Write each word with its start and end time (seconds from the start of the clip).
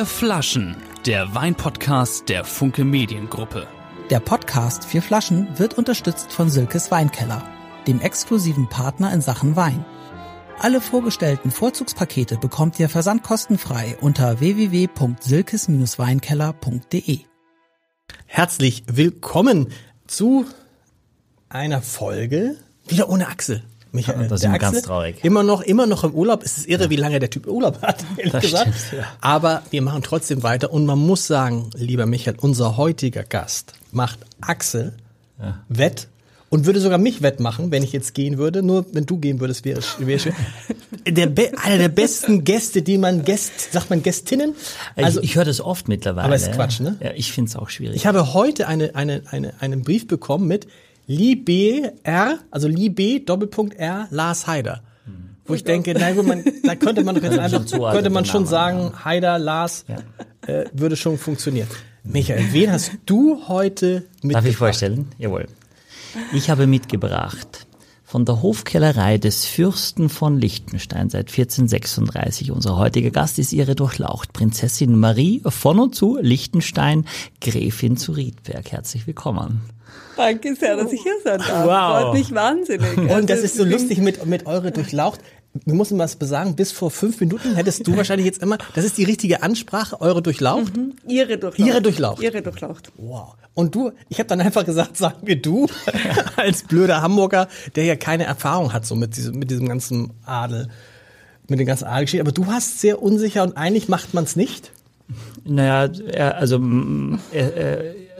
Vier 0.00 0.06
Flaschen, 0.06 0.76
der 1.04 1.34
Weinpodcast 1.34 2.30
der 2.30 2.46
Funke 2.46 2.86
Mediengruppe. 2.86 3.68
Der 4.08 4.18
Podcast 4.18 4.86
Vier 4.86 5.02
Flaschen 5.02 5.58
wird 5.58 5.76
unterstützt 5.76 6.32
von 6.32 6.48
Silkes 6.48 6.90
Weinkeller, 6.90 7.46
dem 7.86 8.00
exklusiven 8.00 8.66
Partner 8.70 9.12
in 9.12 9.20
Sachen 9.20 9.56
Wein. 9.56 9.84
Alle 10.58 10.80
vorgestellten 10.80 11.50
Vorzugspakete 11.50 12.38
bekommt 12.38 12.80
ihr 12.80 12.88
versandkostenfrei 12.88 13.98
unter 14.00 14.40
www.silkes-weinkeller.de. 14.40 17.18
Herzlich 18.24 18.84
willkommen 18.86 19.70
zu 20.06 20.46
einer 21.50 21.82
Folge 21.82 22.56
wieder 22.88 23.10
ohne 23.10 23.28
Axel. 23.28 23.62
Michael, 23.92 24.28
das 24.28 24.40
ist 24.40 24.46
immer 24.46 24.58
ganz 24.58 24.82
traurig. 24.82 25.24
Immer 25.24 25.42
noch, 25.42 25.62
immer 25.62 25.86
noch 25.86 26.04
im 26.04 26.12
Urlaub. 26.12 26.42
Es 26.42 26.58
ist 26.58 26.68
irre, 26.68 26.84
ja. 26.84 26.90
wie 26.90 26.96
lange 26.96 27.18
der 27.18 27.30
Typ 27.30 27.46
Urlaub 27.46 27.82
hat, 27.82 28.04
ehrlich 28.16 28.32
das 28.32 28.42
gesagt. 28.42 28.74
Stimmt, 28.74 29.02
ja. 29.02 29.06
Aber 29.20 29.62
wir 29.70 29.82
machen 29.82 30.02
trotzdem 30.02 30.42
weiter 30.42 30.72
und 30.72 30.86
man 30.86 30.98
muss 30.98 31.26
sagen, 31.26 31.70
lieber 31.74 32.06
Michael, 32.06 32.36
unser 32.40 32.76
heutiger 32.76 33.24
Gast 33.24 33.72
macht 33.92 34.18
Axel 34.40 34.92
ja. 35.40 35.58
wett 35.68 36.08
und 36.50 36.66
würde 36.66 36.80
sogar 36.80 36.98
mich 36.98 37.22
wettmachen, 37.22 37.70
wenn 37.70 37.82
ich 37.82 37.92
jetzt 37.92 38.12
gehen 38.12 38.36
würde. 38.36 38.62
Nur 38.62 38.84
wenn 38.92 39.06
du 39.06 39.16
gehen 39.18 39.40
würdest, 39.40 39.64
wäre 39.64 39.78
es 39.78 39.96
wäre 39.98 40.18
schön. 40.18 40.34
Der 41.06 41.30
einer 41.64 41.78
der 41.78 41.88
besten 41.88 42.44
Gäste, 42.44 42.82
die 42.82 42.98
man 42.98 43.24
Gäst, 43.24 43.72
sagt 43.72 43.88
man 43.88 44.02
Gästinnen? 44.02 44.54
Also 44.96 45.20
ich, 45.20 45.30
ich 45.30 45.36
höre 45.36 45.46
das 45.46 45.60
oft 45.60 45.88
mittlerweile. 45.88 46.26
Aber 46.26 46.34
ist 46.34 46.52
Quatsch, 46.52 46.80
ne? 46.80 46.96
Ja, 47.00 47.12
ich 47.14 47.32
finde 47.32 47.48
es 47.48 47.56
auch 47.56 47.70
schwierig. 47.70 47.96
Ich 47.96 48.06
habe 48.06 48.34
heute 48.34 48.66
eine, 48.66 48.94
eine, 48.94 49.22
eine, 49.30 49.54
einen 49.60 49.82
Brief 49.82 50.06
bekommen 50.06 50.46
mit 50.46 50.66
Liebe 51.10 51.94
R, 52.04 52.38
also 52.52 52.68
Liebe 52.68 53.18
Doppelpunkt 53.18 53.74
R 53.74 54.06
Lars 54.10 54.46
Haider. 54.46 54.80
Hm. 55.06 55.30
Wo 55.44 55.54
ich 55.54 55.64
denke, 55.64 55.92
na 55.98 56.12
gut, 56.12 56.24
man, 56.24 56.44
da 56.62 56.76
könnte 56.76 57.02
man 57.02 57.16
doch 57.16 57.22
jetzt 57.24 57.36
einfach, 57.36 57.92
könnte 57.92 58.10
man 58.10 58.24
schon 58.26 58.46
sagen, 58.46 58.92
Haider, 59.04 59.36
Lars, 59.40 59.84
ja. 59.88 59.96
äh, 60.46 60.66
würde 60.72 60.94
schon 60.94 61.18
funktionieren. 61.18 61.66
Michael, 62.04 62.52
wen 62.52 62.70
hast 62.70 62.92
du 63.06 63.48
heute 63.48 64.04
mitgebracht? 64.22 64.34
Darf 64.34 64.46
ich 64.46 64.56
vorstellen? 64.56 65.08
Jawohl. 65.18 65.48
Ich 66.32 66.48
habe 66.48 66.68
mitgebracht 66.68 67.66
von 68.04 68.24
der 68.24 68.40
Hofkellerei 68.40 69.18
des 69.18 69.46
Fürsten 69.46 70.10
von 70.10 70.38
Liechtenstein 70.38 71.10
seit 71.10 71.28
1436. 71.28 72.52
Unser 72.52 72.76
heutiger 72.76 73.10
Gast 73.10 73.40
ist 73.40 73.52
ihre 73.52 73.74
Durchlaucht, 73.74 74.32
Prinzessin 74.32 74.96
Marie 74.96 75.42
von 75.44 75.80
und 75.80 75.96
zu 75.96 76.18
Liechtenstein, 76.20 77.04
Gräfin 77.40 77.96
zu 77.96 78.12
Riedberg. 78.12 78.70
Herzlich 78.70 79.08
willkommen. 79.08 79.62
Danke 80.16 80.54
sehr, 80.54 80.76
dass 80.76 80.92
ich 80.92 81.02
hier 81.02 81.14
sein 81.24 81.38
darf. 81.38 81.66
Wow. 81.66 82.02
Freut 82.02 82.14
mich 82.14 82.34
wahnsinnig. 82.34 82.96
Und 82.98 83.10
also 83.10 83.26
das 83.26 83.40
ist 83.40 83.56
so 83.56 83.64
lustig 83.64 83.98
mit, 83.98 84.24
mit 84.26 84.46
eure 84.46 84.70
Durchlaucht. 84.70 85.20
Wir 85.64 85.74
müssen 85.74 85.98
was 85.98 86.14
besagen, 86.14 86.54
bis 86.54 86.70
vor 86.70 86.92
fünf 86.92 87.18
Minuten 87.18 87.56
hättest 87.56 87.84
du 87.86 87.96
wahrscheinlich 87.96 88.26
jetzt 88.26 88.40
immer, 88.40 88.56
das 88.74 88.84
ist 88.84 88.98
die 88.98 89.04
richtige 89.04 89.42
Ansprache, 89.42 90.00
eure 90.00 90.22
Durchlaucht? 90.22 90.76
Mhm. 90.76 90.94
Ihre 91.08 91.38
Durchlaucht. 91.38 91.68
Ihre 91.68 91.82
Durchlaucht. 91.82 92.22
Ihre 92.22 92.42
Durchlaucht. 92.42 92.92
Wow. 92.96 93.34
Und 93.54 93.74
du, 93.74 93.90
ich 94.08 94.18
habe 94.18 94.28
dann 94.28 94.40
einfach 94.40 94.64
gesagt, 94.64 94.96
sagen 94.96 95.26
wir 95.26 95.40
du, 95.40 95.66
als 96.36 96.62
blöder 96.62 97.02
Hamburger, 97.02 97.48
der 97.74 97.84
ja 97.84 97.96
keine 97.96 98.24
Erfahrung 98.24 98.72
hat 98.72 98.86
so 98.86 98.94
mit 98.94 99.16
diesem, 99.16 99.38
mit 99.38 99.50
diesem 99.50 99.68
ganzen 99.68 100.12
Adel, 100.24 100.68
mit 101.48 101.58
den 101.58 101.66
ganzen 101.66 101.86
Adelgeschichten. 101.86 102.28
Aber 102.28 102.32
du 102.32 102.46
hast 102.46 102.80
sehr 102.80 103.02
unsicher 103.02 103.42
und 103.42 103.56
eigentlich 103.56 103.88
macht 103.88 104.14
man 104.14 104.24
es 104.24 104.36
nicht. 104.36 104.70
Naja, 105.44 105.90
also, 106.32 106.60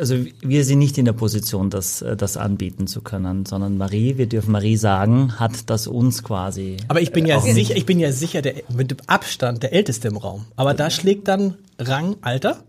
also 0.00 0.16
wir 0.40 0.64
sind 0.64 0.78
nicht 0.78 0.96
in 0.98 1.04
der 1.04 1.12
Position, 1.12 1.68
das, 1.70 2.04
das 2.16 2.36
anbieten 2.36 2.86
zu 2.86 3.02
können, 3.02 3.44
sondern 3.44 3.76
Marie, 3.76 4.16
wir 4.16 4.26
dürfen 4.26 4.52
Marie 4.52 4.76
sagen, 4.76 5.38
hat 5.38 5.68
das 5.68 5.86
uns 5.86 6.24
quasi. 6.24 6.78
Aber 6.88 7.02
ich 7.02 7.12
bin 7.12 7.26
ja 7.26 7.38
sicher, 7.40 7.76
ich 7.76 7.86
bin 7.86 8.00
ja 8.00 8.10
sicher 8.10 8.40
der, 8.40 8.54
mit 8.74 8.90
dem 8.90 8.96
Abstand 9.06 9.62
der 9.62 9.72
Älteste 9.72 10.08
im 10.08 10.16
Raum. 10.16 10.46
Aber 10.56 10.74
da 10.74 10.90
schlägt 10.90 11.28
dann 11.28 11.54
Rang 11.78 12.16
Alter? 12.22 12.64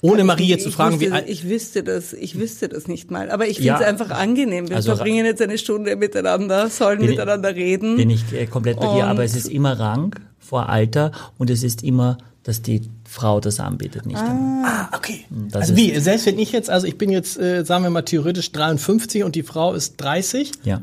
Ohne 0.00 0.22
Marie 0.22 0.46
jetzt 0.46 0.62
zu 0.62 0.70
fragen, 0.70 1.00
wusste, 1.00 1.24
wie 1.26 1.30
ich 1.30 1.48
wüsste 1.48 1.82
das, 1.82 2.12
ich 2.12 2.38
wüsste 2.38 2.68
das 2.68 2.86
nicht 2.86 3.10
mal. 3.10 3.30
Aber 3.30 3.48
ich 3.48 3.58
finde 3.58 3.74
es 3.74 3.80
ja, 3.80 3.86
einfach 3.86 4.10
angenehm. 4.10 4.68
Wir 4.68 4.76
also, 4.76 4.94
verbringen 4.94 5.26
jetzt 5.26 5.42
eine 5.42 5.58
Stunde 5.58 5.96
miteinander, 5.96 6.68
sollen 6.70 7.00
miteinander 7.00 7.54
reden. 7.54 7.96
Bin 7.96 8.10
ich 8.10 8.32
äh, 8.32 8.46
komplett 8.46 8.78
bei 8.78 8.94
dir, 8.94 9.06
aber 9.06 9.24
es 9.24 9.34
ist 9.34 9.48
immer 9.48 9.78
Rang 9.78 10.14
vor 10.38 10.68
Alter 10.68 11.12
und 11.36 11.50
es 11.50 11.62
ist 11.62 11.82
immer 11.82 12.18
dass 12.48 12.62
die 12.62 12.80
Frau 13.18 13.40
das 13.40 13.58
anbietet, 13.58 14.06
nicht 14.06 14.18
ah, 14.18 14.62
ah 14.64 14.96
okay. 14.96 15.24
Das 15.30 15.62
also 15.62 15.76
wie, 15.76 15.98
selbst 15.98 16.26
wenn 16.26 16.38
ich 16.38 16.52
jetzt, 16.52 16.70
also 16.70 16.86
ich 16.86 16.96
bin 16.96 17.10
jetzt, 17.10 17.36
äh, 17.36 17.64
sagen 17.64 17.82
wir 17.82 17.90
mal 17.90 18.02
theoretisch 18.02 18.52
53 18.52 19.24
und 19.24 19.34
die 19.34 19.42
Frau 19.42 19.74
ist 19.74 19.96
30. 19.96 20.52
Ja. 20.62 20.82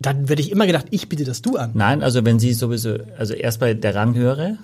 Dann 0.00 0.30
werde 0.30 0.40
ich 0.40 0.50
immer 0.50 0.66
gedacht, 0.66 0.86
ich 0.90 1.08
biete 1.10 1.24
das 1.24 1.42
du 1.42 1.56
an. 1.56 1.72
Nein, 1.74 2.02
also 2.02 2.24
wenn 2.24 2.38
sie 2.38 2.54
sowieso, 2.54 2.96
also 3.18 3.34
erst 3.34 3.60
bei 3.60 3.74
der 3.74 3.94
Ranghöhere. 3.94 4.56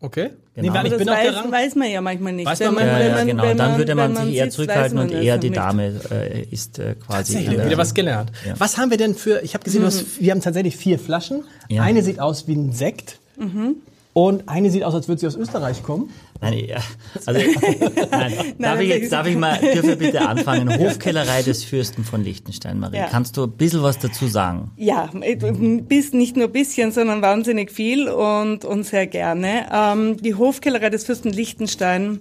Okay. 0.00 0.30
Genau. 0.54 0.82
Nee, 0.82 0.88
ich 0.88 0.96
bin 0.98 1.06
das 1.06 1.16
weiß, 1.16 1.34
Rang. 1.34 1.52
weiß 1.52 1.74
man 1.76 1.90
ja 1.90 2.00
manchmal 2.02 2.32
nicht. 2.34 2.46
Weiß 2.46 2.60
man, 2.60 2.74
man, 2.74 2.86
ja, 2.86 3.00
ja, 3.00 3.24
genau. 3.24 3.44
Man, 3.46 3.56
dann 3.56 3.78
würde 3.78 3.94
man, 3.94 4.12
man 4.12 4.26
sich 4.26 4.34
eher 4.34 4.50
zurückhalten 4.50 4.98
und 4.98 5.12
eher 5.12 5.38
die 5.38 5.50
Dame 5.50 5.94
äh, 6.10 6.42
ist 6.42 6.78
äh, 6.78 6.94
quasi. 6.96 7.34
Tatsächlich, 7.34 7.64
wieder 7.64 7.78
was 7.78 7.94
gelernt. 7.94 8.32
Ja. 8.46 8.54
Was 8.58 8.76
haben 8.76 8.90
wir 8.90 8.98
denn 8.98 9.14
für, 9.14 9.40
ich 9.42 9.54
habe 9.54 9.64
gesehen, 9.64 9.80
mhm. 9.80 9.86
hast, 9.86 10.20
wir 10.20 10.30
haben 10.30 10.42
tatsächlich 10.42 10.76
vier 10.76 10.98
Flaschen. 10.98 11.44
Ja. 11.70 11.82
Eine 11.82 12.02
sieht 12.02 12.20
aus 12.20 12.48
wie 12.48 12.54
ein 12.54 12.72
Sekt. 12.72 13.20
Mhm. 13.38 13.76
Und 14.14 14.46
eine 14.48 14.70
sieht 14.70 14.84
aus, 14.84 14.94
als 14.94 15.08
würde 15.08 15.20
sie 15.20 15.26
aus 15.26 15.36
Österreich 15.36 15.82
kommen. 15.82 16.10
Nein, 16.40 16.66
ja, 16.66 16.80
also, 17.24 17.40
nein, 18.10 18.54
darf 18.58 18.80
ich 18.80 18.88
jetzt, 18.88 19.12
darf 19.12 19.26
ich 19.26 19.36
mal, 19.36 19.58
dürfe 19.58 19.96
bitte 19.96 20.20
anfangen? 20.28 20.68
Hofkellerei 20.78 21.42
des 21.42 21.64
Fürsten 21.64 22.04
von 22.04 22.22
Liechtenstein, 22.22 22.78
Marie. 22.78 22.96
Ja. 22.96 23.06
Kannst 23.06 23.36
du 23.36 23.44
ein 23.44 23.52
bisschen 23.52 23.82
was 23.82 23.98
dazu 23.98 24.26
sagen? 24.26 24.70
Ja, 24.76 25.08
bis, 25.14 26.12
nicht 26.12 26.36
nur 26.36 26.46
ein 26.46 26.52
bisschen, 26.52 26.92
sondern 26.92 27.22
wahnsinnig 27.22 27.70
viel 27.70 28.08
und, 28.08 28.64
und 28.66 28.84
sehr 28.84 29.06
gerne. 29.06 29.66
Ähm, 29.72 30.16
die 30.18 30.34
Hofkellerei 30.34 30.90
des 30.90 31.04
Fürsten 31.04 31.30
Liechtenstein 31.30 32.20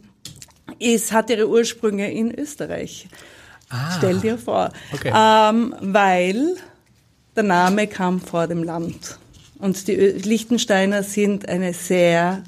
ist, 0.79 1.11
hat 1.11 1.29
ihre 1.29 1.49
Ursprünge 1.49 2.11
in 2.11 2.33
Österreich. 2.33 3.07
Ah, 3.69 3.95
Stell 3.97 4.19
dir 4.19 4.37
vor. 4.37 4.71
Okay. 4.93 5.11
Ähm, 5.15 5.75
weil 5.81 6.55
der 7.35 7.43
Name 7.43 7.87
kam 7.87 8.21
vor 8.21 8.47
dem 8.47 8.63
Land. 8.63 9.17
Und 9.61 9.87
die 9.87 9.95
Liechtensteiner 9.95 11.03
sind 11.03 11.47
eine 11.47 11.73
sehr 11.73 12.43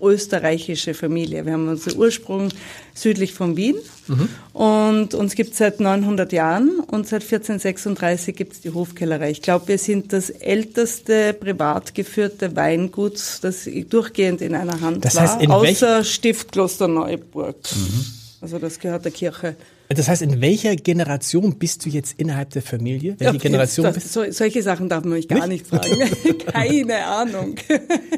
österreichische 0.00 0.94
Familie. 0.94 1.46
Wir 1.46 1.54
haben 1.54 1.68
unseren 1.68 1.98
Ursprung 1.98 2.50
südlich 2.94 3.32
von 3.32 3.56
Wien 3.56 3.76
mhm. 4.08 4.28
und 4.52 5.14
uns 5.14 5.34
gibt 5.34 5.52
es 5.52 5.58
seit 5.58 5.80
900 5.80 6.32
Jahren 6.32 6.80
und 6.80 7.06
seit 7.06 7.22
1436 7.22 8.36
gibt 8.36 8.52
es 8.54 8.60
die 8.60 8.70
Hofkellerei. 8.70 9.30
Ich 9.30 9.40
glaube, 9.40 9.68
wir 9.68 9.78
sind 9.78 10.12
das 10.12 10.28
älteste 10.28 11.32
privat 11.32 11.94
geführte 11.94 12.54
Weingut, 12.56 13.18
das 13.40 13.68
durchgehend 13.88 14.42
in 14.42 14.54
einer 14.54 14.80
Hand 14.80 15.04
das 15.04 15.18
heißt, 15.18 15.48
war, 15.48 15.56
außer 15.56 16.04
Stift 16.04 16.52
Klosterneuburg. 16.52 17.56
Mhm. 17.74 18.04
Also 18.42 18.58
das 18.58 18.78
gehört 18.78 19.04
der 19.04 19.12
Kirche. 19.12 19.56
Das 19.88 20.08
heißt, 20.08 20.22
in 20.22 20.40
welcher 20.40 20.74
Generation 20.74 21.58
bist 21.58 21.86
du 21.86 21.90
jetzt 21.90 22.18
innerhalb 22.18 22.50
der 22.50 22.62
Familie? 22.62 23.14
Welche 23.18 23.34
ja, 23.34 23.40
Generation 23.40 23.84
das, 23.84 23.94
bist 23.94 24.12
so, 24.12 24.24
Solche 24.30 24.62
Sachen 24.62 24.88
darf 24.88 25.04
man 25.04 25.14
mich 25.14 25.28
gar 25.28 25.46
nicht, 25.46 25.70
nicht 25.72 25.82
fragen. 25.82 26.38
Keine 26.52 27.04
Ahnung. 27.04 27.54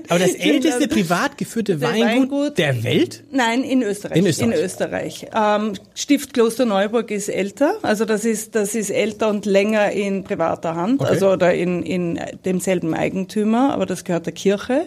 Aber 0.09 0.19
das 0.19 0.31
älteste 0.35 0.89
privat 0.89 1.37
geführte 1.37 1.81
Weingut, 1.81 2.07
Weingut, 2.07 2.59
der 2.59 2.83
Welt? 2.85 3.25
Nein, 3.31 3.63
in 3.65 3.83
Österreich. 3.83 4.17
In 4.17 4.27
Österreich. 4.27 4.55
In 4.55 4.65
Österreich. 4.65 5.27
Ähm, 5.35 5.73
Stift 5.95 6.33
Kloster 6.33 6.65
Neuburg 6.65 7.11
ist 7.11 7.29
älter. 7.29 7.75
Also 7.83 8.07
das 8.07 8.25
ist, 8.25 8.55
das 8.55 8.75
ist 8.75 8.91
älter 8.91 9.29
und 9.29 9.45
länger 9.45 9.91
in 9.91 10.25
privater 10.25 10.75
Hand. 10.75 11.01
Okay. 11.01 11.11
Also 11.11 11.31
oder 11.31 11.53
in, 11.53 11.83
in 11.83 12.19
demselben 12.45 12.95
Eigentümer. 12.95 13.75
Aber 13.75 13.85
das 13.85 14.05
gehört 14.05 14.25
der 14.25 14.33
Kirche. 14.33 14.87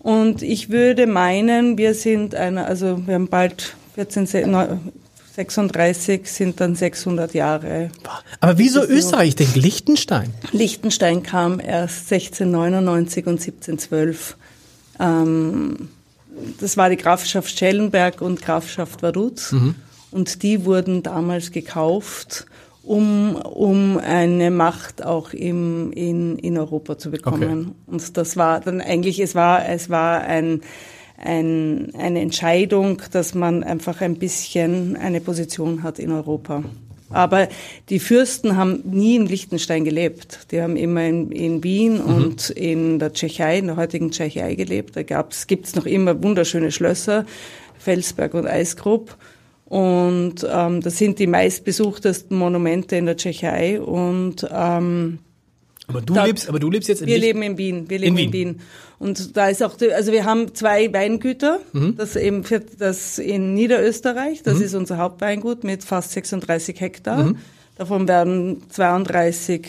Und 0.00 0.42
ich 0.42 0.70
würde 0.70 1.06
meinen, 1.06 1.78
wir 1.78 1.94
sind 1.94 2.34
einer, 2.34 2.66
also 2.66 3.06
wir 3.06 3.14
haben 3.14 3.28
bald 3.28 3.76
14, 3.94 4.26
36 5.34 6.26
sind 6.26 6.60
dann 6.60 6.74
600 6.74 7.34
Jahre. 7.34 7.90
Aber 8.40 8.58
wieso 8.58 8.82
Österreich? 8.82 9.30
Ich 9.30 9.36
denke 9.36 9.60
Liechtenstein. 9.60 10.32
Liechtenstein 10.52 11.22
kam 11.22 11.60
erst 11.60 12.12
1699 12.12 13.26
und 13.26 13.40
1712. 13.40 14.36
Ähm, 14.98 15.88
das 16.60 16.76
war 16.76 16.90
die 16.90 16.96
Grafschaft 16.96 17.56
Schellenberg 17.56 18.20
und 18.22 18.42
Grafschaft 18.42 19.02
Vaduz. 19.02 19.52
Mhm. 19.52 19.74
Und 20.10 20.42
die 20.42 20.64
wurden 20.64 21.02
damals 21.02 21.52
gekauft, 21.52 22.46
um, 22.82 23.36
um 23.36 23.98
eine 23.98 24.50
Macht 24.50 25.04
auch 25.04 25.32
im, 25.32 25.92
in, 25.92 26.38
in 26.38 26.58
Europa 26.58 26.98
zu 26.98 27.10
bekommen. 27.10 27.60
Okay. 27.60 27.94
Und 27.94 28.16
das 28.16 28.36
war 28.36 28.60
dann 28.60 28.80
eigentlich, 28.80 29.20
es 29.20 29.34
war, 29.34 29.68
es 29.68 29.90
war 29.90 30.22
ein, 30.22 30.62
ein, 31.20 31.94
eine 31.94 32.20
Entscheidung, 32.20 33.02
dass 33.12 33.34
man 33.34 33.62
einfach 33.62 34.00
ein 34.00 34.16
bisschen 34.16 34.96
eine 34.96 35.20
Position 35.20 35.82
hat 35.82 35.98
in 35.98 36.10
Europa. 36.10 36.64
Aber 37.10 37.48
die 37.88 37.98
Fürsten 37.98 38.56
haben 38.56 38.82
nie 38.84 39.16
in 39.16 39.26
Liechtenstein 39.26 39.84
gelebt. 39.84 40.46
Die 40.52 40.62
haben 40.62 40.76
immer 40.76 41.04
in, 41.04 41.32
in 41.32 41.64
Wien 41.64 41.94
mhm. 41.94 42.14
und 42.14 42.50
in 42.50 42.98
der 42.98 43.12
Tschechei, 43.12 43.58
in 43.58 43.66
der 43.66 43.76
heutigen 43.76 44.12
Tschechei 44.12 44.54
gelebt. 44.54 44.96
Da 44.96 45.02
gab's, 45.02 45.46
gibt's 45.46 45.74
noch 45.74 45.86
immer 45.86 46.22
wunderschöne 46.22 46.70
Schlösser, 46.70 47.26
Felsberg 47.78 48.34
und 48.34 48.46
Eisgrub. 48.46 49.16
Und 49.64 50.46
ähm, 50.48 50.80
das 50.80 50.98
sind 50.98 51.18
die 51.18 51.26
meistbesuchtesten 51.26 52.36
Monumente 52.36 52.96
in 52.96 53.06
der 53.06 53.16
Tschechei. 53.16 53.80
Und 53.80 54.46
ähm, 54.50 55.18
Aber 55.90 56.00
du, 56.00 56.14
lebst, 56.14 56.48
aber 56.48 56.58
du 56.58 56.70
lebst 56.70 56.88
jetzt 56.88 57.02
in 57.02 57.08
Wir 57.08 57.18
leben 57.18 57.42
in 57.42 57.58
Wien. 57.58 57.90
Wir 57.90 57.98
leben 57.98 58.16
In 58.16 58.24
in 58.26 58.32
Wien. 58.32 58.48
Wien. 58.48 58.60
Und 58.98 59.36
da 59.36 59.48
ist 59.48 59.62
auch, 59.62 59.76
also 59.94 60.12
wir 60.12 60.24
haben 60.24 60.54
zwei 60.54 60.92
Weingüter. 60.92 61.60
Mhm. 61.72 61.96
Das 61.96 62.16
eben 62.16 62.44
für 62.44 62.60
das 62.60 63.18
in 63.18 63.54
Niederösterreich. 63.54 64.42
Das 64.42 64.60
ist 64.60 64.74
unser 64.74 64.98
Hauptweingut 64.98 65.64
mit 65.64 65.84
fast 65.84 66.12
36 66.12 66.80
Hektar. 66.80 67.24
Mhm. 67.24 67.38
Davon 67.76 68.08
werden 68.08 68.62
32 68.68 69.66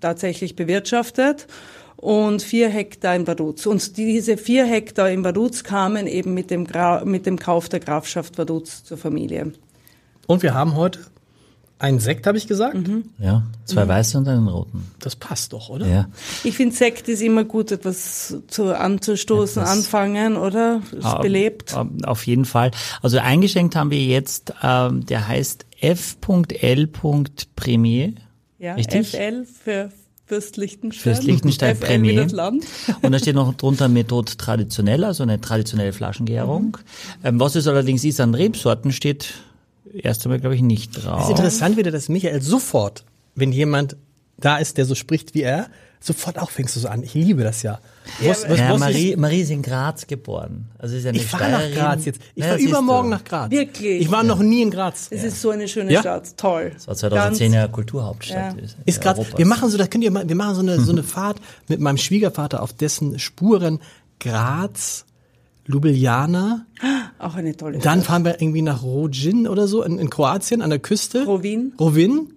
tatsächlich 0.00 0.56
bewirtschaftet 0.56 1.46
und 1.96 2.42
vier 2.42 2.68
Hektar 2.68 3.16
in 3.16 3.26
Vaduz. 3.26 3.64
Und 3.64 3.96
diese 3.96 4.36
vier 4.36 4.66
Hektar 4.66 5.08
in 5.08 5.24
Vaduz 5.24 5.64
kamen 5.64 6.06
eben 6.06 6.34
mit 6.34 6.50
dem, 6.50 6.66
Gra 6.66 7.02
mit 7.04 7.24
dem 7.24 7.38
Kauf 7.38 7.70
der 7.70 7.80
Grafschaft 7.80 8.36
Vaduz 8.36 8.84
zur 8.84 8.98
Familie. 8.98 9.52
Und 10.26 10.42
wir 10.42 10.52
haben 10.52 10.76
heute 10.76 11.00
einen 11.78 11.98
Sekt, 11.98 12.26
habe 12.26 12.38
ich 12.38 12.46
gesagt. 12.46 12.76
Ja, 13.18 13.42
zwei 13.64 13.86
weiße 13.86 14.16
und 14.16 14.26
einen 14.28 14.48
roten. 14.48 14.84
Das 15.00 15.16
passt 15.16 15.52
doch, 15.52 15.68
oder? 15.68 15.86
Ja. 15.86 16.08
Ich 16.44 16.56
finde, 16.56 16.74
Sekt 16.74 17.08
ist 17.08 17.20
immer 17.20 17.44
gut, 17.44 17.72
etwas 17.72 18.36
zu 18.48 18.74
anzustoßen, 18.78 19.60
Etwas- 19.62 19.76
anfangen, 19.78 20.36
oder? 20.36 20.80
Es 20.96 21.04
Ah, 21.04 21.18
belebt. 21.20 21.74
Auf 22.04 22.26
jeden 22.26 22.44
Fall. 22.44 22.70
Also 23.02 23.18
eingeschenkt 23.18 23.76
haben 23.76 23.90
wir 23.90 24.02
jetzt, 24.02 24.54
ähm, 24.62 25.04
der 25.06 25.28
heißt 25.28 25.66
F.L. 25.80 26.86
Premier. 26.86 28.12
Ja, 28.58 28.74
Richtig? 28.74 29.08
FL 29.10 29.44
für 29.44 29.90
Fürstlichtenstein. 30.26 31.02
Fürs 31.14 31.22
Liechtenstein 31.24 31.76
FL 31.76 31.84
Premier. 31.86 32.12
wie 32.12 32.16
das 32.16 32.32
Land. 32.32 32.64
Und 33.02 33.12
da 33.12 33.18
steht 33.18 33.34
noch 33.34 33.52
drunter 33.54 33.88
Methode 33.88 34.32
traditionell, 34.38 35.04
also 35.04 35.22
eine 35.22 35.38
traditionelle 35.40 35.92
Flaschengärung. 35.92 36.78
Ähm, 37.22 37.38
was 37.40 37.56
es 37.56 37.66
allerdings 37.66 38.04
ist 38.04 38.20
an 38.20 38.34
Rebsorten, 38.34 38.90
steht 38.92 39.34
erst 40.02 40.24
einmal, 40.24 40.40
glaube 40.40 40.54
ich, 40.54 40.62
nicht 40.62 40.92
Es 40.92 40.98
ist 40.98 41.06
drauf. 41.06 41.30
interessant 41.30 41.76
wieder, 41.76 41.90
dass 41.90 42.08
Michael 42.08 42.42
sofort, 42.42 43.04
wenn 43.34 43.52
jemand 43.52 43.96
da 44.36 44.56
ist, 44.58 44.78
der 44.78 44.84
so 44.84 44.94
spricht 44.94 45.34
wie 45.34 45.42
er, 45.42 45.68
sofort 46.00 46.38
auch 46.38 46.50
fängst 46.50 46.76
du 46.76 46.80
so 46.80 46.88
an. 46.88 47.02
Ich 47.02 47.14
liebe 47.14 47.42
das 47.44 47.62
ja. 47.62 47.78
Was, 48.20 48.46
was, 48.48 48.58
Ja, 48.58 48.70
was 48.72 48.80
Marie, 48.80 49.10
ist, 49.12 49.18
Marie 49.18 49.40
ist 49.40 49.50
in 49.50 49.62
Graz 49.62 50.06
geboren. 50.06 50.68
Also 50.78 50.96
ist 50.96 51.06
eine 51.06 51.16
ich 51.16 51.24
fahre 51.24 51.50
nach. 51.50 51.72
Graz 51.72 52.04
jetzt. 52.04 52.20
Ich 52.34 52.42
Ja, 52.42 52.50
fahre 52.50 52.60
übermorgen 52.60 53.08
nach 53.08 53.24
Graz. 53.24 53.50
Wirklich? 53.50 54.02
Ich 54.02 54.10
war 54.10 54.22
noch 54.22 54.40
nie 54.40 54.60
in 54.62 54.70
Graz. 54.70 55.06
Es 55.10 55.24
ist 55.24 55.40
so 55.40 55.48
eine 55.50 55.66
schöne 55.66 55.92
Ja? 55.92 56.00
Stadt. 56.00 56.36
Toll. 56.36 56.72
Das 56.74 56.86
war 56.88 56.94
2010 56.96 57.52
Ganz- 57.52 57.62
ja 57.62 57.68
Kulturhauptstadt. 57.68 58.56
Ja. 58.60 58.62
Ist 58.84 59.00
Graz. 59.00 59.16
Europas. 59.18 59.38
Wir 59.38 59.46
machen 59.46 59.70
so, 59.70 59.78
da 59.78 59.86
könnt 59.86 60.04
ihr 60.04 60.10
mal, 60.10 60.28
wir 60.28 60.36
machen 60.36 60.54
so 60.56 60.60
eine, 60.60 60.78
so 60.80 60.92
eine 60.92 61.02
Fahrt 61.04 61.38
mit 61.68 61.80
meinem 61.80 61.96
Schwiegervater 61.96 62.62
auf 62.62 62.72
dessen 62.74 63.18
Spuren 63.18 63.78
Graz, 64.20 65.06
Ljubljana. 65.66 66.66
Auch 67.18 67.34
eine 67.36 67.56
tolle 67.56 67.78
Dann 67.78 67.98
Stadt. 68.00 68.04
fahren 68.06 68.24
wir 68.24 68.40
irgendwie 68.40 68.62
nach 68.62 68.82
Rogin 68.82 69.48
oder 69.48 69.66
so 69.66 69.82
in, 69.82 69.98
in 69.98 70.10
Kroatien 70.10 70.60
an 70.62 70.70
der 70.70 70.78
Küste. 70.78 71.24
Rovin. 71.24 71.72
Rovin, 71.80 72.32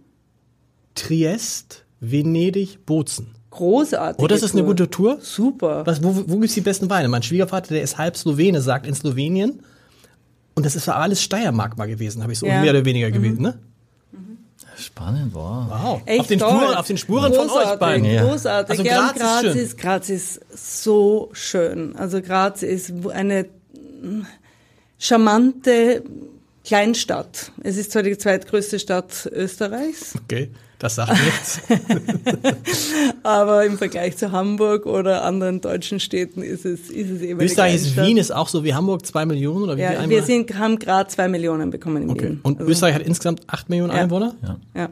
Triest, 0.95 1.85
Venedig, 1.99 2.85
Bozen. 2.85 3.27
Großartig. 3.51 4.23
Oh, 4.23 4.27
das 4.27 4.43
ist 4.43 4.53
eine 4.55 4.63
gute 4.63 4.89
Tour. 4.89 5.17
Super. 5.21 5.85
Was, 5.85 6.03
wo, 6.03 6.15
wo 6.27 6.37
gibt's 6.39 6.53
die 6.53 6.61
besten 6.61 6.89
Weine? 6.89 7.07
Mein 7.07 7.23
Schwiegervater, 7.23 7.73
der 7.73 7.81
ist 7.83 7.97
halb 7.97 8.15
Slowene, 8.17 8.61
sagt 8.61 8.85
in 8.87 8.93
Slowenien. 8.93 9.61
Und 10.53 10.65
das 10.65 10.75
ist 10.75 10.89
alles 10.89 11.21
Steiermark 11.21 11.77
mal 11.77 11.87
gewesen, 11.87 12.23
habe 12.23 12.33
ich 12.33 12.39
so 12.39 12.45
Ja. 12.47 12.61
mehr 12.61 12.71
oder 12.71 12.85
weniger 12.85 13.11
gewesen, 13.11 13.41
ne? 13.41 13.59
Spannend, 14.77 15.33
wow. 15.33 15.65
Wow. 15.69 16.01
Echt 16.05 16.21
auf 16.21 16.27
den 16.27 16.39
toll. 16.39 16.49
Spuren, 16.49 16.75
auf 16.75 16.87
den 16.87 16.97
Spuren 16.97 17.33
von 17.33 17.45
euch 17.45 17.53
Großartig, 17.53 17.79
beiden. 17.79 18.05
Ja. 18.05 18.23
Großartig. 18.25 18.79
Also 18.79 18.83
Graz 18.83 19.11
ist 19.15 19.19
Graz 19.19 19.41
schön. 19.41 19.57
ist, 19.57 19.77
Graz 19.77 20.09
ist 20.09 20.41
so 20.81 21.29
schön. 21.33 21.95
Also 21.95 22.21
Graz 22.21 22.63
ist 22.63 22.93
eine 23.11 23.45
mm, 24.01 24.21
charmante 24.99 26.03
Kleinstadt. 26.63 27.51
Es 27.63 27.77
ist 27.77 27.91
zwar 27.91 28.03
die 28.03 28.17
zweitgrößte 28.17 28.79
Stadt 28.79 29.27
Österreichs, 29.31 30.15
Okay, 30.23 30.51
das 30.79 30.95
sagt 30.95 31.11
nichts. 31.11 31.59
aber 33.23 33.65
im 33.65 33.77
Vergleich 33.77 34.17
zu 34.17 34.31
Hamburg 34.31 34.85
oder 34.85 35.23
anderen 35.23 35.61
deutschen 35.61 35.99
Städten 35.99 36.41
ist 36.43 36.65
es, 36.65 36.89
ist 36.89 37.09
es 37.09 37.21
eben 37.21 37.39
Österreich 37.41 37.67
eine 37.69 37.75
ist 37.75 37.83
Kleinstadt. 37.93 38.05
Wien 38.05 38.17
ist 38.17 38.31
auch 38.31 38.47
so 38.47 38.63
wie 38.63 38.73
Hamburg, 38.73 39.05
zwei 39.05 39.25
Millionen 39.25 39.63
oder 39.63 39.73
wie 39.73 39.81
viel 39.81 39.83
Ja, 39.85 39.89
Einwohner? 39.99 40.09
wir 40.09 40.23
sind, 40.23 40.57
haben 40.57 40.77
gerade 40.79 41.09
zwei 41.09 41.27
Millionen 41.27 41.69
bekommen 41.71 42.03
in 42.03 42.09
okay. 42.09 42.29
Wien. 42.29 42.39
Und 42.43 42.59
Also, 42.59 42.71
Österreich 42.71 42.95
hat 42.95 43.01
insgesamt 43.03 43.41
acht 43.47 43.69
Millionen 43.69 43.93
Ja. 43.93 44.01
Einwohner? 44.03 44.35
Ja. 44.75 44.89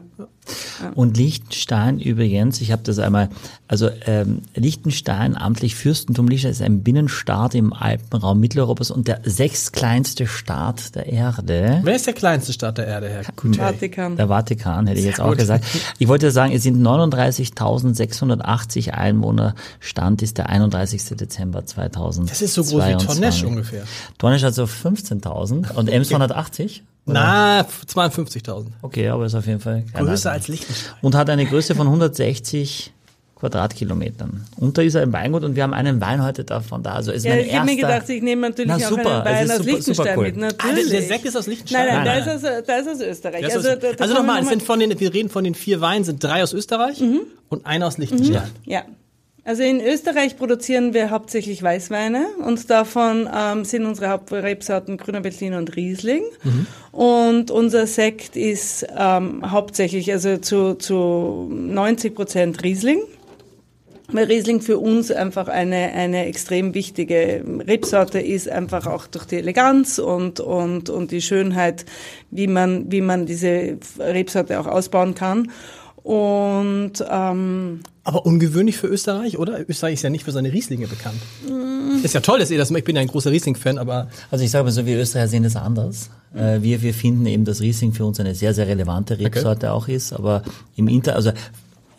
Und 0.94 1.16
Liechtenstein 1.16 1.98
übrigens, 1.98 2.60
ich 2.60 2.72
habe 2.72 2.82
das 2.84 2.98
einmal, 2.98 3.28
also 3.68 3.88
ähm, 4.06 4.42
Liechtenstein, 4.54 5.36
amtlich 5.36 5.74
Fürstentum 5.74 6.28
Liechtenstein, 6.28 6.52
ist 6.52 6.62
ein 6.62 6.82
Binnenstaat 6.82 7.54
im 7.54 7.72
Alpenraum 7.72 8.38
Mitteleuropas 8.40 8.90
und 8.90 9.08
der 9.08 9.20
sechstkleinste 9.24 10.26
Staat 10.26 10.94
der 10.94 11.06
Erde. 11.06 11.80
Wer 11.82 11.96
ist 11.96 12.06
der 12.06 12.14
kleinste 12.14 12.52
Staat 12.52 12.78
der 12.78 12.86
Erde, 12.86 13.08
Herr 13.08 13.22
Coutet? 13.34 13.56
Vatikan. 13.56 14.16
Der 14.16 14.28
Vatikan, 14.28 14.86
hätte 14.86 15.00
ich 15.00 15.06
jetzt 15.06 15.16
Sehr 15.16 15.24
auch 15.24 15.30
gut. 15.30 15.38
gesagt. 15.38 15.64
Ich 15.98 16.08
wollte 16.08 16.30
sagen, 16.30 16.52
es 16.52 16.62
sind 16.62 16.80
39.680 16.80 18.90
Einwohner. 18.90 19.54
Stand 19.80 20.22
ist 20.22 20.38
der 20.38 20.48
31. 20.48 21.16
Dezember 21.16 21.64
2022. 21.66 22.30
Das 22.30 22.42
ist 22.42 22.54
so 22.54 22.62
groß 22.62 22.84
wie 22.86 22.96
Tonnesch 23.04 23.42
ungefähr. 23.44 23.84
Tonnesch 24.18 24.42
hat 24.42 24.54
so 24.54 24.64
15.000 24.64 25.72
und 25.72 25.88
Ems 25.88 26.08
180. 26.10 26.82
Na, 27.06 27.60
52.000. 27.62 28.66
Okay, 28.82 29.08
aber 29.08 29.26
ist 29.26 29.34
auf 29.34 29.46
jeden 29.46 29.60
Fall. 29.60 29.84
Größer 29.94 30.32
als 30.32 30.48
Liechtenstein. 30.48 30.94
und 31.02 31.14
hat 31.14 31.30
eine 31.30 31.46
Größe 31.46 31.74
von 31.74 31.86
160 31.86 32.92
Quadratkilometern. 33.36 34.46
Und 34.56 34.78
da 34.78 34.82
ist 34.82 34.94
er 34.94 35.02
im 35.02 35.12
Weingut 35.12 35.44
und 35.44 35.56
wir 35.56 35.62
haben 35.62 35.74
einen 35.74 36.00
Wein 36.00 36.22
heute 36.24 36.42
davon 36.44 36.82
da. 36.82 36.94
Also 36.94 37.12
ist 37.12 37.24
Ja, 37.24 37.34
mein 37.36 37.44
ich 37.44 37.54
habe 37.54 37.66
mir 37.66 37.76
gedacht, 37.76 38.08
ich 38.08 38.22
nehme 38.22 38.48
natürlich 38.48 38.72
Na, 38.78 38.86
auch 38.86 38.90
super, 38.90 39.24
einen 39.24 39.36
es 39.36 39.40
Wein 39.42 39.50
aus 39.50 39.56
super- 39.58 39.70
Liechtenstein 39.70 39.94
super 39.94 40.16
cool. 40.16 40.24
mit. 40.32 40.36
Ah, 40.36 40.48
der, 40.64 40.72
Natürlich. 40.74 41.06
Sekt 41.08 41.24
ist 41.26 41.36
aus 41.36 41.46
Liechtenstein? 41.46 41.86
Nein, 41.86 41.94
nein, 41.96 42.04
Nein, 42.06 42.24
der, 42.24 42.34
Ist 42.34 42.44
aus, 42.44 42.64
der 42.66 42.80
ist 42.80 42.88
aus 42.88 43.00
Österreich. 43.00 43.42
Ist 43.46 43.56
also, 43.56 43.68
da, 43.68 43.76
da 43.76 44.02
also 44.02 44.14
nochmal, 44.14 44.42
wir 44.42 44.78
den, 44.80 44.98
wir 44.98 45.12
reden 45.14 45.28
von 45.28 45.44
den 45.44 45.54
vier 45.54 45.80
Weinen, 45.82 46.04
sind 46.04 46.24
drei 46.24 46.42
aus 46.42 46.54
Österreich 46.54 47.00
Mhm. 47.00 47.20
und 47.50 47.66
einer 47.66 47.86
aus 47.86 47.98
Liechtenstein. 47.98 48.42
Ja. 48.64 48.84
Also 49.46 49.62
in 49.62 49.80
Österreich 49.80 50.36
produzieren 50.36 50.92
wir 50.92 51.10
hauptsächlich 51.10 51.62
Weißweine 51.62 52.26
und 52.44 52.68
davon 52.68 53.28
ähm, 53.32 53.64
sind 53.64 53.86
unsere 53.86 54.08
Hauptrebsorten 54.08 54.96
Grüner 54.96 55.22
Veltliner 55.22 55.58
und 55.58 55.76
Riesling. 55.76 56.24
Und 56.90 57.52
unser 57.52 57.86
Sekt 57.86 58.34
ist 58.34 58.84
ähm, 58.98 59.48
hauptsächlich 59.48 60.10
also 60.10 60.38
zu, 60.38 60.74
zu 60.74 61.48
90 61.48 62.16
Prozent 62.16 62.64
Riesling. 62.64 62.98
Weil 64.08 64.26
Riesling 64.26 64.60
für 64.60 64.78
uns 64.78 65.12
einfach 65.12 65.46
eine, 65.46 65.92
eine 65.92 66.26
extrem 66.26 66.74
wichtige 66.74 67.44
Rebsorte 67.66 68.20
ist, 68.20 68.48
einfach 68.48 68.86
auch 68.86 69.06
durch 69.06 69.26
die 69.26 69.36
Eleganz 69.36 69.98
und, 69.98 70.40
und, 70.40 70.90
und 70.90 71.10
die 71.10 71.22
Schönheit, 71.22 71.86
wie 72.30 72.46
man, 72.46 72.90
wie 72.90 73.00
man 73.00 73.26
diese 73.26 73.78
Rebsorte 73.98 74.58
auch 74.60 74.66
ausbauen 74.66 75.14
kann. 75.14 75.50
Und 76.06 77.04
ähm, 77.10 77.80
Aber 78.04 78.24
ungewöhnlich 78.24 78.76
für 78.76 78.86
Österreich, 78.86 79.38
oder? 79.38 79.68
Österreich 79.68 79.94
ist 79.94 80.02
ja 80.02 80.10
nicht 80.10 80.22
für 80.22 80.30
seine 80.30 80.52
Rieslinge 80.52 80.86
bekannt. 80.86 81.16
Mm. 81.48 82.04
Ist 82.04 82.14
ja 82.14 82.20
toll, 82.20 82.38
dass 82.38 82.52
ihr 82.52 82.58
das 82.58 82.70
macht. 82.70 82.78
Ich 82.78 82.84
bin 82.84 82.94
ja 82.94 83.02
ein 83.02 83.08
großer 83.08 83.32
Riesling-Fan, 83.32 83.76
aber 83.76 84.06
Also 84.30 84.44
ich 84.44 84.52
sage 84.52 84.62
mal 84.62 84.70
so, 84.70 84.86
wir 84.86 85.00
Österreicher 85.00 85.26
sehen 85.26 85.42
das 85.42 85.56
anders. 85.56 86.10
Äh, 86.32 86.62
Wir, 86.62 86.80
wir 86.80 86.94
finden 86.94 87.26
eben, 87.26 87.44
dass 87.44 87.60
Riesling 87.60 87.92
für 87.92 88.04
uns 88.04 88.20
eine 88.20 88.36
sehr, 88.36 88.54
sehr 88.54 88.68
relevante 88.68 89.18
Rebsorte 89.18 89.72
auch 89.72 89.88
ist. 89.88 90.12
Aber 90.12 90.44
im 90.76 90.86
Inter, 90.86 91.16
also 91.16 91.32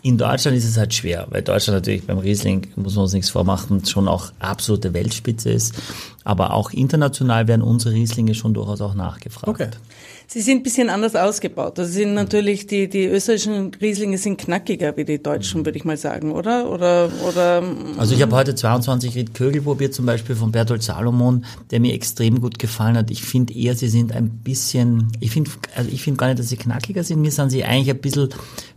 in 0.03 0.17
Deutschland 0.17 0.55
ist 0.55 0.63
es 0.63 0.77
halt 0.77 0.93
schwer, 0.93 1.27
weil 1.31 1.41
Deutschland 1.41 1.79
natürlich 1.79 2.07
beim 2.07 2.19
Riesling, 2.19 2.67
muss 2.77 2.95
man 2.95 3.03
uns 3.03 3.13
nichts 3.13 3.29
vormachen, 3.29 3.83
schon 3.83 4.07
auch 4.07 4.31
absolute 4.39 4.93
Weltspitze 4.93 5.49
ist. 5.49 5.75
Aber 6.23 6.53
auch 6.53 6.71
international 6.71 7.49
werden 7.49 7.61
unsere 7.61 7.93
Rieslinge 7.93 8.35
schon 8.35 8.53
durchaus 8.53 8.79
auch 8.79 8.93
nachgefragt. 8.93 9.49
okay. 9.49 9.67
Sie 10.29 10.41
sind 10.41 10.57
ein 10.57 10.63
bisschen 10.63 10.89
anders 10.89 11.15
ausgebaut. 11.15 11.77
Das 11.77 11.93
sind 11.93 12.13
natürlich 12.13 12.67
die 12.67 12.89
die 12.89 13.05
österreichischen 13.05 13.71
Rieslinge 13.79 14.17
sind 14.17 14.37
knackiger 14.37 14.97
wie 14.97 15.05
die 15.05 15.23
deutschen, 15.23 15.65
würde 15.65 15.77
ich 15.77 15.85
mal 15.85 15.95
sagen, 15.95 16.31
oder? 16.31 16.69
Oder 16.69 17.09
oder 17.25 17.63
Also 17.97 18.13
ich 18.13 18.21
habe 18.21 18.35
heute 18.35 18.53
22 18.53 19.15
Ried 19.15 19.33
Kögel 19.33 19.61
probiert, 19.61 19.93
zum 19.93 20.05
Beispiel 20.05 20.35
von 20.35 20.51
Bertolt 20.51 20.83
Salomon, 20.83 21.45
der 21.71 21.79
mir 21.79 21.93
extrem 21.93 22.41
gut 22.41 22.59
gefallen 22.59 22.97
hat. 22.97 23.09
Ich 23.09 23.23
finde 23.23 23.53
eher, 23.53 23.73
sie 23.75 23.87
sind 23.87 24.11
ein 24.11 24.29
bisschen, 24.29 25.13
ich 25.21 25.31
finde 25.31 25.49
also 25.75 25.89
ich 25.89 26.03
finde 26.03 26.17
gar 26.17 26.27
nicht, 26.27 26.39
dass 26.39 26.49
sie 26.49 26.57
knackiger 26.57 27.05
sind. 27.05 27.21
Mir 27.21 27.31
sind 27.31 27.49
sie 27.49 27.63
eigentlich 27.63 27.89
ein 27.89 28.01
bisschen 28.01 28.27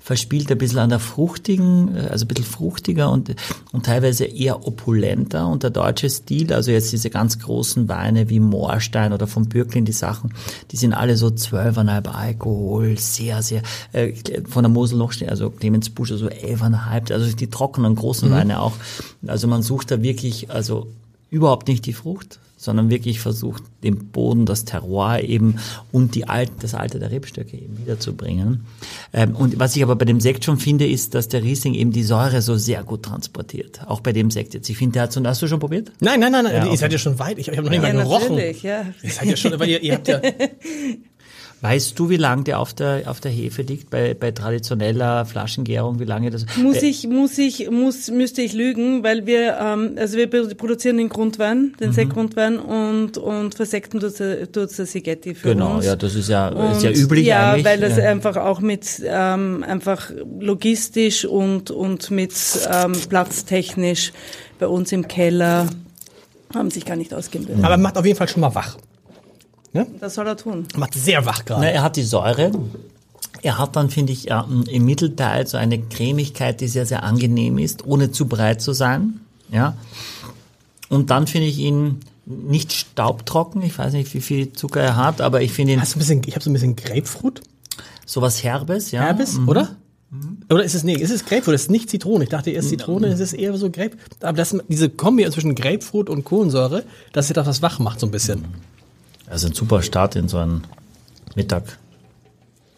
verspielt, 0.01 0.51
ein 0.51 0.59
bisschen 0.59 0.79
an 0.79 0.89
der 0.89 0.99
fruchtigen, 0.99 1.95
äh, 1.95 2.09
also 2.11 2.25
ein 2.25 2.29
bisschen 2.29 2.45
fruchtiger 2.45 3.11
und, 3.11 3.35
und 3.73 3.87
teilweise 3.87 4.25
eher 4.25 4.67
opulenter. 4.67 5.47
Und 5.47 5.63
der 5.63 5.71
deutsche 5.71 6.09
Stil, 6.09 6.53
also 6.53 6.71
jetzt 6.71 6.91
diese 6.91 7.11
ganz 7.11 7.39
großen 7.39 7.89
Weine 7.89 8.29
wie 8.31 8.41
Moorstein 8.41 9.13
oder 9.13 9.27
von 9.27 9.49
Bürklin, 9.49 9.85
die 9.85 9.93
Sachen, 9.93 10.33
die 10.73 10.77
sind 10.77 10.95
alle 10.95 11.17
so 11.17 11.31
zwölfeinhalb 11.31 12.13
Alkohol, 12.15 12.99
sehr, 12.99 13.43
sehr, 13.43 13.63
äh, 13.93 14.13
von 14.49 14.65
der 14.65 14.71
Mosel 14.71 14.99
noch, 14.99 15.13
also 15.27 15.51
Clemens 15.51 15.91
Buscher 15.91 16.17
so 16.17 16.29
elfeinhalb, 16.29 17.11
also 17.11 17.35
die 17.37 17.51
trockenen 17.51 17.95
großen 17.95 18.31
Weine 18.31 18.61
auch. 18.61 18.73
Also 19.27 19.47
man 19.49 19.63
sucht 19.63 19.91
da 19.91 20.03
wirklich, 20.03 20.51
also 20.51 20.87
überhaupt 21.31 21.69
nicht 21.69 21.85
die 21.87 21.93
Frucht, 21.93 22.41
sondern 22.61 22.91
wirklich 22.91 23.21
versucht, 23.21 23.63
den 23.83 24.11
Boden, 24.11 24.45
das 24.45 24.67
Terroir 24.67 25.23
eben 25.23 25.57
und 25.93 26.15
die 26.15 26.29
Alt, 26.29 26.51
das 26.61 26.75
Alter 26.75 26.99
der 26.99 27.11
Rebstöcke 27.11 27.57
eben 27.57 27.79
wiederzubringen. 27.79 28.67
Ähm, 29.15 29.35
und 29.35 29.59
was 29.59 29.75
ich 29.77 29.83
aber 29.83 29.97
bei 29.97 30.05
dem 30.05 30.21
Sekt 30.21 30.45
schon 30.45 30.59
finde, 30.59 30.87
ist, 30.87 31.15
dass 31.15 31.29
der 31.29 31.43
Riesling 31.43 31.73
eben 31.73 31.91
die 31.91 32.03
Säure 32.03 32.43
so 32.43 32.57
sehr 32.57 32.85
gut 32.85 33.03
transportiert. 33.03 33.81
Auch 33.87 34.01
bei 34.01 34.13
dem 34.13 34.31
Sekt 34.31 34.53
jetzt. 34.53 34.69
Ich 34.69 34.77
finde, 34.77 34.93
der 34.93 35.03
hat 35.05 35.13
so, 35.15 35.25
hast 35.25 35.41
du 35.41 35.47
schon 35.47 35.59
probiert? 35.59 35.91
Nein, 36.01 36.21
nein, 36.21 36.33
nein, 36.33 36.45
nein. 36.45 36.53
Ja, 36.53 36.65
ihr 36.65 36.67
okay. 36.69 36.77
seid 36.77 36.93
ja 36.93 36.99
schon 36.99 37.19
weit. 37.19 37.39
Ich, 37.39 37.49
ich 37.49 37.57
habe 37.57 37.63
noch 37.63 37.71
nicht 37.71 37.83
ja, 37.83 37.95
mal 37.95 38.03
gerochen. 38.03 38.35
natürlich, 38.35 38.63
ja. 38.63 38.85
Ihr 39.03 39.11
seid 39.11 39.29
ja 39.29 39.37
schon, 39.37 39.59
weil 39.59 39.71
ihr, 39.71 39.83
ihr 39.83 39.95
habt 39.95 40.09
ja, 40.09 40.21
Weißt 41.63 41.99
du, 41.99 42.09
wie 42.09 42.17
lange 42.17 42.45
der 42.45 42.59
auf 42.59 42.73
der, 42.73 43.03
auf 43.05 43.21
der 43.21 43.31
Hefe 43.31 43.61
liegt, 43.61 43.91
bei, 43.91 44.15
bei 44.15 44.31
traditioneller 44.31 45.27
Flaschengärung, 45.27 46.01
wie 46.01 46.05
lange 46.05 46.31
das? 46.31 46.47
Muss 46.57 46.83
ich, 46.83 47.07
muss 47.07 47.37
ich, 47.37 47.71
muss, 47.71 48.11
müsste 48.11 48.41
ich 48.41 48.55
lügen, 48.55 49.05
weil 49.05 49.27
wir, 49.27 49.59
ähm, 49.61 49.97
also 49.99 50.17
wir 50.17 50.31
produzieren 50.31 50.97
den 50.97 51.11
Grundwein, 51.11 51.75
den 51.79 51.93
Sektgrundwein 51.93 52.59
und, 52.59 53.19
und 53.19 53.55
versekten 53.55 54.01
tut 54.01 54.19
der 54.19 54.87
Sigetti 54.87 55.35
für 55.35 55.51
Genau, 55.51 55.77
uns. 55.77 55.85
ja, 55.85 55.97
das 55.97 56.15
ist 56.15 56.31
ja, 56.31 56.49
ist 56.73 56.83
ja 56.83 56.93
üblich 56.93 57.27
ja, 57.27 57.53
eigentlich. 57.53 57.67
weil 57.67 57.81
das 57.81 57.99
ja. 57.99 58.05
einfach 58.05 58.37
auch 58.39 58.61
mit 58.61 58.87
ähm, 59.05 59.63
einfach 59.67 60.11
logistisch 60.41 61.27
und 61.27 61.71
und 61.71 62.11
mit 62.11 62.33
ähm, 62.73 62.93
platztechnisch 63.09 64.13
bei 64.59 64.67
uns 64.67 64.93
im 64.93 65.07
Keller 65.09 65.67
haben 66.55 66.71
sich 66.71 66.87
gar 66.87 66.97
nicht 66.97 67.13
ausgehen 67.13 67.47
würden. 67.47 67.65
Aber 67.65 67.77
macht 67.77 67.99
auf 67.99 68.07
jeden 68.07 68.17
Fall 68.17 68.29
schon 68.29 68.41
mal 68.41 68.55
wach. 68.55 68.79
Das 70.01 70.15
soll 70.15 70.27
er 70.27 70.37
tun. 70.37 70.67
Macht 70.77 70.95
sehr 70.95 71.25
wach 71.27 71.45
gerade. 71.45 71.63
Na, 71.63 71.69
er 71.69 71.83
hat 71.83 71.97
die 71.97 72.03
Säure. 72.03 72.53
Er 73.43 73.59
hat 73.59 73.77
dann, 73.77 73.89
finde 73.91 74.13
ich, 74.13 74.25
ja, 74.25 74.47
im 74.69 74.85
Mittelteil 74.85 75.47
so 75.47 75.57
eine 75.57 75.81
Cremigkeit, 75.81 76.61
die 76.61 76.69
sehr, 76.69 76.87
sehr 76.87 77.03
angenehm 77.05 77.59
ist, 77.59 77.87
ohne 77.87 78.11
zu 78.11 78.27
breit 78.27 78.61
zu 78.61 78.73
sein. 78.73 79.21
Ja. 79.51 79.77
Und 80.89 81.11
dann 81.11 81.27
finde 81.27 81.47
ich 81.47 81.59
ihn 81.59 82.01
nicht 82.27 82.73
staubtrocken. 82.73 83.63
Ich 83.63 83.79
weiß 83.79 83.93
nicht, 83.93 84.13
wie 84.15 84.21
viel 84.21 84.53
Zucker 84.53 84.81
er 84.81 84.97
hat, 84.97 85.21
aber 85.21 85.41
ich 85.43 85.53
finde 85.53 85.73
ihn 85.73 85.81
Hast 85.81 85.95
du 85.95 85.99
ein 85.99 86.01
bisschen, 86.01 86.23
ich 86.27 86.35
habe 86.35 86.45
so 86.45 86.51
ein 86.51 86.53
bisschen 86.53 86.77
Grapefruit. 86.77 87.41
sowas 88.07 88.43
Herbes, 88.43 88.91
ja. 88.91 89.03
Herbes, 89.03 89.39
oder? 89.47 89.77
Oder 90.51 90.65
ist 90.65 90.75
es, 90.75 90.83
nee, 90.83 90.95
ist 90.95 91.11
es 91.11 91.25
Grapefruit? 91.25 91.55
Das 91.55 91.63
ist 91.63 91.71
nicht 91.71 91.89
Zitrone. 91.89 92.25
Ich 92.25 92.31
dachte 92.31 92.51
erst 92.51 92.69
Zitrone, 92.69 93.07
es 93.07 93.21
ist 93.21 93.33
eher 93.33 93.57
so 93.57 93.71
Grape. 93.71 93.97
Aber 94.21 94.37
das, 94.37 94.57
diese 94.69 94.91
Kombi 94.91 95.29
zwischen 95.31 95.55
Grapefruit 95.55 96.11
und 96.11 96.25
Kohlensäure, 96.25 96.85
das 97.13 97.27
ist 97.27 97.29
ja 97.31 97.35
das, 97.35 97.47
was 97.47 97.63
wach 97.63 97.79
macht 97.79 98.01
so 98.01 98.07
ein 98.07 98.11
bisschen. 98.11 98.45
Also 99.31 99.47
ein 99.47 99.55
super 99.55 99.81
Start 99.83 100.17
in 100.17 100.29
so 100.29 100.39
einen 100.39 100.65
Mittag. 101.37 101.79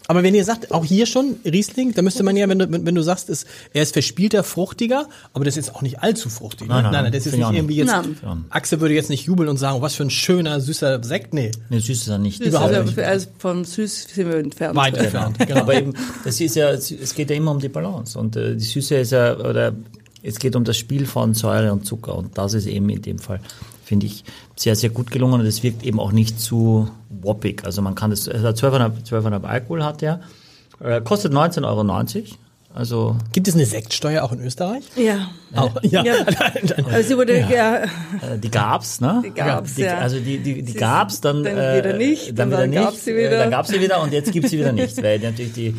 Aber 0.09 0.23
wenn 0.23 0.35
ihr 0.35 0.45
sagt, 0.45 0.73
auch 0.73 0.85
hier 0.85 1.07
schon 1.07 1.37
Riesling, 1.45 1.95
da 1.95 2.03
müsste 2.03 2.23
man 2.23 2.37
ja, 2.37 2.49
wenn 2.49 2.59
du, 2.59 2.71
wenn, 2.71 2.95
du 2.95 3.03
sagst, 3.03 3.31
ist, 3.31 3.47
er 3.73 3.83
ist 3.83 3.93
verspielter, 3.95 4.43
fruchtiger, 4.45 5.09
aber 5.33 5.45
das 5.45 5.57
ist 5.57 5.67
jetzt 5.67 5.75
auch 5.77 5.81
nicht 5.81 6.03
allzu 6.03 6.29
fruchtig. 6.29 6.69
ne? 6.69 6.75
Nein, 6.75 6.83
nein, 6.83 6.93
nein, 6.93 7.03
nein, 7.05 7.13
das 7.13 7.27
ist 7.27 7.37
nicht 7.37 7.51
irgendwie 7.51 7.77
jetzt. 7.77 7.87
Nein. 7.87 8.45
Axel 8.51 8.81
würde 8.81 8.95
jetzt 8.95 9.11
nicht 9.11 9.25
jubeln 9.25 9.49
und 9.49 9.57
sagen, 9.57 9.81
was 9.81 9.95
für 9.95 10.03
ein 10.03 10.11
schöner, 10.11 10.61
süßer 10.61 11.03
Sekt. 11.03 11.33
Nee, 11.33 11.53
Ne, 11.71 11.81
süß 11.81 12.03
ist 12.03 12.09
er 12.09 12.19
nicht. 12.19 12.41
Überhaupt 12.43 12.75
also, 12.75 12.91
nicht. 12.91 12.99
Also 12.99 13.29
vom 13.39 13.65
Süß 13.65 14.09
sind 14.13 14.29
wir 14.29 14.37
entfernt. 14.37 14.77
weit 14.77 14.97
entfernt. 14.97 15.39
Genau. 15.39 15.61
Aber 15.61 15.75
eben, 15.75 15.95
das 16.25 16.41
ist 16.41 16.57
ja, 16.57 16.71
es 16.71 17.15
geht 17.15 17.31
ja 17.31 17.37
immer 17.37 17.53
um 17.53 17.61
die 17.61 17.69
Balance. 17.69 18.19
Und 18.19 18.37
äh, 18.37 18.55
die 18.55 18.65
Süße 18.65 18.97
ist 18.97 19.13
ja, 19.13 19.39
oder 19.39 19.73
es 20.23 20.39
geht 20.39 20.57
um 20.57 20.65
das 20.65 20.77
Spiel 20.77 21.07
von 21.07 21.33
Säure 21.33 21.73
und 21.73 21.87
Zucker. 21.87 22.17
Und 22.17 22.37
das 22.37 22.55
ist 22.55 22.67
eben 22.67 22.89
in 22.91 23.03
dem 23.03 23.19
Fall, 23.19 23.41
finde 23.93 24.07
ich, 24.07 24.25
sehr, 24.57 24.75
sehr 24.75 24.89
gut 24.89 25.11
gelungen. 25.11 25.43
Und 25.43 25.47
es 25.47 25.63
wirkt 25.63 25.83
eben 25.83 26.01
auch 26.01 26.13
nicht 26.13 26.41
zu 26.41 26.89
woppig. 27.11 27.63
Also 27.67 27.83
man 27.83 27.95
kann 27.95 28.09
das, 28.09 28.27
also 28.27 28.49
12,5 28.49 29.07
12,5 29.07 29.45
Alkohol 29.45 29.85
hat 29.85 30.01
der, 30.01 30.21
äh, 30.83 31.03
kostet 31.03 31.35
19,90 31.35 31.65
Euro. 31.67 32.27
Also, 32.75 33.17
Gibt 33.33 33.49
es 33.49 33.55
eine 33.55 33.67
Sektsteuer 33.67 34.25
auch 34.25 34.33
in 34.33 34.41
Österreich? 34.41 34.83
Ja. 34.97 35.29
Auch, 35.55 35.73
ja. 35.83 36.03
Ja. 36.03 36.15
Also 36.91 37.09
sie 37.11 37.17
wurde 37.19 37.39
ja. 37.41 37.83
äh, 37.83 38.39
die 38.43 38.51
gab's, 38.51 39.03
ne? 39.03 39.21
Die 39.23 39.31
gab's, 39.31 39.75
die, 39.75 39.83
ja. 39.83 39.99
Also 39.99 40.19
die, 40.19 40.39
die, 40.39 40.63
die 40.63 40.73
Sie- 40.73 40.79
gab's, 40.79 41.21
dann, 41.21 41.45
dann 41.45 41.59
äh, 41.59 41.77
wieder 41.77 41.93
nicht, 41.99 42.29
dann, 42.31 42.51
dann 42.51 42.61
wieder 42.63 42.67
nicht, 42.69 42.83
gab's 42.83 43.05
sie 43.05 43.11
äh, 43.11 43.27
wieder. 43.27 43.39
dann 43.41 43.51
gab's 43.51 43.69
sie 43.69 43.79
wieder 43.79 44.03
und 44.03 44.15
jetzt 44.15 44.33
gibt's 44.33 44.53
sie 44.53 44.59
wieder 44.59 44.73
nicht, 44.73 44.97
weil 45.03 45.19
natürlich 45.19 45.53
die 45.53 45.67
äh, 45.67 45.75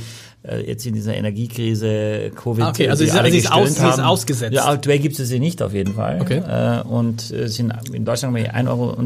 jetzt 0.66 0.86
in 0.86 0.94
dieser 0.94 1.16
Energiekrise, 1.16 2.32
Covid, 2.36 2.64
Ah, 2.66 2.70
okay, 2.70 2.90
also 2.90 3.06
sie- 3.06 3.12
alle 3.12 3.32
sie 3.32 3.38
ist 3.38 3.52
aus- 3.52 3.76
sie 3.76 3.88
ist 3.88 4.00
ausgesetzt. 4.00 4.54
Ja, 4.54 4.66
aktuell 4.68 5.00
gibt 5.00 5.18
es 5.20 5.30
sie 5.30 5.40
nicht 5.40 5.62
auf 5.62 5.74
jeden 5.74 5.94
Fall. 5.96 6.20
Okay. 6.22 6.40
Äh, 6.40 6.82
und 6.88 7.32
äh, 7.32 7.48
sind 7.48 7.74
in 7.94 8.04
Deutschland 8.06 8.36
wir 8.36 8.54
1,30 8.54 8.68
Euro. 8.70 8.98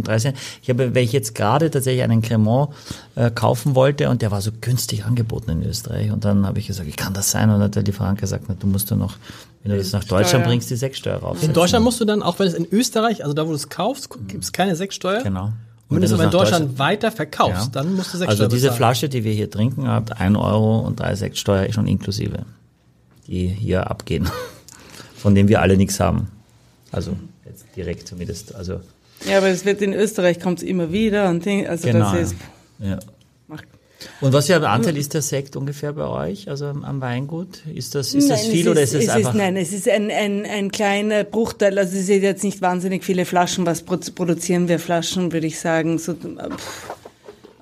Ich 0.64 0.70
habe, 0.70 0.96
weil 0.96 1.04
ich 1.04 1.12
jetzt 1.14 1.36
gerade 1.36 1.70
tatsächlich 1.70 2.04
einen 2.04 2.22
Cremant 2.22 2.70
äh, 3.16 3.30
kaufen 3.30 3.76
wollte 3.76 4.10
und 4.10 4.22
der 4.22 4.32
war 4.32 4.42
so 4.42 4.52
günstig 4.62 5.06
angeboten 5.06 5.52
in 5.52 5.64
Österreich 5.64 6.12
und 6.12 6.26
dann 6.26 6.46
habe 6.46 6.60
ich 6.60 6.68
gesagt, 6.68 6.88
wie 6.88 6.92
kann 6.94 7.14
das 7.14 7.30
sein? 7.32 7.44
Und 7.50 7.56
dann 7.56 7.64
hat 7.64 7.76
der 7.76 7.84
Lieferant 7.84 8.20
gesagt, 8.20 8.46
na, 8.48 8.56
du 8.60 8.66
musst 8.68 8.90
ja 8.90 8.96
noch, 8.96 9.16
wenn 9.64 9.72
du 9.74 9.78
das 9.78 9.92
nach 9.92 10.04
Deutschland 10.06 10.46
bringst, 10.46 10.70
die 10.70 10.76
Sechssteuer 10.76 11.18
rauf. 11.18 11.44
In 11.44 11.54
Deutschland 11.54 11.84
musst 11.86 12.00
du 12.00 12.06
dann, 12.06 12.24
auch 12.24 12.40
wenn 12.40 12.48
es 12.48 12.54
in 12.56 12.68
Österreich, 12.72 13.22
also 13.24 13.34
da 13.34 13.44
wo 13.46 13.50
du 13.50 13.56
es 13.56 13.70
kaufst, 13.70 14.10
gibt 14.28 14.44
es 14.44 14.52
keine 14.52 14.76
Sektsteuer. 14.76 15.22
Genau. 15.24 15.52
Und 15.90 15.96
wenn 15.96 16.02
du 16.02 16.06
es 16.08 16.14
aber 16.14 16.24
in 16.24 16.30
nach 16.30 16.40
Deutschland 16.40 16.80
weiter 16.80 17.12
verkaufst, 17.12 17.76
dann 17.76 17.96
musst 17.96 18.14
du 18.14 18.18
Sektsteuer 18.18 18.30
Also 18.30 18.48
diese 18.48 18.68
bezahlen. 18.68 18.78
Flasche, 18.78 19.10
die 19.10 19.24
wir 19.24 19.34
hier 19.34 19.50
trinken, 19.50 19.88
hat 19.88 20.20
1 20.20 20.38
Euro 20.38 20.80
und 20.80 21.00
3 21.00 21.16
Sektsteuer 21.16 21.72
schon 21.72 21.88
inklusive, 21.88 22.46
die 23.28 23.48
hier 23.48 23.90
abgehen, 23.90 24.30
von 25.16 25.34
dem 25.34 25.48
wir 25.48 25.62
alle 25.62 25.78
nichts 25.78 26.00
haben. 26.00 26.28
Also 26.92 27.16
jetzt 27.46 27.66
direkt 27.76 28.08
zumindest. 28.08 28.54
Also 28.54 28.82
Ja, 29.26 29.38
aber 29.38 29.48
es 29.48 29.64
wird 29.64 29.82
in 29.82 29.94
Österreich 29.94 30.40
kommt 30.40 30.60
es 30.60 30.64
immer 30.64 30.92
wieder 30.92 31.30
und 31.30 31.46
Ding, 31.46 31.66
also 31.68 31.88
genau. 31.88 32.12
das 32.12 32.32
ist 32.32 32.36
ja. 32.80 33.00
Und 34.22 34.32
was 34.34 34.46
für 34.48 34.56
ein 34.56 34.64
Anteil 34.64 34.96
ist 34.98 35.14
der 35.14 35.22
Sekt 35.22 35.56
ungefähr 35.56 35.94
bei 35.94 36.06
euch, 36.06 36.50
also 36.50 36.66
am 36.68 37.02
Weingut? 37.02 37.66
Ist 37.74 37.96
das, 37.96 38.14
ist 38.14 38.30
das 38.30 38.44
Nein, 38.44 38.52
viel 38.52 38.68
es 38.68 38.72
oder 38.72 38.82
ist 38.84 38.94
es 38.94 39.04
es 39.06 39.10
einfach? 39.10 39.34
nein, 39.34 39.58
es 39.58 39.74
ist 39.74 39.90
ein, 39.90 40.12
ein, 40.12 40.46
ein 40.46 40.72
kleiner 40.72 41.24
Bruchteil. 41.24 41.78
Also 41.80 41.98
es 41.98 42.06
sind 42.06 42.22
jetzt 42.22 42.44
nicht 42.44 42.62
wahnsinnig 42.62 43.04
viele 43.04 43.26
Flaschen. 43.26 43.66
Was 43.66 43.86
produ- 43.86 44.14
produzieren 44.14 44.68
wir 44.68 44.80
Flaschen, 44.80 45.32
würde 45.34 45.48
ich 45.48 45.60
sagen. 45.60 45.98
So, 45.98 46.14
pff, 46.14 46.96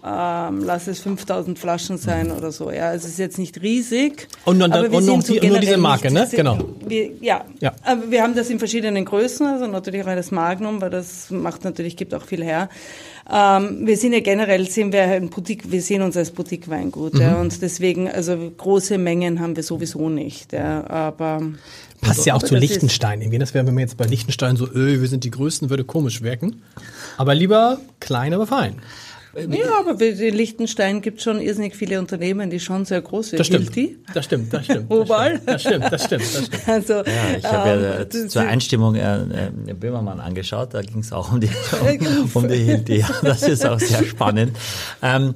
ähm, 0.08 0.64
lass 0.64 0.86
es 0.88 1.00
5000 1.00 1.58
Flaschen 1.58 1.98
sein 1.98 2.32
oder 2.32 2.52
so. 2.52 2.70
Ja, 2.70 2.94
es 2.94 3.06
ist 3.06 3.18
jetzt 3.18 3.40
nicht 3.40 3.60
riesig. 3.62 4.28
Und 4.46 4.60
dann- 4.60 4.72
aber 4.72 4.92
wir 4.92 4.98
und 5.00 5.04
sind 5.04 5.26
so 5.26 5.34
die- 5.40 5.48
nur 5.48 5.58
diese 5.60 5.78
Marke, 5.78 6.12
nicht- 6.12 6.32
ne? 6.32 6.38
Genau. 6.38 6.60
Wir, 6.86 7.10
ja. 7.22 7.44
Ja. 7.60 7.74
aber 7.84 8.12
wir 8.12 8.22
haben 8.22 8.36
das 8.36 8.50
in 8.52 8.60
verschiedenen 8.60 9.04
Größen. 9.06 9.46
Also 9.48 9.66
natürlich 9.68 10.04
auch 10.04 10.16
das 10.16 10.30
Magnum, 10.30 10.80
weil 10.82 10.92
das 10.92 11.32
macht 11.32 11.64
natürlich, 11.64 11.98
gibt 11.98 12.14
auch 12.14 12.22
viel 12.24 12.44
her. 12.44 12.70
Ähm, 13.32 13.88
wir 13.88 13.98
sind 13.98 14.14
ja 14.14 14.20
generell, 14.20 14.70
sind 14.70 14.94
wir 14.94 15.02
ein 15.02 15.32
Boutique, 15.32 15.72
wir 15.72 15.82
sehen 15.82 16.04
uns 16.04 16.16
als 16.16 16.30
Boutique-Weingut. 16.30 17.16
Mhm. 17.16 17.22
Ja, 17.22 17.36
und 17.42 17.60
deswegen, 17.64 18.08
also 18.08 18.38
große 18.56 19.00
Mengen 19.00 19.40
haben 19.40 19.56
wir 19.56 19.64
sowieso 19.64 20.10
nicht. 20.10 20.54
Ja, 20.54 20.88
aber 20.88 21.42
Passt 22.02 22.26
ja 22.28 22.36
auch 22.36 22.44
zu 22.44 22.56
Liechtenstein. 22.56 23.22
Irgendwie, 23.22 23.40
das 23.40 23.56
wäre, 23.56 23.66
wenn 23.66 23.74
man 23.74 23.82
jetzt 23.82 23.98
bei 23.98 24.06
Liechtenstein 24.06 24.58
so, 24.58 24.68
öh, 24.68 25.02
wir 25.02 25.08
sind 25.08 25.24
die 25.24 25.32
Größten, 25.32 25.72
würde 25.72 25.84
komisch 25.86 26.22
wirken. 26.22 26.62
Aber 27.18 27.34
lieber 27.34 27.80
klein, 28.00 28.34
aber 28.36 28.46
fein. 28.46 28.76
Ja, 29.36 29.80
aber 29.80 30.00
in 30.02 30.34
Liechtenstein 30.34 31.02
gibt 31.02 31.22
schon 31.22 31.42
irrsinnig 31.42 31.76
viele 31.76 32.00
Unternehmen, 32.00 32.50
die 32.50 32.60
schon 32.60 32.86
sehr 32.86 33.02
groß 33.02 33.30
sind. 33.30 33.40
Das 33.40 33.48
stimmt. 33.48 33.74
Hilti? 33.74 33.98
Das 34.14 34.26
stimmt, 34.26 34.54
das 34.54 34.64
stimmt. 34.66 34.90
das 34.92 34.98
Oval? 35.00 35.32
stimmt, 35.36 35.48
Das 35.50 35.62
stimmt, 35.62 35.86
das 35.92 36.04
stimmt, 36.06 36.22
das 36.24 36.46
stimmt. 36.46 36.62
Also, 36.68 36.94
Ja, 36.94 37.04
ich 37.38 37.46
habe 37.46 37.70
ja 37.70 37.76
ähm, 37.76 38.02
äh, 38.02 38.06
das 38.06 38.28
zur 38.28 38.42
Einstimmung 38.44 38.96
äh, 38.96 39.24
äh, 39.24 39.74
Böhmermann 39.74 40.20
angeschaut, 40.22 40.74
da 40.74 40.82
ging 40.82 41.00
es 41.00 41.12
auch 41.12 41.34
um 41.34 41.42
die, 41.42 41.50
um, 41.82 42.30
um 42.34 42.48
die 42.48 42.56
Hilde. 42.56 42.96
Ja, 42.98 43.10
das 43.22 43.44
ist 43.44 43.66
auch 43.66 43.80
sehr 43.80 44.06
spannend. 44.06 44.58
Ähm, 45.02 45.36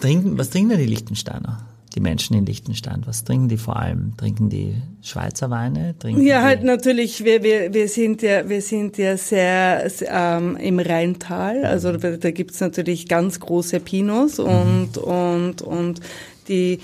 trinken, 0.00 0.36
was 0.36 0.50
trinken 0.50 0.70
denn 0.70 0.78
die 0.80 0.86
Liechtensteiner? 0.86 1.67
Die 1.98 2.02
Menschen 2.04 2.36
in 2.36 2.46
Liechtenstein, 2.46 3.02
was 3.06 3.24
trinken 3.24 3.48
die 3.48 3.56
vor 3.56 3.76
allem? 3.76 4.16
Trinken 4.16 4.48
die 4.48 4.76
Schweizer 5.02 5.50
Weine? 5.50 5.96
Trinken 5.98 6.24
Ja, 6.24 6.42
halt 6.42 6.62
natürlich, 6.62 7.24
wir, 7.24 7.42
wir, 7.42 7.74
wir 7.74 7.88
sind 7.88 8.22
ja, 8.22 8.48
wir 8.48 8.62
sind 8.62 8.98
ja 8.98 9.16
sehr 9.16 9.90
ähm, 10.06 10.56
im 10.58 10.78
Rheintal, 10.78 11.64
also 11.64 11.96
da, 11.96 12.12
da 12.12 12.30
gibt's 12.30 12.60
natürlich 12.60 13.08
ganz 13.08 13.40
große 13.40 13.80
Pinots 13.80 14.38
und, 14.38 14.96
und, 14.96 15.60
und 15.60 16.00
die 16.46 16.78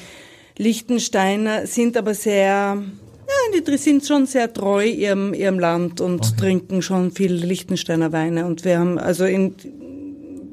Liechtensteiner 0.58 1.68
sind 1.68 1.96
aber 1.96 2.14
sehr, 2.14 2.76
ja, 2.76 3.60
die 3.60 3.76
sind 3.76 4.04
schon 4.04 4.26
sehr 4.26 4.52
treu 4.52 4.84
ihrem, 4.84 5.32
ihrem 5.32 5.60
Land 5.60 6.00
und 6.00 6.36
trinken 6.38 6.82
schon 6.82 7.12
viel 7.12 7.34
Liechtensteiner 7.34 8.10
Weine. 8.10 8.46
Und 8.46 8.64
wir 8.64 8.80
haben, 8.80 8.98
also 8.98 9.26
in, 9.26 9.54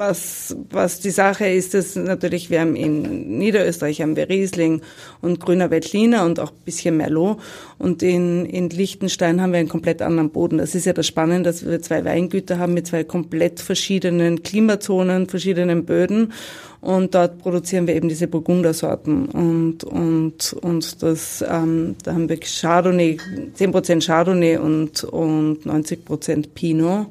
was, 0.02 0.56
was 0.72 1.00
die 1.00 1.12
Sache 1.12 1.48
ist, 1.48 1.76
ist 1.76 1.96
natürlich, 1.96 2.50
wir 2.50 2.62
haben 2.62 2.76
in 2.76 3.38
Niederösterreich 3.38 4.02
haben 4.02 4.16
wir 4.16 4.30
Riesling 4.30 4.82
und 5.22 5.40
Grüner 5.40 5.70
Veltliner 5.70 6.26
und 6.26 6.40
auch 6.40 6.50
ein 6.50 6.66
bisschen 6.66 6.98
Merlot. 6.98 7.38
Und 7.78 8.02
in, 8.02 8.48
in 8.48 8.72
Liechtenstein 8.72 9.40
haben 9.40 9.52
wir 9.52 9.60
einen 9.60 9.70
komplett 9.70 10.02
anderen 10.02 10.32
Boden. 10.32 10.58
Das 10.58 10.74
ist 10.74 10.86
ja 10.86 10.94
das 10.94 11.06
Spannende, 11.06 11.52
dass 11.52 11.64
wir 11.64 11.84
zwei 11.84 12.04
Weingüter 12.04 12.58
haben 12.58 12.74
mit 12.74 12.88
zwei 12.88 13.04
komplett 13.04 13.60
verschiedenen 13.60 14.42
Klimazonen, 14.42 15.28
verschiedenen 15.28 15.86
Böden. 15.86 16.34
Und 16.82 17.14
dort 17.14 17.38
produzieren 17.38 17.86
wir 17.86 17.96
eben 17.96 18.10
diese 18.10 18.28
Burgundersorten. 18.28 19.28
Und, 19.28 19.84
und, 19.84 20.54
und 20.54 21.04
das, 21.04 21.46
ähm, 21.48 21.96
da 22.04 22.14
haben 22.14 22.28
wir 22.28 22.40
Chardonnay, 22.40 23.20
10% 23.56 24.04
Chardonnay 24.04 24.58
und, 24.58 25.04
und 25.04 25.60
90% 25.64 26.48
Pinot. 26.56 27.06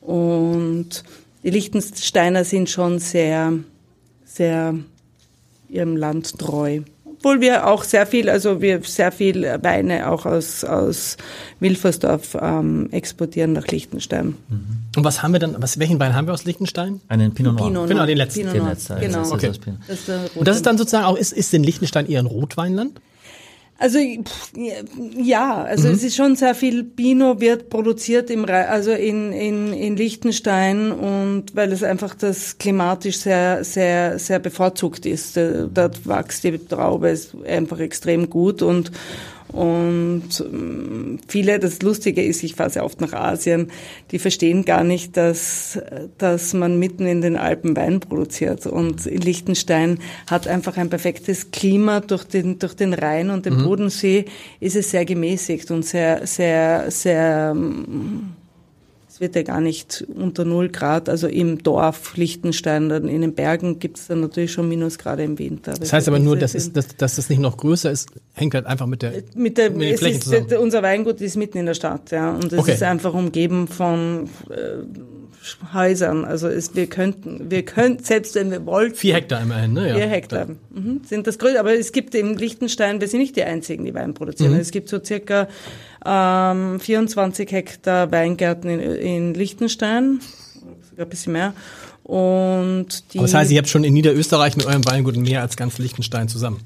Und 0.00 1.04
die 1.44 1.50
Liechtensteiner 1.50 2.44
sind 2.44 2.70
schon 2.70 2.98
sehr, 2.98 3.52
sehr 4.24 4.74
ihrem 5.68 5.96
Land 5.96 6.38
treu. 6.38 6.80
Obwohl 7.04 7.40
wir 7.40 7.68
auch 7.68 7.84
sehr 7.84 8.04
viel, 8.04 8.28
also 8.28 8.60
wir 8.60 8.82
sehr 8.82 9.12
viel 9.12 9.44
Weine 9.62 10.10
auch 10.10 10.26
aus, 10.26 10.64
aus 10.64 11.16
Wilfersdorf 11.60 12.36
ähm, 12.40 12.88
exportieren 12.90 13.52
nach 13.52 13.68
Liechtenstein. 13.68 14.34
Und 14.96 15.04
was 15.04 15.22
haben 15.22 15.32
wir 15.32 15.38
dann, 15.38 15.54
was, 15.62 15.78
welchen 15.78 16.00
Wein 16.00 16.16
haben 16.16 16.26
wir 16.26 16.34
aus 16.34 16.44
Liechtenstein? 16.44 17.00
einen 17.08 17.32
Pinot 17.32 17.54
Noir. 17.58 17.68
Pinot 17.68 17.86
Genau, 17.88 17.98
Noir. 18.00 18.06
den 18.08 18.16
letzten. 18.18 18.40
Pinot 18.40 18.54
Den 18.54 18.62
Noir. 18.62 18.70
letzten, 18.72 19.00
Genau. 19.00 19.18
das 19.18 19.26
ist 19.28 19.32
Okay. 19.34 19.52
das 19.86 20.30
Und 20.34 20.48
das 20.48 20.56
ist 20.56 20.66
dann 20.66 20.76
sozusagen 20.78 21.04
auch, 21.04 21.16
ist, 21.16 21.32
ist 21.32 21.52
denn 21.52 21.62
Liechtenstein 21.62 22.06
eher 22.08 22.18
ein 22.18 22.26
Rotweinland? 22.26 23.00
Also 23.82 23.98
ja, 25.16 25.64
also 25.64 25.88
mhm. 25.88 25.94
es 25.94 26.04
ist 26.04 26.14
schon 26.14 26.36
sehr 26.36 26.54
viel 26.54 26.84
Bino 26.84 27.40
wird 27.40 27.68
produziert 27.68 28.30
im 28.30 28.44
also 28.44 28.92
in 28.92 29.32
in 29.32 29.72
in 29.72 29.96
Liechtenstein 29.96 30.92
und 30.92 31.56
weil 31.56 31.72
es 31.72 31.82
einfach 31.82 32.14
das 32.14 32.58
klimatisch 32.58 33.16
sehr 33.16 33.64
sehr 33.64 34.20
sehr 34.20 34.38
bevorzugt 34.38 35.04
ist. 35.04 35.36
Dort 35.36 36.06
wächst 36.06 36.44
die 36.44 36.58
Traube 36.58 37.18
einfach 37.44 37.80
extrem 37.80 38.30
gut 38.30 38.62
und 38.62 38.92
und 39.52 40.28
ähm, 40.40 41.18
viele, 41.28 41.58
das 41.58 41.82
Lustige 41.82 42.22
ist, 42.22 42.42
ich 42.42 42.54
fahre 42.54 42.70
sehr 42.70 42.84
oft 42.84 43.00
nach 43.00 43.12
Asien, 43.12 43.70
die 44.10 44.18
verstehen 44.18 44.64
gar 44.64 44.82
nicht, 44.82 45.16
dass, 45.16 45.78
dass 46.16 46.54
man 46.54 46.78
mitten 46.78 47.06
in 47.06 47.20
den 47.20 47.36
Alpen 47.36 47.76
Wein 47.76 48.00
produziert. 48.00 48.66
Und 48.66 49.06
in 49.06 49.20
Liechtenstein 49.20 49.98
hat 50.26 50.48
einfach 50.48 50.78
ein 50.78 50.88
perfektes 50.88 51.50
Klima 51.50 52.00
durch 52.00 52.24
den, 52.24 52.58
durch 52.58 52.74
den 52.74 52.94
Rhein 52.94 53.30
und 53.30 53.44
den 53.44 53.58
mhm. 53.58 53.64
Bodensee 53.64 54.24
ist 54.60 54.76
es 54.76 54.90
sehr 54.90 55.04
gemäßigt 55.04 55.70
und 55.70 55.84
sehr, 55.84 56.26
sehr, 56.26 56.90
sehr, 56.90 57.52
ähm, 57.54 58.34
wird 59.22 59.36
ja 59.36 59.42
gar 59.42 59.62
nicht 59.62 60.04
unter 60.14 60.44
null 60.44 60.68
Grad. 60.68 61.08
Also 61.08 61.28
im 61.28 61.62
Dorf 61.62 62.16
Liechtenstein, 62.16 62.90
dann 62.90 63.08
in 63.08 63.22
den 63.22 63.34
Bergen 63.34 63.78
gibt 63.78 63.98
es 63.98 64.08
dann 64.08 64.20
natürlich 64.20 64.52
schon 64.52 64.68
Minusgrade 64.68 65.22
im 65.22 65.38
Winter. 65.38 65.72
Das 65.72 65.92
heißt 65.92 66.08
aber 66.08 66.18
nur, 66.18 66.36
dass, 66.36 66.54
ist, 66.54 66.76
dass, 66.76 66.88
dass 66.96 67.16
das 67.16 67.30
nicht 67.30 67.38
noch 67.38 67.56
größer 67.56 67.90
ist, 67.90 68.10
hängt 68.34 68.54
halt 68.54 68.66
einfach 68.66 68.86
mit 68.86 69.00
der, 69.00 69.22
mit 69.34 69.56
der 69.56 69.70
mit 69.70 69.82
den 69.82 69.96
Flächen 69.96 70.18
ist, 70.18 70.24
zusammen. 70.24 70.48
Unser 70.58 70.82
Weingut 70.82 71.22
ist 71.22 71.36
mitten 71.36 71.56
in 71.56 71.66
der 71.66 71.74
Stadt, 71.74 72.10
ja, 72.10 72.34
und 72.34 72.52
es 72.52 72.58
okay. 72.58 72.74
ist 72.74 72.82
einfach 72.82 73.14
umgeben 73.14 73.68
von 73.68 74.28
äh, 74.50 74.82
Häusern. 75.72 76.24
Also 76.24 76.48
es, 76.48 76.74
wir 76.74 76.86
könnten, 76.86 77.50
wir 77.50 77.64
könnten, 77.64 78.04
selbst 78.04 78.34
wenn 78.34 78.50
wir 78.50 78.64
wollten. 78.66 78.94
Vier 78.94 79.14
Hektar 79.14 79.42
immerhin, 79.42 79.72
ne? 79.72 79.88
Ja. 79.88 79.94
Vier 79.96 80.06
Hektar. 80.06 80.46
Mhm, 80.70 81.02
sind 81.04 81.26
das 81.26 81.38
größte. 81.38 81.60
Aber 81.60 81.74
es 81.74 81.92
gibt 81.92 82.14
in 82.14 82.36
Liechtenstein, 82.36 83.00
wir 83.00 83.08
sind 83.08 83.20
nicht 83.20 83.36
die 83.36 83.44
einzigen, 83.44 83.84
die 83.84 83.94
Wein 83.94 84.14
produzieren. 84.14 84.52
Mhm. 84.52 84.60
Es 84.60 84.70
gibt 84.70 84.88
so 84.88 85.02
circa 85.02 85.48
ähm, 86.04 86.80
24 86.80 87.50
Hektar 87.50 88.10
Weingärten 88.10 88.70
in, 88.70 88.80
in 88.80 89.34
Liechtenstein, 89.34 90.20
sogar 90.88 91.06
ein 91.06 91.10
bisschen 91.10 91.32
mehr. 91.32 91.54
Und 92.04 93.12
die 93.12 93.18
Aber 93.18 93.26
das 93.26 93.34
heißt, 93.34 93.50
ihr 93.52 93.58
habt 93.58 93.68
schon 93.68 93.84
in 93.84 93.94
Niederösterreich 93.94 94.56
mit 94.56 94.66
eurem 94.66 94.84
Weingut 94.84 95.16
mehr 95.16 95.40
als 95.40 95.56
ganz 95.56 95.78
Liechtenstein 95.78 96.28
zusammen. 96.28 96.60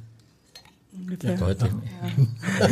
Ja, 1.23 1.35
deutlich. 1.35 1.71
Ja. 1.71 2.67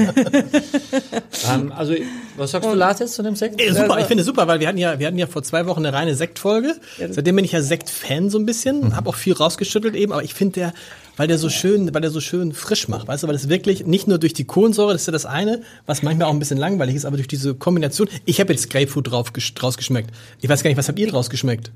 um, 1.55 1.61
ähm, 1.63 1.73
also, 1.73 1.95
was 2.37 2.51
sagst 2.51 2.69
du, 2.69 2.75
Lars, 2.75 2.99
jetzt 2.99 3.15
zu 3.15 3.23
dem 3.23 3.37
Sekt? 3.37 3.61
Ey, 3.61 3.73
super, 3.73 3.99
ich 4.01 4.07
finde 4.07 4.25
super, 4.25 4.49
weil 4.49 4.61
wir 4.61 4.67
hatten 4.67 4.79
ja, 4.79 4.99
wir 4.99 5.07
hatten 5.07 5.19
ja 5.19 5.27
vor 5.27 5.43
zwei 5.43 5.67
Wochen 5.67 5.85
eine 5.85 5.97
reine 5.97 6.15
Sektfolge. 6.17 6.75
Seitdem 6.99 7.37
bin 7.37 7.45
ich 7.45 7.53
ja 7.53 7.63
Sekt-Fan 7.63 8.31
so 8.31 8.39
ein 8.39 8.47
bisschen, 8.47 8.81
mhm. 8.81 8.97
habe 8.97 9.09
auch 9.09 9.15
viel 9.15 9.35
rausgeschüttelt 9.35 9.95
eben, 9.95 10.13
aber 10.13 10.25
ich 10.25 10.35
finde 10.35 10.55
der, 10.55 10.75
weil 11.17 11.29
der 11.29 11.39
so 11.39 11.49
schön, 11.49 11.95
weil 11.95 12.01
der 12.01 12.11
so 12.11 12.21
schön 12.21 12.53
frisch 12.53 12.89
macht, 12.89 13.07
weißt 13.07 13.23
du, 13.23 13.29
weil 13.29 13.37
es 13.37 13.49
wirklich 13.49 13.87
nicht 13.87 14.09
nur 14.09 14.19
durch 14.19 14.33
die 14.33 14.45
Kohlensäure, 14.45 14.93
das 14.93 15.03
ist 15.03 15.07
ja 15.07 15.13
das 15.13 15.27
eine, 15.27 15.63
was 15.87 16.03
manchmal 16.03 16.29
auch 16.29 16.33
ein 16.33 16.41
bisschen 16.41 16.59
langweilig 16.59 16.97
ist, 16.97 17.05
aber 17.05 17.17
durch 17.17 17.29
diese 17.29 17.55
Kombination. 17.55 18.09
Ich 18.25 18.41
habe 18.41 18.53
jetzt 18.53 18.69
Grapefruit 18.71 19.11
drauf, 19.11 19.31
draus 19.31 19.77
geschmeckt. 19.77 20.11
Ich 20.41 20.49
weiß 20.49 20.63
gar 20.63 20.71
nicht, 20.71 20.79
was 20.79 20.89
habt 20.89 20.99
ihr 20.99 21.09
draus 21.09 21.31
geschmeckt? 21.31 21.71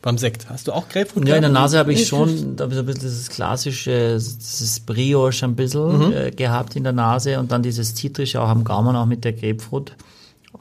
Beim 0.00 0.16
Sekt. 0.16 0.48
Hast 0.48 0.68
du 0.68 0.72
auch 0.72 0.88
Grapefruit? 0.88 1.26
Ja, 1.26 1.34
in 1.36 1.42
der 1.42 1.50
Nase 1.50 1.78
habe 1.78 1.92
ich 1.92 2.06
schon 2.06 2.54
da 2.56 2.70
so 2.70 2.80
ein 2.80 2.86
bisschen 2.86 3.00
dieses 3.00 3.28
klassische, 3.30 4.14
dieses 4.14 4.80
Brioche 4.80 5.44
ein 5.44 5.56
bisschen 5.56 6.08
mhm. 6.08 6.12
äh, 6.12 6.30
gehabt 6.30 6.76
in 6.76 6.84
der 6.84 6.92
Nase 6.92 7.40
und 7.40 7.50
dann 7.50 7.62
dieses 7.62 7.96
Zitrische 7.96 8.40
auch 8.40 8.48
am 8.48 8.62
Gaumen, 8.62 8.94
auch 8.94 9.06
mit 9.06 9.24
der 9.24 9.32
Grapefruit. 9.32 9.94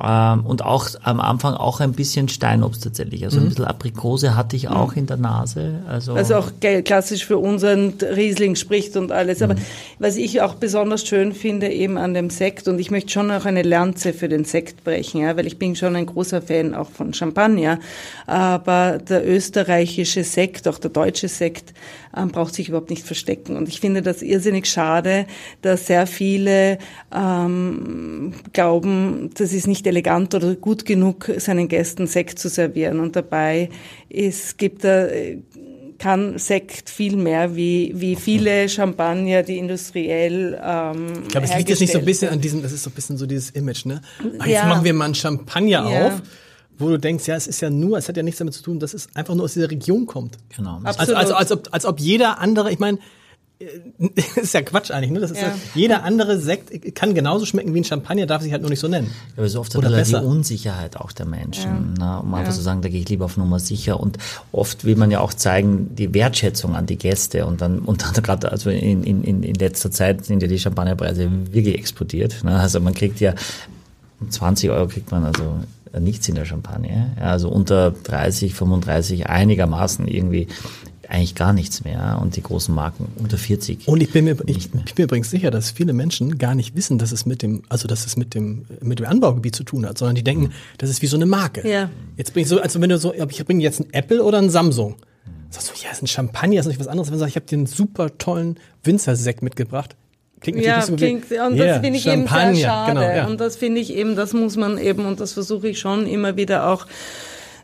Ähm, 0.04 0.46
und 0.46 0.64
auch 0.64 0.90
am 1.04 1.22
Anfang 1.22 1.54
auch 1.54 1.80
ein 1.80 1.94
bisschen 1.94 2.28
Steinobst 2.28 2.84
tatsächlich. 2.84 3.24
Also 3.24 3.40
mhm. 3.40 3.46
ein 3.46 3.50
bisschen 3.50 3.66
Aprikose 3.66 4.36
hatte 4.36 4.56
ich 4.56 4.68
auch 4.68 4.92
mhm. 4.92 5.00
in 5.00 5.06
der 5.08 5.18
Nase. 5.18 5.80
Also, 5.88 6.14
also 6.14 6.36
auch 6.36 6.52
klassisch 6.60 7.26
für 7.26 7.38
unseren 7.38 7.94
Riesling 8.02 8.56
spricht 8.56 8.98
und 8.98 9.12
alles. 9.12 9.42
Aber 9.42 9.56
mhm. 9.56 9.62
was 9.98 10.18
ich 10.18 10.42
auch 10.42 10.56
besonders 10.56 11.08
schön 11.08 11.34
finde 11.34 11.70
eben 11.70 11.98
an 11.98 12.14
dem 12.14 12.30
Sekt 12.30 12.68
und 12.68 12.80
ich 12.80 12.92
möchte 12.92 13.12
schon 13.12 13.32
auch 13.32 13.46
eine 13.46 13.64
Lanze 13.64 14.14
für 14.14 14.28
den 14.28 14.44
Sekt 14.44 14.84
brechen, 14.84 15.22
ja, 15.22 15.36
weil 15.38 15.48
ich 15.48 15.58
bin 15.58 15.76
schon 15.76 15.96
ein 15.96 16.06
großer 16.06 16.42
Fan 16.42 16.76
auch 16.76 16.90
von 16.90 17.14
Champagner. 17.14 17.80
Aber 18.28 18.98
der 18.98 19.28
österreichische 19.28 20.24
Sekt, 20.24 20.68
auch 20.68 20.80
der 20.80 20.92
deutsche 20.92 21.30
Sekt, 21.30 21.74
ähm, 22.16 22.30
braucht 22.30 22.54
sich 22.54 22.70
überhaupt 22.70 22.90
nicht 22.90 23.06
verstecken. 23.06 23.56
Und 23.56 23.68
ich 23.68 23.80
finde 23.80 24.02
das 24.02 24.22
irrsinnig 24.22 24.68
schade, 24.68 25.26
dass 25.62 25.88
sehr 25.88 26.08
viele 26.08 26.78
ähm, 27.16 28.34
glauben, 28.54 29.30
das 29.36 29.54
ist 29.54 29.68
nicht 29.68 29.88
elegant 29.88 30.36
oder 30.36 30.56
gut 30.56 30.86
genug, 30.86 31.32
seinen 31.38 31.68
Gästen 31.68 32.08
Sekt 32.08 32.40
zu 32.40 32.50
servieren. 32.50 33.00
Und 33.00 33.16
dabei 33.16 33.70
ist, 34.10 34.58
gibt 34.58 34.84
er 34.86 35.10
kann 35.98 36.38
Sekt 36.38 36.90
viel 36.90 37.16
mehr 37.16 37.56
wie, 37.56 37.92
wie 37.96 38.16
viele 38.16 38.70
Champagner, 38.70 39.44
die 39.44 39.58
industriell 39.58 40.60
ähm, 40.64 41.08
Ich 41.24 41.30
glaube, 41.30 41.48
es 41.48 41.58
liegt 41.58 41.70
jetzt 41.70 41.80
nicht 41.80 41.94
so 41.94 42.00
ein 42.00 42.06
bisschen 42.06 42.30
an 42.30 42.40
diesem, 42.40 42.62
das 42.62 42.72
ist 42.72 42.84
so 42.84 42.90
ein 42.90 42.94
bisschen 42.94 43.18
so 43.18 43.26
dieses 43.26 43.50
Image, 43.52 43.86
ne? 43.86 44.02
Ach, 44.40 44.46
jetzt 44.46 44.56
ja. 44.56 44.68
machen 44.68 44.84
wir 44.84 44.94
mal 44.94 45.06
einen 45.06 45.16
Champagner 45.16 45.90
ja. 45.90 46.08
auf 46.08 46.22
wo 46.78 46.90
du 46.90 47.00
denkst, 47.00 47.28
ja, 47.28 47.36
es 47.36 47.48
ist 47.48 47.62
ja 47.62 47.70
nur, 47.70 47.98
es 47.98 48.08
hat 48.08 48.18
ja 48.18 48.24
nichts 48.24 48.40
damit 48.40 48.54
zu 48.54 48.64
tun, 48.64 48.80
dass 48.80 48.94
es 48.94 49.08
einfach 49.16 49.36
nur 49.36 49.46
aus 49.46 49.54
dieser 49.54 49.72
Region 49.72 50.06
kommt. 50.06 50.38
Genau. 50.56 50.80
Also, 50.84 51.16
also 51.16 51.36
als, 51.36 51.52
ob, 51.52 51.70
als 51.72 51.86
ob 51.86 52.00
jeder 52.00 52.40
andere, 52.40 52.72
ich 52.72 52.80
meine, 52.80 53.00
äh, 53.60 53.66
ist 54.42 54.54
ja 54.54 54.62
Quatsch 54.62 54.92
eigentlich, 54.92 55.12
ne? 55.12 55.20
Das 55.20 55.32
ist 55.32 55.42
ja. 55.42 55.48
ja. 55.48 55.56
jeder 55.74 56.04
andere 56.04 56.40
Sekt 56.40 56.96
kann 56.96 57.16
genauso 57.16 57.46
schmecken 57.46 57.74
wie 57.74 57.80
ein 57.80 57.84
Champagner, 57.84 58.28
darf 58.28 58.44
sich 58.44 58.52
halt 58.52 58.62
nur 58.62 58.70
nicht 58.70 58.80
so 58.80 58.88
nennen. 58.88 59.08
Ja, 59.08 59.38
aber 59.38 59.50
so 59.50 59.60
oft 59.60 59.76
Oder 59.76 60.04
die 60.04 60.16
Unsicherheit 60.16 60.98
auch 60.98 61.12
der 61.12 61.26
Menschen, 61.26 61.96
ja. 62.00 62.18
ne? 62.18 62.22
um 62.22 62.34
einfach 62.34 62.54
zu 62.54 62.62
sagen, 62.62 62.82
da 62.82 62.90
gehe 62.90 63.02
ich 63.02 63.10
lieber 63.10 63.26
auf 63.26 63.38
Nummer 63.38 63.60
sicher. 63.60 64.00
Und 64.00 64.18
oft 64.52 64.86
will 64.86 64.96
man 64.96 65.10
ja 65.10 65.20
auch 65.20 65.34
zeigen, 65.34 65.96
die 65.96 66.14
Wertschätzung 66.14 66.76
an 66.76 66.86
die 66.86 66.98
Gäste 66.98 67.46
und 67.48 67.62
dann, 67.62 67.80
und 67.80 68.04
dann 68.04 68.14
gerade, 68.24 68.52
also 68.52 68.70
in, 68.70 69.04
in, 69.04 69.24
in 69.24 69.54
letzter 69.56 69.90
Zeit 69.90 70.26
sind 70.26 70.42
ja 70.44 70.48
die 70.48 70.60
Champagnerpreise 70.60 71.30
wirklich 71.52 71.76
explodiert. 71.76 72.44
Ne? 72.44 72.60
Also 72.60 72.80
man 72.80 72.94
kriegt 72.94 73.20
ja 73.20 73.34
20 74.30 74.70
Euro 74.72 74.88
kriegt 74.88 75.12
man 75.12 75.26
also 75.26 75.60
nichts 76.00 76.28
in 76.30 76.36
der 76.36 76.46
Champagne. 76.46 77.12
Also 77.20 77.50
unter 77.50 77.92
30, 77.92 78.54
35 78.54 79.28
einigermaßen 79.28 80.08
irgendwie 80.08 80.48
eigentlich 81.10 81.36
gar 81.36 81.54
nichts 81.54 81.84
mehr 81.84 82.20
und 82.22 82.36
die 82.36 82.44
großen 82.44 82.74
Marken 82.74 83.08
unter 83.16 83.38
40. 83.38 83.88
Und 83.88 84.02
ich 84.02 84.12
bin 84.12 84.26
mir, 84.26 84.36
ich, 84.46 84.58
ich 84.58 84.72
bin 84.72 84.84
mir 84.98 85.04
übrigens 85.06 85.30
sicher, 85.30 85.52
dass 85.52 85.72
viele 85.72 85.94
Menschen 85.94 86.38
gar 86.38 86.56
nicht 86.56 86.76
wissen, 86.76 86.98
dass 86.98 87.12
es 87.12 87.26
mit 87.26 87.42
dem, 87.42 87.64
also 87.70 87.88
dass 87.88 88.06
es 88.06 88.18
mit 88.18 88.34
dem, 88.34 88.66
mit 88.82 89.00
dem 89.00 89.06
Anbaugebiet 89.06 89.56
zu 89.56 89.64
tun 89.64 89.86
hat, 89.86 89.98
sondern 89.98 90.16
die 90.16 90.24
denken, 90.24 90.52
das 90.78 90.90
ist 90.90 91.02
wie 91.02 91.08
so 91.08 91.16
eine 91.16 91.26
Marke. 91.26 91.68
Ja. 91.68 91.90
Jetzt 92.18 92.34
bin 92.34 92.44
ich 92.44 92.50
so, 92.50 92.60
also 92.60 92.82
wenn 92.82 92.90
du 92.90 92.98
so, 92.98 93.14
ich 93.14 93.46
bringe 93.46 93.64
jetzt 93.64 93.80
ein 93.80 93.94
Apple 93.94 94.24
oder 94.24 94.38
ein 94.40 94.50
Samsung. 94.50 94.96
Sagst 95.50 95.70
du, 95.70 95.74
ja, 95.86 95.92
ist 95.92 96.04
ein 96.04 96.08
Champagner, 96.08 96.60
ist 96.60 96.68
nicht 96.68 96.80
was 96.80 96.88
anderes. 96.88 97.08
Wenn 97.08 97.14
du 97.14 97.20
sagst, 97.20 97.32
ich 97.32 97.36
habe 97.38 97.46
dir 97.46 97.58
einen 97.58 97.68
super 97.68 98.18
tollen 98.18 98.58
Winzersekt 98.84 99.42
mitgebracht. 99.42 99.96
Klingt 100.40 100.62
ja, 100.62 100.82
so 100.82 100.96
klingt, 100.96 101.32
und 101.32 101.56
yeah, 101.56 101.66
das 101.66 101.80
finde 101.80 101.98
ich 101.98 102.04
Champagner, 102.04 102.48
eben 102.50 102.56
sehr 102.56 102.66
schade. 102.66 103.00
Genau, 103.00 103.16
ja. 103.16 103.28
Und 103.28 103.42
das 103.42 103.56
finde 103.56 103.82
ich 103.82 103.96
eben, 103.96 104.16
das 104.16 104.34
muss 104.34 104.56
man 104.56 104.78
eben, 104.78 105.06
und 105.06 105.20
das 105.20 105.34
versuche 105.34 105.70
ich 105.70 105.80
schon 105.80 106.06
immer 106.06 106.38
wieder 106.38 106.68
auch 106.68 106.86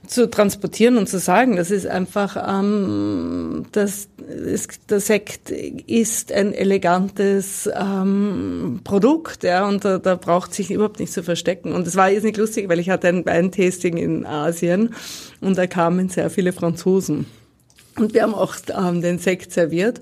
zu 0.07 0.29
transportieren 0.29 0.97
und 0.97 1.07
zu 1.07 1.17
sagen, 1.17 1.55
das 1.55 1.71
ist 1.71 1.87
einfach, 1.87 2.35
ähm, 2.35 3.65
das 3.71 4.09
ist, 4.27 4.89
der 4.89 4.99
Sekt 4.99 5.49
ist 5.49 6.31
ein 6.31 6.53
elegantes 6.53 7.69
ähm, 7.73 8.81
Produkt, 8.83 9.43
ja, 9.43 9.67
und 9.67 9.85
da, 9.85 9.99
da 9.99 10.15
braucht 10.15 10.53
sich 10.53 10.71
überhaupt 10.71 10.99
nicht 10.99 11.13
zu 11.13 11.23
verstecken. 11.23 11.71
Und 11.71 11.87
es 11.87 11.95
war 11.95 12.09
jetzt 12.09 12.23
nicht 12.23 12.37
lustig, 12.37 12.67
weil 12.69 12.79
ich 12.79 12.89
hatte 12.89 13.07
ein 13.07 13.25
Weintasting 13.25 13.97
in 13.97 14.25
Asien 14.25 14.93
und 15.39 15.57
da 15.57 15.67
kamen 15.67 16.09
sehr 16.09 16.29
viele 16.29 16.51
Franzosen. 16.51 17.25
Und 17.95 18.13
wir 18.13 18.23
haben 18.23 18.33
auch 18.33 18.55
ähm, 18.75 19.01
den 19.01 19.19
Sekt 19.19 19.53
serviert 19.53 19.99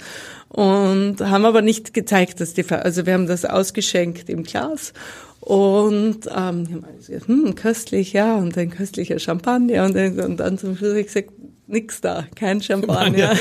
und 0.51 1.21
haben 1.21 1.45
aber 1.45 1.61
nicht 1.61 1.93
gezeigt, 1.93 2.41
dass 2.41 2.53
die, 2.53 2.69
also 2.69 3.05
wir 3.05 3.13
haben 3.13 3.27
das 3.27 3.45
ausgeschenkt 3.45 4.29
im 4.29 4.43
Glas 4.43 4.93
und 5.39 6.27
ähm, 6.27 6.67
die 6.67 6.73
haben 6.73 6.85
gesagt, 6.97 7.27
hm, 7.27 7.55
köstlich, 7.55 8.13
ja, 8.13 8.35
und 8.35 8.57
ein 8.57 8.69
köstlicher 8.69 9.17
Champagner 9.17 9.85
und, 9.85 9.95
und 9.95 10.37
dann 10.37 10.57
zum 10.57 10.75
Schluss 10.75 10.89
habe 10.89 10.99
ich 10.99 11.07
gesagt, 11.07 11.29
nix 11.67 12.01
da, 12.01 12.25
kein 12.35 12.61
Champagner. 12.61 13.33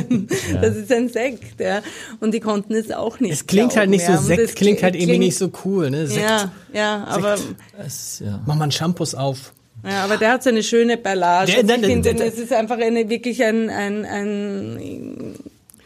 das 0.60 0.76
ist 0.76 0.92
ein 0.92 1.08
Sekt, 1.08 1.60
ja. 1.60 1.80
Und 2.20 2.34
die 2.34 2.40
konnten 2.40 2.74
es 2.74 2.90
auch 2.90 3.20
nicht. 3.20 3.32
Es 3.32 3.46
klingt 3.46 3.76
halt 3.76 3.88
nicht 3.88 4.04
so 4.04 4.16
Sekt, 4.16 4.56
klingt 4.56 4.82
halt 4.82 4.96
irgendwie 4.96 5.18
nicht 5.18 5.38
so 5.38 5.50
cool, 5.64 5.90
ne? 5.90 6.06
Sekt. 6.08 6.20
Ja, 6.20 6.52
ja, 6.72 7.04
aber. 7.04 7.36
Es, 7.78 8.20
ja. 8.24 8.42
Mach 8.46 8.56
mal 8.56 8.64
einen 8.64 8.72
Shampoos 8.72 9.14
auf. 9.14 9.52
Ja, 9.88 10.04
aber 10.04 10.16
der 10.16 10.32
hat 10.32 10.42
so 10.42 10.50
eine 10.50 10.64
schöne 10.64 10.96
Ballage. 10.96 11.52
Der, 11.52 11.76
also 11.76 11.86
ich 11.86 11.86
finde, 11.86 12.10
es 12.10 12.38
ist 12.38 12.52
einfach 12.52 12.78
eine, 12.78 13.08
wirklich 13.08 13.44
ein, 13.44 13.70
ein, 13.70 14.04
ein 14.04 15.34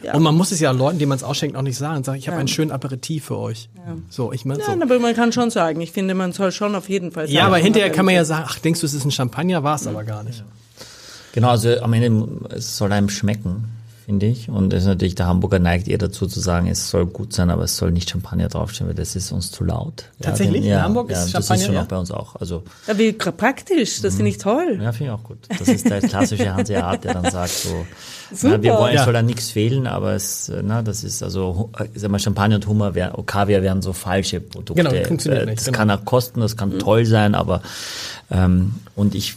ja. 0.02 0.14
Und 0.14 0.22
man 0.22 0.34
muss 0.34 0.52
es 0.52 0.60
ja 0.60 0.70
Leuten, 0.70 0.98
denen 0.98 1.08
man 1.08 1.16
es 1.16 1.24
ausschenkt, 1.24 1.56
auch 1.56 1.62
nicht 1.62 1.78
sagen. 1.78 2.04
Sagen, 2.04 2.18
ich 2.18 2.26
habe 2.28 2.36
ja. 2.36 2.40
einen 2.40 2.48
schönen 2.48 2.70
Aperitif 2.70 3.26
für 3.26 3.38
euch. 3.38 3.68
Ja. 3.76 3.96
So, 4.08 4.32
ich 4.32 4.44
meine 4.44 4.60
ja, 4.60 4.66
so. 4.66 4.72
aber 4.72 4.98
man 4.98 5.14
kann 5.14 5.32
schon 5.32 5.50
sagen. 5.50 5.80
Ich 5.80 5.92
finde, 5.92 6.14
man 6.14 6.32
soll 6.32 6.52
schon 6.52 6.74
auf 6.74 6.88
jeden 6.88 7.12
Fall 7.12 7.26
sagen. 7.26 7.36
Ja, 7.36 7.46
aber 7.46 7.58
hinterher 7.58 7.90
kann 7.90 8.04
man 8.04 8.14
ja 8.14 8.24
sagen, 8.24 8.44
ach, 8.46 8.58
denkst 8.58 8.80
du, 8.80 8.86
es 8.86 8.94
ist 8.94 9.04
ein 9.04 9.10
Champagner? 9.10 9.62
War 9.62 9.76
es 9.76 9.86
aber 9.86 10.04
gar 10.04 10.22
nicht. 10.22 10.44
Genau, 11.32 11.50
also 11.50 11.80
am 11.80 11.92
Ende 11.92 12.28
es 12.50 12.76
soll 12.76 12.92
einem 12.92 13.08
schmecken 13.08 13.64
finde 14.12 14.27
ich. 14.27 14.51
Und 14.51 14.75
es 14.75 14.83
ist 14.83 14.88
natürlich, 14.88 15.14
der 15.14 15.27
Hamburger 15.27 15.59
neigt 15.59 15.88
eher 15.88 15.96
dazu 15.96 16.27
zu 16.27 16.38
sagen, 16.38 16.66
es 16.66 16.90
soll 16.90 17.07
gut 17.07 17.33
sein, 17.33 17.48
aber 17.48 17.62
es 17.64 17.79
soll 17.79 17.92
nicht 17.92 18.11
Champagner 18.11 18.48
draufstehen, 18.48 18.87
weil 18.88 18.94
das 18.94 19.16
ist 19.16 19.33
uns 19.33 19.51
zu 19.51 19.64
laut. 19.64 20.05
Tatsächlich? 20.20 20.64
Ja, 20.66 20.79
in 20.81 20.85
Hamburg 20.85 21.11
ja, 21.11 21.16
ist 21.16 21.33
das 21.35 21.46
Champagner, 21.46 21.55
ist 21.57 21.64
schon 21.66 21.75
ja? 21.77 21.83
auch 21.83 21.87
bei 21.87 21.96
uns 21.96 22.11
auch. 22.11 22.37
Also, 22.37 22.62
Ja, 22.87 22.98
wie 22.98 23.12
praktisch, 23.12 24.03
das 24.03 24.16
finde 24.16 24.29
ich 24.31 24.37
toll. 24.37 24.79
ja, 24.83 24.92
finde 24.92 25.12
ich 25.14 25.18
auch 25.18 25.25
gut. 25.25 25.38
Das 25.59 25.66
ist 25.66 25.88
der 25.88 26.01
klassische 26.09 26.53
Hanseat, 26.55 27.05
der 27.05 27.14
dann 27.14 27.31
sagt 27.31 27.53
so, 27.53 27.87
na, 28.42 28.62
wir 28.62 28.75
wollen, 28.75 28.92
Ja. 28.94 29.01
es 29.01 29.05
soll 29.05 29.14
da 29.14 29.22
nichts 29.22 29.48
fehlen, 29.51 29.87
aber 29.87 30.12
es, 30.12 30.53
na, 30.62 30.83
das 30.83 31.05
ist 31.05 31.22
also, 31.22 31.70
äh, 31.79 31.87
sag 31.94 32.11
mal, 32.11 32.18
Champagner 32.18 32.57
und 32.57 32.66
Hummer, 32.66 32.94
wär, 32.94 33.14
Kaviar 33.25 33.62
wären 33.62 33.81
so 33.81 33.94
falsche 33.94 34.40
Produkte. 34.40 34.83
Genau, 34.83 35.05
funktioniert 35.07 35.44
Äh, 35.44 35.46
nicht, 35.46 35.59
Das 35.61 35.64
genau. 35.64 35.79
kann 35.79 35.90
auch 35.90 36.05
kosten, 36.05 36.40
das 36.40 36.59
kann 36.59 36.79
toll 36.79 37.07
sein, 37.07 37.35
aber, 37.35 37.62
ähm, 38.31 38.75
und 38.94 39.14
ich, 39.14 39.37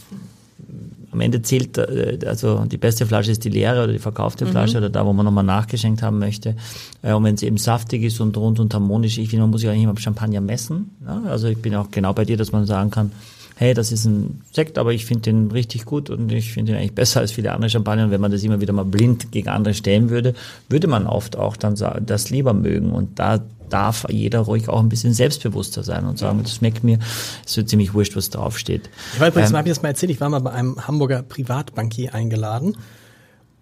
am 1.16 1.20
Ende 1.22 1.40
zählt, 1.40 1.78
äh, 1.78 2.18
also 2.26 2.64
die 2.66 2.76
beste 2.76 3.06
Flasche 3.06 3.30
ist 3.30 3.42
die 3.44 3.48
leere 3.48 3.84
oder 3.84 3.92
die 3.92 3.98
verkaufte 3.98 4.44
Flasche 4.46 4.78
oder 4.78 4.90
da, 4.90 5.04
wo 5.06 5.12
man 5.14 5.24
nochmal 5.24 5.44
nachgeschenkt 5.44 6.02
haben 6.02 6.18
möchte. 6.18 6.54
Äh, 7.02 7.14
Und 7.14 7.24
wenn 7.24 7.34
es 7.34 7.42
eben 7.42 7.56
saftig 7.56 8.02
ist 8.02 8.20
und 8.20 8.36
rund 8.36 8.60
und 8.60 8.72
harmonisch, 8.74 9.16
ich 9.18 9.30
finde, 9.30 9.42
man 9.44 9.50
muss 9.50 9.62
ja 9.62 9.70
eigentlich 9.70 9.84
immer 9.84 9.98
Champagner 9.98 10.42
messen. 10.42 10.90
Ja? 11.06 11.22
Also 11.30 11.48
ich 11.48 11.60
bin 11.60 11.74
auch 11.74 11.90
genau 11.90 12.12
bei 12.12 12.26
dir, 12.26 12.36
dass 12.36 12.52
man 12.52 12.66
sagen 12.66 12.90
kann, 12.90 13.12
hey, 13.58 13.72
das 13.72 13.90
ist 13.90 14.04
ein 14.04 14.42
Sekt, 14.52 14.76
aber 14.76 14.92
ich 14.92 15.06
finde 15.06 15.22
den 15.22 15.50
richtig 15.50 15.86
gut 15.86 16.10
und 16.10 16.30
ich 16.30 16.52
finde 16.52 16.72
ihn 16.72 16.78
eigentlich 16.78 16.94
besser 16.94 17.20
als 17.20 17.32
viele 17.32 17.52
andere 17.52 17.70
Champagner. 17.70 18.04
Und 18.04 18.10
wenn 18.10 18.20
man 18.20 18.30
das 18.30 18.42
immer 18.42 18.60
wieder 18.60 18.74
mal 18.74 18.84
blind 18.84 19.32
gegen 19.32 19.48
andere 19.48 19.72
stellen 19.72 20.10
würde, 20.10 20.34
würde 20.68 20.86
man 20.88 21.06
oft 21.06 21.36
auch 21.36 21.56
dann 21.56 21.74
das 21.74 22.28
lieber 22.28 22.52
mögen. 22.52 22.92
Und 22.92 23.18
da 23.18 23.40
darf 23.70 24.06
jeder 24.10 24.40
ruhig 24.40 24.68
auch 24.68 24.80
ein 24.80 24.90
bisschen 24.90 25.14
selbstbewusster 25.14 25.82
sein 25.82 26.04
und 26.04 26.18
sagen, 26.18 26.42
das 26.42 26.56
schmeckt 26.56 26.84
mir, 26.84 26.98
es 27.46 27.56
wird 27.56 27.70
ziemlich 27.70 27.94
wurscht, 27.94 28.14
was 28.14 28.28
draufsteht. 28.28 28.90
Ich 29.14 29.20
war 29.20 29.28
übrigens, 29.28 29.48
Ähm, 29.48 29.52
mal, 29.54 29.58
hab 29.60 29.66
ich 29.66 29.72
das 29.72 29.82
mal 29.82 29.88
erzählt, 29.88 30.12
ich 30.12 30.20
war 30.20 30.28
mal 30.28 30.40
bei 30.40 30.52
einem 30.52 30.86
Hamburger 30.86 31.22
Privatbankier 31.22 32.14
eingeladen 32.14 32.76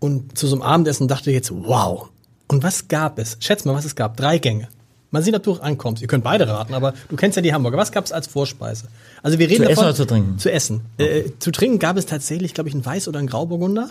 und 0.00 0.37
zu 0.37 0.48
so 0.48 0.57
einem 0.57 0.62
Abendessen 0.62 1.07
dachte 1.07 1.30
ich 1.30 1.35
jetzt, 1.35 1.52
wow. 1.52 2.11
Und 2.48 2.62
was 2.62 2.88
gab 2.88 3.18
es? 3.18 3.37
Schätz 3.40 3.64
mal, 3.64 3.74
was 3.74 3.85
es 3.85 3.94
gab. 3.94 4.16
Drei 4.16 4.38
Gänge. 4.38 4.68
Mal 5.14 5.22
sehen, 5.22 5.37
ob 5.37 5.44
du 5.44 5.53
ankommst. 5.55 6.03
Ihr 6.03 6.09
könnt 6.09 6.24
beide 6.24 6.48
raten, 6.48 6.74
aber 6.74 6.92
du 7.09 7.14
kennst 7.14 7.37
ja 7.37 7.42
die 7.42 7.55
Hamburger. 7.55 7.79
Was 7.79 7.92
gab 7.92 8.05
es 8.05 8.11
als 8.11 8.27
Vorspeise? 8.27 8.88
Also 9.22 9.38
wir 9.38 9.48
reden 9.48 9.62
Zu 9.62 9.70
essen 9.70 9.77
davon, 9.77 9.85
oder 9.85 9.94
zu 9.94 10.05
trinken? 10.07 10.38
Zu 10.38 10.50
essen. 10.50 10.81
Äh, 10.98 11.22
zu 11.38 11.53
trinken 11.53 11.79
gab 11.79 11.96
es 11.96 12.07
tatsächlich, 12.07 12.53
glaube 12.53 12.68
ich, 12.68 12.74
ein 12.74 12.85
Weiß 12.85 13.07
oder 13.07 13.20
ein 13.20 13.29
Grauburgunder. 13.29 13.90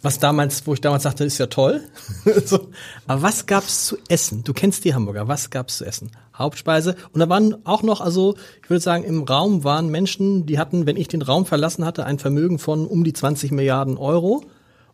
Was 0.00 0.18
damals, 0.18 0.66
wo 0.66 0.72
ich 0.72 0.80
damals 0.80 1.02
dachte, 1.02 1.24
ist 1.24 1.36
ja 1.36 1.48
toll. 1.48 1.82
so. 2.46 2.68
Aber 3.06 3.20
was 3.20 3.44
gab's 3.44 3.84
zu 3.84 3.98
essen? 4.08 4.42
Du 4.42 4.54
kennst 4.54 4.86
die 4.86 4.94
Hamburger. 4.94 5.28
Was 5.28 5.50
gab's 5.50 5.76
zu 5.76 5.84
essen? 5.84 6.10
Hauptspeise. 6.38 6.96
Und 7.12 7.20
da 7.20 7.28
waren 7.28 7.56
auch 7.66 7.82
noch, 7.82 8.00
also 8.00 8.34
ich 8.62 8.70
würde 8.70 8.80
sagen, 8.80 9.04
im 9.04 9.24
Raum 9.24 9.62
waren 9.62 9.90
Menschen, 9.90 10.46
die 10.46 10.58
hatten, 10.58 10.86
wenn 10.86 10.96
ich 10.96 11.08
den 11.08 11.20
Raum 11.20 11.44
verlassen 11.44 11.84
hatte, 11.84 12.06
ein 12.06 12.18
Vermögen 12.18 12.58
von 12.58 12.86
um 12.86 13.04
die 13.04 13.12
20 13.12 13.52
Milliarden 13.52 13.98
Euro. 13.98 14.46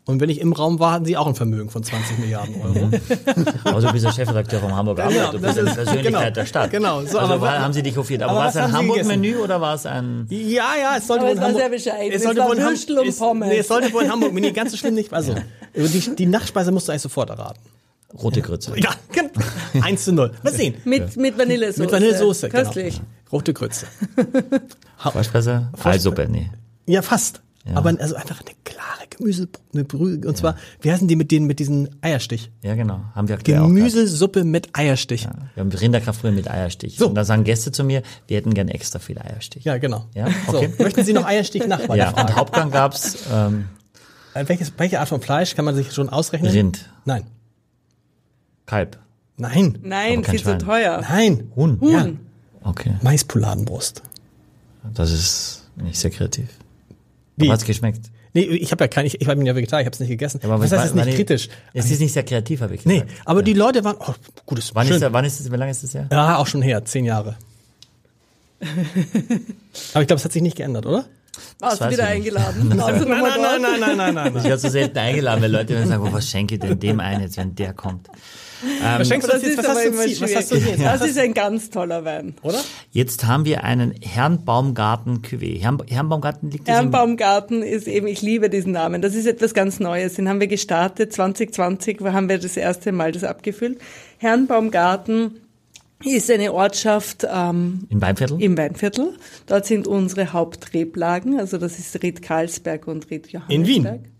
Und 0.09 0.21
wenn 0.21 0.31
ich 0.31 0.40
im 0.40 0.53
Raum 0.53 0.79
war, 0.79 0.92
hatten 0.92 1.05
sie 1.05 1.16
auch 1.16 1.27
ein 1.27 1.35
Vermögen 1.35 1.69
von 1.69 1.83
20 1.83 2.19
Milliarden 2.21 2.55
Euro. 2.62 2.90
Also 3.64 3.88
du 3.88 3.92
bist 3.92 4.05
der 4.05 4.12
Chefredakteur 4.12 4.61
vom 4.61 4.75
Hamburger 4.75 5.09
Genau, 5.09 5.27
Abend, 5.27 5.35
du 5.35 5.38
das 5.47 5.55
bist 5.57 5.59
eine 5.59 5.69
ist- 5.71 5.75
Persönlichkeit 5.75 6.12
genau, 6.23 6.31
der 6.31 6.47
Stadt. 6.47 6.71
genau, 6.71 7.01
so, 7.01 7.19
also 7.19 7.19
aber 7.19 7.40
war, 7.40 7.55
wa- 7.55 7.59
haben 7.59 7.73
sie 7.73 7.83
dich 7.83 7.97
hofiert. 7.97 8.23
Aber, 8.23 8.31
aber 8.33 8.40
war 8.42 8.49
es 8.49 8.57
ein 8.57 8.73
Hamburg-Menü 8.73 9.37
oder 9.38 9.61
war 9.61 9.75
es 9.75 9.85
ein... 9.85 10.27
Ja, 10.31 10.64
ja, 10.81 10.97
es 10.97 11.09
sollte 11.09 11.25
Aber 11.25 11.31
wohl 11.31 11.35
es 11.37 11.40
war 11.40 11.49
in 11.51 11.55
Hamburg. 11.57 11.61
sehr 11.61 11.69
bescheiden. 11.92 12.11
Es 12.12 12.16
Es 12.19 12.23
sollte 12.23 12.40
wohl 12.45 12.57
Würstel 12.57 12.99
und 13.01 13.09
es- 13.09 13.19
Pommes. 13.19 13.49
Nee, 13.49 13.59
es 13.59 13.69
sollte 13.69 13.92
wohl 13.92 14.05
in 14.05 14.12
Hamburg. 14.12 14.33
Nee, 14.33 14.53
ganz 14.53 14.71
so 14.71 14.77
schlimm 14.77 14.95
nicht. 14.95 15.12
Also, 15.12 15.35
die, 15.75 16.14
die 16.16 16.27
Nachspeise 16.27 16.71
musst 16.71 16.87
du 16.87 16.92
eigentlich 16.92 17.03
sofort 17.03 17.31
erraten. 17.31 17.59
Rote 18.23 18.40
Grütze. 18.42 18.75
Ja, 18.79 18.90
genau. 19.11 19.31
1 19.85 20.05
zu 20.05 20.12
0. 20.12 20.31
Mal 20.45 20.53
sehen. 20.53 20.75
Mit, 20.85 21.16
mit 21.16 21.37
Vanillesoße. 21.37 21.81
Mit 21.83 21.90
Vanillesoße. 21.92 22.49
Köstlich. 22.49 22.95
Genau. 22.95 23.07
Rote 23.33 23.53
Grütze. 23.53 23.87
Vorspeise? 24.99 25.69
Eissuppe, 25.83 26.29
nee. 26.31 26.51
Ja, 26.87 27.03
fast. 27.03 27.42
Ja. 27.69 27.77
Aber 27.77 27.93
also 27.99 28.15
einfach 28.15 28.41
eine 28.41 28.51
klare 28.65 29.07
Gemüse, 29.11 29.49
eine 29.75 29.85
Brühe. 29.85 30.21
Und 30.27 30.37
zwar, 30.37 30.57
wie 30.83 30.93
heißen 30.93 31.09
die 31.09 31.17
mit 31.17 31.33
denen, 31.33 31.47
mit 31.47 31.59
diesen 31.59 31.89
Eierstich? 32.01 32.51
Ja, 32.63 32.75
genau. 32.77 33.01
Haben 33.15 33.29
wir. 33.29 33.39
Gemüsesuppe 33.39 34.45
mit 34.45 34.69
Eierstich. 34.79 35.25
Ja, 35.25 35.33
Wir 35.55 35.63
haben 35.63 35.73
Rinderkraftbrühe 35.73 36.31
mit 36.33 36.49
Eierstich. 36.49 36.97
So. 36.97 37.09
Und 37.09 37.17
da 37.17 37.25
sagen 37.25 37.43
Gäste 37.43 37.73
zu 37.73 37.83
mir, 37.83 38.03
wir 38.29 38.37
hätten 38.37 38.55
gern 38.55 38.69
extra 38.69 38.99
viel 39.01 39.19
Eierstich. 39.19 39.65
genau. 39.65 40.07
Ja, 40.15 40.27
okay. 40.47 40.71
So, 40.79 40.83
möchten 40.85 41.05
Sie 41.05 41.13
noch 41.13 41.25
Eierstich 41.27 41.67
nach 41.67 41.81
meiner 41.89 41.97
Ja, 41.97 42.11
und 42.11 42.37
Hauptgang 42.37 42.71
gab's 42.71 43.17
ähm, 43.33 43.67
Äh, 44.35 44.45
Welches, 44.49 44.73
welche 44.77 45.01
Art 45.01 45.09
von 45.09 45.21
Fleisch 45.21 45.57
kann 45.57 45.65
man 45.65 45.75
sich 45.75 45.93
schon 45.93 46.09
ausrechnen? 46.09 46.53
Rind, 46.53 46.89
Nein. 47.05 47.25
Kalb, 48.67 48.99
Nein. 49.39 49.79
Nein, 49.83 50.25
viel 50.25 50.39
zu 50.39 50.45
Schwein. 50.45 50.59
teuer. 50.61 51.01
Nein. 51.09 51.51
Huhn. 51.57 51.79
Ja. 51.83 52.07
Okay, 52.63 52.95
Maispoladenbrust. 53.03 54.03
das 54.95 55.11
ist 55.13 55.69
nicht 55.77 55.99
sehr 55.99 56.11
kreativ. 56.11 56.49
Wie? 57.37 57.46
Aber 57.46 57.55
hat's 57.55 57.64
geschmeckt? 57.64 58.11
Nee, 58.33 58.42
ich 58.42 58.70
habe 58.70 58.85
ja 58.85 58.88
kein, 58.88 59.07
ich, 59.07 59.20
ich 59.20 59.27
bin 59.27 59.46
ja 59.46 59.55
Vegetarier, 59.55 59.83
ich 59.83 59.87
habe 59.87 59.94
es 59.94 60.01
nicht 60.01 60.09
gegessen. 60.09 60.40
Ja, 60.42 60.49
aber 60.49 60.62
was 60.62 60.70
heißt, 60.72 60.85
es 60.85 60.90
ist 60.90 61.05
nicht 61.07 61.16
kritisch? 61.16 61.49
Es 61.72 61.90
ist 61.90 62.01
nicht 62.01 62.12
sehr 62.12 62.22
kreativ, 62.22 62.61
habe 62.61 62.75
ich 62.75 62.85
Nee, 62.85 63.01
gesagt. 63.01 63.12
aber 63.25 63.42
die 63.42 63.55
Leute 63.55 63.83
waren, 63.85 63.96
oh, 63.99 64.14
gutes, 64.44 64.75
Wann 64.75 64.87
schön. 64.87 64.96
ist, 64.96 65.12
wann 65.12 65.25
ist 65.25 65.40
das, 65.40 65.51
wie 65.51 65.57
lange 65.57 65.70
ist 65.70 65.83
das 65.83 65.94
her? 65.94 66.07
Ja, 66.11 66.37
auch 66.37 66.46
schon 66.46 66.62
her, 66.62 66.85
zehn 66.85 67.05
Jahre. 67.05 67.37
aber 68.61 70.03
ich 70.03 70.07
glaube, 70.07 70.14
es 70.14 70.25
hat 70.25 70.33
sich 70.33 70.42
nicht 70.42 70.57
geändert, 70.57 70.87
oder? 70.87 71.07
Warst 71.61 71.81
du 71.83 71.90
wieder 71.90 72.07
eingeladen? 72.07 72.79
Warst 72.79 73.01
du 73.03 73.09
nochmal 73.09 73.33
dort? 73.37 73.61
nein, 73.61 73.81
nein, 73.81 73.96
nein, 73.96 74.14
nein. 74.14 74.37
Ich 74.37 74.44
werde 74.44 74.59
so 74.59 74.68
selten 74.68 74.96
eingeladen, 74.99 75.42
weil 75.42 75.53
Leute 75.53 75.87
sagen, 75.87 76.03
oh, 76.07 76.12
was 76.12 76.29
schenke 76.31 76.55
ich 76.55 76.61
denn 76.61 76.79
dem 76.79 77.01
ein, 77.01 77.20
jetzt 77.20 77.37
wenn 77.37 77.55
der 77.55 77.72
kommt. 77.75 78.09
Was 78.83 79.09
schenkst 79.09 79.29
du 79.29 79.33
Das 79.33 79.42
uns 79.42 79.49
jetzt? 79.49 79.59
ist 79.59 79.64
Was 79.64 79.77
hast 79.77 79.83
du 79.85 80.07
jetzt? 80.07 80.21
Was 80.23 80.35
hast 80.35 80.51
du 80.53 80.57
jetzt? 80.57 80.83
Das 80.83 81.07
ist 81.07 81.19
ein 81.19 81.35
ganz 81.35 81.71
toller 81.71 82.05
Wein. 82.05 82.35
Oder? 82.42 82.61
Jetzt 82.90 83.27
haben 83.27 83.45
wir 83.45 83.64
einen 83.64 83.95
Herrn 84.01 84.45
Baumgarten 84.45 85.23
Cuvée. 85.23 85.61
Herrn, 85.61 85.83
Herrn 85.88 86.09
Baumgarten 86.09 86.51
liegt 86.51 86.69
Herrenbaumgarten 86.69 87.62
ist 87.62 87.87
eben, 87.88 88.07
ich 88.07 88.23
liebe 88.23 88.49
diesen 88.51 88.73
Namen. 88.73 89.03
Das 89.03 89.14
ist 89.14 89.27
etwas 89.27 89.55
ganz 89.55 89.81
Neues. 89.81 90.14
Den 90.14 90.29
haben 90.29 90.40
wir 90.40 90.47
gestartet. 90.47 91.12
2020 91.12 92.01
haben 92.01 92.29
wir 92.29 92.38
das 92.38 92.57
erste 92.57 92.92
Mal 92.92 93.12
das 93.12 93.25
abgefüllt. 93.25 93.79
Herrenbaumgarten 94.19 95.40
ist 96.05 96.31
eine 96.31 96.53
Ortschaft 96.53 97.27
ähm, 97.31 97.87
im 97.88 98.01
Weinviertel? 98.03 98.40
im 98.42 98.57
Weinviertel. 98.59 99.14
Dort 99.47 99.66
sind 99.66 99.87
unsere 99.87 100.33
Hauptreblagen. 100.33 101.38
Also 101.40 101.59
das 101.59 101.79
ist 101.79 102.03
Ried 102.03 102.23
Karlsberg 102.23 102.87
und 102.87 103.11
Ried 103.11 103.29
Johannesberg. 103.29 103.51
In 103.61 103.66
Wien? 103.66 104.16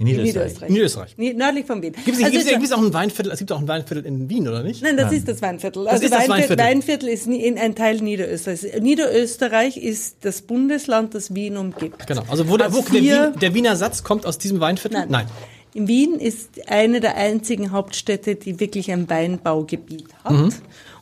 In 0.00 0.06
Niederösterreich. 0.06 0.52
Niederösterreich. 0.52 0.68
In 0.68 0.72
Niederösterreich. 0.72 1.18
Nie- 1.18 1.34
Nördlich 1.34 1.66
von 1.66 1.82
Wien. 1.82 1.92
Gibt 1.92 2.16
es 2.16 2.24
Also 2.24 2.30
gibt's, 2.36 2.48
gibt's 2.50 2.72
auch 2.72 2.82
ein 2.82 2.92
Weinviertel? 2.94 3.32
Es 3.32 3.38
gibt 3.38 3.52
auch 3.52 3.60
ein 3.60 3.68
Weinviertel 3.68 4.06
in 4.06 4.28
Wien, 4.30 4.48
oder 4.48 4.62
nicht? 4.62 4.82
Nein, 4.82 4.96
das 4.96 5.12
ist 5.12 5.28
das 5.28 5.42
Weinviertel. 5.42 5.86
Also 5.86 6.02
ist 6.04 6.12
das 6.12 6.28
Weinviertel, 6.28 6.58
Weinviertel. 6.58 7.08
Weinviertel 7.08 7.08
ist 7.10 7.26
in 7.26 7.58
ein 7.58 7.74
Teil 7.74 7.96
Niederösterreichs. 8.00 8.66
Niederösterreich 8.80 9.76
ist 9.76 10.16
das 10.22 10.42
Bundesland, 10.42 11.14
das 11.14 11.34
Wien 11.34 11.56
umgibt. 11.56 12.06
Genau. 12.06 12.22
Also 12.28 12.48
wo, 12.48 12.56
der, 12.56 12.72
wo 12.72 12.80
der, 12.80 12.92
Wien, 13.02 13.38
der 13.40 13.54
Wiener 13.54 13.76
Satz 13.76 14.02
kommt 14.02 14.24
aus 14.26 14.38
diesem 14.38 14.58
Weinviertel? 14.60 15.04
Nein. 15.08 15.26
In 15.74 15.86
Wien 15.86 16.14
ist 16.14 16.48
eine 16.66 17.00
der 17.00 17.16
einzigen 17.16 17.70
Hauptstädte, 17.70 18.34
die 18.34 18.58
wirklich 18.58 18.90
ein 18.90 19.08
Weinbaugebiet 19.08 20.06
hat. 20.24 20.32
Mhm. 20.32 20.52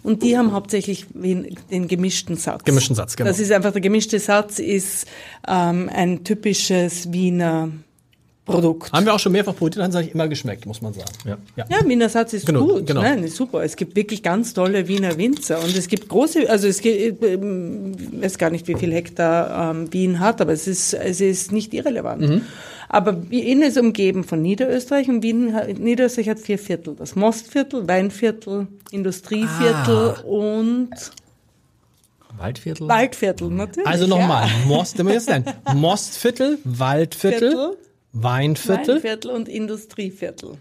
Und 0.03 0.23
die 0.23 0.37
haben 0.37 0.53
hauptsächlich 0.53 1.07
den 1.15 1.89
gemischten 1.89 2.37
Satz. 2.37 2.65
Gemischten 2.65 2.95
Satz, 2.95 3.17
genau. 3.17 3.29
Das 3.31 3.41
ist 3.41 3.51
einfach, 3.51 3.73
der 3.73 3.81
gemischte 3.81 4.19
Satz 4.19 4.59
ist 4.59 5.07
ähm, 5.47 5.91
ein 5.93 6.23
typisches 6.25 7.13
Wiener 7.13 7.71
Produkt. 8.49 8.93
Haben 8.93 9.07
wir 9.07 9.15
auch 9.15 9.19
schon 9.21 9.33
mehrfach 9.33 9.55
probiert, 9.55 9.83
hat 9.83 9.91
es 9.91 9.97
eigentlich 9.97 10.15
immer 10.15 10.27
geschmeckt, 10.29 10.67
muss 10.67 10.81
man 10.83 10.93
sagen. 10.93 11.11
Ja. 11.25 11.39
ja. 11.57 11.65
Ja, 11.69 11.89
Wiener 11.89 12.09
Satz 12.09 12.33
ist 12.33 12.47
Genau, 12.47 12.67
gut. 12.67 12.87
genau. 12.87 13.03
Nein, 13.03 13.23
ist 13.23 13.37
super. 13.37 13.63
Es 13.63 13.77
gibt 13.77 13.95
wirklich 13.95 14.23
ganz 14.23 14.55
tolle 14.55 14.89
Wiener 14.89 15.17
Winzer 15.17 15.63
und 15.63 15.77
es 15.77 15.89
gibt 15.89 16.09
große, 16.09 16.49
also 16.51 16.67
es 16.67 16.81
gibt, 16.81 17.23
ähm, 17.25 17.93
ich 18.13 18.23
weiß 18.23 18.39
gar 18.39 18.51
nicht, 18.51 18.67
wie 18.69 18.75
viel 18.75 18.93
Hektar 18.93 19.71
ähm, 19.73 19.93
Wien 19.93 20.19
hat, 20.21 20.41
aber 20.41 20.53
es 20.53 20.67
ist, 20.67 20.95
es 20.95 21.21
ist 21.21 21.53
nicht 21.53 21.73
irrelevant. 21.75 22.23
Mhm. 22.23 22.41
Aber 22.91 23.31
Wien 23.31 23.61
ist 23.61 23.77
umgeben 23.77 24.25
von 24.25 24.41
Niederösterreich 24.41 25.09
und 25.11 25.23
Wien, 25.23 25.53
hat- 25.55 25.69
Niederösterreich 25.79 26.31
hat 26.31 26.39
vier 26.39 26.59
Viertel. 26.59 26.95
Das 26.97 27.15
Mostviertel, 27.17 27.87
Weinviertel, 27.87 28.67
Industrieviertel 28.91 30.15
Ah. 30.17 30.21
und 30.25 30.89
Waldviertel? 32.37 32.89
Waldviertel 32.89 33.51
natürlich. 33.51 33.87
Also 33.89 34.07
nochmal, 34.07 34.49
Most, 34.67 34.97
wenn 34.99 35.07
wir 35.07 35.15
jetzt 35.15 35.29
nennen. 35.29 35.45
Mostviertel, 35.75 36.59
Waldviertel, 36.65 37.51
Viertel, 37.51 37.77
Weinviertel, 38.13 38.97
Weinviertel 38.97 39.31
und 39.31 39.49
Industrieviertel. 39.49 40.57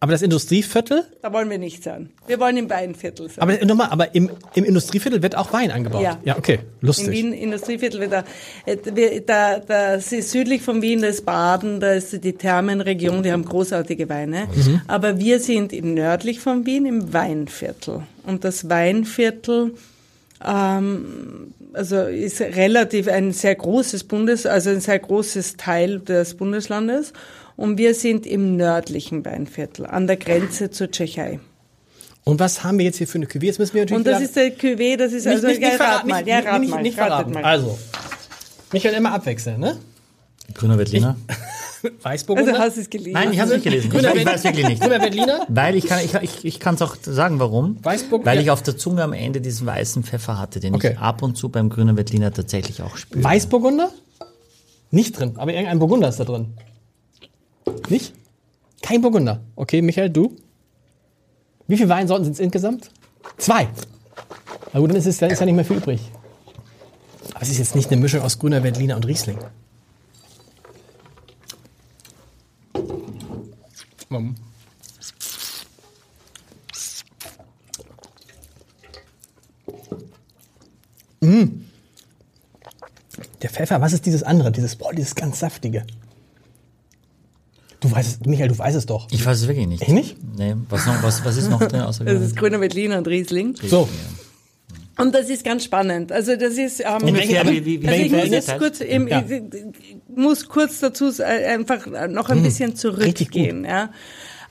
aber 0.00 0.12
das 0.12 0.22
Industrieviertel, 0.22 1.04
Da 1.22 1.32
wollen 1.32 1.50
wir 1.50 1.58
nicht 1.58 1.82
sein. 1.82 2.10
Wir 2.26 2.38
wollen 2.38 2.56
im 2.56 2.70
Weinviertel 2.70 3.28
sein. 3.28 3.42
aber 3.42 3.64
nochmal, 3.64 3.88
aber 3.90 4.14
im, 4.14 4.30
im 4.54 4.64
Industrieviertel 4.64 5.22
wird 5.22 5.36
auch 5.36 5.52
Wein 5.52 5.70
angebaut. 5.70 6.02
Ja. 6.02 6.18
ja 6.24 6.38
okay, 6.38 6.60
lustig. 6.80 7.06
In 7.08 7.12
Wien 7.12 7.32
Industrieviertel 7.32 8.00
wird 8.00 8.12
da, 8.12 8.24
äh, 8.66 9.20
da, 9.22 9.58
da 9.58 9.94
ist 9.94 10.10
südlich 10.30 10.62
von 10.62 10.82
Wien, 10.82 11.02
da 11.02 11.08
ist 11.08 11.24
Baden, 11.24 11.80
da 11.80 11.92
ist 11.92 12.22
die 12.22 12.32
Thermenregion, 12.34 13.22
die 13.22 13.32
haben 13.32 13.44
großartige 13.44 14.08
Weine. 14.08 14.46
Mhm. 14.54 14.82
Aber 14.86 15.18
wir 15.18 15.40
sind 15.40 15.72
im 15.72 15.94
nördlich 15.94 16.40
von 16.40 16.64
Wien 16.66 16.86
im 16.86 17.12
Weinviertel. 17.12 18.02
Und 18.24 18.44
das 18.44 18.68
Weinviertel 18.68 19.74
ähm, 20.44 21.54
also 21.74 22.02
ist 22.02 22.40
relativ 22.40 23.08
ein 23.08 23.32
sehr 23.32 23.54
großes 23.54 24.04
Bundes, 24.04 24.46
also 24.46 24.70
ein 24.70 24.80
sehr 24.80 24.98
großes 24.98 25.56
Teil 25.56 26.00
des 26.00 26.34
Bundeslandes. 26.34 27.12
Und 27.56 27.78
wir 27.78 27.94
sind 27.94 28.26
im 28.26 28.56
nördlichen 28.56 29.24
Weinviertel, 29.24 29.86
an 29.86 30.06
der 30.06 30.16
Grenze 30.16 30.70
zur 30.70 30.90
Tschechei. 30.90 31.38
Und 32.24 32.40
was 32.40 32.64
haben 32.64 32.78
wir 32.78 32.86
jetzt 32.86 32.96
hier 32.96 33.06
für 33.06 33.18
eine 33.18 33.26
Cuvée? 33.26 33.44
Jetzt 33.44 33.58
müssen 33.58 33.74
wir 33.74 33.82
natürlich 33.82 33.98
Und 33.98 34.06
das 34.06 34.22
ist 34.22 34.34
der 34.34 34.56
Cuvée, 34.56 34.96
das 34.96 35.12
ist 35.12 35.26
nicht, 35.26 35.34
also, 35.34 35.46
nicht, 35.46 35.60
nicht 35.60 35.70
ja, 35.70 35.76
verraten, 35.76 35.94
rat 35.94 36.06
mal, 36.06 36.22
nicht, 36.22 36.28
ja, 36.28 36.38
rat 36.40 36.60
nicht, 36.60 36.70
mal, 36.70 36.82
nicht 36.82 36.94
verraten. 36.96 37.32
mal. 37.32 37.44
Also, 37.44 37.78
Michael 38.72 38.94
immer 38.94 39.12
abwechseln, 39.12 39.60
ne? 39.60 39.78
Grüner 40.54 40.78
Veltliner? 40.78 41.16
Weißburgunder? 42.02 42.52
Also 42.52 42.62
hast 42.64 42.76
du 42.76 42.80
es 42.82 42.90
gelesen? 42.90 43.12
Nein, 43.12 43.32
ich 43.32 43.40
habe 43.40 43.50
es 43.50 43.54
nicht 43.56 43.64
gelesen. 43.64 43.90
Ich, 43.94 44.02
ich 44.20 44.26
weiß 44.26 44.44
wirklich 44.44 44.68
nicht. 44.68 44.82
Grüner 44.82 45.00
Veltliner? 45.00 45.46
Weil 45.48 45.74
ich 45.76 45.86
kann 45.86 46.00
ich, 46.04 46.14
ich, 46.14 46.44
ich 46.44 46.60
kann 46.60 46.74
es 46.76 46.82
auch 46.82 46.96
sagen, 47.02 47.38
warum. 47.40 47.78
Weißburg- 47.82 48.24
Weil 48.24 48.40
ich 48.40 48.50
auf 48.50 48.62
der 48.62 48.76
Zunge 48.76 49.02
am 49.02 49.12
Ende 49.12 49.40
diesen 49.40 49.66
weißen 49.66 50.02
Pfeffer 50.04 50.38
hatte, 50.38 50.60
den 50.60 50.74
Okay. 50.74 50.92
ich 50.92 50.98
ab 50.98 51.22
und 51.22 51.36
zu 51.36 51.48
beim 51.48 51.68
grünen 51.70 51.96
Veltliner 51.96 52.32
tatsächlich 52.32 52.82
auch 52.82 52.96
spüre. 52.96 53.22
Weißburgunder? 53.24 53.90
Nicht 54.90 55.18
drin, 55.18 55.32
aber 55.36 55.52
irgendein 55.52 55.78
Burgunder 55.78 56.08
ist 56.08 56.20
da 56.20 56.24
drin. 56.24 56.54
Nicht? 57.88 58.14
Kein 58.82 59.00
Burgunder. 59.00 59.40
Okay, 59.56 59.82
Michael, 59.82 60.10
du? 60.10 60.36
Wie 61.66 61.76
viele 61.76 61.88
Weinsorten 61.88 62.24
sind 62.24 62.34
es 62.34 62.40
insgesamt? 62.40 62.90
Zwei. 63.38 63.68
Na 64.72 64.80
gut, 64.80 64.90
dann 64.90 64.96
ist, 64.96 65.06
es, 65.06 65.18
dann 65.18 65.30
ist 65.30 65.40
ja 65.40 65.46
nicht 65.46 65.54
mehr 65.54 65.64
viel 65.64 65.78
übrig. 65.78 66.00
Aber 67.32 67.42
es 67.42 67.48
ist 67.48 67.58
jetzt 67.58 67.74
nicht 67.74 67.90
eine 67.90 68.00
Mischung 68.00 68.20
aus 68.20 68.38
grüner 68.38 68.62
Veltliner 68.62 68.96
und 68.96 69.06
Riesling. 69.06 69.38
Mm. 74.20 74.34
Mm. 81.20 81.64
Der 83.42 83.50
Pfeffer, 83.50 83.80
was 83.80 83.92
ist 83.92 84.06
dieses 84.06 84.22
andere? 84.22 84.52
Dieses, 84.52 84.76
boah, 84.76 84.92
dieses 84.92 85.14
ganz 85.14 85.38
saftige. 85.38 85.86
Du 87.80 87.90
weißt 87.90 88.22
es, 88.22 88.26
Michael, 88.26 88.48
du 88.48 88.58
weißt 88.58 88.76
es 88.76 88.86
doch. 88.86 89.08
Ich 89.10 89.24
weiß 89.24 89.42
es 89.42 89.46
wirklich 89.46 89.66
nicht. 89.66 89.82
Echt 89.82 89.92
nicht? 89.92 90.16
Nee, 90.36 90.54
was, 90.70 90.86
noch, 90.86 91.02
was, 91.02 91.22
was 91.24 91.36
ist 91.36 91.50
noch 91.50 91.60
drin 91.60 91.80
außer 91.82 92.04
Das 92.04 92.22
ist 92.22 92.36
grüner 92.36 92.60
Veltliner 92.60 92.96
und 92.96 93.06
Riesling. 93.06 93.56
So, 93.62 93.88
Und 94.96 95.14
das 95.14 95.28
ist 95.28 95.44
ganz 95.44 95.64
spannend. 95.64 96.12
Also 96.12 96.36
das 96.36 96.54
ist 96.56 96.80
ähm, 96.80 96.86
Ungefähr 97.02 97.44
wie- 97.48 97.64
wie- 97.64 97.82
wie- 97.82 97.88
also 97.88 98.00
ich 98.04 98.12
muss 98.12 98.28
jetzt 98.30 98.58
kurz, 98.58 98.80
eben, 98.80 99.08
Ja. 99.08 99.24
muss 100.14 100.48
kurz 100.48 100.78
dazu 100.80 101.10
äh, 101.18 101.24
einfach 101.46 101.86
noch 102.08 102.28
ein 102.30 102.42
bisschen 102.42 102.70
richtig 102.70 102.80
zurückgehen. 102.80 103.64
Ja. 103.64 103.90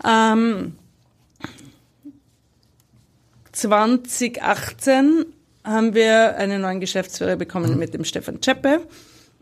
Ähm, 0.06 0.74
2018 3.54 5.26
haben 5.64 5.94
wir 5.94 6.36
einen 6.38 6.62
neuen 6.62 6.80
Geschäftsführer 6.80 7.36
bekommen 7.36 7.78
mit 7.78 7.94
dem 7.94 8.04
Stefan 8.04 8.42
Czeppe. 8.42 8.82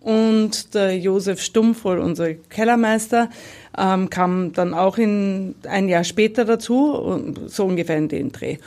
Und 0.02 0.74
der 0.74 0.98
Josef 0.98 1.42
Stumpfohl, 1.42 2.00
unser 2.00 2.34
Kellermeister, 2.34 3.30
ähm, 3.78 4.10
kam 4.10 4.52
dann 4.52 4.74
auch 4.74 4.98
in, 4.98 5.54
ein 5.68 5.88
Jahr 5.90 6.04
später 6.04 6.44
dazu, 6.44 6.92
und 6.92 7.50
so 7.52 7.66
ungefähr 7.66 7.98
in 7.98 8.08
den 8.10 8.32
Dreh. 8.32 8.58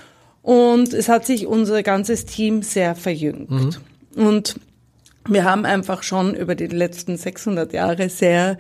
Und 0.45 0.93
es 0.93 1.09
hat 1.09 1.25
sich 1.25 1.47
unser 1.47 1.83
ganzes 1.83 2.27
Team 2.27 2.63
sehr 2.63 2.95
verjüngt. 2.95 3.81
Und 4.15 4.61
wir 5.27 5.45
haben 5.45 5.65
einfach 5.65 6.03
schon 6.03 6.35
über 6.35 6.55
die 6.55 6.67
letzten 6.67 7.17
600 7.17 7.73
Jahre 7.73 8.11
sehr 8.11 8.59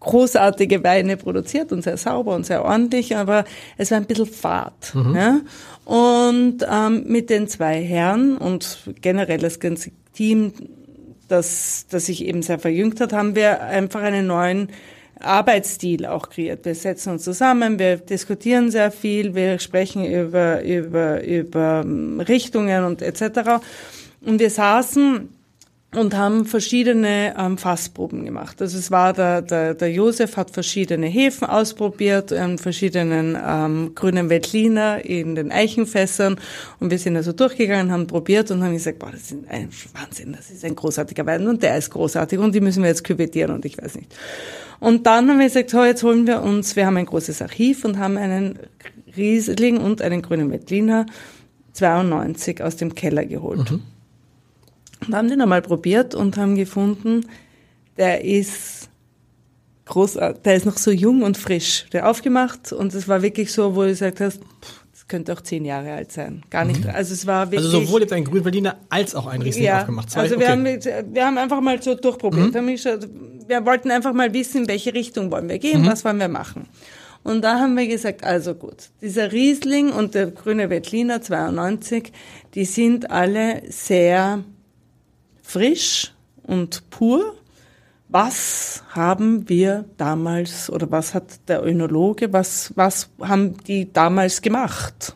großartige 0.00 0.82
Weine 0.82 1.18
produziert 1.18 1.70
und 1.70 1.82
sehr 1.82 1.98
sauber 1.98 2.34
und 2.34 2.46
sehr 2.46 2.64
ordentlich, 2.64 3.14
aber 3.14 3.44
es 3.76 3.90
war 3.90 3.98
ein 3.98 4.06
bisschen 4.06 4.24
fad. 4.24 4.94
Ja? 5.14 5.40
Und 5.84 6.66
ähm, 6.66 7.04
mit 7.06 7.28
den 7.28 7.46
zwei 7.46 7.82
Herren 7.82 8.38
und 8.38 8.78
generell 9.02 9.38
das 9.38 9.60
ganze 9.60 9.90
Team, 10.14 10.54
das, 11.28 11.84
das 11.90 12.06
sich 12.06 12.24
eben 12.24 12.40
sehr 12.40 12.58
verjüngt 12.58 13.02
hat, 13.02 13.12
haben 13.12 13.36
wir 13.36 13.60
einfach 13.64 14.00
einen 14.00 14.26
neuen 14.26 14.70
Arbeitsstil 15.20 16.06
auch 16.06 16.30
kreiert. 16.30 16.64
Wir 16.64 16.74
setzen 16.74 17.12
uns 17.12 17.24
zusammen, 17.24 17.78
wir 17.78 17.96
diskutieren 17.96 18.70
sehr 18.70 18.90
viel, 18.90 19.34
wir 19.34 19.58
sprechen 19.58 20.04
über, 20.04 20.62
über, 20.62 21.22
über 21.24 21.82
ähm, 21.84 22.20
Richtungen 22.20 22.84
und 22.84 23.02
etc. 23.02 23.60
Und 24.20 24.40
wir 24.40 24.50
saßen 24.50 25.28
und 25.94 26.14
haben 26.14 26.44
verschiedene 26.44 27.34
ähm, 27.38 27.56
Fassproben 27.56 28.26
gemacht. 28.26 28.60
Also 28.60 28.76
es 28.76 28.90
war 28.90 29.14
der, 29.14 29.40
der, 29.40 29.72
der 29.72 29.90
Josef 29.90 30.36
hat 30.36 30.50
verschiedene 30.50 31.06
Hefen 31.06 31.48
ausprobiert, 31.48 32.30
ähm, 32.30 32.58
verschiedenen 32.58 33.38
ähm, 33.42 33.92
grünen 33.94 34.28
Veltliner 34.28 35.02
in 35.02 35.34
den 35.34 35.50
Eichenfässern 35.50 36.38
und 36.78 36.90
wir 36.90 36.98
sind 36.98 37.16
also 37.16 37.32
durchgegangen, 37.32 37.90
haben 37.90 38.06
probiert 38.06 38.50
und 38.50 38.62
haben 38.62 38.74
gesagt, 38.74 38.98
boah, 38.98 39.10
das 39.10 39.32
ist 39.32 39.36
ein 39.48 39.70
Wahnsinn, 39.94 40.34
das 40.36 40.50
ist 40.50 40.62
ein 40.64 40.76
großartiger 40.76 41.24
Wein 41.24 41.48
und 41.48 41.62
der 41.62 41.78
ist 41.78 41.88
großartig 41.90 42.38
und 42.38 42.54
die 42.54 42.60
müssen 42.60 42.82
wir 42.82 42.90
jetzt 42.90 43.04
küvettieren 43.04 43.52
und 43.52 43.64
ich 43.64 43.78
weiß 43.82 43.94
nicht. 43.94 44.14
Und 44.80 45.06
dann 45.06 45.28
haben 45.28 45.38
wir 45.38 45.46
gesagt, 45.46 45.70
so 45.70 45.82
jetzt 45.84 46.02
holen 46.02 46.26
wir 46.26 46.42
uns, 46.42 46.76
wir 46.76 46.84
haben 46.84 46.98
ein 46.98 47.06
großes 47.06 47.40
Archiv 47.40 47.86
und 47.86 47.98
haben 47.98 48.18
einen 48.18 48.58
Riesling 49.16 49.78
und 49.78 50.02
einen 50.02 50.20
grünen 50.20 50.50
Veltliner 50.50 51.06
92 51.72 52.62
aus 52.62 52.76
dem 52.76 52.94
Keller 52.94 53.24
geholt. 53.24 53.70
Und 55.06 55.14
haben 55.14 55.28
den 55.28 55.40
einmal 55.40 55.62
probiert 55.62 56.14
und 56.14 56.36
haben 56.36 56.56
gefunden, 56.56 57.26
der 57.96 58.24
ist 58.24 58.88
großartig, 59.88 60.42
der 60.42 60.54
ist 60.54 60.66
noch 60.66 60.78
so 60.78 60.90
jung 60.90 61.22
und 61.22 61.36
frisch. 61.36 61.86
Der 61.92 62.08
aufgemacht 62.08 62.72
und 62.72 62.94
es 62.94 63.08
war 63.08 63.22
wirklich 63.22 63.52
so, 63.52 63.74
wo 63.74 63.82
du 63.82 63.88
gesagt 63.88 64.20
hast, 64.20 64.40
pff, 64.40 64.84
das 64.92 65.08
könnte 65.08 65.32
auch 65.32 65.40
zehn 65.40 65.64
Jahre 65.64 65.92
alt 65.92 66.12
sein. 66.12 66.42
Gar 66.50 66.64
nicht. 66.64 66.86
Also 66.86 67.14
es 67.14 67.26
war 67.26 67.50
wirklich. 67.50 67.72
also 67.72 67.84
sowohl 67.84 68.02
jetzt 68.02 68.12
ein 68.12 68.24
Grünberliner 68.24 68.76
als 68.88 69.14
auch 69.14 69.26
ein 69.26 69.42
Riesling 69.42 69.64
ja, 69.64 69.80
aufgemacht. 69.80 70.10
Zwei, 70.10 70.20
also 70.20 70.38
wir, 70.38 70.46
okay. 70.46 70.78
haben, 70.82 71.14
wir 71.14 71.26
haben 71.26 71.38
einfach 71.38 71.60
mal 71.60 71.82
so 71.82 71.94
durchprobiert. 71.94 72.52
Geschaut, 72.52 73.08
Wir 73.46 73.64
wollten 73.64 73.90
einfach 73.90 74.12
mal 74.12 74.32
wissen, 74.32 74.62
in 74.62 74.68
welche 74.68 74.94
Richtung 74.94 75.30
wollen 75.30 75.48
wir 75.48 75.58
gehen, 75.58 75.86
was 75.86 76.04
wollen 76.04 76.18
wir 76.18 76.28
machen. 76.28 76.68
Und 77.24 77.42
da 77.42 77.58
haben 77.58 77.76
wir 77.76 77.86
gesagt, 77.86 78.24
also 78.24 78.54
gut, 78.54 78.90
dieser 79.02 79.32
Riesling 79.32 79.90
und 79.90 80.14
der 80.14 80.30
grüne 80.30 80.70
Veltliner 80.70 81.20
92, 81.20 82.12
die 82.54 82.64
sind 82.64 83.10
alle 83.10 83.62
sehr 83.68 84.44
frisch 85.48 86.12
und 86.42 86.90
pur. 86.90 87.34
Was 88.10 88.84
haben 88.90 89.48
wir 89.48 89.86
damals 89.96 90.70
oder 90.70 90.90
was 90.90 91.14
hat 91.14 91.48
der 91.48 91.64
Önologe, 91.64 92.32
was, 92.32 92.72
was 92.74 93.10
haben 93.20 93.56
die 93.66 93.92
damals 93.92 94.40
gemacht? 94.42 95.14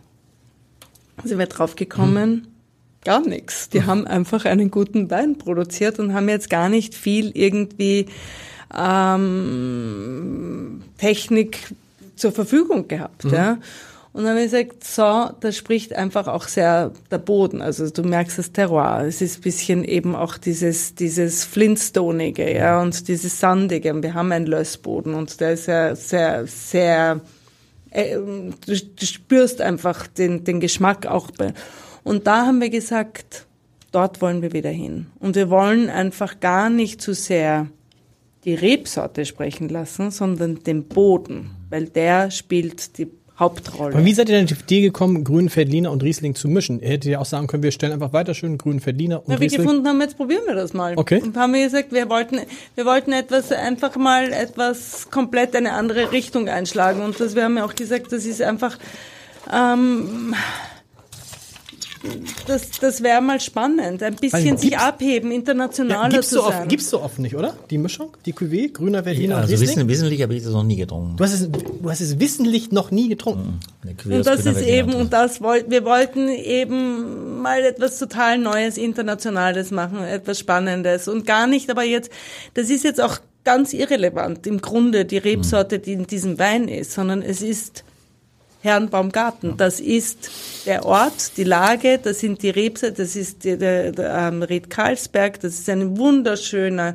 Sind 1.25 1.39
wir 1.39 1.47
drauf 1.47 1.77
gekommen? 1.77 2.49
Gar 3.05 3.27
nichts. 3.27 3.69
Die 3.71 3.85
haben 3.85 4.07
einfach 4.07 4.45
einen 4.45 4.71
guten 4.71 5.11
Wein 5.11 5.37
produziert 5.39 5.99
und 5.99 6.15
haben 6.15 6.29
jetzt 6.29 6.51
gar 6.51 6.69
nicht 6.69 6.95
viel 6.95 7.31
irgendwie 7.35 8.07
ähm, 8.77 10.03
Technik 10.99 11.75
zur 12.17 12.33
Verfügung 12.33 12.89
gehabt. 12.89 13.25
Ja. 13.25 13.59
Und 14.13 14.25
dann 14.25 14.33
habe 14.33 14.41
ich 14.41 14.51
gesagt, 14.51 14.85
so, 14.85 15.31
das 15.41 15.57
spricht 15.57 15.95
einfach 15.95 16.29
auch 16.29 16.47
sehr 16.47 16.93
der 17.11 17.19
Boden. 17.19 17.63
Also 17.63 17.89
du 17.89 18.03
merkst 18.03 18.39
das 18.39 18.53
Terroir. 18.53 19.05
Es 19.07 19.23
ist 19.23 19.43
bisschen 19.43 19.85
eben 19.85 20.15
auch 20.15 20.37
dieses, 20.37 20.95
dieses 20.95 21.45
Flintstonige, 21.45 22.55
ja, 22.55 22.83
und 22.83 23.09
dieses 23.09 23.41
Sandige. 23.41 23.95
Und 23.95 24.03
wir 24.03 24.13
haben 24.13 24.31
einen 24.31 24.47
Lössboden 24.47 25.15
und 25.15 25.41
der 25.41 25.53
ist 25.53 25.65
sehr, 25.65 25.97
sehr, 25.97 26.47
sehr, 26.47 27.21
äh, 27.91 28.17
du, 28.17 28.51
du 28.67 29.07
spürst 29.07 29.63
einfach 29.63 30.07
den, 30.07 30.45
den 30.45 30.61
Geschmack 30.61 31.07
auch 31.07 31.31
bei. 31.31 31.55
Und 32.05 32.27
da 32.27 32.45
haben 32.45 32.61
wir 32.61 32.69
gesagt, 32.69 33.47
dort 33.93 34.21
wollen 34.21 34.43
wir 34.43 34.53
wieder 34.53 34.71
hin. 34.71 35.07
Und 35.21 35.37
wir 35.37 35.49
wollen 35.49 35.89
einfach 35.89 36.39
gar 36.41 36.69
nicht 36.69 37.01
zu 37.01 37.15
sehr 37.15 37.69
die 38.45 38.55
Rebsorte 38.55 39.25
sprechen 39.25 39.71
lassen, 39.71 40.11
sondern 40.11 40.65
den 40.65 40.85
Boden, 40.85 41.53
weil 41.71 41.87
der 41.87 42.31
spielt 42.31 42.99
die 42.99 43.09
Hauptrolle. 43.39 43.95
Aber 43.95 44.05
wie 44.05 44.13
seid 44.13 44.29
ihr 44.29 44.37
denn 44.37 44.45
auf 44.45 44.63
die 44.63 44.77
Idee 44.77 44.81
gekommen, 44.83 45.25
grünen 45.25 45.55
Veltliner 45.55 45.91
und 45.91 46.03
Riesling 46.03 46.35
zu 46.35 46.49
mischen? 46.49 46.81
Ihr 46.81 46.91
hättet 46.91 47.13
ja 47.13 47.19
auch 47.19 47.25
sagen 47.25 47.47
können, 47.47 47.63
wir 47.63 47.73
stellen 47.73 47.93
einfach 47.93 48.13
weiter 48.13 48.35
schön 48.35 48.59
grünen 48.59 48.85
Veltliner 48.85 49.21
und 49.21 49.29
wir 49.29 49.41
Riesling. 49.41 49.63
gefunden 49.63 49.89
haben, 49.89 50.01
jetzt 50.01 50.17
probieren 50.17 50.43
wir 50.47 50.55
das 50.55 50.75
mal. 50.75 50.95
Okay. 50.97 51.23
Und 51.23 51.37
haben 51.37 51.55
wir 51.55 51.65
gesagt, 51.65 51.93
wir 51.93 52.09
wollten, 52.11 52.41
wir 52.75 52.85
wollten 52.85 53.13
etwas, 53.13 53.51
einfach 53.51 53.97
mal 53.97 54.33
etwas 54.33 55.11
komplett 55.11 55.57
eine 55.57 55.73
andere 55.73 56.13
Richtung 56.13 56.49
einschlagen. 56.49 57.01
Und 57.03 57.19
das, 57.21 57.35
wir 57.35 57.45
haben 57.45 57.57
ja 57.57 57.65
auch 57.65 57.75
gesagt, 57.75 58.13
das 58.13 58.27
ist 58.27 58.43
einfach, 58.43 58.79
ähm, 59.53 60.35
das, 62.47 62.71
das 62.81 63.03
wäre 63.03 63.21
mal 63.21 63.41
spannend. 63.41 64.03
Ein 64.03 64.17
bisschen 64.17 64.51
Weil 64.51 64.59
sich 64.59 64.77
abheben, 64.77 65.31
Ja, 65.31 65.37
internationaler 65.37 66.09
gibt's, 66.09 66.29
zu 66.31 66.37
so 66.37 66.43
sein. 66.49 66.61
oft, 66.61 66.69
gibt's 66.69 66.91
so 66.91 67.01
oft 67.03 67.19
nicht, 67.19 67.35
oder? 67.37 67.55
Die 67.71 67.79
Mischung, 67.79 68.17
die 68.27 68.35
Cuvée, 68.35 68.73
grüner 68.73 69.05
Veltliner 69.05 69.37
Also 69.37 69.55
und 69.55 69.61
Riesling? 69.61 69.77
wissen, 69.77 69.89
wissentlich 69.89 70.23
habe 70.23 70.35
ich 70.35 70.43
das 70.43 70.53
noch 70.53 70.65
nie 70.65 70.77
getrunken. 70.77 71.17
Du 71.17 71.25
hast, 71.25 71.33
es, 71.35 71.49
du 71.51 71.91
hast 71.91 72.01
es 72.01 72.19
wissentlich 72.19 72.73
noch 72.73 72.91
nie 72.91 73.09
getrunken. 73.09 73.61
Aus 73.87 74.05
Und 74.07 74.27
das 74.27 74.47
ist 74.47 74.63
eben, 74.63 74.95
und 74.95 75.13
das 75.13 75.41
wollten, 75.41 75.71
wir 75.71 75.85
wollten 75.85 76.29
eben 76.29 77.41
mal 77.41 77.61
etwas 77.63 77.99
total 77.99 78.39
Neues, 78.39 78.77
Internationales 78.79 79.71
machen, 79.71 80.03
etwas 80.03 80.39
Spannendes 80.39 81.09
und 81.09 81.27
gar 81.27 81.47
nicht, 81.47 81.71
aber 81.71 81.85
jetzt, 81.85 82.11
das 82.55 82.71
ist 82.71 82.85
jetzt 82.85 83.01
auch 83.01 83.19
ganz 83.45 83.73
irrelevant 83.73 84.47
im 84.47 84.61
Grunde, 84.61 85.05
die 85.05 85.19
Rebsorte, 85.19 85.79
die 85.81 85.93
in 85.95 86.07
diesem 86.07 86.39
Wein 86.39 86.69
ist, 86.69 86.93
sondern 86.93 87.23
es 87.23 87.43
ist 87.43 87.85
Herrenbaumgarten. 88.63 89.57
Das 89.57 89.81
ist 89.81 90.31
der 90.67 90.87
Ort, 90.87 91.37
die 91.37 91.45
Lage, 91.45 91.99
das 92.03 92.21
sind 92.21 92.43
die 92.43 92.51
Rebse, 92.51 92.93
das 92.93 93.17
ist 93.17 93.45
der, 93.45 93.57
der, 93.57 93.93
der 93.93 94.15
ähm, 94.15 94.43
Ried 94.43 94.71
Karlsberg, 94.71 95.41
das 95.41 95.55
ist 95.55 95.69
ein 95.69 95.99
wunderschöner 95.99 96.95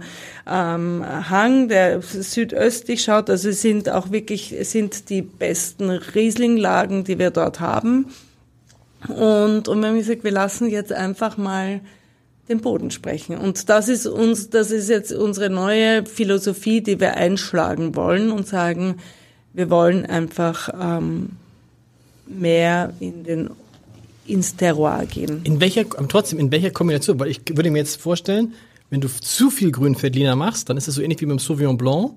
ähm, 0.50 1.06
Hang, 1.30 1.68
der 1.68 2.02
südöstlich 2.02 3.04
schaut. 3.04 3.30
Also 3.30 3.50
es 3.50 3.62
sind 3.62 3.90
auch 3.90 4.12
wirklich, 4.12 4.54
es 4.54 4.72
sind 4.72 5.10
die 5.10 5.22
besten 5.22 5.90
Rieslinglagen, 5.90 7.04
die 7.04 7.20
wir 7.20 7.32
dort 7.32 7.60
haben. 7.60 8.08
Und, 9.10 9.68
und 9.68 9.80
wir 9.82 9.90
haben 9.90 9.98
gesagt, 9.98 10.24
wir 10.24 10.32
lassen 10.32 10.70
jetzt 10.70 10.94
einfach 10.94 11.38
mal 11.38 11.82
den 12.48 12.62
Boden 12.62 12.92
sprechen. 12.92 13.38
Und 13.38 13.68
das 13.68 13.90
ist 13.90 14.08
uns, 14.08 14.50
das 14.50 14.72
ist 14.72 14.90
jetzt 14.90 15.12
unsere 15.12 15.50
neue 15.50 16.06
Philosophie, 16.06 16.80
die 16.80 17.00
wir 17.00 17.16
einschlagen 17.16 17.96
wollen 17.96 18.32
und 18.32 18.48
sagen, 18.48 18.96
wir 19.54 19.70
wollen 19.70 20.06
einfach 20.06 20.70
ähm, 20.80 21.32
mehr 22.28 22.94
in 23.00 23.24
den 23.24 23.50
ins 24.26 24.56
Terroir 24.56 25.06
gehen. 25.06 25.42
In 25.46 25.62
welcher, 25.62 25.86
trotzdem, 26.10 26.40
in 26.40 26.52
welcher 26.52 26.72
Kombination? 26.72 27.20
Weil 27.20 27.30
ich 27.30 27.42
würde 27.50 27.72
mir 27.72 27.80
jetzt 27.80 28.02
vorstellen, 28.02 28.54
wenn 28.90 29.02
du 29.02 29.08
zu 29.08 29.50
viel 29.50 29.72
Grünfeldliner 29.72 30.36
machst, 30.36 30.70
dann 30.70 30.78
ist 30.78 30.88
es 30.88 30.96
so 30.96 31.02
ähnlich 31.02 31.22
wie 31.22 31.26
mit 31.26 31.34
dem 31.34 31.40
Sauvignon 31.40 31.78
Blanc 31.78 32.12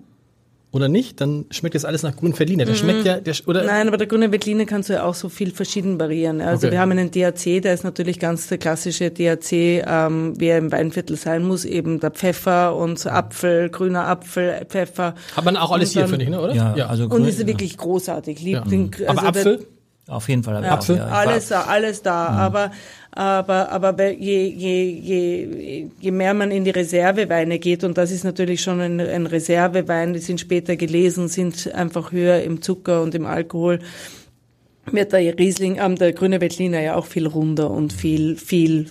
oder 0.73 0.87
nicht, 0.89 1.21
dann 1.21 1.47
schmeckt 1.51 1.75
das 1.75 1.85
alles 1.85 2.05
nach 2.05 2.15
grünen 2.15 2.39
Veltliner. 2.39 2.65
Der 2.65 2.75
mhm. 2.75 2.79
schmeckt 2.79 3.05
ja, 3.05 3.19
der, 3.19 3.35
oder? 3.47 3.65
Nein, 3.65 3.89
aber 3.89 3.97
der 3.97 4.07
grüne 4.07 4.31
Veltliner 4.31 4.67
kannst 4.67 4.89
du 4.89 4.93
ja 4.93 5.03
auch 5.03 5.15
so 5.15 5.29
viel 5.29 5.51
verschieden 5.51 5.99
variieren. 5.99 6.41
Also 6.41 6.69
okay. 6.69 6.75
wir 6.75 6.81
haben 6.81 6.93
einen 6.93 7.11
DAC, 7.11 7.61
der 7.61 7.75
ist 7.75 7.83
natürlich 7.83 8.21
ganz 8.21 8.47
der 8.47 8.59
klassische 8.59 9.11
DAC, 9.11 9.53
ähm, 9.53 10.35
wie 10.39 10.47
er 10.47 10.59
im 10.59 10.71
Weinviertel 10.71 11.17
sein 11.17 11.43
muss, 11.43 11.65
eben 11.65 11.99
der 11.99 12.13
Pfeffer 12.13 12.77
und 12.77 13.01
so 13.01 13.11
Apfel, 13.11 13.69
grüner 13.69 14.07
Apfel, 14.07 14.65
Pfeffer. 14.69 15.17
Hat 15.35 15.45
man 15.45 15.57
auch 15.57 15.73
alles 15.73 15.93
dann, 15.93 16.05
hier, 16.05 16.09
finde 16.09 16.25
ich, 16.25 16.31
ne, 16.31 16.41
oder? 16.41 16.55
Ja, 16.55 16.77
ja. 16.77 16.87
also 16.87 17.09
grün, 17.09 17.23
Und 17.23 17.29
ist 17.29 17.45
wirklich 17.45 17.77
großartig. 17.77 18.41
Lieb 18.41 18.55
ja. 18.55 18.61
den, 18.61 18.93
also 19.09 19.09
aber 19.09 19.29
Apfel? 19.29 19.57
Der, 19.57 19.67
auf 20.11 20.29
jeden 20.29 20.43
Fall. 20.43 20.63
Ja, 20.63 20.73
Apfel? 20.73 20.97
Ja. 20.97 21.07
Alles 21.07 21.49
da, 21.49 21.63
alles 21.63 22.03
da. 22.03 22.31
Mhm. 22.31 22.39
Aber, 22.39 22.71
aber, 23.13 23.73
aber 23.73 24.11
je, 24.11 24.47
je, 24.49 24.85
je, 24.85 25.89
je 25.99 26.11
mehr 26.11 26.35
man 26.35 26.51
in 26.51 26.65
die 26.65 26.71
Reserveweine 26.71 27.59
geht, 27.59 27.85
und 27.85 27.97
das 27.97 28.11
ist 28.11 28.25
natürlich 28.25 28.61
schon 28.61 28.81
ein, 28.81 29.01
ein 29.01 29.27
Reservewein, 29.27 30.13
die 30.13 30.21
sind 30.21 30.41
später 30.41 30.77
gelesen, 30.77 31.29
sind 31.29 31.73
einfach 31.75 32.13
höher 32.13 32.43
im 32.43 32.61
Zucker 32.61 33.03
und 33.03 33.15
im 33.15 33.27
Alkohol, 33.27 33.79
wird 34.93 35.13
der 35.13 35.39
Riesling, 35.39 35.79
ähm, 35.81 35.97
der 35.97 36.13
grüne 36.13 36.41
Veltliner 36.41 36.81
ja 36.81 36.97
auch 36.97 37.07
viel 37.07 37.27
runder 37.27 37.71
und 37.71 37.93
viel, 37.93 38.37
viel, 38.37 38.91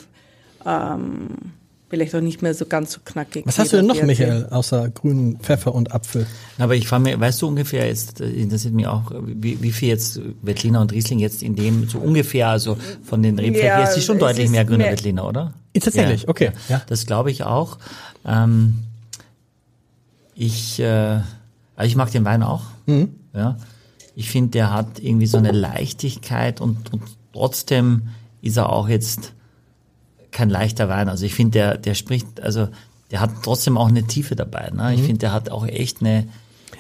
ähm, 0.66 1.54
vielleicht 1.90 2.14
auch 2.16 2.22
nicht 2.22 2.42
mehr 2.42 2.54
so 2.54 2.66
ganz 2.66 2.94
so 2.94 3.00
knackig. 3.04 3.46
Was 3.46 3.58
hast 3.58 3.74
du 3.74 3.78
denn 3.78 3.88
noch, 3.88 4.02
Michael, 4.04 4.48
außer 4.52 4.90
grünen 4.90 5.40
Pfeffer 5.40 5.74
und 5.74 5.92
Apfel? 5.92 6.28
Aber 6.58 6.76
ich 6.76 6.88
frage 6.88 7.04
mich, 7.04 7.20
weißt 7.20 7.42
du 7.42 7.48
ungefähr 7.48 7.88
jetzt, 7.88 8.22
interessiert 8.22 8.74
mich 8.74 8.88
auch, 8.88 9.12
wie, 9.26 9.62
wie 9.62 9.72
viel 9.72 9.90
jetzt 9.90 10.22
Wettliner 10.42 10.82
und 10.82 10.92
Riesling 10.92 11.20
jetzt 11.20 11.42
in 11.42 11.56
dem, 11.56 11.90
so 11.90 11.98
ungefähr, 11.98 12.50
also 12.50 12.78
von 13.04 13.24
den 13.24 13.40
Rebflächen, 13.40 13.68
ja, 13.68 13.84
ist 13.84 14.06
schon 14.06 14.20
deutlich 14.20 14.46
ist 14.46 14.52
mehr 14.52 14.66
grüner 14.66 14.86
mehr. 14.86 14.92
Wettliner, 14.92 15.28
oder? 15.28 15.54
Tatsächlich, 15.74 16.24
ja, 16.24 16.30
okay. 16.30 16.52
Ja. 16.68 16.82
Das 16.88 17.06
glaube 17.06 17.32
ich 17.32 17.44
auch. 17.44 17.78
Ähm, 18.26 18.80
ich, 20.36 20.80
äh, 20.80 21.20
also 21.76 21.88
ich 21.88 21.96
mag 21.96 22.12
den 22.12 22.26
Wein 22.26 22.44
auch. 22.44 22.64
Mhm. 22.86 23.10
Ja. 23.34 23.58
Ich 24.16 24.30
finde, 24.30 24.52
der 24.52 24.74
hat 24.74 25.00
irgendwie 25.00 25.28
so 25.28 25.38
eine 25.38 25.52
Leichtigkeit 25.52 26.62
und, 26.62 26.94
und 26.94 27.04
trotzdem 27.34 28.10
ist 28.42 28.58
er 28.58 28.70
auch 28.70 28.90
jetzt 28.90 29.34
kein 30.32 30.50
leichter 30.50 30.90
Wein. 30.90 31.10
Also 31.10 31.26
ich 31.26 31.34
finde, 31.34 31.52
der, 31.52 31.78
der 31.78 31.94
spricht, 31.94 32.42
also 32.42 32.68
der 33.12 33.22
hat 33.22 33.32
trotzdem 33.44 33.78
auch 33.78 33.88
eine 33.88 34.04
Tiefe 34.04 34.36
dabei. 34.36 34.70
Ne? 34.70 34.94
Ich 34.94 35.02
mhm. 35.02 35.06
finde, 35.06 35.20
der 35.20 35.34
hat 35.34 35.50
auch 35.50 35.66
echt 35.66 36.02
eine. 36.02 36.28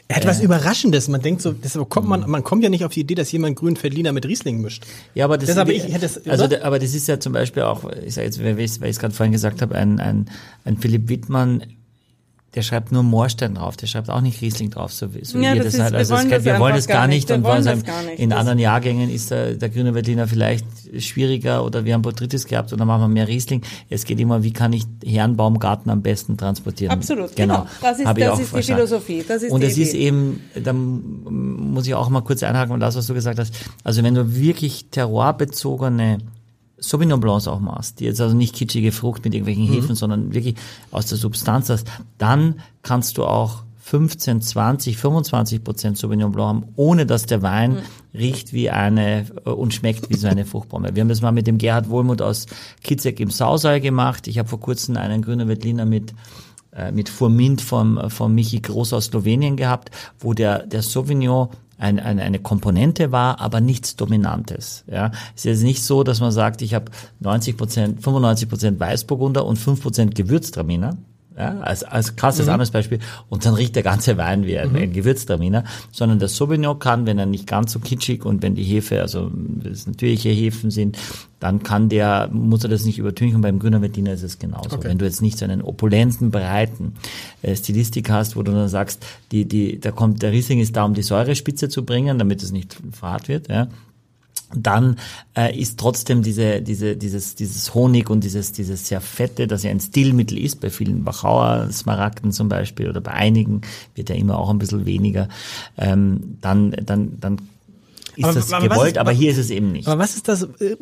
Er 0.07 0.17
hat 0.17 0.25
äh, 0.25 0.27
was 0.27 0.41
Überraschendes. 0.41 1.07
Man 1.07 1.21
denkt 1.21 1.41
so, 1.41 1.51
deshalb 1.51 1.89
kommt 1.89 2.07
man, 2.07 2.29
man 2.29 2.43
kommt 2.43 2.63
ja 2.63 2.69
nicht 2.69 2.85
auf 2.85 2.93
die 2.93 3.01
Idee, 3.01 3.15
dass 3.15 3.31
jemand 3.31 3.55
grünen 3.55 3.75
Feldliner 3.75 4.11
mit 4.11 4.25
Riesling 4.25 4.61
mischt. 4.61 4.85
Ja, 5.13 5.25
aber 5.25 5.37
das, 5.37 5.47
deshalb 5.47 5.69
ich, 5.69 5.87
ich 5.87 5.97
das, 5.97 6.25
also, 6.27 6.45
aber 6.61 6.79
das 6.79 6.93
ist 6.93 7.07
ja 7.07 7.19
zum 7.19 7.33
Beispiel 7.33 7.63
auch, 7.63 7.83
ich 8.05 8.15
sage 8.15 8.25
jetzt, 8.25 8.43
weil 8.43 8.59
ich 8.59 8.81
es 8.81 8.99
gerade 8.99 9.13
vorhin 9.13 9.31
gesagt 9.31 9.61
habe, 9.61 9.75
ein, 9.75 9.99
ein, 9.99 10.29
ein 10.65 10.77
Philipp 10.77 11.09
Wittmann 11.09 11.63
der 12.55 12.63
schreibt 12.63 12.91
nur 12.91 13.03
Moorstein 13.03 13.55
drauf, 13.55 13.77
der 13.77 13.85
schreibt 13.85 14.09
auch 14.09 14.21
nicht 14.21 14.41
Riesling 14.41 14.71
drauf, 14.71 14.91
so, 14.91 15.07
so 15.21 15.37
ja, 15.37 15.53
wie 15.53 15.59
das, 15.59 15.73
das 15.73 15.81
halt. 15.81 15.93
Also 15.93 16.13
wir 16.13 16.19
wollen 16.19 16.29
das, 16.31 16.45
wir 16.45 16.59
wollen 16.59 16.75
das 16.75 16.87
gar 16.87 17.07
nicht. 17.07 17.29
Und 17.29 17.43
wollen 17.43 17.61
sagen, 17.61 17.83
in 18.17 18.31
das 18.31 18.39
anderen 18.39 18.57
Jahrgängen 18.57 19.09
ist 19.09 19.29
der, 19.29 19.53
der 19.53 19.69
grüne 19.69 19.93
Veltliner 19.93 20.27
vielleicht 20.27 20.65
schwieriger 20.97 21.63
oder 21.63 21.85
wir 21.85 21.93
haben 21.93 22.01
Botrytis 22.01 22.47
gehabt 22.47 22.73
und 22.73 22.79
dann 22.79 22.87
machen 22.87 23.01
wir 23.01 23.07
mehr 23.07 23.27
Riesling. 23.27 23.61
Es 23.89 24.03
geht 24.03 24.19
immer, 24.19 24.41
wie 24.43 24.51
kann 24.51 24.73
ich 24.73 24.83
Herrenbaumgarten 25.05 25.91
am 25.91 26.01
besten 26.01 26.37
transportieren? 26.37 26.91
Absolut, 26.91 27.35
genau. 27.35 27.59
genau. 27.59 27.67
Das 27.81 27.99
ist, 27.99 28.07
das 28.07 28.39
ist 28.39 28.55
die. 28.55 28.63
Philosophie. 28.63 29.23
Das 29.27 29.43
ist 29.43 29.51
und 29.51 29.63
es 29.63 29.77
ist 29.77 29.93
eben, 29.93 30.41
da 30.55 30.73
muss 30.73 31.85
ich 31.85 31.93
auch 31.93 32.09
mal 32.09 32.21
kurz 32.21 32.41
einhaken 32.41 32.73
und 32.73 32.79
das, 32.79 32.95
was 32.95 33.05
du 33.05 33.13
gesagt 33.13 33.37
hast. 33.37 33.53
Also 33.83 34.03
wenn 34.03 34.15
du 34.15 34.35
wirklich 34.35 34.87
terroirbezogene 34.89 36.17
Sauvignon 36.79 37.19
Blancs 37.19 37.47
auch 37.47 37.59
machst, 37.59 37.99
die 37.99 38.05
jetzt 38.05 38.21
also 38.21 38.35
nicht 38.35 38.55
kitschige 38.55 38.91
Frucht 38.91 39.23
mit 39.23 39.33
irgendwelchen 39.33 39.67
mhm. 39.67 39.73
Hefen, 39.73 39.95
sondern 39.95 40.33
wirklich 40.33 40.55
aus 40.91 41.07
der 41.07 41.17
Substanz 41.17 41.69
hast, 41.69 41.87
dann 42.17 42.61
kannst 42.83 43.17
du 43.17 43.25
auch 43.25 43.63
15, 43.89 44.41
20, 44.41 44.97
25 44.97 45.63
Prozent 45.63 45.97
Sauvignon 45.97 46.31
Blanc 46.31 46.47
haben, 46.47 46.73
ohne 46.75 47.07
dass 47.07 47.25
der 47.25 47.41
Wein 47.41 47.71
mhm. 47.71 48.17
riecht 48.17 48.53
wie 48.53 48.69
eine 48.69 49.25
äh, 49.45 49.49
und 49.49 49.73
schmeckt 49.73 50.09
wie 50.09 50.17
so 50.17 50.27
eine 50.27 50.45
Fruchtbombe. 50.45 50.95
Wir 50.95 51.01
haben 51.01 51.09
das 51.09 51.21
mal 51.21 51.31
mit 51.31 51.47
dem 51.47 51.57
Gerhard 51.57 51.89
Wohlmuth 51.89 52.21
aus 52.21 52.45
Kitzek 52.83 53.19
im 53.19 53.31
Sausal 53.31 53.81
gemacht. 53.81 54.27
Ich 54.27 54.37
habe 54.37 54.47
vor 54.47 54.59
kurzem 54.59 54.97
einen 54.97 55.21
grünen 55.23 55.47
Veltliner 55.47 55.85
mit 55.85 56.13
äh, 56.71 56.91
mit 56.91 57.09
Furmint 57.09 57.61
vom, 57.61 58.09
vom 58.11 58.35
Michi 58.35 58.59
Groß 58.59 58.93
aus 58.93 59.05
Slowenien 59.05 59.57
gehabt, 59.57 59.89
wo 60.19 60.33
der, 60.33 60.67
der 60.67 60.83
Sauvignon 60.83 61.49
ein, 61.79 61.99
ein, 61.99 62.19
eine 62.19 62.39
Komponente 62.39 63.11
war, 63.11 63.39
aber 63.39 63.61
nichts 63.61 63.95
Dominantes. 63.95 64.83
Ja, 64.87 65.11
es 65.35 65.41
ist 65.41 65.45
jetzt 65.45 65.63
nicht 65.63 65.83
so, 65.83 66.03
dass 66.03 66.19
man 66.19 66.31
sagt, 66.31 66.61
ich 66.61 66.73
habe 66.73 66.91
90 67.21 67.57
Prozent, 67.57 68.03
95 68.03 68.49
Prozent 68.49 68.79
Weißburgunder 68.79 69.45
und 69.45 69.57
5 69.57 69.81
Prozent 69.81 70.15
Gewürztraminer. 70.15 70.97
Ja, 71.39 71.57
als, 71.61 71.85
als 71.85 72.17
krasses 72.17 72.47
mhm. 72.47 72.53
anderes 72.53 72.71
Beispiel. 72.71 72.99
Und 73.29 73.45
dann 73.45 73.53
riecht 73.53 73.75
der 73.77 73.83
ganze 73.83 74.17
Wein 74.17 74.45
wie 74.45 74.59
ein, 74.59 74.71
mhm. 74.71 74.75
ein 74.75 74.93
Gewürztraminer. 74.93 75.63
Sondern 75.89 76.19
der 76.19 76.27
Sauvignon 76.27 76.77
kann, 76.79 77.05
wenn 77.05 77.17
er 77.17 77.25
nicht 77.25 77.47
ganz 77.47 77.71
so 77.71 77.79
kitschig 77.79 78.25
und 78.25 78.43
wenn 78.43 78.55
die 78.55 78.63
Hefe, 78.63 79.01
also 79.01 79.31
das 79.33 79.87
natürliche 79.87 80.29
Hefen 80.29 80.69
sind, 80.69 80.97
dann 81.39 81.63
kann 81.63 81.87
der, 81.87 82.29
muss 82.33 82.63
er 82.63 82.69
das 82.69 82.83
nicht 82.83 82.97
übertünchen. 82.97 83.39
Beim 83.39 83.57
grünen 83.59 83.81
Veltliner 83.81 84.11
ist 84.11 84.23
es 84.23 84.37
genauso. 84.37 84.75
Okay. 84.75 84.89
Wenn 84.89 84.97
du 84.97 85.05
jetzt 85.05 85.21
nicht 85.21 85.37
so 85.37 85.45
einen 85.45 85.61
opulenten, 85.61 86.29
breiten 86.29 86.95
äh, 87.41 87.55
Stilistik 87.55 88.09
hast, 88.09 88.35
wo 88.35 88.43
du 88.43 88.51
dann 88.51 88.67
sagst, 88.67 89.05
die, 89.31 89.45
die, 89.45 89.79
da 89.79 89.91
kommt, 89.91 90.21
der 90.21 90.33
Riesling 90.33 90.59
ist 90.59 90.75
da, 90.75 90.83
um 90.83 90.93
die 90.93 91.03
Säurespitze 91.03 91.69
zu 91.69 91.85
bringen, 91.85 92.19
damit 92.19 92.43
es 92.43 92.51
nicht 92.51 92.77
fad 92.91 93.29
wird, 93.29 93.47
ja 93.47 93.69
dann 94.53 94.97
äh, 95.37 95.57
ist 95.57 95.79
trotzdem 95.79 96.23
diese, 96.23 96.61
diese, 96.61 96.95
dieses, 96.95 97.35
dieses 97.35 97.73
Honig 97.73 98.09
und 98.09 98.23
dieses, 98.23 98.51
dieses 98.51 98.87
sehr 98.87 99.01
fette, 99.01 99.47
das 99.47 99.63
ja 99.63 99.71
ein 99.71 99.79
Stilmittel 99.79 100.37
ist, 100.37 100.59
bei 100.59 100.69
vielen 100.69 101.05
Wachauer 101.05 101.69
Smaragden 101.71 102.31
zum 102.31 102.49
Beispiel 102.49 102.89
oder 102.89 103.01
bei 103.01 103.11
einigen 103.11 103.61
wird 103.95 104.09
ja 104.09 104.15
immer 104.15 104.39
auch 104.39 104.49
ein 104.49 104.57
bisschen 104.57 104.85
weniger, 104.85 105.29
ähm, 105.77 106.37
dann, 106.41 106.71
dann, 106.71 107.19
dann 107.19 107.37
ist 108.15 108.25
aber, 108.25 108.33
das 108.33 108.53
aber 108.53 108.67
gewollt, 108.69 108.91
ist, 108.93 108.97
aber 108.97 109.11
hier 109.11 109.31
ist 109.31 109.37
es 109.37 109.49
eben 109.49 109.71
nicht. 109.71 109.87
Aber 109.87 110.01
was 110.01 110.15
ist 110.15 110.27
das? 110.27 110.43
Äh, 110.43 110.75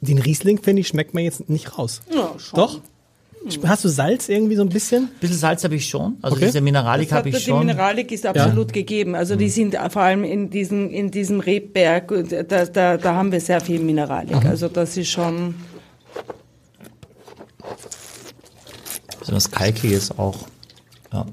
den 0.00 0.18
Riesling, 0.18 0.62
finde 0.62 0.80
ich, 0.80 0.88
schmeckt 0.88 1.12
man 1.12 1.24
jetzt 1.24 1.48
nicht 1.50 1.76
raus. 1.76 2.02
Ja, 2.14 2.38
schon. 2.38 2.56
Doch? 2.56 2.80
Hast 3.64 3.84
du 3.84 3.88
Salz 3.88 4.28
irgendwie 4.28 4.56
so 4.56 4.62
ein 4.62 4.68
bisschen? 4.68 5.04
Ein 5.04 5.20
bisschen 5.20 5.38
Salz 5.38 5.64
habe 5.64 5.74
ich 5.74 5.88
schon. 5.88 6.16
Also 6.22 6.36
okay. 6.36 6.46
diese 6.46 6.60
Mineralik 6.60 7.12
habe 7.12 7.28
ich 7.28 7.42
schon. 7.42 7.60
Die 7.60 7.66
Mineralik 7.66 8.12
ist 8.12 8.26
absolut 8.26 8.68
ja. 8.68 8.72
gegeben. 8.72 9.14
Also 9.14 9.36
die 9.36 9.48
sind 9.48 9.76
vor 9.90 10.02
allem 10.02 10.24
in 10.24 10.50
diesem, 10.50 10.90
in 10.90 11.10
diesem 11.10 11.40
Rebberg, 11.40 12.12
da, 12.48 12.64
da, 12.64 12.96
da 12.96 13.14
haben 13.14 13.32
wir 13.32 13.40
sehr 13.40 13.60
viel 13.60 13.80
Mineralik. 13.80 14.42
Mhm. 14.42 14.50
Also 14.50 14.68
das 14.68 14.96
ist 14.96 15.08
schon. 15.08 15.54
So 19.22 19.34
was 19.34 19.50
Kalkiges 19.50 20.18
auch. 20.18 20.46
Ja. 21.12 21.26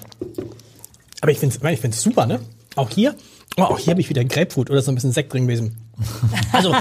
Aber 1.22 1.32
ich 1.32 1.39
finde 1.39 1.56
es 1.56 1.72
ich 1.72 1.80
find's 1.80 2.02
super, 2.02 2.26
ne? 2.26 2.39
Auch 2.76 2.89
hier, 2.89 3.15
oh, 3.58 3.63
auch 3.63 3.80
hier 3.80 3.91
habe 3.91 4.02
ich 4.02 4.10
wieder 4.10 4.24
Grapefruit 4.24 4.70
oder 4.70 4.82
so 4.82 4.91
ein 4.91 4.96
bisschen 4.96 5.12
Sekt 5.12 5.34
drin 5.34 5.48
gewesen. 5.48 5.78
Also, 6.52 6.74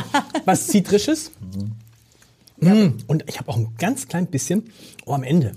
was 0.45 0.67
Zitrisches. 0.67 1.31
Mhm. 1.41 1.73
Mm. 2.59 2.99
Und 3.07 3.25
ich 3.29 3.39
habe 3.39 3.51
auch 3.51 3.57
ein 3.57 3.75
ganz 3.79 4.09
klein 4.09 4.27
bisschen, 4.27 4.71
oh, 5.07 5.13
am 5.13 5.23
Ende. 5.23 5.53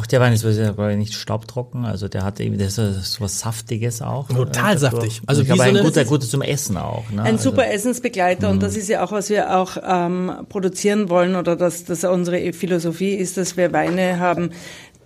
Auch 0.00 0.06
der 0.06 0.20
Wein 0.20 0.32
ist 0.32 0.44
nicht 0.44 1.12
staubtrocken, 1.12 1.84
also 1.84 2.08
der 2.08 2.24
hat 2.24 2.40
irgendwie 2.40 2.64
das 2.64 2.76
so 2.76 2.84
was 3.18 3.40
Saftiges 3.40 4.00
auch. 4.00 4.28
Total 4.28 4.78
saftig. 4.78 5.20
Also 5.26 5.46
wie 5.46 5.54
so 5.54 5.60
ein 5.60 5.76
guter, 5.76 6.06
guter 6.06 6.26
zum 6.26 6.40
Essen 6.40 6.78
auch. 6.78 7.10
Ne? 7.10 7.20
Ein 7.20 7.34
also, 7.34 7.50
super 7.50 7.70
Essensbegleiter 7.70 8.48
und 8.48 8.62
das 8.62 8.78
ist 8.78 8.88
ja 8.88 9.04
auch, 9.04 9.12
was 9.12 9.28
wir 9.28 9.54
auch 9.54 9.76
ähm, 9.86 10.32
produzieren 10.48 11.10
wollen 11.10 11.36
oder 11.36 11.54
dass 11.54 11.84
das 11.84 12.04
unsere 12.04 12.54
Philosophie 12.54 13.14
ist, 13.14 13.36
dass 13.36 13.58
wir 13.58 13.74
Weine 13.74 14.18
haben, 14.18 14.52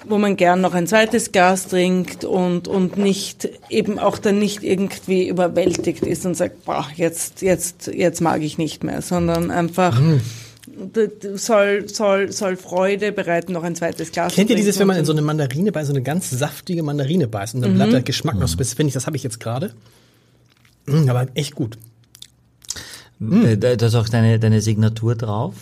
wo 0.07 0.17
man 0.19 0.37
gern 0.37 0.61
noch 0.61 0.75
ein 0.75 0.87
zweites 0.87 1.33
Glas 1.33 1.67
trinkt 1.67 2.25
und, 2.25 2.69
und 2.69 2.97
nicht, 2.97 3.49
eben 3.71 3.99
auch 3.99 4.19
dann 4.19 4.39
nicht 4.39 4.63
irgendwie 4.63 5.27
überwältigt 5.27 6.05
ist 6.05 6.25
und 6.25 6.37
sagt, 6.37 6.67
boah, 6.67 6.87
jetzt, 6.95 7.43
jetzt, 7.43 7.89
jetzt 7.89 8.21
mag 8.21 8.43
ich 8.43 8.59
nicht 8.59 8.85
mehr, 8.85 9.03
sondern 9.03 9.51
einfach, 9.51 9.99
mm 9.99 10.21
soll, 11.35 11.89
soll, 11.89 12.33
soll 12.33 12.57
Freude 12.57 13.13
bereiten, 13.13 13.53
noch 13.53 13.63
ein 13.63 13.75
zweites 13.75 14.13
Glas 14.13 14.35
Kennt 14.35 14.51
ihr 14.51 14.57
dieses, 14.57 14.79
wenn 14.79 14.87
man 14.87 14.97
in 14.97 15.05
so 15.05 15.13
eine 15.13 15.23
Mandarine 15.23 15.73
bei 15.73 15.85
so 15.85 15.93
eine 15.93 16.03
ganz 16.03 16.31
saftige 16.31 16.83
Mandarine 16.83 17.29
beißt 17.29 17.55
und 17.55 17.63
dann 17.63 17.73
mhm. 17.73 17.77
bleibt 17.77 17.93
der 17.93 18.03
Geschmack 18.03 18.39
noch 18.39 18.49
so 18.49 18.57
bis, 18.57 18.75
finde 18.75 18.89
ich, 18.89 18.95
das 18.95 19.07
habe 19.07 19.17
ich 19.17 19.23
jetzt 19.23 19.41
gerade. 19.41 19.73
Mhm, 20.87 21.09
aber 21.09 21.27
echt 21.35 21.55
gut. 21.55 21.79
Mhm. 23.19 23.61
Da 23.61 23.71
ist 23.71 23.95
auch 23.95 24.09
deine, 24.09 24.39
deine 24.39 24.61
Signatur 24.61 25.15
drauf. 25.15 25.55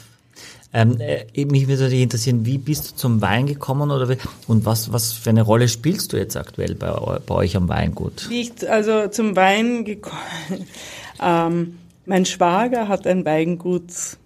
Ähm, 0.74 0.98
äh, 1.00 1.44
mich 1.44 1.68
würde 1.68 1.94
interessieren, 1.94 2.46
wie 2.46 2.56
bist 2.56 2.92
du 2.92 2.96
zum 2.96 3.20
Wein 3.20 3.46
gekommen 3.46 3.90
oder 3.90 4.08
wie, 4.08 4.16
und 4.46 4.64
was, 4.64 4.90
was 4.90 5.12
für 5.12 5.28
eine 5.28 5.42
Rolle 5.42 5.68
spielst 5.68 6.12
du 6.12 6.16
jetzt 6.16 6.36
aktuell 6.36 6.74
bei, 6.74 6.90
bei 7.26 7.34
euch 7.34 7.56
am 7.56 7.68
Weingut? 7.68 8.30
Wie 8.30 8.40
ich 8.40 8.70
also 8.70 9.08
zum 9.08 9.36
Wein 9.36 9.84
gekommen, 9.84 10.16
ähm, 11.22 11.78
mein 12.06 12.24
Schwager 12.24 12.88
hat 12.88 13.06
ein 13.06 13.24
Weingut 13.26 14.16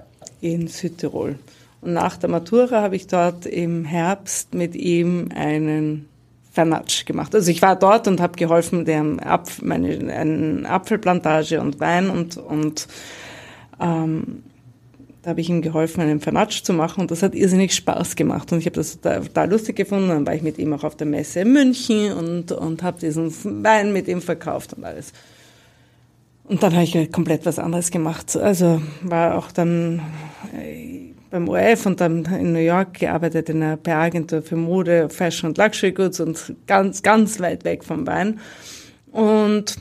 in 0.52 0.68
Südtirol. 0.68 1.38
Und 1.80 1.92
nach 1.92 2.16
der 2.16 2.30
Matura 2.30 2.82
habe 2.82 2.96
ich 2.96 3.06
dort 3.06 3.46
im 3.46 3.84
Herbst 3.84 4.54
mit 4.54 4.74
ihm 4.74 5.28
einen 5.34 6.08
Vernatsch 6.52 7.04
gemacht. 7.04 7.34
Also 7.34 7.50
ich 7.50 7.60
war 7.60 7.76
dort 7.76 8.08
und 8.08 8.20
habe 8.20 8.36
geholfen, 8.36 8.86
der 8.86 9.04
Apf 9.24 9.60
meine 9.62 10.12
eine 10.12 10.68
Apfelplantage 10.68 11.60
und 11.60 11.80
Wein 11.80 12.08
und 12.08 12.38
und 12.38 12.88
ähm, 13.78 14.42
da 15.22 15.30
habe 15.30 15.40
ich 15.40 15.50
ihm 15.50 15.60
geholfen, 15.60 16.00
einen 16.00 16.20
Vernatsch 16.20 16.62
zu 16.62 16.72
machen 16.72 17.00
und 17.00 17.10
das 17.10 17.22
hat 17.22 17.34
irrsinnig 17.34 17.74
Spaß 17.74 18.16
gemacht 18.16 18.52
und 18.52 18.60
ich 18.60 18.66
habe 18.66 18.76
das 18.76 19.00
da, 19.00 19.20
da 19.20 19.44
lustig 19.44 19.76
gefunden. 19.76 20.08
Dann 20.08 20.26
war 20.26 20.34
ich 20.34 20.42
mit 20.42 20.56
ihm 20.56 20.72
auch 20.72 20.84
auf 20.84 20.96
der 20.96 21.06
Messe 21.06 21.40
in 21.40 21.52
München 21.52 22.12
und, 22.12 22.52
und 22.52 22.82
habe 22.82 23.00
diesen 23.00 23.32
Wein 23.62 23.92
mit 23.92 24.08
ihm 24.08 24.22
verkauft 24.22 24.74
und 24.74 24.84
alles. 24.84 25.12
Und 26.48 26.62
dann 26.62 26.72
habe 26.74 26.84
ich 26.84 27.12
komplett 27.12 27.44
was 27.44 27.58
anderes 27.58 27.90
gemacht. 27.90 28.36
Also 28.36 28.80
war 29.02 29.36
auch 29.36 29.50
dann 29.50 30.00
äh, 30.54 31.12
beim 31.30 31.48
ORF 31.48 31.86
und 31.86 32.00
dann 32.00 32.24
in 32.24 32.52
New 32.52 32.60
York 32.60 33.00
gearbeitet 33.00 33.48
in 33.48 33.62
einer 33.62 33.76
PR-Agentur 33.76 34.42
für 34.42 34.56
Mode, 34.56 35.08
Fashion 35.08 35.50
und 35.50 35.58
Luxury 35.58 35.92
Goods 35.92 36.20
und 36.20 36.54
ganz, 36.66 37.02
ganz 37.02 37.40
weit 37.40 37.64
weg 37.64 37.82
vom 37.84 38.06
Wein. 38.06 38.38
Und 39.10 39.76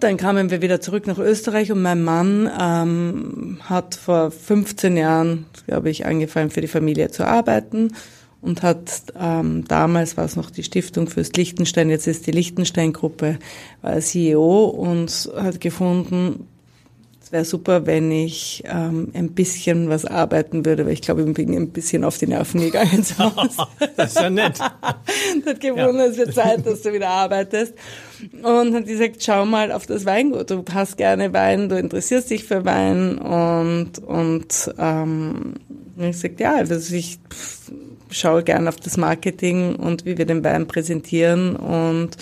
dann 0.00 0.16
kamen 0.16 0.50
wir 0.50 0.62
wieder 0.62 0.80
zurück 0.80 1.06
nach 1.06 1.18
Österreich 1.18 1.70
und 1.70 1.82
mein 1.82 2.02
Mann 2.02 2.50
ähm, 2.58 3.58
hat 3.62 3.94
vor 3.94 4.30
15 4.30 4.96
Jahren, 4.96 5.46
glaube 5.66 5.90
ich, 5.90 6.06
angefangen 6.06 6.50
für 6.50 6.60
die 6.60 6.68
Familie 6.68 7.10
zu 7.10 7.24
arbeiten 7.26 7.92
und 8.46 8.62
hat 8.62 9.02
ähm, 9.20 9.64
damals 9.66 10.16
war 10.16 10.24
es 10.24 10.36
noch 10.36 10.50
die 10.50 10.62
Stiftung 10.62 11.08
fürs 11.08 11.32
Liechtenstein, 11.32 11.90
jetzt 11.90 12.06
ist 12.06 12.26
die 12.26 12.30
Liechtenstein-Gruppe, 12.30 13.38
war 13.82 14.00
CEO 14.00 14.66
und 14.66 15.30
hat 15.36 15.60
gefunden, 15.60 16.46
es 17.26 17.32
wäre 17.32 17.44
super, 17.44 17.86
wenn 17.86 18.12
ich 18.12 18.62
ähm, 18.68 19.10
ein 19.12 19.32
bisschen 19.32 19.88
was 19.88 20.04
arbeiten 20.04 20.64
würde, 20.64 20.86
weil 20.86 20.92
ich 20.92 21.02
glaube, 21.02 21.22
ich 21.22 21.34
bin 21.34 21.52
ein 21.56 21.70
bisschen 21.70 22.04
auf 22.04 22.18
die 22.18 22.28
Nerven 22.28 22.60
gegangen 22.60 23.04
Hause. 23.18 23.66
das 23.96 24.10
ist 24.10 24.20
ja 24.20 24.30
nett. 24.30 24.60
hat 24.60 25.60
gewundert, 25.60 25.96
ja. 25.96 26.04
es 26.04 26.18
wird 26.18 26.34
Zeit, 26.34 26.64
dass 26.64 26.82
du 26.82 26.92
wieder 26.92 27.08
arbeitest. 27.08 27.74
Und 28.44 28.74
hat 28.76 28.86
gesagt, 28.86 29.24
schau 29.24 29.44
mal 29.44 29.72
auf 29.72 29.86
das 29.86 30.06
Weingut. 30.06 30.50
Du 30.50 30.64
hast 30.72 30.98
gerne 30.98 31.32
Wein, 31.32 31.68
du 31.68 31.76
interessierst 31.76 32.30
dich 32.30 32.44
für 32.44 32.64
Wein. 32.64 33.18
Und, 33.18 33.98
und 33.98 34.72
ähm, 34.78 35.54
ich 35.98 36.12
gesagt, 36.12 36.38
ja, 36.38 36.54
also 36.54 36.94
ich 36.94 37.18
schaue 38.18 38.42
gerne 38.42 38.68
auf 38.68 38.76
das 38.76 38.96
Marketing 38.96 39.76
und 39.76 40.04
wie 40.04 40.18
wir 40.18 40.26
den 40.26 40.44
Wein 40.44 40.66
präsentieren 40.66 41.56
und 41.56 42.16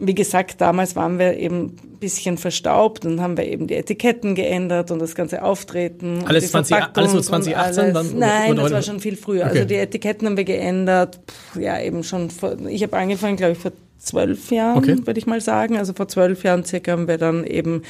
wie 0.00 0.14
gesagt, 0.14 0.60
damals 0.60 0.94
waren 0.94 1.18
wir 1.18 1.36
eben 1.36 1.76
ein 1.82 1.98
bisschen 1.98 2.38
verstaubt 2.38 3.04
und 3.04 3.20
haben 3.20 3.36
wir 3.36 3.44
eben 3.46 3.66
die 3.66 3.74
Etiketten 3.74 4.36
geändert 4.36 4.92
und 4.92 5.00
das 5.00 5.16
ganze 5.16 5.42
Auftreten. 5.42 6.22
Alles, 6.24 6.52
20, 6.52 6.76
alles 6.94 7.12
so 7.12 7.20
2018? 7.20 7.84
Alles. 7.84 7.94
Dann, 7.94 8.18
Nein, 8.18 8.56
das 8.56 8.70
war 8.70 8.82
schon 8.82 9.00
viel 9.00 9.16
früher. 9.16 9.46
Also 9.46 9.50
okay. 9.50 9.58
Also 9.58 9.68
die 9.68 9.74
Etiketten 9.74 10.28
haben 10.28 10.36
wir 10.36 10.44
geändert. 10.44 11.18
Pff, 11.28 11.60
ja, 11.60 11.80
eben 11.80 12.04
schon. 12.04 12.30
Vor, 12.30 12.56
ich 12.68 12.82
habe 12.84 12.96
angefangen, 12.96 13.36
glaube 13.36 13.54
ich, 13.54 13.58
vor 13.58 13.72
zwölf 13.98 14.50
Jahren, 14.50 14.78
okay. 14.78 15.06
würde 15.06 15.18
ich 15.18 15.26
mal 15.26 15.40
sagen. 15.40 15.76
Also 15.76 15.92
vor 15.92 16.08
zwölf 16.08 16.44
Jahren 16.44 16.64
circa 16.64 16.92
haben 16.92 17.08
wir 17.08 17.18
dann 17.18 17.44
eben 17.44 17.82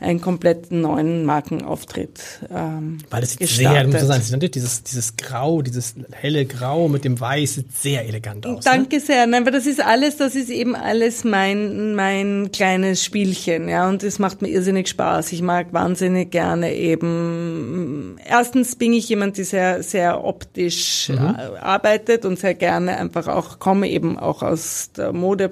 einen 0.00 0.20
kompletten 0.20 0.80
neuen 0.80 1.24
Markenauftritt 1.24 2.20
ähm, 2.52 2.98
Weil 3.10 3.20
das 3.20 3.30
sieht 3.30 3.40
gestartet. 3.40 3.92
sehr, 3.92 4.08
muss 4.08 4.28
sagen, 4.28 4.40
dieses, 4.40 4.82
dieses 4.82 5.16
Grau, 5.16 5.62
dieses 5.62 5.94
helle 6.10 6.44
Grau 6.44 6.88
mit 6.88 7.04
dem 7.04 7.20
Weiß 7.20 7.54
sieht 7.54 7.72
sehr 7.72 8.06
elegant 8.08 8.46
aus. 8.46 8.64
Danke 8.64 8.96
ne? 8.96 9.00
sehr. 9.00 9.26
Nein, 9.26 9.42
aber 9.42 9.52
das 9.52 9.66
ist 9.66 9.80
alles, 9.80 10.16
das 10.16 10.34
ist 10.34 10.50
eben 10.50 10.74
alles 10.74 11.24
mein, 11.24 11.94
mein 11.94 12.50
kleines 12.52 13.04
Spielchen, 13.04 13.68
ja. 13.68 13.88
Und 13.88 14.02
es 14.02 14.18
macht 14.18 14.42
mir 14.42 14.48
irrsinnig 14.48 14.88
Spaß. 14.88 15.32
Ich 15.32 15.42
mag 15.42 15.72
wahnsinnig 15.72 16.30
gerne 16.30 16.74
eben, 16.74 18.16
erstens 18.24 18.76
bin 18.76 18.92
ich 18.92 19.08
jemand, 19.08 19.36
die 19.36 19.44
sehr, 19.44 19.82
sehr 19.82 20.24
optisch 20.24 21.08
mhm. 21.08 21.22
Äh, 21.22 21.58
arbeitet 21.58 22.24
und 22.24 22.38
sehr 22.38 22.54
gerne 22.54 22.96
einfach 22.96 23.28
auch, 23.28 23.58
komme 23.58 23.88
eben 23.88 24.18
auch 24.18 24.42
aus 24.42 24.90
der 24.96 25.12
Mode 25.12 25.51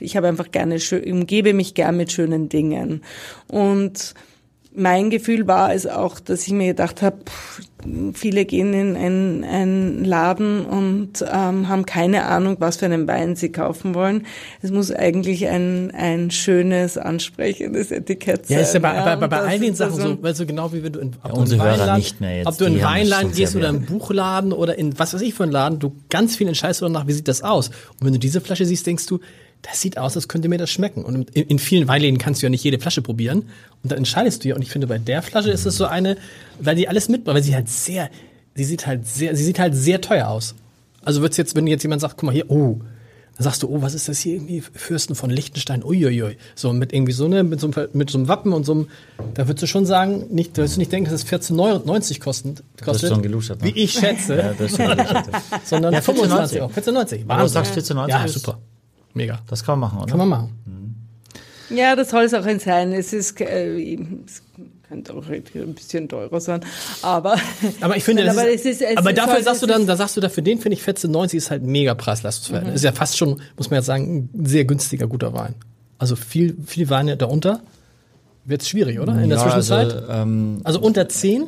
ich 0.00 0.16
habe 0.16 0.28
einfach 0.28 0.50
gerne, 0.50 0.78
umgebe 1.06 1.54
mich 1.54 1.74
gern 1.74 1.96
mit 1.96 2.12
schönen 2.12 2.48
Dingen. 2.48 3.02
Und 3.48 4.14
mein 4.74 5.10
Gefühl 5.10 5.46
war 5.46 5.74
es 5.74 5.86
auch, 5.86 6.18
dass 6.18 6.46
ich 6.46 6.52
mir 6.52 6.68
gedacht 6.68 7.02
habe, 7.02 7.18
viele 8.14 8.44
gehen 8.44 8.72
in 8.72 8.96
einen, 8.96 9.44
einen 9.44 10.04
Laden 10.04 10.64
und 10.64 11.22
ähm, 11.22 11.68
haben 11.68 11.84
keine 11.84 12.26
Ahnung, 12.26 12.56
was 12.60 12.76
für 12.76 12.86
einen 12.86 13.06
Wein 13.08 13.36
sie 13.36 13.50
kaufen 13.50 13.94
wollen. 13.94 14.26
Es 14.62 14.70
muss 14.70 14.92
eigentlich 14.92 15.48
ein, 15.48 15.90
ein 15.90 16.30
schönes, 16.30 16.96
ansprechendes 16.96 17.90
Etikett 17.90 18.46
sein. 18.46 18.58
Ja, 18.58 18.62
ist 18.62 18.74
ja 18.74 18.80
bei, 18.80 18.94
ja, 18.94 19.16
bei, 19.16 19.26
bei 19.26 19.40
all 19.40 19.58
den 19.58 19.74
Sachen 19.74 20.00
so, 20.00 20.22
weil 20.22 20.34
so 20.34 20.46
genau 20.46 20.72
wie 20.72 20.82
wenn 20.82 20.92
du 20.92 21.00
in, 21.00 21.10
ob 21.22 21.36
ja, 21.36 21.44
du 21.44 21.52
in 21.52 21.58
Weinladen, 21.58 21.96
nicht 21.96 22.20
mehr 22.20 22.36
jetzt, 22.38 22.46
ob 22.46 22.58
du 22.58 22.64
in 22.64 22.82
Weinladen 22.82 23.32
gehst 23.32 23.56
oder 23.56 23.68
in 23.68 23.84
Buchladen 23.84 24.52
oder 24.52 24.78
in 24.78 24.98
was 24.98 25.12
weiß 25.12 25.20
ich 25.22 25.34
für 25.34 25.42
einen 25.42 25.52
Laden, 25.52 25.78
du 25.78 25.92
ganz 26.08 26.36
viel 26.36 26.48
entscheidest 26.48 26.82
danach, 26.82 27.06
wie 27.06 27.12
sieht 27.12 27.28
das 27.28 27.42
aus. 27.42 27.68
Und 27.68 28.06
wenn 28.06 28.12
du 28.12 28.18
diese 28.18 28.40
Flasche 28.40 28.64
siehst, 28.64 28.86
denkst 28.86 29.06
du, 29.06 29.18
das 29.62 29.80
sieht 29.80 29.96
aus, 29.96 30.16
als 30.16 30.28
könnte 30.28 30.48
mir 30.48 30.58
das 30.58 30.70
schmecken. 30.70 31.04
Und 31.04 31.30
in, 31.30 31.46
in, 31.46 31.58
vielen 31.58 31.86
Weinläden 31.86 32.18
kannst 32.18 32.42
du 32.42 32.46
ja 32.46 32.50
nicht 32.50 32.64
jede 32.64 32.80
Flasche 32.80 33.00
probieren. 33.00 33.42
Und 33.82 33.92
dann 33.92 33.98
entscheidest 33.98 34.44
du 34.44 34.48
ja. 34.48 34.56
Und 34.56 34.62
ich 34.62 34.70
finde, 34.70 34.88
bei 34.88 34.98
der 34.98 35.22
Flasche 35.22 35.50
ist 35.50 35.66
es 35.66 35.76
so 35.76 35.86
eine, 35.86 36.16
weil 36.58 36.74
die 36.74 36.88
alles 36.88 37.08
mitbringt, 37.08 37.36
weil 37.36 37.42
sie 37.42 37.54
halt 37.54 37.68
sehr, 37.68 38.10
sie 38.54 38.64
sieht 38.64 38.86
halt 38.86 39.06
sehr, 39.06 39.36
sie 39.36 39.44
sieht 39.44 39.60
halt 39.60 39.74
sehr 39.74 40.00
teuer 40.00 40.28
aus. 40.28 40.54
Also 41.04 41.22
wird's 41.22 41.36
jetzt, 41.36 41.54
wenn 41.54 41.66
jetzt 41.66 41.82
jemand 41.82 42.00
sagt, 42.00 42.16
guck 42.16 42.24
mal 42.24 42.32
hier, 42.32 42.50
oh, 42.50 42.80
dann 43.36 43.44
sagst 43.44 43.62
du, 43.62 43.68
oh, 43.68 43.80
was 43.80 43.94
ist 43.94 44.08
das 44.08 44.18
hier 44.18 44.34
irgendwie? 44.34 44.60
Fürsten 44.60 45.14
von 45.14 45.30
Liechtenstein, 45.30 45.82
uiuiui. 45.82 46.36
So, 46.54 46.72
mit 46.72 46.92
irgendwie 46.92 47.12
so, 47.12 47.28
ne, 47.28 47.42
mit 47.42 47.60
so, 47.60 47.68
einem, 47.68 47.88
mit 47.92 48.10
so 48.10 48.18
einem 48.18 48.28
Wappen 48.28 48.52
und 48.52 48.66
so 48.66 48.72
einem, 48.72 48.88
da 49.34 49.46
würdest 49.48 49.62
du 49.62 49.66
schon 49.66 49.86
sagen, 49.86 50.26
nicht, 50.30 50.52
da 50.52 50.58
würdest 50.58 50.76
du 50.76 50.80
nicht 50.80 50.92
denken, 50.92 51.10
dass 51.10 51.22
es 51.22 51.28
14,90 51.30 52.20
kostet, 52.20 52.62
kostet. 52.78 52.86
Das 52.86 53.02
ist 53.02 53.08
schon 53.08 53.22
geluschert, 53.22 53.62
ne? 53.62 53.68
Wie 53.74 53.80
ich 53.80 53.92
schätze. 53.92 54.36
ja, 54.36 54.52
das 54.52 54.72
ist 54.72 54.76
schon 54.76 54.96
geluschert. 54.96 55.28
Sondern 55.64 55.94
ja, 55.94 56.00
25 56.02 56.60
auch. 56.60 56.72
14,90. 56.72 57.22
Warum 57.26 57.48
sagst 57.48 57.74
14,90? 57.76 58.08
Ja, 58.08 58.28
super. 58.28 58.58
Mega. 59.14 59.40
Das 59.48 59.64
kann 59.64 59.78
man 59.78 59.90
machen, 59.90 60.02
oder? 60.02 60.10
Kann 60.10 60.18
man 60.18 60.28
machen. 60.28 60.58
Mhm. 60.64 61.76
Ja, 61.76 61.96
das 61.96 62.10
soll 62.10 62.24
es 62.24 62.34
auch 62.34 62.44
sein. 62.58 62.92
Es 62.92 63.12
ist, 63.12 63.40
äh, 63.40 63.94
es 64.26 64.42
könnte 64.88 65.14
auch 65.14 65.26
ein 65.28 65.74
bisschen 65.74 66.08
teurer 66.08 66.40
sein, 66.40 66.60
aber. 67.00 67.36
Aber 67.80 67.96
ich 67.96 68.04
finde, 68.04 68.28
aber, 68.30 68.48
ist, 68.48 68.66
ist, 68.66 68.84
aber 68.96 69.12
dafür 69.12 69.34
halt, 69.34 69.44
sagst 69.44 69.62
du 69.62 69.66
dann, 69.66 69.86
da 69.86 69.96
sagst 69.96 70.16
du 70.16 70.20
dafür, 70.20 70.42
den 70.42 70.58
finde 70.58 70.76
ich 70.76 70.82
14,90 70.82 71.34
ist 71.34 71.50
halt 71.50 71.62
mega 71.62 71.94
Preis-Leistungsverhältnis. 71.94 72.72
Mhm. 72.72 72.76
Ist 72.76 72.84
ja 72.84 72.92
fast 72.92 73.16
schon, 73.16 73.40
muss 73.56 73.70
man 73.70 73.78
ja 73.78 73.82
sagen, 73.82 74.28
ein 74.34 74.46
sehr 74.46 74.64
günstiger, 74.64 75.06
guter 75.06 75.32
Wein. 75.32 75.54
Also 75.98 76.16
viel, 76.16 76.56
viel 76.66 76.90
Weine 76.90 77.16
darunter. 77.16 77.60
Wird 78.44 78.62
es 78.62 78.68
schwierig, 78.68 78.98
oder? 78.98 79.12
In 79.20 79.28
der 79.28 79.38
ja, 79.38 79.44
Zwischenzeit? 79.44 79.92
Also, 79.92 80.12
ähm, 80.12 80.60
also 80.64 80.80
unter 80.80 81.08
10? 81.08 81.46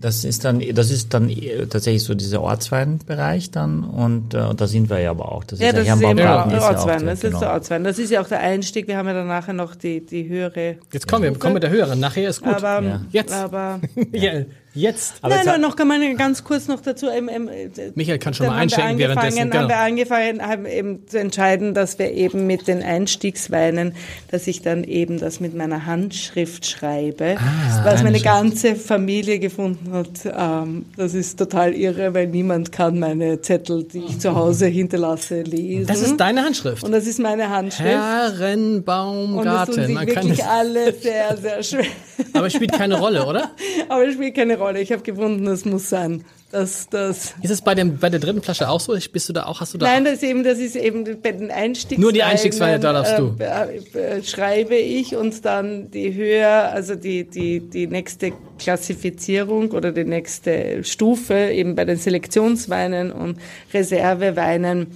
Das 0.00 0.24
ist 0.24 0.44
dann, 0.44 0.62
das 0.74 0.90
ist 0.90 1.12
dann 1.12 1.30
tatsächlich 1.68 2.02
so 2.02 2.14
dieser 2.14 2.40
Ortsweinbereich 2.40 3.50
dann 3.50 3.84
und 3.84 4.32
äh, 4.32 4.54
da 4.54 4.66
sind 4.66 4.88
wir 4.88 4.98
ja 4.98 5.10
aber 5.10 5.30
auch. 5.30 5.44
Das 5.44 5.60
ja, 5.60 5.68
ist 5.68 5.78
das 5.78 5.86
ja 5.86 5.94
ist 5.94 6.02
eben 6.02 6.16
der 6.16 6.62
Ortswein. 6.62 7.06
das 7.06 7.22
ist 7.24 7.40
der 7.40 7.52
Ortswein. 7.52 7.84
Das 7.84 7.98
ist 7.98 8.10
ja 8.10 8.22
auch 8.22 8.28
der 8.28 8.40
Einstieg. 8.40 8.88
Wir 8.88 8.96
haben 8.96 9.08
ja 9.08 9.14
dann 9.14 9.26
nachher 9.26 9.52
noch 9.52 9.74
die 9.74 10.04
die 10.04 10.28
höhere. 10.28 10.76
Jetzt 10.92 11.06
kommen 11.06 11.24
wir, 11.24 11.38
kommen 11.38 11.56
wir 11.56 11.60
der 11.60 11.70
höheren. 11.70 12.00
Nachher 12.00 12.30
ist 12.30 12.40
gut. 12.40 12.54
Aber 12.54 12.82
ja. 12.82 13.00
jetzt. 13.10 13.32
Aber 13.32 13.80
ja. 14.12 14.44
Jetzt. 14.72 15.14
Aber 15.22 15.34
nein, 15.34 15.46
nein, 15.46 15.60
noch 15.60 15.74
kann 15.74 15.88
man 15.88 16.16
ganz 16.16 16.44
kurz 16.44 16.68
noch 16.68 16.80
dazu. 16.80 17.08
Ähm, 17.08 17.28
ähm, 17.28 17.50
Michael 17.96 18.18
kann 18.18 18.34
schon 18.34 18.46
mal 18.46 18.56
einschenken 18.56 18.98
währenddessen. 18.98 19.50
Genau. 19.50 19.62
Haben 19.62 19.68
wir 19.68 19.78
angefangen, 19.78 20.42
haben 20.42 20.66
eben 20.66 21.08
zu 21.08 21.18
entscheiden, 21.18 21.74
dass 21.74 21.98
wir 21.98 22.12
eben 22.12 22.46
mit 22.46 22.68
den 22.68 22.80
Einstiegsweinen, 22.82 23.94
dass 24.30 24.46
ich 24.46 24.62
dann 24.62 24.84
eben 24.84 25.18
das 25.18 25.40
mit 25.40 25.56
meiner 25.56 25.86
Handschrift 25.86 26.66
schreibe, 26.66 27.36
ah, 27.38 27.84
was 27.84 28.04
meine 28.04 28.20
ganze 28.20 28.76
Familie 28.76 29.40
gefunden 29.40 29.92
hat. 29.92 30.08
Ähm, 30.24 30.86
das 30.96 31.14
ist 31.14 31.36
total 31.38 31.74
irre, 31.74 32.14
weil 32.14 32.28
niemand 32.28 32.70
kann 32.70 33.00
meine 33.00 33.40
Zettel, 33.40 33.82
die 33.82 34.04
ich 34.04 34.20
zu 34.20 34.36
Hause 34.36 34.66
hinterlasse, 34.66 35.42
lesen. 35.42 35.86
Das 35.86 36.00
ist 36.00 36.16
deine 36.16 36.44
Handschrift. 36.44 36.84
Und 36.84 36.92
das 36.92 37.08
ist 37.08 37.18
meine 37.18 37.50
Handschrift. 37.50 37.90
Herrenbaumgarten. 37.90 39.38
Und 39.38 39.46
das 39.46 39.66
tun 39.66 39.86
sich 39.86 40.06
wirklich 40.06 40.44
alle 40.44 40.92
sehr, 40.92 41.36
sehr 41.36 41.62
schwer. 41.64 41.86
Aber 42.34 42.46
es 42.46 42.52
spielt 42.52 42.72
keine 42.72 42.98
Rolle, 42.98 43.26
oder? 43.26 43.50
Aber 43.88 44.10
spielt 44.12 44.36
keine 44.36 44.59
Rolle. 44.60 44.80
Ich 44.80 44.92
habe 44.92 45.02
gefunden, 45.02 45.46
es 45.46 45.64
muss 45.64 45.88
sein. 45.88 46.24
Das, 46.52 46.88
das 46.88 47.34
ist 47.42 47.50
es 47.50 47.62
bei, 47.62 47.76
dem, 47.76 47.98
bei 47.98 48.10
der 48.10 48.18
dritten 48.18 48.42
Flasche 48.42 48.68
auch 48.68 48.80
so? 48.80 48.96
Bist 49.12 49.28
du 49.28 49.32
da 49.32 49.44
auch? 49.44 49.60
Hast 49.60 49.72
du 49.72 49.78
da 49.78 49.86
Nein, 49.86 50.04
das 50.04 50.14
ist 50.14 50.24
eben, 50.24 50.42
das 50.42 50.58
ist 50.58 50.74
eben 50.74 51.04
bei 51.22 51.30
den 51.30 51.50
Einstiegsweinen. 51.50 52.02
Nur 52.02 52.12
die 52.12 52.24
Einstiegsweine, 52.24 52.80
da 52.80 52.92
darfst 52.92 53.18
du. 53.18 53.36
Äh, 53.38 53.98
äh, 53.98 54.22
schreibe 54.24 54.74
ich 54.74 55.14
und 55.14 55.44
dann 55.44 55.92
die 55.92 56.12
höher, 56.12 56.72
also 56.72 56.96
die, 56.96 57.22
die, 57.22 57.60
die 57.60 57.86
nächste 57.86 58.32
Klassifizierung 58.58 59.70
oder 59.70 59.92
die 59.92 60.04
nächste 60.04 60.82
Stufe 60.82 61.34
eben 61.34 61.76
bei 61.76 61.84
den 61.84 61.98
Selektionsweinen 61.98 63.12
und 63.12 63.38
Reserveweinen. 63.72 64.88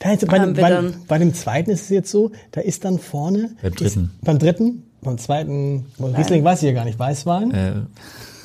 Da 0.00 0.16
bei, 0.26 0.38
dem, 0.38 0.54
bei, 0.54 0.82
bei, 1.06 1.18
dem 1.18 1.34
zweiten 1.34 1.70
ist 1.70 1.82
es 1.82 1.88
jetzt 1.90 2.10
so, 2.10 2.32
da 2.52 2.62
ist 2.62 2.86
dann 2.86 2.98
vorne. 2.98 3.54
Beim 3.60 3.74
dritten. 3.74 4.04
Ist, 4.04 4.24
beim 4.24 4.38
dritten, 4.38 4.82
beim 5.02 5.18
zweiten, 5.18 5.86
Riesling 6.00 6.42
weiß 6.42 6.62
ich 6.62 6.68
ja 6.68 6.74
gar 6.74 6.86
nicht, 6.86 6.98
Weißwein. 6.98 7.50
Äh. 7.52 7.72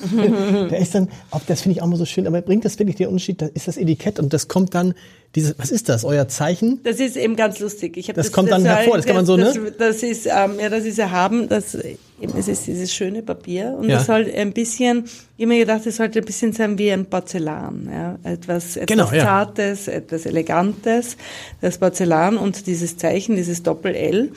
der 0.70 0.78
ist 0.78 0.94
dann, 0.94 1.08
auch 1.30 1.40
das 1.46 1.62
finde 1.62 1.76
ich 1.76 1.82
auch 1.82 1.86
mal 1.86 1.96
so 1.96 2.04
schön, 2.04 2.26
aber 2.26 2.40
bringt 2.42 2.64
das 2.64 2.78
wirklich 2.78 2.96
den 2.96 3.08
Unterschied? 3.08 3.42
Da 3.42 3.46
ist 3.46 3.68
das 3.68 3.76
Etikett 3.76 4.18
und 4.18 4.32
das 4.32 4.48
kommt 4.48 4.74
dann, 4.74 4.94
dieses, 5.34 5.58
was 5.58 5.70
ist 5.70 5.88
das, 5.88 6.04
euer 6.04 6.28
Zeichen? 6.28 6.80
Das 6.84 7.00
ist 7.00 7.16
eben 7.16 7.36
ganz 7.36 7.58
lustig. 7.60 7.96
Ich 7.96 8.06
das, 8.06 8.14
das 8.16 8.32
kommt 8.32 8.50
dann 8.50 8.64
hervor, 8.64 8.96
das 8.96 9.04
kann 9.06 9.16
man 9.16 9.26
so, 9.26 9.36
das, 9.36 9.54
ne? 9.56 9.72
Das 9.78 10.02
ist, 10.02 10.26
ähm, 10.26 10.52
ja, 10.60 10.68
das 10.70 10.84
ist 10.84 10.98
erhaben, 10.98 11.48
das 11.48 11.74
eben, 11.74 12.36
es 12.38 12.48
ist 12.48 12.66
dieses 12.66 12.92
schöne 12.92 13.22
Papier 13.22 13.76
und 13.78 13.88
Ja. 13.88 13.98
es 14.00 14.06
soll 14.06 14.30
ein 14.34 14.52
bisschen, 14.52 15.04
ich 15.36 15.44
hab 15.44 15.48
mir 15.48 15.58
gedacht, 15.58 15.86
es 15.86 15.96
sollte 15.96 16.20
ein 16.20 16.24
bisschen 16.24 16.52
sein 16.52 16.78
wie 16.78 16.90
ein 16.92 17.06
Porzellan, 17.06 17.88
ja, 17.92 18.18
etwas, 18.30 18.76
etwas 18.76 18.86
Genau, 18.86 19.12
ja. 19.12 19.24
Zartes, 19.24 19.88
etwas 19.88 20.24
Elegantes, 20.24 21.16
das 21.60 21.78
Porzellan 21.78 22.38
und 22.38 22.66
dieses 22.66 22.96
Zeichen, 22.96 23.36
dieses 23.36 23.62
Doppel-L, 23.62 24.32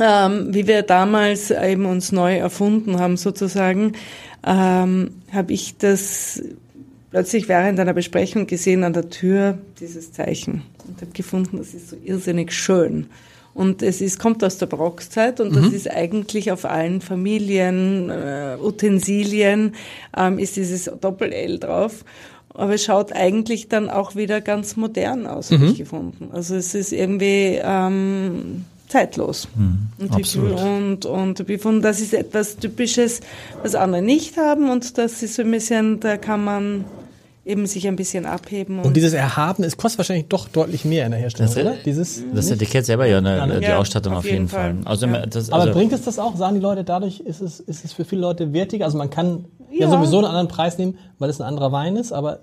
ähm, 0.00 0.48
wie 0.54 0.66
wir 0.66 0.82
damals 0.82 1.50
eben 1.50 1.86
uns 1.86 2.12
neu 2.12 2.36
erfunden 2.36 3.00
haben 3.00 3.16
sozusagen, 3.16 3.92
ähm, 4.48 5.10
habe 5.30 5.52
ich 5.52 5.76
das 5.76 6.42
plötzlich 7.10 7.48
während 7.48 7.78
einer 7.78 7.92
Besprechung 7.92 8.46
gesehen 8.46 8.82
an 8.82 8.94
der 8.94 9.10
Tür, 9.10 9.58
dieses 9.78 10.12
Zeichen 10.12 10.62
und 10.86 11.00
habe 11.02 11.12
gefunden, 11.12 11.58
das 11.58 11.74
ist 11.74 11.90
so 11.90 11.96
irrsinnig 12.02 12.52
schön. 12.52 13.06
Und 13.54 13.82
es 13.82 14.00
ist, 14.00 14.20
kommt 14.20 14.44
aus 14.44 14.58
der 14.58 14.66
Barockzeit 14.66 15.40
und 15.40 15.54
das 15.56 15.72
ist 15.72 15.90
eigentlich 15.90 16.52
auf 16.52 16.64
allen 16.64 17.00
Familien, 17.00 18.08
äh, 18.08 18.56
Utensilien, 18.62 19.74
ähm, 20.16 20.38
ist 20.38 20.56
dieses 20.56 20.84
Doppel-L 20.84 21.58
drauf. 21.58 22.04
Aber 22.50 22.74
es 22.74 22.84
schaut 22.84 23.12
eigentlich 23.12 23.68
dann 23.68 23.90
auch 23.90 24.14
wieder 24.14 24.40
ganz 24.40 24.76
modern 24.76 25.26
aus, 25.26 25.50
habe 25.50 25.66
ich 25.66 25.76
gefunden. 25.76 26.28
Also 26.32 26.54
es 26.54 26.74
ist 26.74 26.92
irgendwie 26.92 27.58
ähm, 27.60 28.64
zeitlos. 28.88 29.48
und, 29.98 30.12
absolut. 30.12 30.60
und, 30.60 31.06
und 31.06 31.46
gefunden, 31.46 31.82
das 31.82 32.00
ist 32.00 32.14
etwas 32.14 32.56
Typisches, 32.56 33.20
was 33.62 33.74
andere 33.74 34.02
nicht 34.02 34.36
haben 34.36 34.70
und 34.70 34.98
das 34.98 35.22
ist 35.22 35.34
so 35.34 35.42
ein 35.42 35.50
bisschen, 35.50 36.00
da 36.00 36.16
kann 36.16 36.44
man 36.44 36.84
eben 37.44 37.66
sich 37.66 37.88
ein 37.88 37.96
bisschen 37.96 38.26
abheben. 38.26 38.80
Und 38.80 38.94
dieses 38.94 39.14
Erhaben, 39.14 39.64
es 39.64 39.78
kostet 39.78 39.98
wahrscheinlich 39.98 40.26
doch 40.28 40.48
deutlich 40.48 40.84
mehr 40.84 41.06
in 41.06 41.12
der 41.12 41.20
Herstellung, 41.20 41.54
Das- 41.54 41.62
oder? 41.64 41.74
Dieses, 41.84 42.22
Das 42.34 42.50
Etikett 42.50 42.84
selber 42.84 43.06
ja, 43.06 43.20
ne, 43.22 43.58
die 43.60 43.64
Ja, 43.66 43.78
Ausstattung 43.78 44.12
auf 44.14 44.26
jeden 44.26 44.48
Fall. 44.48 44.74
Fall. 44.74 44.82
Also, 44.84 45.06
Ja. 45.06 45.24
das, 45.24 45.50
aber 45.50 45.62
also 45.62 45.72
bringt 45.74 45.92
es 45.94 46.02
das 46.02 46.18
auch? 46.18 46.36
Sagen 46.36 46.56
die 46.56 46.60
Leute, 46.60 46.84
dadurch 46.84 47.20
ist 47.20 47.40
es, 47.40 47.60
ist 47.60 47.84
es 47.86 47.92
für 47.94 48.04
viele 48.04 48.20
Leute 48.20 48.52
wertiger? 48.52 48.84
Also 48.84 48.98
man 48.98 49.08
kann 49.08 49.46
ja, 49.70 49.86
Ja. 49.86 49.90
sowieso 49.90 50.18
einen 50.18 50.26
anderen 50.26 50.48
Preis 50.48 50.76
nehmen, 50.76 50.98
weil 51.18 51.30
es 51.30 51.40
ein 51.40 51.46
anderer 51.46 51.72
Wein 51.72 51.96
ist, 51.96 52.12
aber 52.12 52.40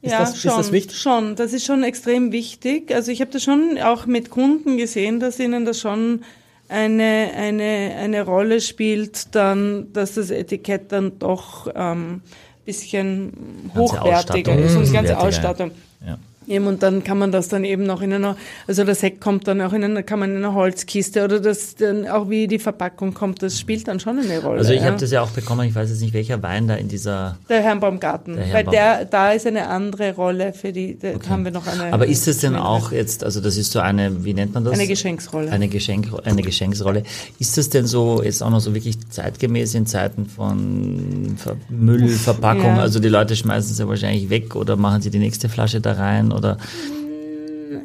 ist, 0.00 0.12
ja, 0.12 0.20
das, 0.20 0.40
schon, 0.40 0.50
ist 0.50 0.58
das 0.58 0.72
wichtig? 0.72 0.98
Schon, 0.98 1.36
das 1.36 1.52
ist 1.52 1.64
schon 1.64 1.82
extrem 1.82 2.32
wichtig. 2.32 2.94
Also 2.94 3.10
ich 3.10 3.20
habe 3.20 3.30
das 3.30 3.42
schon 3.42 3.78
auch 3.82 4.06
mit 4.06 4.30
Kunden 4.30 4.76
gesehen, 4.76 5.20
dass 5.20 5.38
ihnen 5.38 5.64
das 5.64 5.80
schon 5.80 6.22
eine, 6.68 7.30
eine, 7.36 7.94
eine 7.98 8.22
Rolle 8.24 8.60
spielt, 8.60 9.34
dann, 9.34 9.92
dass 9.92 10.14
das 10.14 10.30
Etikett 10.30 10.92
dann 10.92 11.18
doch 11.18 11.68
ähm, 11.74 12.22
bisschen 12.64 13.70
hochwertiger 13.74 14.54
ist 14.56 14.76
und 14.76 14.86
die 14.86 14.92
ganze 14.92 15.18
Ausstattung. 15.18 15.70
ja. 16.06 16.18
Eben, 16.48 16.66
und 16.66 16.82
dann 16.82 17.04
kann 17.04 17.18
man 17.18 17.30
das 17.30 17.48
dann 17.48 17.64
eben 17.64 17.84
noch 17.84 18.00
in 18.00 18.12
einer, 18.12 18.36
also 18.66 18.84
der 18.84 18.94
Sekt 18.94 19.20
kommt 19.20 19.46
dann 19.46 19.60
auch 19.60 19.72
in 19.72 19.84
einer, 19.84 20.02
kann 20.02 20.18
man 20.18 20.30
in 20.30 20.38
einer 20.38 20.54
Holzkiste 20.54 21.24
oder 21.24 21.40
das 21.40 21.74
dann 21.74 22.08
auch 22.08 22.30
wie 22.30 22.46
die 22.46 22.58
Verpackung 22.58 23.12
kommt, 23.14 23.42
das 23.42 23.60
spielt 23.60 23.86
dann 23.86 24.00
schon 24.00 24.18
eine 24.18 24.40
Rolle. 24.40 24.58
also 24.58 24.72
ich 24.72 24.80
ja. 24.80 24.86
habe 24.86 24.96
das 24.98 25.10
ja 25.10 25.22
auch 25.22 25.30
bekommen, 25.30 25.68
ich 25.68 25.74
weiß 25.74 25.90
jetzt 25.90 26.00
nicht, 26.00 26.14
welcher 26.14 26.42
Wein 26.42 26.66
da 26.68 26.74
in 26.76 26.88
dieser 26.88 27.36
Der 27.48 27.62
Herrenbaumgarten, 27.62 28.36
Der 28.36 28.44
weil 28.46 28.64
Herrenbaum- 28.64 28.70
der, 28.70 29.04
da 29.04 29.32
ist 29.32 29.46
eine 29.46 29.68
andere 29.68 30.14
Rolle 30.14 30.52
für 30.54 30.72
die, 30.72 30.98
da 30.98 31.08
haben 31.28 31.44
wir 31.44 31.52
noch 31.52 31.66
eine. 31.66 31.92
Aber 31.92 32.06
ist 32.06 32.26
es 32.26 32.38
denn 32.38 32.56
auch 32.56 32.92
jetzt, 32.92 33.24
also 33.24 33.40
das 33.40 33.56
ist 33.56 33.72
so 33.72 33.80
eine, 33.80 34.24
wie 34.24 34.32
nennt 34.34 34.54
man 34.54 34.64
das? 34.64 34.72
Eine 34.72 34.86
Geschenksrolle. 34.86 35.50
Eine, 35.50 35.68
Geschenk, 35.68 36.08
eine 36.24 36.42
Geschenksrolle. 36.42 37.02
Ist 37.38 37.58
das 37.58 37.68
denn 37.68 37.86
so 37.86 38.22
jetzt 38.22 38.42
auch 38.42 38.50
noch 38.50 38.60
so 38.60 38.74
wirklich 38.74 38.96
zeitgemäß 39.10 39.74
in 39.74 39.86
Zeiten 39.86 40.26
von 40.26 41.34
Ver 41.36 41.56
Müllverpackung? 41.68 42.76
Ja. 42.76 42.80
Also 42.80 43.00
die 43.00 43.08
Leute 43.08 43.36
schmeißen 43.36 43.74
sie 43.74 43.86
wahrscheinlich 43.88 44.30
weg 44.30 44.56
oder 44.56 44.76
machen 44.76 45.02
sie 45.02 45.10
die 45.10 45.18
nächste 45.18 45.48
Flasche 45.48 45.80
da 45.80 45.92
rein 45.92 46.32
oder 46.38 46.56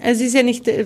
Es 0.01 0.21
ist 0.21 0.33
ja 0.33 0.43
nicht, 0.43 0.67
äh, 0.67 0.85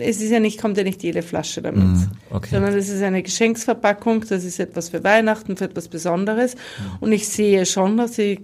es 0.00 0.20
ist 0.20 0.30
ja 0.30 0.40
nicht, 0.40 0.60
kommt 0.60 0.76
ja 0.76 0.82
nicht 0.84 1.02
jede 1.02 1.22
Flasche 1.22 1.62
damit. 1.62 1.84
Mm, 1.84 2.10
okay. 2.30 2.48
Sondern 2.52 2.74
es 2.76 2.88
ist 2.88 3.02
eine 3.02 3.22
Geschenksverpackung, 3.22 4.24
das 4.28 4.44
ist 4.44 4.58
etwas 4.58 4.88
für 4.88 5.04
Weihnachten, 5.04 5.56
für 5.56 5.64
etwas 5.64 5.88
Besonderes. 5.88 6.54
Mm. 6.54 7.04
Und 7.04 7.12
ich 7.12 7.28
sehe 7.28 7.66
schon, 7.66 7.96
dass 7.96 8.12
die 8.12 8.40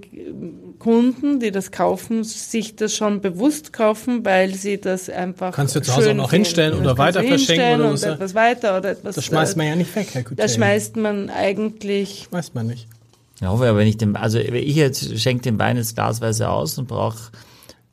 Kunden, 0.79 1.41
die 1.41 1.51
das 1.51 1.71
kaufen, 1.71 2.25
sich 2.25 2.77
das 2.77 2.95
schon 2.95 3.21
bewusst 3.21 3.73
kaufen, 3.73 4.25
weil 4.25 4.55
sie 4.55 4.81
das 4.81 5.09
einfach 5.09 5.53
Kannst 5.53 5.75
du 5.75 5.81
zu 5.81 5.97
Hause 5.97 6.11
auch 6.11 6.15
noch 6.15 6.31
hinstellen 6.31 6.73
Das 6.73 6.81
oder 6.81 6.99
weiter 6.99 7.23
verschenken 7.23 7.81
oder 7.81 7.91
und 7.91 7.97
so. 7.97 8.09
etwas 8.09 8.35
weiter 8.35 8.79
oder 8.79 8.91
etwas. 8.91 9.15
Das 9.17 9.25
schmeißt 9.25 9.55
äh, 9.55 9.59
man 9.59 9.67
ja 9.67 9.77
nicht 9.77 9.95
weg, 9.97 10.09
Herr 10.13 10.23
Coutet. 10.23 10.39
Da 10.39 10.49
schmeißt 10.49 10.97
man 10.97 11.31
eigentlich 11.31 12.29
Weiß 12.31 12.55
man 12.55 12.67
nicht. 12.67 12.87
Ja, 13.41 13.49
hoffe, 13.49 13.69
aber 13.69 13.79
wenn 13.79 13.87
ich 13.89 13.97
dem, 13.99 14.17
also 14.17 14.39
ich 14.39 14.77
jetzt 14.77 15.19
schenke 15.19 15.43
den 15.43 15.59
Wein 15.59 15.77
jetzt 15.77 15.95
glasweise 15.95 16.49
aus 16.49 16.79
und 16.79 16.89
brauche 16.89 17.31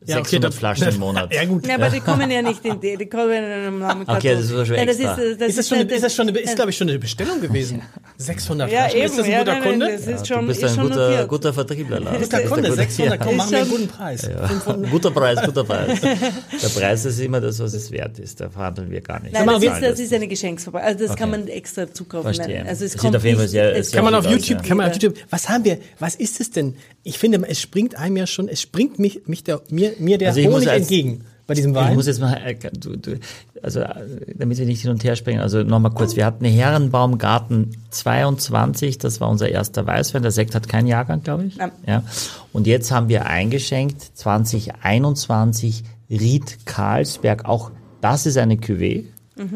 600 0.06 0.44
dann- 0.44 0.52
Flaschen 0.52 0.88
im 0.90 1.00
Monat. 1.00 1.34
Ja 1.34 1.46
gut. 1.46 1.66
Ja, 1.68 1.76
aber 1.76 1.90
die 1.90 2.00
kommen 2.00 2.30
ja 2.30 2.42
nicht 2.42 2.64
in 2.66 2.80
die, 2.80 2.98
die 2.98 3.06
kommen 3.08 3.32
in 3.32 3.44
einem 3.44 3.80
Nachmittag. 3.80 4.18
Okay, 4.18 4.36
das 4.36 4.44
ist 4.46 4.50
schon 4.68 4.76
Nein, 4.76 4.88
das 4.88 5.00
extra. 5.00 5.14
ist, 5.16 5.42
das 5.42 5.48
ist 5.50 5.58
das 5.58 5.68
schon, 5.70 5.78
eine, 5.80 5.92
ist 5.94 6.04
das 6.04 6.16
schon, 6.16 6.28
eine, 6.30 6.38
ist 6.40 6.56
glaube 6.56 6.70
ich 6.72 6.78
schon 6.78 6.90
eine 6.90 7.00
Bestellung 7.00 7.42
gewesen? 7.42 7.82
600 8.18 8.72
ja, 8.72 8.80
Flaschen. 8.82 8.98
eben, 8.98 9.06
ist 9.06 9.18
das 9.18 9.26
ein 9.26 9.32
ja, 9.32 9.40
guter 9.40 9.52
nein, 9.54 9.62
nein, 9.62 9.70
Kunde? 9.72 9.92
Das 9.94 10.08
ist 10.08 10.28
schon, 10.28 10.42
du 10.42 10.48
bist 10.48 10.64
ist 10.64 10.70
ein 10.70 10.76
schon 10.76 10.84
guter, 10.90 11.10
notiert. 11.10 11.28
guter 11.28 11.54
Vertriebler, 11.54 12.00
Lars. 12.00 12.22
guter 12.22 12.42
Kunde, 12.42 12.72
600, 12.74 13.20
komm, 13.20 13.30
Ist 13.32 13.38
machen 13.38 13.52
wir 13.52 13.58
einen 13.60 13.70
guten 13.70 13.88
Preis. 13.88 14.22
Ja. 14.24 14.50
Guter 14.92 15.12
Preis, 15.12 15.40
guter 15.44 15.64
Preis. 15.64 16.00
Der 16.62 16.70
Preis 16.80 17.06
ist 17.06 17.20
immer 17.20 17.42
das, 17.42 17.60
was 17.60 17.74
es 17.74 17.92
wert 17.92 18.20
ist. 18.20 18.40
Da 18.40 18.50
verhandeln 18.50 18.92
wir 18.92 19.02
gar 19.02 19.20
nicht. 19.22 19.34
Nein, 19.34 19.46
das 19.48 19.64
ist, 19.64 19.82
das 19.82 20.00
ist 20.00 20.14
eine 20.14 20.28
Geschenksverpackung. 20.28 20.88
Also 20.88 21.08
das 21.08 21.16
kann 21.16 21.30
Okay. 21.30 21.40
man 21.40 21.48
extra 21.48 21.92
zukaufen. 21.92 22.34
Verstehe. 22.34 22.58
Nein, 22.60 22.68
Also 22.68 22.86
es 22.86 22.94
Das 22.94 23.02
kommt 23.02 23.16
auf 23.16 23.24
jeden 23.24 23.38
Fall 23.38 23.46
nicht, 23.46 23.52
sehr- 23.52 23.76
es 23.76 23.90
sehr 23.92 23.98
Kann 24.02 24.06
man 24.12 24.16
auf 24.16 24.30
YouTube, 24.30 24.62
ja. 24.62 24.68
kann 24.68 24.78
man 24.78 24.88
auf 24.90 24.94
YouTube, 24.94 25.18
was 25.30 25.50
haben 25.50 25.64
wir, 25.66 25.80
was 26.00 26.16
ist 26.16 26.40
es 26.40 26.52
denn? 26.52 26.76
Ich 27.04 27.18
finde, 27.20 27.42
es 27.48 27.60
springt 27.60 27.96
einem 27.96 28.18
ja 28.18 28.28
schon, 28.28 28.48
es 28.48 28.62
springt 28.62 29.00
mich, 29.00 29.22
mich 29.26 29.44
der, 29.44 29.62
mir, 29.70 29.93
mir 30.00 30.18
der 30.18 30.30
Also 30.30 30.40
ich 30.40 30.48
muss 30.48 30.56
Honig 30.58 30.70
als- 30.70 30.82
entgegen 30.84 31.22
bei 31.46 31.56
diesem 31.56 31.72
Ich 31.72 31.78
Wein. 31.78 31.96
muss 31.96 32.08
jetzt 32.08 32.22
mal, 32.22 32.36
äh, 32.36 32.56
du, 32.72 32.96
du, 32.96 33.20
also 33.62 33.82
damit 34.38 34.58
wir 34.58 34.66
nicht 34.66 34.82
hin 34.82 34.92
und 34.92 35.04
her 35.04 35.16
springen, 35.18 35.42
also 35.42 35.62
nochmal 35.64 35.92
kurz, 35.92 36.16
wir 36.16 36.26
hatten 36.26 36.46
eine 36.46 36.54
Herrenbaumgarten 36.54 37.76
22, 37.90 38.98
das 38.98 39.20
war 39.20 39.30
unser 39.30 39.50
erster 39.50 39.86
Weißwein, 39.86 40.22
der 40.22 40.32
Sekt 40.32 40.56
hat 40.56 40.70
keinen 40.70 40.88
Jahrgang, 40.88 41.22
glaube 41.22 41.44
ich. 41.46 41.58
Nein. 41.58 41.72
Ja. 41.86 42.04
Und 42.54 42.66
jetzt 42.66 42.92
haben 42.92 43.10
wir 43.10 43.26
eingeschenkt 43.26 44.02
2021 44.14 45.84
Ried 46.10 46.60
Karlsberg, 46.66 47.46
auch 47.46 47.72
das 48.02 48.26
ist 48.26 48.38
eine 48.38 48.56
Cuvée. 48.56 49.06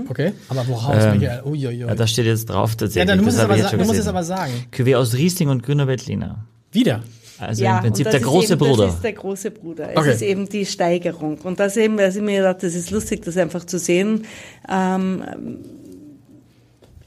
Okay, 0.10 0.32
aber 0.50 0.68
woraus, 0.68 1.14
Michael? 1.14 1.44
Uiuiui. 1.46 1.76
Ja, 1.88 1.94
da 1.94 2.08
steht 2.08 2.26
jetzt 2.26 2.50
drauf 2.50 2.72
Ja, 2.72 2.78
tatsächlich. 2.78 3.08
dann 3.16 3.24
musst 3.24 3.38
das 3.38 3.48
du 3.48 3.54
es 3.54 3.74
ich 3.74 3.78
musst 3.88 4.08
aber 4.08 4.24
sagen. 4.24 4.52
Cuvée 4.76 4.96
aus 4.98 5.14
Riesling 5.14 5.50
und 5.50 5.62
Grüner 5.64 5.86
Veltliner. 5.88 6.46
Wieder. 6.72 7.04
Also 7.40 7.64
ja, 7.64 7.78
im 7.78 7.84
Prinzip 7.84 8.06
und 8.06 8.14
der 8.14 8.20
das 8.22 8.30
große 8.30 8.46
ist 8.46 8.52
eben, 8.52 8.60
Bruder. 8.60 8.86
Das 8.86 8.96
ist 8.96 9.04
der 9.04 9.14
große 9.14 9.52
Bruder. 9.52 9.90
Es 9.92 9.98
Okay. 9.98 10.12
ist 10.12 10.22
eben 10.22 10.50
die 10.50 10.66
Steigerung. 10.66 11.38
Und 11.44 11.60
das 11.60 11.78
eben, 11.78 12.00
also 12.00 12.20
ich 12.20 12.26
mir 12.26 12.38
gedacht, 12.38 12.64
das 12.64 12.76
ist 12.76 12.92
lustig, 12.92 13.24
das 13.24 13.38
einfach 13.38 13.66
zu 13.66 13.78
sehen. 13.80 14.26
Ähm, 14.70 15.24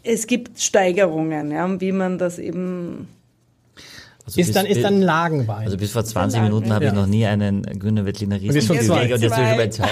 es 0.02 0.26
gibt 0.26 0.58
Steigerungen, 0.60 1.50
ja, 1.50 1.80
wie 1.80 1.92
man 1.92 2.18
das 2.18 2.38
eben 2.38 3.08
Also 4.30 4.40
Ist 4.40 4.46
bis- 4.46 4.54
dann, 4.54 4.66
ist 4.66 4.74
bis- 4.74 4.82
dann 4.84 4.94
ein 4.94 5.02
Lagenwein. 5.02 5.64
Also 5.64 5.76
bis 5.76 5.90
vor 5.90 6.04
20 6.04 6.38
Lagen, 6.40 6.52
Minuten 6.52 6.72
habe 6.72 6.84
ja. 6.84 6.90
ich 6.90 6.96
noch 6.96 7.06
nie 7.06 7.26
einen 7.26 7.62
Grüner 7.62 8.04
Veltliner 8.06 8.36
jetzt 8.36 8.54
Riesling. 8.70 8.78
Cuvée 8.80 9.12
und 9.14 9.20
jetzt 9.22 9.34
bin 9.34 9.42
ich 9.44 9.48
schon 9.48 9.56
bei 9.56 9.68
Zwei. 9.68 9.88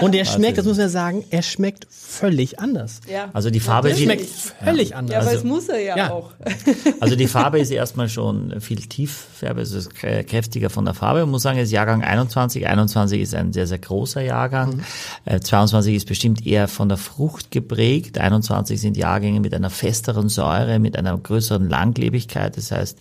Und 0.00 0.14
der 0.14 0.24
schmeckt, 0.24 0.58
das 0.58 0.64
muss 0.66 0.76
man 0.78 0.88
sagen, 0.88 1.24
er 1.30 1.42
schmeckt 1.42 1.86
völlig 1.90 2.58
anders. 2.58 3.00
ja. 3.10 3.28
Also 3.32 3.50
die 3.50 3.60
Farbe 3.60 3.94
sieht, 3.94 4.04
schmeckt 4.04 4.26
völlig 4.64 4.90
ja, 4.90 4.96
anders. 4.96 5.16
aber 5.16 5.26
also- 5.26 5.38
es 5.38 5.44
muss 5.44 5.68
er 5.68 5.80
ja, 5.80 5.96
ja. 5.96 6.10
auch. 6.12 6.32
also 7.00 7.14
die 7.16 7.26
Farbe 7.28 7.58
ist 7.60 7.70
erstmal 7.70 8.08
schon 8.08 8.60
viel 8.60 8.80
tieffärber, 8.80 9.60
also 9.60 9.78
es 9.78 9.86
ist 9.86 9.92
krä- 9.96 10.22
kräftiger 10.24 10.70
von 10.70 10.84
der 10.84 10.94
Farbe. 10.94 11.20
Ich 11.20 11.26
muss 11.26 11.42
sagen, 11.42 11.58
es 11.58 11.68
ist 11.68 11.72
Jahrgang 11.72 12.02
21. 12.02 12.66
21 12.66 13.20
ist 13.20 13.34
ein 13.34 13.52
sehr, 13.52 13.66
sehr 13.66 13.78
großer 13.78 14.22
Jahrgang. 14.22 14.80
Äh, 15.24 15.40
22 15.40 15.94
ist 15.94 16.06
bestimmt 16.08 16.46
eher 16.46 16.68
von 16.68 16.88
der 16.88 16.98
Frucht 16.98 17.50
geprägt. 17.50 18.18
21 18.18 18.80
sind 18.80 18.96
Jahrgänge 18.96 19.40
mit 19.40 19.54
einer 19.54 19.70
festeren 19.70 20.28
Säure, 20.28 20.78
mit 20.78 20.96
einer 20.96 21.16
größeren 21.16 21.68
Langlebigkeit. 21.68 22.56
Das 22.56 22.70
heißt, 22.70 22.98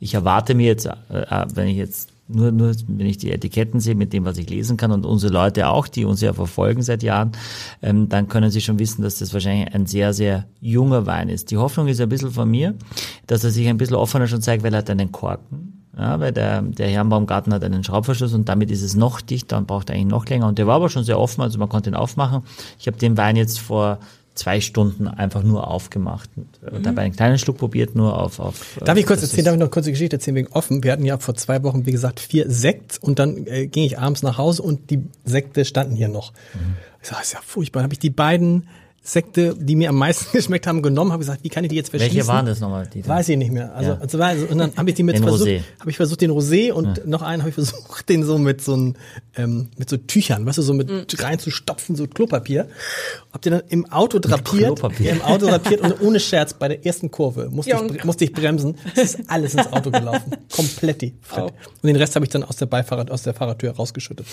ich 0.00 0.14
erwarte 0.14 0.54
mir 0.54 0.66
jetzt, 0.66 0.86
äh, 0.86 0.92
äh, 1.10 1.46
wenn 1.54 1.68
ich 1.68 1.76
jetzt 1.76 2.10
nur, 2.28 2.50
nur, 2.50 2.72
wenn 2.88 3.06
ich 3.06 3.18
die 3.18 3.30
Etiketten 3.30 3.78
sehe 3.80 3.94
mit 3.94 4.12
dem, 4.12 4.24
was 4.24 4.36
ich 4.36 4.50
lesen 4.50 4.76
kann 4.76 4.90
und 4.90 5.06
unsere 5.06 5.32
Leute 5.32 5.68
auch, 5.68 5.86
die 5.86 6.04
uns 6.04 6.20
ja 6.20 6.32
verfolgen 6.32 6.82
seit 6.82 7.02
Jahren, 7.02 7.32
ähm, 7.82 8.08
dann 8.08 8.28
können 8.28 8.50
sie 8.50 8.60
schon 8.60 8.78
wissen, 8.78 9.02
dass 9.02 9.18
das 9.18 9.32
wahrscheinlich 9.32 9.72
ein 9.74 9.86
sehr, 9.86 10.12
sehr 10.12 10.46
junger 10.60 11.06
Wein 11.06 11.28
ist. 11.28 11.50
Die 11.50 11.56
Hoffnung 11.56 11.86
ist 11.86 12.00
ein 12.00 12.08
bisschen 12.08 12.32
von 12.32 12.50
mir, 12.50 12.74
dass 13.26 13.44
er 13.44 13.50
sich 13.50 13.68
ein 13.68 13.78
bisschen 13.78 13.96
offener 13.96 14.26
schon 14.26 14.42
zeigt, 14.42 14.64
weil 14.64 14.74
er 14.74 14.78
hat 14.78 14.90
einen 14.90 15.12
Korken. 15.12 15.84
Ja, 15.96 16.20
weil 16.20 16.32
der, 16.32 16.60
der 16.60 16.88
Herrenbaumgarten 16.88 17.54
hat 17.54 17.64
einen 17.64 17.82
Schraubverschluss 17.82 18.34
und 18.34 18.50
damit 18.50 18.70
ist 18.70 18.82
es 18.82 18.96
noch 18.96 19.22
dichter 19.22 19.56
und 19.56 19.66
braucht 19.66 19.90
eigentlich 19.90 20.06
noch 20.06 20.26
länger. 20.26 20.46
Und 20.46 20.58
der 20.58 20.66
war 20.66 20.74
aber 20.74 20.90
schon 20.90 21.04
sehr 21.04 21.18
offen, 21.18 21.40
also 21.40 21.58
man 21.58 21.70
konnte 21.70 21.88
ihn 21.88 21.94
aufmachen. 21.94 22.42
Ich 22.78 22.86
habe 22.86 22.98
den 22.98 23.16
Wein 23.16 23.36
jetzt 23.36 23.58
vor 23.58 23.98
zwei 24.36 24.60
Stunden 24.60 25.08
einfach 25.08 25.42
nur 25.42 25.68
aufgemacht 25.68 26.30
und, 26.36 26.72
und 26.72 26.86
habe 26.86 27.00
einen 27.00 27.16
kleinen 27.16 27.38
Schluck 27.38 27.58
probiert, 27.58 27.94
nur 27.94 28.20
auf. 28.20 28.38
auf 28.38 28.78
Darf 28.84 28.96
ich 28.96 29.06
kurz 29.06 29.22
erzählen, 29.22 29.46
darf 29.46 29.54
ich 29.54 29.58
noch 29.58 29.66
eine 29.66 29.70
kurze 29.70 29.90
Geschichte 29.90 30.16
erzählen 30.16 30.36
wegen 30.36 30.48
offen? 30.52 30.84
Wir 30.84 30.92
hatten 30.92 31.04
ja 31.04 31.18
vor 31.18 31.34
zwei 31.34 31.62
Wochen, 31.62 31.86
wie 31.86 31.92
gesagt, 31.92 32.20
vier 32.20 32.50
Sekt 32.50 32.98
und 33.02 33.18
dann 33.18 33.46
äh, 33.46 33.66
ging 33.66 33.84
ich 33.84 33.98
abends 33.98 34.22
nach 34.22 34.38
Hause 34.38 34.62
und 34.62 34.90
die 34.90 35.02
Sekte 35.24 35.64
standen 35.64 35.96
hier 35.96 36.08
noch. 36.08 36.32
Mhm. 36.54 36.76
Ich 37.02 37.08
sag, 37.08 37.22
ist 37.22 37.32
ja 37.32 37.40
furchtbar. 37.44 37.80
Dann 37.80 37.84
habe 37.84 37.94
ich 37.94 37.98
die 37.98 38.10
beiden 38.10 38.68
Sekte, 39.08 39.54
die 39.56 39.76
mir 39.76 39.90
am 39.90 39.96
meisten 39.98 40.26
geschmeckt 40.36 40.66
haben, 40.66 40.82
genommen, 40.82 41.12
habe 41.12 41.20
gesagt, 41.20 41.44
wie 41.44 41.48
kann 41.48 41.62
ich 41.62 41.70
die 41.70 41.76
jetzt 41.76 41.90
verschließen? 41.90 42.16
Welche 42.16 42.28
waren 42.28 42.44
das 42.44 42.58
nochmal? 42.58 42.88
Die 42.92 43.06
Weiß 43.06 43.28
ich 43.28 43.36
nicht 43.36 43.52
mehr. 43.52 43.72
Also, 43.74 43.90
Ja. 43.92 43.98
also, 44.00 44.18
also 44.20 44.46
und 44.46 44.58
dann 44.58 44.72
habe 44.76 44.90
ich 44.90 44.96
die 44.96 45.04
mit 45.04 45.14
Den 45.16 45.22
versucht, 45.22 45.48
Rosé. 45.48 45.60
habe 45.78 45.90
ich 45.90 45.96
versucht 45.96 46.20
den 46.22 46.32
Rosé 46.32 46.72
und 46.72 47.06
noch 47.06 47.22
einen 47.22 47.42
habe 47.42 47.50
ich 47.50 47.54
versucht, 47.54 48.08
den 48.08 48.24
so 48.24 48.36
mit 48.38 48.60
so 48.62 48.74
ein, 48.76 48.98
ähm, 49.36 49.68
mit 49.78 49.88
so 49.88 49.96
Tüchern, 49.96 50.44
weißt 50.44 50.58
du, 50.58 50.62
so 50.62 50.74
mit 50.74 50.90
reinzustopfen, 51.22 51.94
so 51.94 52.06
Klopapier. 52.08 52.68
Hab 53.32 53.42
den 53.42 53.52
dann 53.52 53.62
im 53.68 53.86
Auto 53.92 54.18
drapiert, 54.18 54.76
Klopapier. 54.80 55.06
ja, 55.06 55.12
im 55.12 55.22
Auto 55.22 55.46
drapiert 55.46 55.82
und 55.82 56.00
ohne 56.02 56.18
Scherz 56.18 56.54
bei 56.54 56.66
der 56.66 56.84
ersten 56.84 57.10
Kurve 57.10 57.48
musste 57.50 57.78
ich, 57.94 58.04
musste 58.04 58.24
ich 58.24 58.32
bremsen. 58.32 58.76
Es 58.96 59.14
ist 59.14 59.20
alles 59.28 59.54
ins 59.54 59.72
Auto 59.72 59.90
gelaufen, 59.92 60.32
komplett 60.50 61.02
die. 61.02 61.14
Au. 61.30 61.44
Und 61.46 61.52
den 61.84 61.96
Rest 61.96 62.16
habe 62.16 62.24
ich 62.24 62.30
dann 62.30 62.42
aus 62.42 62.56
der 62.56 62.66
Beifahrer, 62.66 63.06
aus 63.12 63.22
der 63.22 63.34
Fahrertür 63.34 63.70
rausgeschüttet. 63.72 64.26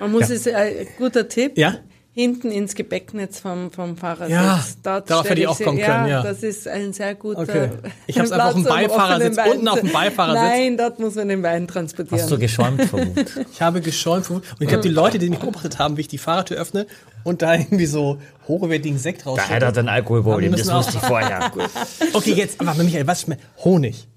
Man 0.00 0.12
muss 0.12 0.28
Ja. 0.28 0.34
es, 0.34 0.46
äh, 0.46 0.86
guter 0.98 1.26
Tipp. 1.28 1.56
Ja? 1.56 1.76
Hinten 2.18 2.50
ins 2.50 2.74
Gepäcknetz 2.74 3.40
vom, 3.40 3.70
vom 3.70 3.94
Fahrersitz. 3.98 4.32
Ja, 4.32 4.64
Dort 4.82 5.10
darauf 5.10 5.28
hätte 5.28 5.42
ich 5.42 5.46
auch 5.46 5.60
kommen 5.60 5.78
können, 5.78 6.08
ja. 6.08 6.22
das 6.22 6.42
ist 6.42 6.66
ein 6.66 6.94
sehr 6.94 7.14
guter 7.14 7.40
Okay. 7.40 7.68
Ich 8.06 8.18
hab's 8.18 8.30
einfach 8.32 8.46
auf 8.46 8.54
dem 8.54 8.62
Platz, 8.64 8.74
Beifahrersitz, 8.88 9.36
unten 9.52 9.68
auf 9.68 9.80
dem 9.80 9.92
Beifahrersitz. 9.92 10.42
Nein, 10.42 10.76
dort 10.78 10.98
muss 10.98 11.14
man 11.16 11.28
den 11.28 11.42
Wein 11.42 11.68
transportieren. 11.68 12.18
Hast 12.18 12.30
du 12.30 12.38
geschäumt 12.38 12.82
vor 12.86 13.00
Wut? 13.00 13.26
Ich 13.52 13.60
habe 13.60 13.82
geschäumt 13.82 14.24
vor 14.24 14.36
Wut. 14.36 14.44
und 14.52 14.62
ich 14.62 14.68
glaube, 14.68 14.82
die 14.82 14.88
Leute, 14.88 15.18
die 15.18 15.28
mich 15.28 15.40
beobachtet 15.40 15.78
haben, 15.78 15.98
wie 15.98 16.00
ich 16.00 16.08
die 16.08 16.16
Fahrertür 16.16 16.56
öffne 16.56 16.86
und 17.22 17.42
da 17.42 17.54
irgendwie 17.54 17.84
so 17.84 18.16
hochwertigen 18.48 18.98
Sekt 18.98 19.26
Da 19.26 19.30
rausschütte. 19.32 19.54
hat 19.66 19.76
er 19.76 19.82
ein 19.82 19.88
Alkoholproblem, 19.90 20.52
das 20.52 20.72
wusste 20.72 20.96
ich 20.96 21.02
vorher. 21.02 21.52
Okay, 22.14 22.32
jetzt, 22.32 22.58
aber 22.62 22.82
Michael, 22.82 23.06
was 23.06 23.20
schmeckt? 23.20 23.42
Honig. 23.62 24.08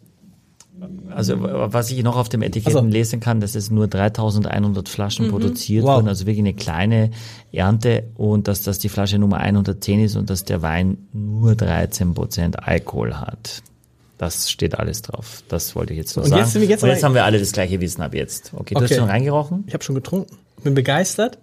Also 1.09 1.36
was 1.39 1.89
ich 1.91 2.01
noch 2.03 2.15
auf 2.17 2.30
dem 2.30 2.41
Etikett 2.41 2.75
Also- 2.75 2.88
lesen 2.88 3.19
kann, 3.19 3.39
dass 3.41 3.55
es 3.55 3.69
nur 3.71 3.88
3100 3.88 4.88
Flaschen 4.89 5.30
produziert 5.30 5.84
Wow. 5.84 5.97
wurden, 5.97 6.07
also 6.07 6.25
wirklich 6.25 6.39
eine 6.39 6.53
kleine 6.53 7.11
Ernte 7.51 8.03
und 8.15 8.47
dass 8.47 8.61
das 8.63 8.80
die 8.80 8.89
Flasche 8.89 9.17
Nummer 9.19 9.38
110 9.39 9.99
ist 10.03 10.15
und 10.15 10.30
dass 10.30 10.45
der 10.45 10.61
Wein 10.61 10.97
nur 11.13 11.55
13% 11.55 12.55
Alkohol 12.59 13.15
hat. 13.15 13.63
Das 14.17 14.49
steht 14.51 14.77
alles 14.77 15.01
drauf. 15.01 15.43
Das 15.47 15.75
wollte 15.75 15.93
ich 15.93 15.97
jetzt 15.97 16.15
noch 16.17 16.23
Und 16.23 16.30
sagen. 16.30 16.41
jetzt 16.41 16.51
sind 16.53 16.61
wir 16.61 16.67
jetzt 16.69 16.84
und 16.84 16.89
jetzt 16.89 17.03
haben 17.03 17.13
wir 17.13 17.23
alle 17.25 17.39
das 17.39 17.51
gleiche 17.53 17.80
Wissen 17.80 18.01
ab 18.01 18.13
jetzt. 18.13 18.51
Okay, 18.53 18.73
du 18.75 18.82
hast 18.82 18.91
Okay. 18.91 18.99
schon 18.99 19.09
reingerochen? 19.09 19.63
Ich 19.67 19.73
habe 19.73 19.84
schon 19.84 19.95
getrunken. 19.95 20.36
Bin 20.63 20.75
begeistert. 20.75 21.38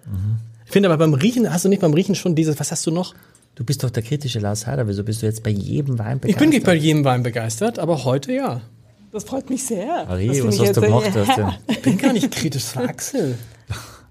Ich 0.67 0.73
finde 0.73 0.91
aber 0.91 0.99
beim 0.99 1.15
Riechen, 1.15 1.51
hast 1.53 1.65
du 1.65 1.69
nicht 1.71 1.81
beim 1.81 1.95
Riechen 1.95 2.15
schon 2.15 2.35
dieses, 2.35 2.61
was 2.61 2.71
hast 2.71 2.87
du 2.87 2.91
noch? 2.91 3.15
Du 3.55 3.65
bist 3.65 3.83
doch 3.83 3.89
der 3.89 4.03
kritische 4.03 4.39
Lars 4.41 4.67
Heider. 4.67 4.87
Wieso 4.89 5.03
bist 5.05 5.23
du 5.23 5.27
jetzt 5.27 5.43
bei 5.43 5.49
jedem 5.49 5.99
Wein 5.99 6.17
Ich 6.17 6.21
begeistert? 6.21 6.41
bin 6.41 6.49
nicht 6.51 6.67
bei 6.67 6.75
jedem 6.75 7.05
Wein 7.07 7.23
begeistert, 7.23 7.79
aber 7.79 8.05
heute 8.05 8.33
ja. 8.35 8.61
Das 9.17 9.25
freut 9.25 9.49
mich 9.49 9.65
sehr. 9.65 10.05
Marie, 10.07 10.27
Das 10.29 10.43
was 10.47 10.61
hast 10.61 10.77
du 10.77 10.81
gemacht? 10.83 11.11
Hast 11.15 11.39
du? 11.39 11.55
Ich 11.69 11.81
bin 11.81 11.97
gar 11.97 12.13
nicht 12.13 12.31
kritisch 12.31 12.65
für 12.65 12.81
Axel. 12.81 13.39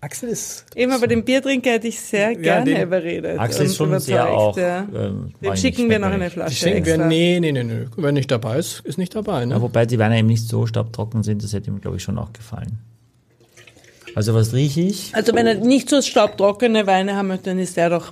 Axel 0.01 0.30
ist. 0.30 0.66
Eben, 0.76 0.91
aber 0.93 1.06
den 1.06 1.24
Biertrinker 1.24 1.74
hätte 1.74 1.88
ich 1.88 1.99
sehr 1.99 2.34
gerne 2.34 2.66
den- 2.74 2.82
überredet. 2.82 3.38
Axel 3.38 3.68
ist 3.68 3.76
schon 3.76 3.99
sehr 3.99 4.28
auch. 4.28 4.58
Ja. 4.58 4.88
ähm, 4.95 5.32
Den 5.43 5.56
schicken 5.58 5.88
wir 5.91 5.99
noch 5.99 6.08
eine. 6.08 6.32
Flasche. 6.32 6.56
Schenken 6.56 6.86
wir, 6.88 6.97
nee, 6.97 7.39
nee, 7.39 7.51
nee, 7.51 7.64
nee. 7.64 7.86
Wer 7.97 8.12
nicht 8.14 8.32
dabei 8.32 8.58
ist, 8.58 8.80
ist 8.84 8.97
nicht 8.97 9.14
dabei. 9.16 9.45
Ne? 9.45 9.53
Ja, 9.53 9.62
wobei 9.62 9.86
die 9.86 9.99
Weine 9.99 10.18
eben 10.18 10.28
nicht 10.28 10.47
so 10.47 10.66
staubtrocken 10.66 11.22
sind, 11.22 11.43
das 11.43 11.53
hätte 11.53 11.70
ihm, 11.70 11.80
glaube 11.82 11.97
ich, 11.97 12.03
schon 12.03 12.18
auch 12.18 12.34
gefallen. 12.34 12.80
Also 14.16 14.34
was 14.34 14.53
rieche 14.53 14.82
ich? 14.82 15.14
Also 15.14 15.36
wenn 15.36 15.45
er 15.45 15.53
nicht 15.53 15.88
so 15.88 16.01
staubtrockene 16.01 16.88
Weine 16.88 17.16
haben 17.16 17.28
möchte, 17.28 17.51
dann 17.51 17.60
ist 17.60 17.78
der 17.78 17.91
doch. 17.91 18.12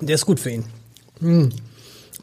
Der 0.00 0.16
ist 0.16 0.26
gut 0.26 0.40
für 0.40 0.50
ihn. 0.50 0.64
Hm. 1.20 1.50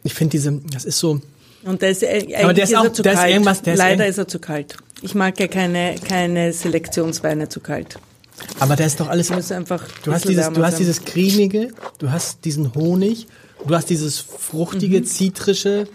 Ich 0.03 0.13
finde 0.13 0.31
diese, 0.31 0.51
das 0.73 0.83
ist 0.83 0.99
so, 0.99 1.21
Und 1.63 1.81
der 1.81 1.89
ist, 1.91 2.03
äh, 2.03 2.07
eigentlich 2.07 2.37
Aber 2.37 2.53
der 2.53 2.63
ist 2.63 2.69
ist 2.71 2.75
auch- 2.77 2.83
er 2.85 2.93
zu 2.93 3.01
der 3.03 3.13
ist 3.13 3.19
kalt. 3.19 3.31
irgendwas- 3.33 3.61
der 3.61 3.73
ist 3.73 3.77
Leider 3.79 4.03
irgend- 4.03 4.09
ist 4.09 4.17
er 4.17 4.27
zu 4.27 4.39
kalt. 4.39 4.77
Ich 5.03 5.15
mag 5.15 5.39
ja 5.39 5.47
keine, 5.47 5.95
keine 6.07 6.53
Selektionsweine 6.53 7.49
zu 7.49 7.59
kalt. 7.59 7.97
aber 8.59 8.75
da 8.75 8.85
ist 8.85 8.99
doch 8.99 9.07
alles. 9.07 9.29
Müssen 9.29 9.53
einfach. 9.57 9.83
Du 10.03 10.11
hast 10.11 10.27
dieses, 10.27 10.49
du 10.51 10.63
hast 10.65 10.79
dieses 10.79 11.05
cremige, 11.05 11.69
du 11.99 12.09
hast 12.11 12.43
diesen 12.45 12.73
Honig, 12.73 13.27
du 13.67 13.75
hast 13.75 13.89
dieses 13.91 14.19
fruchtige, 14.19 14.99
Mhm. 15.01 15.05
zitrische. 15.05 15.87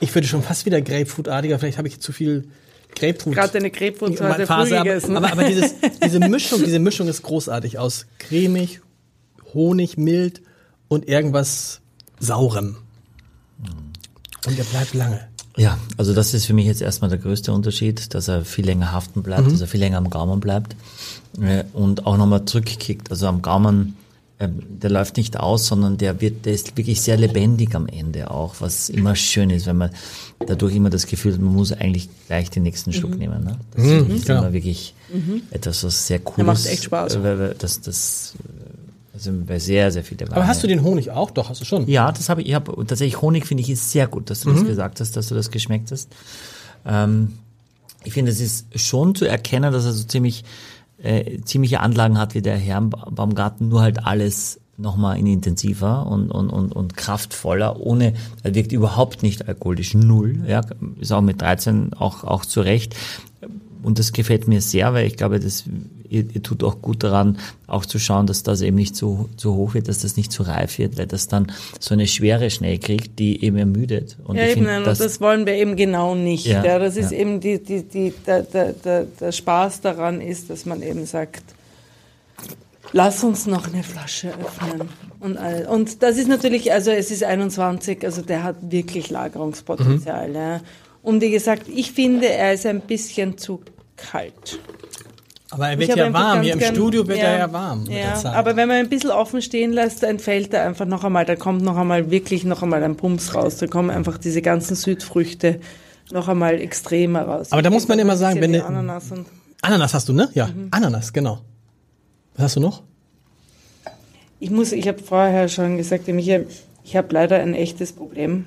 Ich 0.00 0.12
würde 0.14 0.26
schon 0.26 0.42
fast 0.42 0.66
wieder 0.66 0.80
Grapefruitartiger, 0.80 1.58
vielleicht 1.58 1.78
habe 1.78 1.86
ich 1.88 2.00
zu 2.00 2.10
viel 2.12 2.48
Grapefruit. 2.96 3.34
Gerade 3.36 3.58
eine 3.58 3.70
Grapefruit 3.70 4.20
heute 4.20 4.34
früh 4.34 4.46
Phase, 4.46 4.80
aber, 4.80 5.16
aber, 5.16 5.32
aber 5.32 5.44
dieses, 5.44 5.74
diese 6.04 6.18
Mischung, 6.20 6.64
diese 6.64 6.78
Mischung 6.80 7.06
ist 7.08 7.22
großartig 7.22 7.78
aus 7.78 8.06
cremig, 8.18 8.80
Honig, 9.54 9.96
mild 9.98 10.42
und 10.88 11.08
irgendwas 11.08 11.80
saurem. 12.18 12.76
Und 14.46 14.56
der 14.58 14.64
bleibt 14.64 14.94
lange. 14.94 15.20
Ja, 15.56 15.76
also 15.96 16.14
das 16.14 16.34
ist 16.34 16.46
für 16.46 16.52
mich 16.54 16.66
jetzt 16.66 16.80
erstmal 16.82 17.10
der 17.10 17.18
größte 17.18 17.52
Unterschied, 17.52 18.14
dass 18.14 18.28
er 18.28 18.44
viel 18.44 18.64
länger 18.64 18.92
haften 18.92 19.22
bleibt, 19.24 19.50
dass 19.50 19.60
er 19.60 19.66
viel 19.66 19.80
länger 19.80 19.98
am 19.98 20.08
Gaumen 20.08 20.38
bleibt 20.38 20.76
äh, 21.40 21.64
und 21.72 22.06
auch 22.06 22.16
nochmal 22.16 22.44
zurückkickt. 22.44 23.10
Also 23.10 23.26
am 23.26 23.42
Gaumen, 23.42 23.96
ähm, 24.38 24.62
der 24.68 24.90
läuft 24.90 25.16
nicht 25.16 25.36
aus, 25.36 25.66
sondern 25.66 25.98
der 25.98 26.20
wird, 26.20 26.46
der 26.46 26.52
ist 26.52 26.76
wirklich 26.76 27.00
sehr 27.00 27.16
lebendig 27.16 27.74
am 27.74 27.88
Ende 27.88 28.30
auch, 28.30 28.54
was 28.60 28.88
immer 28.88 29.16
schön 29.16 29.50
ist, 29.50 29.66
wenn 29.66 29.78
man 29.78 29.90
dadurch 30.46 30.76
immer 30.76 30.90
das 30.90 31.06
Gefühl 31.08 31.32
hat, 31.34 31.40
man 31.40 31.54
muss 31.54 31.72
eigentlich 31.72 32.08
gleich 32.28 32.50
den 32.50 32.62
nächsten 32.62 32.92
Schluck 32.92 33.18
nehmen. 33.18 33.42
Ne? 33.42 33.56
Das 33.74 33.84
finde 33.84 34.14
ich 34.14 34.24
genau. 34.26 34.42
immer 34.42 34.52
wirklich 34.52 34.94
etwas, 35.50 35.82
was 35.82 36.06
sehr 36.06 36.20
cool 36.24 36.34
Der 36.36 36.44
macht 36.44 36.60
ist. 36.60 36.66
echt 36.66 36.84
Spaß. 36.84 37.16
äh, 37.16 37.54
Das, 37.58 37.80
das, 37.80 38.34
äh, 39.26 39.30
also 39.30 39.44
bei 39.46 39.58
sehr, 39.58 39.90
sehr 39.92 40.04
viele 40.04 40.30
Aber 40.30 40.46
hast 40.46 40.62
du 40.62 40.66
den 40.66 40.82
Honig 40.82 41.10
auch? 41.10 41.30
Doch, 41.30 41.48
hast 41.50 41.60
du 41.60 41.64
schon. 41.64 41.86
ja, 41.88 42.10
das 42.12 42.28
habe 42.28 42.42
ich. 42.42 42.48
Ich 42.48 42.54
habe 42.54 42.72
und 42.72 42.88
tatsächlich 42.88 43.20
Honig 43.20 43.46
finde 43.46 43.62
ich 43.62 43.70
ist 43.70 43.90
sehr 43.90 44.06
gut, 44.06 44.30
dass 44.30 44.40
du 44.40 44.50
Mhm. 44.50 44.54
das 44.56 44.64
gesagt 44.66 45.00
hast, 45.00 45.16
dass 45.16 45.28
du 45.28 45.34
das 45.34 45.50
geschmeckt 45.50 45.90
hast. 45.92 46.08
Ähm, 46.86 47.32
ich 48.04 48.12
finde, 48.12 48.30
es 48.30 48.40
ist 48.40 48.66
schon 48.78 49.14
zu 49.14 49.24
erkennen, 49.24 49.72
dass 49.72 49.84
er 49.84 49.92
so 49.92 50.04
ziemlich 50.04 50.44
äh, 51.02 51.40
ziemliche 51.44 51.80
Anlagen 51.80 52.18
hat 52.18 52.34
wie 52.34 52.42
der 52.42 52.56
Herrenbaumgarten, 52.56 53.68
nur 53.68 53.82
halt 53.82 54.04
alles 54.04 54.58
nochmal 54.76 55.18
in 55.18 55.26
intensiver 55.26 56.06
und, 56.06 56.30
und, 56.30 56.50
und, 56.50 56.72
und 56.72 56.96
kraftvoller, 56.96 57.80
ohne, 57.80 58.14
er 58.44 58.54
wirkt 58.54 58.70
überhaupt 58.72 59.22
nicht 59.24 59.48
alkoholisch, 59.48 59.94
null, 59.94 60.40
ja, 60.46 60.60
ist 61.00 61.12
auch 61.12 61.20
mit 61.20 61.40
13 61.42 61.94
auch, 61.94 62.22
auch 62.24 62.44
zurecht. 62.44 62.94
Und 63.82 63.98
das 63.98 64.12
gefällt 64.12 64.48
mir 64.48 64.60
sehr, 64.60 64.92
weil 64.92 65.06
ich 65.06 65.16
glaube, 65.16 65.38
das, 65.38 65.64
ihr, 66.08 66.24
ihr 66.32 66.42
tut 66.42 66.64
auch 66.64 66.82
gut 66.82 67.02
daran, 67.02 67.38
auch 67.66 67.86
zu 67.86 67.98
schauen, 67.98 68.26
dass 68.26 68.42
das 68.42 68.60
eben 68.60 68.76
nicht 68.76 68.96
zu, 68.96 69.28
zu 69.36 69.54
hoch 69.54 69.74
wird, 69.74 69.88
dass 69.88 69.98
das 70.00 70.16
nicht 70.16 70.32
zu 70.32 70.42
reif 70.42 70.78
wird, 70.78 70.98
weil 70.98 71.06
das 71.06 71.28
dann 71.28 71.52
so 71.78 71.94
eine 71.94 72.06
Schwere 72.06 72.50
schnell 72.50 72.78
kriegt, 72.78 73.18
die 73.18 73.44
eben 73.44 73.56
ermüdet. 73.56 74.16
Und 74.24 74.36
Ja, 74.36 74.44
ich 74.44 74.56
eben, 74.56 74.64
nein, 74.64 74.84
das, 74.84 75.00
und 75.00 75.06
das 75.06 75.20
wollen 75.20 75.46
wir 75.46 75.54
eben 75.54 75.76
genau 75.76 76.14
nicht. 76.14 76.46
Ja, 76.46 76.64
Ja, 76.64 76.78
das 76.78 76.96
ist 76.96 77.12
ja. 77.12 77.18
eben 77.18 77.40
die, 77.40 77.62
die, 77.62 77.82
die, 77.82 78.12
der, 78.26 78.42
der, 78.42 78.72
der, 78.72 79.04
der 79.04 79.32
Spaß 79.32 79.80
daran 79.80 80.20
ist, 80.20 80.50
dass 80.50 80.66
man 80.66 80.82
eben 80.82 81.06
sagt, 81.06 81.42
lass 82.92 83.22
uns 83.22 83.46
noch 83.46 83.68
eine 83.72 83.82
Flasche 83.82 84.28
öffnen. 84.30 84.88
Und, 85.20 85.36
all, 85.36 85.66
und 85.66 86.02
das 86.02 86.16
ist 86.16 86.28
natürlich, 86.28 86.72
also 86.72 86.90
es 86.90 87.10
ist 87.10 87.24
21, 87.24 88.04
also 88.04 88.22
der 88.22 88.42
hat 88.42 88.56
wirklich 88.60 89.10
Lagerungspotenzial. 89.10 90.32
Ja. 90.32 90.60
Und 91.08 91.22
wie 91.22 91.30
gesagt, 91.30 91.68
ich 91.74 91.92
finde, 91.92 92.28
er 92.28 92.52
ist 92.52 92.66
ein 92.66 92.80
bisschen 92.82 93.38
zu 93.38 93.62
kalt. 93.96 94.58
Aber 95.50 95.68
er 95.68 95.72
Ich 95.72 95.88
wird 95.88 95.96
ja 95.96 96.12
warm. 96.12 96.42
Hier 96.42 96.52
im 96.52 96.58
gern- 96.58 96.74
Studio 96.74 97.08
wird 97.08 97.18
er 97.20 97.38
ja 97.38 97.50
warm 97.52 97.86
Ja, 97.90 98.22
aber 98.34 98.54
wenn 98.56 98.68
man 98.68 98.76
ein 98.76 98.90
bisschen 98.90 99.10
offen 99.10 99.40
stehen 99.40 99.72
lässt, 99.72 100.02
dann 100.02 100.18
fällt 100.18 100.52
er 100.52 100.66
einfach 100.66 100.84
noch 100.84 101.04
einmal, 101.04 101.24
da 101.24 101.36
kommt 101.36 101.62
noch 101.62 101.76
einmal 101.78 102.10
wirklich 102.10 102.44
noch 102.44 102.62
einmal 102.62 102.82
ein 102.84 102.96
Pumps 102.96 103.34
raus. 103.34 103.56
Da 103.56 103.66
kommen 103.66 103.88
einfach 103.88 104.18
diese 104.18 104.42
ganzen 104.42 104.76
Südfrüchte 104.76 105.60
noch 106.12 106.28
einmal 106.28 106.60
extremer 106.60 107.22
raus. 107.22 107.52
Aber 107.52 107.62
da 107.62 107.70
muss 107.70 107.88
man 107.88 107.98
immer 107.98 108.16
sagen, 108.18 108.40
wenn 108.42 108.50
ne- 108.50 108.64
Ananas 108.64 109.04
Ananas 109.62 109.94
hast 109.94 110.08
du, 110.10 110.12
ne? 110.12 110.28
Ja, 110.34 110.48
Mhm. 110.48 110.68
Ananas, 110.72 111.10
genau. 111.14 111.38
Was 112.34 112.44
hast 112.44 112.56
du 112.56 112.60
noch? 112.60 112.82
ich 114.40 114.50
muss, 114.50 114.72
ich 114.72 114.86
habe 114.86 114.98
vorher 115.02 115.48
schon 115.48 115.78
gesagt, 115.78 116.06
Michael, 116.08 116.46
ich 116.84 116.94
habe 116.96 117.08
leider 117.12 117.36
ein 117.40 117.54
echtes 117.54 117.92
Problem, 117.92 118.44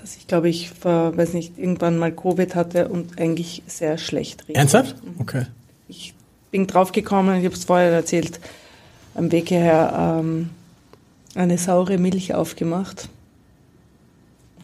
dass 0.00 0.16
ich 0.16 0.26
glaube 0.26 0.48
ich 0.48 0.70
vor, 0.70 1.16
weiß 1.16 1.32
nicht, 1.34 1.58
irgendwann 1.58 1.98
mal 1.98 2.12
Covid 2.12 2.54
hatte 2.54 2.88
und 2.88 3.20
eigentlich 3.20 3.62
sehr 3.66 3.98
schlecht 3.98 4.48
rieche. 4.48 4.58
Ernsthaft? 4.58 4.96
Okay. 5.18 5.46
ich 5.88 6.14
bin 6.50 6.66
draufgekommen, 6.66 7.38
ich 7.38 7.44
habe 7.44 7.54
es 7.54 7.64
vorher 7.64 7.92
erzählt, 7.92 8.40
am 9.14 9.30
Weg 9.32 9.48
hierher 9.48 10.18
ähm, 10.20 10.50
eine 11.34 11.58
saure 11.58 11.98
Milch 11.98 12.34
aufgemacht. 12.34 13.08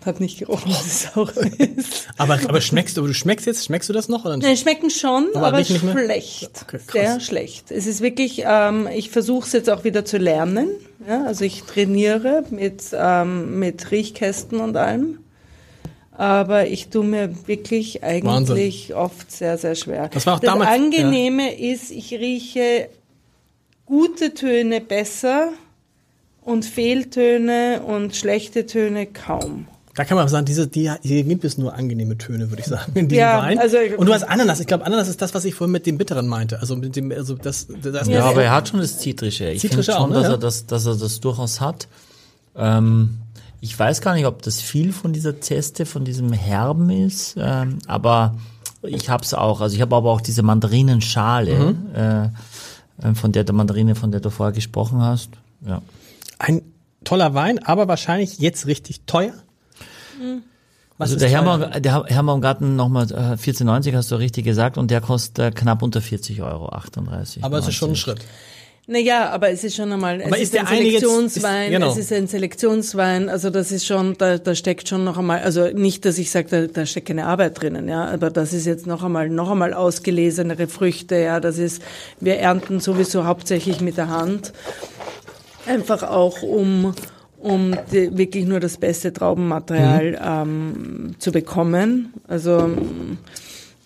Hat 0.05 0.21
nicht 0.21 0.39
gerochen, 0.39 0.71
dass 0.71 0.87
es 0.87 1.03
sauer 1.13 1.33
ist. 1.59 2.07
Aber, 2.17 2.35
aber 2.35 2.61
schmeckst 2.61 2.97
du, 2.97 3.01
aber 3.01 3.09
du 3.09 3.15
schmeckst 3.15 3.45
jetzt, 3.45 3.65
schmeckst 3.65 3.89
du 3.89 3.93
das 3.93 4.09
noch? 4.09 4.25
Oder? 4.25 4.37
Nein, 4.37 4.57
schmecken 4.57 4.89
schon, 4.89 5.31
Aber 5.35 5.49
aber, 5.49 5.65
schlecht. 5.65 6.51
Okay. 6.63 6.79
Sehr 6.93 7.19
schlecht. 7.19 7.73
Es 7.73 7.89
ist 7.89 8.01
wirklich, 8.01 8.45
ähm, 8.47 8.89
ich 8.95 9.11
versuche 9.11 9.47
es 9.47 9.53
jetzt 9.53 9.69
auch 9.69 9.83
wieder 9.83 10.05
zu 10.05 10.19
lernen. 10.19 10.69
Ja? 11.09 11.25
Also 11.25 11.45
ich 11.45 11.65
trainiere 11.65 12.45
mit, 12.51 12.85
ähm, 12.93 13.59
mit 13.59 13.91
Riechkästen 13.91 14.61
und 14.61 14.77
allem. 14.77 15.19
Aber 16.19 16.67
ich 16.67 16.89
tue 16.89 17.05
mir 17.05 17.47
wirklich 17.47 18.03
eigentlich 18.03 18.95
oft 18.95 19.31
sehr, 19.31 19.59
sehr 19.59 19.75
schwer. 19.75 20.09
Das 20.09 20.27
war 20.27 20.35
auch 20.37 20.41
das 20.41 20.51
damals- 20.51 20.71
Angenehme 20.71 21.55
ist, 21.55 21.91
ich 21.91 22.13
rieche 22.13 22.89
gute 23.85 24.33
Töne 24.35 24.81
besser 24.81 25.51
und 26.43 26.65
Fehltöne 26.65 27.83
und 27.87 28.17
schlechte 28.17 28.67
Töne 28.67 29.07
kaum. 29.07 29.67
Da 29.95 30.05
kann 30.05 30.17
man 30.19 30.29
sagen, 30.29 30.45
diese, 30.45 30.67
die, 30.67 30.91
hier 31.03 31.23
gibt 31.25 31.45
es 31.45 31.57
nur 31.57 31.75
angenehme 31.75 32.19
Töne, 32.19 32.51
würde 32.51 32.61
ich 32.61 32.67
sagen, 32.69 32.93
in 32.95 33.09
diesem 33.09 33.21
Ja, 33.21 33.43
Wein. 33.43 33.59
also- 33.59 33.79
Und 33.97 34.07
du 34.07 34.13
hast 34.13 34.25
Ananas. 34.25 34.61
Ich 34.61 34.67
glaube, 34.67 34.85
Ananas 34.85 35.09
ist 35.09 35.23
das, 35.23 35.35
was 35.35 35.45
ich 35.47 35.55
vorhin 35.55 35.73
mit 35.73 35.87
dem 35.87 35.97
Bitteren 35.97 36.27
meinte. 36.29 36.61
Also 36.61 36.77
mit 36.77 36.97
dem, 36.97 37.11
also 37.13 37.35
das, 37.35 37.67
das 37.83 38.07
ja, 38.09 38.25
aber 38.25 38.43
er 38.43 38.53
hat 38.53 38.69
schon 38.69 38.81
das 38.81 38.99
Zitrische. 38.99 39.51
Ich 39.51 39.61
finde 39.63 39.77
Zitrische 39.77 39.93
schon, 39.93 40.03
auch, 40.03 40.09
ne? 40.09 40.15
dass, 40.17 40.25
Ja. 40.25 40.31
er 40.33 40.39
das, 40.39 40.67
dass 40.67 40.87
er 40.87 40.97
das 40.97 41.21
durchaus 41.21 41.61
hat. 41.63 41.89
Ähm, 42.55 43.19
ich 43.61 43.79
weiß 43.79 44.01
gar 44.01 44.15
nicht, 44.15 44.27
ob 44.27 44.43
das 44.43 44.61
viel 44.61 44.93
von 44.93 45.13
dieser 45.13 45.41
Zeste, 45.41 45.87
von 45.87 46.05
diesem 46.05 46.33
Herben 46.33 46.91
ist, 46.91 47.37
ähm, 47.39 47.79
aber 47.87 48.37
ich 48.83 49.11
hab's 49.11 49.35
auch. 49.35 49.61
Also 49.61 49.75
ich 49.75 49.83
habe 49.83 49.97
aber 49.97 50.11
auch 50.11 50.21
diese 50.21 50.43
Mandarinenschale, 50.43 51.59
mhm. 51.59 51.95
äh, 51.95 53.15
von 53.15 53.33
der 53.33 53.45
der 53.45 53.55
Mandarine, 53.55 53.95
von 53.95 54.11
der 54.11 54.21
du 54.21 54.31
vorher 54.31 54.53
gesprochen 54.53 55.01
hast. 55.01 55.31
Ja. 55.67 55.83
Ein 56.39 56.63
toller 57.05 57.35
Wein, 57.35 57.59
aber 57.59 57.89
wahrscheinlich 57.89 58.39
jetzt 58.39 58.67
richtig 58.67 59.03
teuer. 59.07 59.35
Mhm. 60.21 60.43
Was 60.99 61.11
also 61.11 61.19
der 61.19 61.29
Hermann, 61.29 61.83
der 61.83 62.05
Hermann 62.05 62.41
Garten 62.41 62.75
nochmal 62.75 63.05
äh, 63.11 63.35
14,90 63.35 63.95
hast 63.95 64.11
du 64.11 64.17
richtig 64.17 64.45
gesagt 64.45 64.79
und 64.79 64.91
der 64.91 65.03
kostet 65.03 65.39
äh, 65.39 65.51
knapp 65.51 65.83
unter 65.83 66.01
40 66.01 66.41
Euro, 66.41 66.71
38. 66.71 67.45
Aber 67.45 67.59
es 67.59 67.69
ist 67.69 67.75
schon 67.75 67.91
ein 67.91 67.97
Schritt. 67.97 68.25
Naja, 68.89 69.31
aber 69.31 69.51
es 69.51 69.65
ist 69.65 69.75
schon 69.75 69.93
einmal, 69.93 70.23
aber 70.23 70.37
es 70.37 70.45
ist, 70.45 70.55
ist 70.55 70.61
ein 70.61 70.67
Selektionswein, 70.69 71.65
ist, 71.65 71.71
genau. 71.73 71.91
es 71.91 71.97
ist 71.97 72.13
ein 72.13 72.29
Selektionswein, 72.29 73.29
also 73.29 73.51
das 73.51 73.73
ist 73.73 73.85
schon, 73.85 74.15
da, 74.17 74.39
da 74.39 74.55
steckt 74.55 74.89
schon 74.89 75.03
noch 75.03 75.19
einmal, 75.19 75.41
also 75.41 75.67
nicht, 75.69 76.05
dass 76.05 76.19
ich 76.19 76.31
sage, 76.31 76.49
da, 76.49 76.67
da 76.69 76.87
steckt 76.87 77.09
keine 77.09 77.27
Arbeit 77.27 77.61
drinnen, 77.61 77.89
ja, 77.89 78.05
aber 78.05 78.31
das 78.31 78.53
ist 78.53 78.65
jetzt 78.65 78.87
noch 78.87 79.03
einmal, 79.03 79.29
noch 79.29 79.51
einmal 79.51 79.75
ausgelesenere 79.75 80.69
Früchte, 80.69 81.17
ja, 81.17 81.41
das 81.41 81.59
ist, 81.59 81.83
wir 82.21 82.37
ernten 82.37 82.79
sowieso 82.79 83.25
hauptsächlich 83.25 83.81
mit 83.81 83.97
der 83.97 84.09
Hand, 84.09 84.53
einfach 85.67 86.05
auch 86.05 86.43
um, 86.43 86.95
um 87.39 87.77
die, 87.91 88.17
wirklich 88.17 88.47
nur 88.47 88.61
das 88.61 88.77
beste 88.77 89.13
Traubenmaterial 89.13 90.13
mhm. 90.13 90.17
ähm, 90.23 91.15
zu 91.19 91.33
bekommen, 91.33 92.15
also 92.29 92.71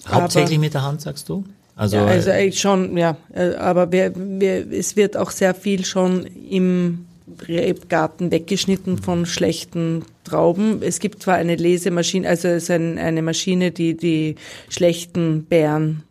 Hauptsächlich 0.07 0.59
aber, 0.59 0.65
mit 0.65 0.75
der 0.75 0.83
Hand, 0.83 1.01
sagst 1.01 1.29
du? 1.29 1.45
Also, 1.81 1.97
ja, 1.97 2.05
also 2.05 2.31
eigentlich 2.31 2.61
schon, 2.61 2.95
ja. 2.99 3.17
Äh, 3.33 3.55
aber 3.55 3.91
wir, 3.91 4.13
wir, 4.15 4.71
es 4.71 4.97
wird 4.97 5.17
auch 5.17 5.31
sehr 5.31 5.55
viel 5.55 5.87
schon 5.87 6.27
im 6.27 7.07
Rebgarten 7.49 8.31
weggeschnitten 8.31 8.99
von 8.99 9.25
schlechten 9.25 10.05
Trauben. 10.25 10.83
Es 10.83 10.99
gibt 10.99 11.23
zwar 11.23 11.37
eine 11.37 11.57
Lesemaschine, 11.57 12.29
also 12.29 12.49
es 12.49 12.65
ist 12.65 12.71
ein, 12.71 12.99
eine 12.99 13.23
Maschine, 13.23 13.71
die 13.71 13.97
die 13.97 14.35
schlechten 14.69 15.45
Beeren 15.45 16.03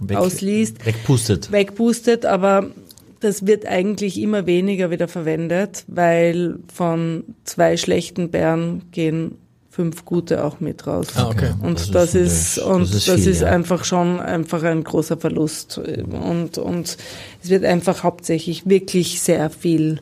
Weg, 0.00 0.16
ausliest. 0.16 0.84
Wegpustet. 0.84 1.52
Wegpustet, 1.52 2.26
aber 2.26 2.72
das 3.20 3.46
wird 3.46 3.64
eigentlich 3.64 4.20
immer 4.20 4.46
weniger 4.46 4.90
wieder 4.90 5.06
verwendet, 5.06 5.84
weil 5.86 6.56
von 6.74 7.22
zwei 7.44 7.76
schlechten 7.76 8.32
Beeren 8.32 8.90
gehen 8.90 9.36
fünf 9.72 10.04
gute 10.04 10.44
auch 10.44 10.60
mit 10.60 10.86
raus. 10.86 11.08
Ah, 11.16 11.28
okay. 11.28 11.54
Und 11.62 11.80
das, 11.80 11.90
das 11.90 12.14
ist, 12.14 12.58
ist 12.58 12.58
und 12.58 12.82
das 12.82 12.94
ist, 12.94 13.10
viel, 13.10 13.26
ist 13.26 13.40
ja. 13.40 13.48
einfach 13.48 13.84
schon 13.84 14.20
einfach 14.20 14.62
ein 14.62 14.84
großer 14.84 15.16
Verlust. 15.16 15.78
Und, 15.78 16.58
und 16.58 16.98
es 17.42 17.48
wird 17.48 17.64
einfach 17.64 18.02
hauptsächlich 18.02 18.68
wirklich 18.68 19.22
sehr 19.22 19.48
viel 19.48 19.98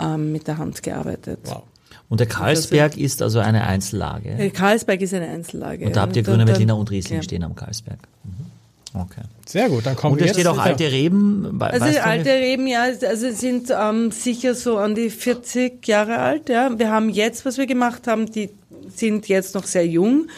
ähm, 0.00 0.32
mit 0.32 0.48
der 0.48 0.58
Hand 0.58 0.82
gearbeitet. 0.82 1.38
Wow. 1.44 1.62
Und 2.08 2.18
der 2.18 2.26
Karlsberg 2.26 2.96
ist 2.96 3.22
also 3.22 3.38
eine 3.38 3.66
Einzellage. 3.66 4.34
Der 4.36 4.50
Karlsberg 4.50 5.00
ist 5.00 5.14
eine 5.14 5.28
Einzellage. 5.28 5.86
Und 5.86 5.96
da 5.96 6.02
habt 6.02 6.16
ihr 6.16 6.24
Grüne 6.24 6.46
Veltliner 6.46 6.76
und 6.76 6.90
Riesling 6.90 7.18
ja. 7.18 7.22
stehen 7.22 7.44
am 7.44 7.54
Karlsberg. 7.54 7.98
Mhm. 8.24 9.00
Okay. 9.00 9.22
Sehr 9.46 9.68
gut, 9.68 9.84
dann 9.86 9.96
kommen 9.96 10.12
Und 10.12 10.20
da 10.20 10.28
steht 10.28 10.46
auch 10.46 10.58
alte 10.58 10.90
Reben. 10.90 11.60
Also 11.60 11.98
alte 12.00 12.30
Reben, 12.30 12.68
ja, 12.68 12.82
also 12.82 13.30
sind 13.32 13.72
ähm, 13.76 14.12
sicher 14.12 14.54
so 14.54 14.78
an 14.78 14.94
die 14.94 15.10
40 15.10 15.86
Jahre 15.86 16.18
alt. 16.18 16.48
Ja, 16.48 16.78
wir 16.78 16.90
haben 16.90 17.08
jetzt, 17.08 17.44
was 17.44 17.58
wir 17.58 17.66
gemacht 17.66 18.06
haben, 18.06 18.30
die 18.30 18.50
sind 18.94 19.28
jetzt 19.28 19.54
noch 19.54 19.64
sehr 19.64 19.86
jung. 19.86 20.28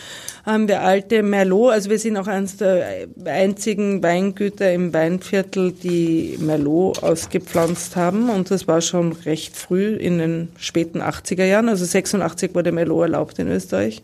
Haben 0.45 0.69
wir 0.69 0.83
alte 0.83 1.25
Merlot, 1.25 1.73
also 1.73 1.91
wir 1.91 1.99
sind 1.99 2.17
auch 2.17 2.29
eines 2.29 2.57
der 2.59 3.09
einzigen 3.25 4.01
Weingüter 4.01 4.73
im 4.73 4.95
Weinviertel, 4.95 5.73
die 5.73 6.39
Merlot 6.39 7.03
ausgepflanzt 7.03 7.97
haben. 7.97 8.31
Und 8.31 8.53
das 8.53 8.69
war 8.69 8.81
schon 8.81 9.13
recht 9.13 9.57
früh 9.57 9.97
in 9.97 10.19
den 10.19 10.49
späten 10.57 11.03
80er 11.03 11.45
Jahren. 11.45 11.69
Also 11.69 11.85
86 11.85 12.55
wurde 12.55 12.71
Merlot 12.71 13.03
erlaubt 13.03 13.39
in 13.41 13.49
Österreich. 13.49 14.03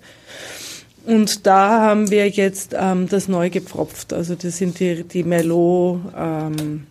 Und 1.05 1.47
da 1.47 1.81
haben 1.81 2.11
wir 2.11 2.29
jetzt 2.29 2.75
ähm, 2.79 3.09
das 3.09 3.29
neu 3.29 3.51
gepfropft. 3.51 4.13
Also 4.13 4.35
das 4.35 4.57
sind 4.57 4.81
die, 4.81 5.05
die 5.05 5.23
Merlot 5.23 6.01
ähm, 6.17 6.87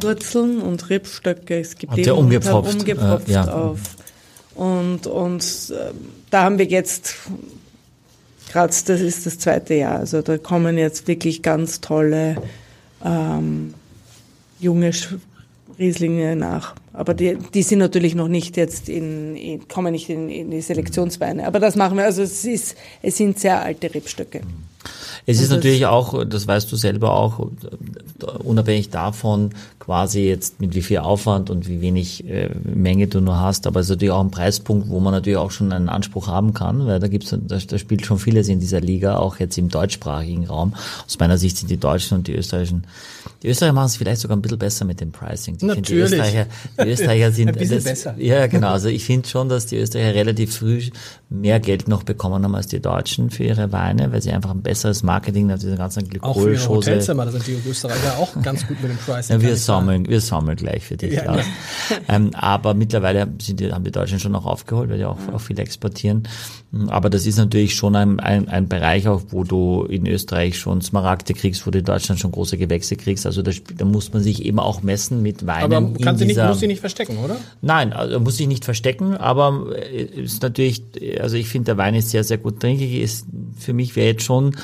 Wurzeln 0.00 0.60
und 0.60 0.90
Rebstöcke. 0.90 1.58
Es 1.58 1.76
gibt 1.76 1.92
und 1.92 2.04
der 2.04 2.16
umgepfropft, 2.16 2.80
umgepfropft 2.80 3.28
äh, 3.28 3.32
ja. 3.32 3.52
auf 3.52 3.95
und, 4.56 5.06
und 5.06 5.42
äh, 5.70 5.92
da 6.30 6.44
haben 6.44 6.58
wir 6.58 6.66
jetzt, 6.66 7.16
gerade 8.50 8.68
das 8.68 9.00
ist 9.00 9.26
das 9.26 9.38
zweite 9.38 9.74
Jahr, 9.74 9.98
also 9.98 10.22
da 10.22 10.38
kommen 10.38 10.78
jetzt 10.78 11.06
wirklich 11.08 11.42
ganz 11.42 11.80
tolle 11.80 12.36
ähm, 13.04 13.74
junge 14.58 14.92
Rieslinge 15.78 16.36
nach. 16.36 16.74
Aber 16.92 17.12
die, 17.12 17.36
die 17.52 17.62
sind 17.62 17.78
natürlich 17.78 18.14
noch 18.14 18.28
nicht 18.28 18.56
jetzt 18.56 18.88
in, 18.88 19.36
in 19.36 19.68
kommen 19.68 19.92
nicht 19.92 20.08
in, 20.08 20.30
in 20.30 20.50
die 20.50 20.62
Selektionsweine. 20.62 21.46
Aber 21.46 21.60
das 21.60 21.76
machen 21.76 21.98
wir, 21.98 22.04
also 22.04 22.22
es 22.22 22.44
ist, 22.44 22.76
es 23.02 23.18
sind 23.18 23.38
sehr 23.38 23.60
alte 23.60 23.94
Rebstöcke. 23.94 24.40
Es 25.26 25.40
ist 25.40 25.50
natürlich 25.50 25.86
auch, 25.86 26.24
das 26.24 26.46
weißt 26.46 26.70
du 26.70 26.76
selber 26.76 27.12
auch, 27.12 27.48
unabhängig 28.44 28.90
davon, 28.90 29.50
quasi 29.80 30.20
jetzt 30.20 30.60
mit 30.60 30.74
wie 30.74 30.82
viel 30.82 30.98
Aufwand 30.98 31.50
und 31.50 31.68
wie 31.68 31.80
wenig 31.80 32.28
äh, 32.28 32.50
Menge 32.64 33.06
du 33.08 33.20
nur 33.20 33.38
hast, 33.38 33.66
aber 33.66 33.80
es 33.80 33.86
ist 33.86 33.90
natürlich 33.90 34.12
auch 34.12 34.20
ein 34.20 34.30
Preispunkt, 34.30 34.88
wo 34.88 35.00
man 35.00 35.12
natürlich 35.12 35.36
auch 35.36 35.50
schon 35.50 35.72
einen 35.72 35.88
Anspruch 35.88 36.28
haben 36.28 36.54
kann, 36.54 36.86
weil 36.86 37.00
da 37.00 37.08
gibt's, 37.08 37.30
da, 37.30 37.58
da 37.58 37.78
spielt 37.78 38.06
schon 38.06 38.18
vieles 38.18 38.48
in 38.48 38.60
dieser 38.60 38.80
Liga, 38.80 39.16
auch 39.18 39.38
jetzt 39.38 39.58
im 39.58 39.68
deutschsprachigen 39.68 40.46
Raum. 40.46 40.74
Aus 41.06 41.18
meiner 41.18 41.38
Sicht 41.38 41.58
sind 41.58 41.70
die 41.70 41.76
Deutschen 41.76 42.18
und 42.18 42.26
die 42.26 42.34
Österreichischen, 42.34 42.84
die 43.42 43.48
Österreicher 43.48 43.74
machen 43.74 43.86
es 43.86 43.96
vielleicht 43.96 44.20
sogar 44.20 44.36
ein 44.36 44.42
bisschen 44.42 44.58
besser 44.58 44.84
mit 44.84 45.00
dem 45.00 45.12
Pricing. 45.12 45.56
Ich 45.56 45.62
Natürlich. 45.62 45.88
die 45.88 45.94
Österreicher, 45.94 46.46
die 46.82 46.88
Österreicher 46.88 47.32
sind, 47.32 47.48
ein 47.48 47.54
bisschen 47.54 47.76
das, 47.76 47.84
besser. 47.84 48.14
ja 48.18 48.46
genau, 48.46 48.68
also 48.68 48.88
ich 48.88 49.04
finde 49.04 49.28
schon, 49.28 49.48
dass 49.48 49.66
die 49.66 49.76
Österreicher 49.76 50.14
relativ 50.14 50.56
früh 50.56 50.82
mehr 51.28 51.60
Geld 51.60 51.88
noch 51.88 52.02
bekommen 52.02 52.44
haben 52.44 52.54
als 52.54 52.68
die 52.68 52.80
Deutschen 52.80 53.30
für 53.30 53.44
ihre 53.44 53.72
Weine, 53.72 54.12
weil 54.12 54.22
sie 54.22 54.30
einfach 54.30 54.50
ein 54.50 54.62
besseres 54.62 55.02
Marketing 55.02 55.15
nach 55.20 55.58
dieser 55.58 55.76
ganzen 55.76 56.08
Glykol-Schose. 56.08 56.50
Auch 56.50 56.64
für 56.64 56.68
Hotelzimmer, 56.68 57.24
da 57.24 57.32
sind 57.32 57.46
die 57.46 57.58
Österreicher 57.68 58.18
auch 58.18 58.42
ganz 58.42 58.66
gut 58.66 58.80
mit 58.82 58.90
dem 58.90 58.98
Pricing. 58.98 59.36
Ja, 59.36 59.42
wir 59.42 59.56
sammeln, 59.56 60.08
wir 60.08 60.20
sammeln 60.20 60.56
gleich 60.56 60.84
für 60.84 60.96
dich, 60.96 61.14
ja, 61.14 61.36
ähm, 62.08 62.30
Aber 62.34 62.74
mittlerweile 62.74 63.28
sind 63.40 63.60
die, 63.60 63.72
haben 63.72 63.84
die 63.84 63.90
Deutschen 63.90 64.18
schon 64.18 64.32
noch 64.32 64.46
aufgeholt, 64.46 64.90
weil 64.90 64.98
die 64.98 65.04
auch, 65.04 65.18
auch 65.32 65.40
viel 65.40 65.58
exportieren. 65.58 66.28
Aber 66.88 67.10
das 67.10 67.26
ist 67.26 67.38
natürlich 67.38 67.74
schon 67.74 67.96
ein, 67.96 68.20
ein, 68.20 68.48
ein 68.48 68.68
Bereich 68.68 69.08
auch, 69.08 69.22
wo 69.30 69.44
du 69.44 69.84
in 69.84 70.06
Österreich 70.06 70.58
schon 70.58 70.80
Smaragde 70.82 71.32
kriegst, 71.32 71.66
wo 71.66 71.70
du 71.70 71.78
in 71.78 71.84
Deutschland 71.84 72.20
schon 72.20 72.32
große 72.32 72.58
Gewächse 72.58 72.96
kriegst. 72.96 73.24
Also 73.24 73.42
da, 73.42 73.52
da 73.76 73.84
muss 73.84 74.12
man 74.12 74.22
sich 74.22 74.44
eben 74.44 74.58
auch 74.58 74.82
messen 74.82 75.22
mit 75.22 75.46
Weinen. 75.46 75.72
Aber 75.72 75.98
kann 75.98 76.18
sie 76.18 76.26
nicht, 76.26 76.36
muss 76.42 76.60
sie 76.60 76.66
nicht 76.66 76.80
verstecken, 76.80 77.18
oder? 77.18 77.36
Nein, 77.62 77.92
also 77.92 78.20
muss 78.20 78.36
sich 78.36 78.48
nicht 78.48 78.64
verstecken, 78.64 79.16
aber 79.16 79.66
äh, 79.74 80.02
ist 80.02 80.42
natürlich, 80.42 80.82
also 81.20 81.36
ich 81.36 81.48
finde, 81.48 81.66
der 81.66 81.76
Wein 81.78 81.94
ist 81.94 82.10
sehr, 82.10 82.24
sehr 82.24 82.38
gut 82.38 82.60
trinkig. 82.60 83.00
Ist, 83.00 83.26
für 83.58 83.72
mich 83.72 83.96
wäre 83.96 84.08
jetzt 84.08 84.24
schon 84.24 84.54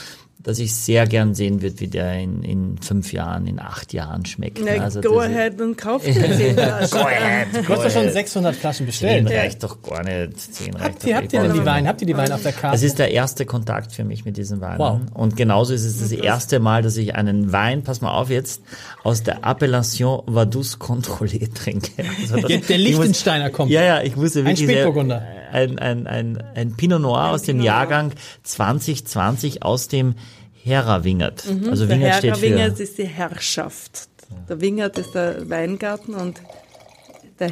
dass 0.42 0.58
ich 0.58 0.74
sehr 0.74 1.06
gern 1.06 1.34
sehen 1.34 1.62
würde, 1.62 1.78
wie 1.80 1.88
der 1.88 2.18
in, 2.18 2.42
in 2.42 2.78
fünf 2.78 3.12
Jahren, 3.12 3.46
in 3.46 3.60
acht 3.60 3.92
Jahren 3.92 4.24
schmeckt. 4.24 4.60
Na, 4.64 4.82
also 4.82 5.00
go 5.00 5.20
ahead 5.20 5.60
und 5.60 5.76
kauf 5.76 6.02
dir 6.04 6.14
zehn 6.14 6.54
Flaschen. 6.54 6.90
go 6.90 7.06
ahead, 7.06 7.48
Du 7.54 7.68
hast 7.68 7.84
doch 7.84 7.90
schon 7.90 8.10
600 8.10 8.54
Flaschen 8.54 8.86
bestellt. 8.86 9.28
Zehn 9.28 9.38
reicht 9.38 9.62
doch 9.62 9.80
gar 9.82 10.02
nicht. 10.02 10.40
Zehn 10.54 10.74
reicht 10.74 10.84
habt 10.84 11.04
ihr, 11.04 11.16
habt 11.16 11.32
ihr 11.32 11.42
denn 11.42 11.52
die 11.52 11.64
Weine? 11.64 11.88
Habt 11.88 12.00
ihr 12.00 12.06
die 12.06 12.16
Weine 12.16 12.34
auf 12.34 12.42
der 12.42 12.52
Karte? 12.52 12.74
Das 12.74 12.82
ist 12.82 12.98
der 12.98 13.12
erste 13.12 13.46
Kontakt 13.46 13.92
für 13.92 14.04
mich 14.04 14.24
mit 14.24 14.36
diesen 14.36 14.60
Weinen. 14.60 14.78
Wow. 14.78 15.00
Und 15.14 15.36
genauso 15.36 15.74
ist 15.74 15.84
es 15.84 16.00
das 16.00 16.12
erste 16.12 16.58
Mal, 16.58 16.82
dass 16.82 16.96
ich 16.96 17.14
einen 17.14 17.52
Wein, 17.52 17.82
pass 17.82 18.00
mal 18.00 18.12
auf 18.12 18.30
jetzt, 18.30 18.62
aus 19.04 19.22
der 19.22 19.44
Appellation 19.44 20.22
Vadus 20.26 20.78
Contrôlé 20.78 21.52
trinke. 21.54 21.90
Also 22.22 22.36
das, 22.36 22.66
der 22.66 22.78
Lichtensteiner 22.78 23.46
muss, 23.46 23.52
kommt. 23.52 23.70
Ja, 23.70 23.82
ja, 23.82 24.02
ich 24.02 24.16
wusste 24.16 24.44
wirklich. 24.44 24.68
Ein 24.68 24.74
Spätburgunder. 24.74 25.18
Sehr, 25.20 25.42
ein, 25.52 25.78
ein, 25.78 26.06
ein, 26.06 26.42
ein 26.54 26.76
Pinot 26.76 27.00
Noir 27.00 27.30
aus 27.30 27.42
dem 27.42 27.60
Jahrgang 27.60 28.12
2020 28.42 29.62
aus 29.62 29.88
dem 29.88 30.14
Hera 30.62 31.02
Wingert. 31.02 31.44
Mhm, 31.44 31.70
also 31.70 31.88
Wingert 31.88 32.12
der 32.12 32.18
steht 32.18 32.36
für... 32.36 32.42
Wingert 32.42 32.80
ist 32.80 32.98
die 32.98 33.06
Herrschaft. 33.06 34.08
Der 34.48 34.60
Wingert 34.60 34.98
ist 34.98 35.14
der 35.14 35.48
Weingarten 35.48 36.14
und 36.14 36.40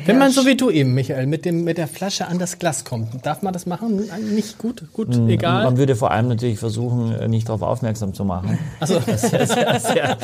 wenn 0.05 0.19
man 0.19 0.31
so 0.31 0.47
wie 0.47 0.57
du 0.57 0.71
eben, 0.71 0.95
Michael, 0.95 1.27
mit, 1.27 1.45
dem, 1.45 1.65
mit 1.65 1.79
der 1.79 1.89
Flasche 1.89 2.27
an 2.27 2.39
das 2.39 2.59
Glas 2.59 2.85
kommt, 2.85 3.25
darf 3.25 3.43
man 3.43 3.53
das 3.53 3.67
machen? 3.67 4.09
Nicht 4.35 4.59
gut, 4.59 4.85
gut, 4.93 5.17
mhm. 5.17 5.29
egal. 5.29 5.65
Man 5.65 5.77
würde 5.77 5.97
vor 5.97 6.11
allem 6.11 6.29
natürlich 6.29 6.59
versuchen, 6.59 7.15
äh, 7.15 7.29
nicht 7.29 7.49
darauf 7.49 7.63
aufmerksam 7.63 8.15
zu 8.15 8.25
machen. 8.25 8.59
Also 8.79 9.01
sehr, 9.07 9.47
sehr, 9.47 9.81
sehr, 9.81 10.19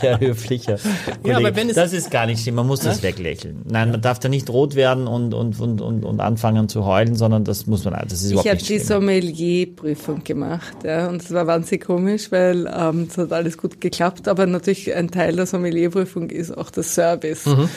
sehr 0.00 0.20
höflicher. 0.20 0.78
Ja, 1.24 1.36
aber 1.36 1.54
wenn 1.54 1.68
es 1.68 1.76
das 1.76 1.92
ist 1.92 2.10
gar 2.10 2.26
nicht 2.26 2.42
schlimm, 2.42 2.56
man 2.56 2.66
muss 2.66 2.80
das 2.80 3.02
weglächeln. 3.02 3.62
Nein, 3.64 3.90
man 3.90 4.00
darf 4.00 4.18
da 4.18 4.28
nicht 4.28 4.50
rot 4.50 4.74
werden 4.74 5.06
und, 5.06 5.34
und, 5.34 5.60
und, 5.60 5.80
und, 5.80 6.04
und 6.04 6.20
anfangen 6.20 6.68
zu 6.68 6.84
heulen, 6.84 7.14
sondern 7.14 7.44
das 7.44 7.66
muss 7.66 7.84
man, 7.84 7.94
das 8.08 8.22
ist 8.22 8.32
überhaupt 8.32 8.46
ich 8.46 8.52
nicht 8.52 8.62
Ich 8.62 8.70
habe 8.70 8.80
die 8.80 8.86
Sommelier-Prüfung 8.86 10.24
gemacht, 10.24 10.76
ja, 10.84 11.08
und 11.08 11.22
das 11.22 11.32
war 11.32 11.46
wahnsinnig 11.46 11.84
komisch, 11.84 12.32
weil 12.32 12.66
ähm, 12.66 13.08
es 13.10 13.18
hat 13.18 13.32
alles 13.32 13.58
gut 13.58 13.80
geklappt, 13.80 14.28
aber 14.28 14.46
natürlich 14.46 14.94
ein 14.94 15.10
Teil 15.10 15.36
der 15.36 15.46
Sommelier-Prüfung 15.46 16.30
ist 16.30 16.56
auch 16.56 16.70
der 16.70 16.82
Service. 16.82 17.46
Mhm. 17.46 17.68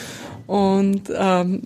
Und 0.50 1.02
ähm, 1.14 1.62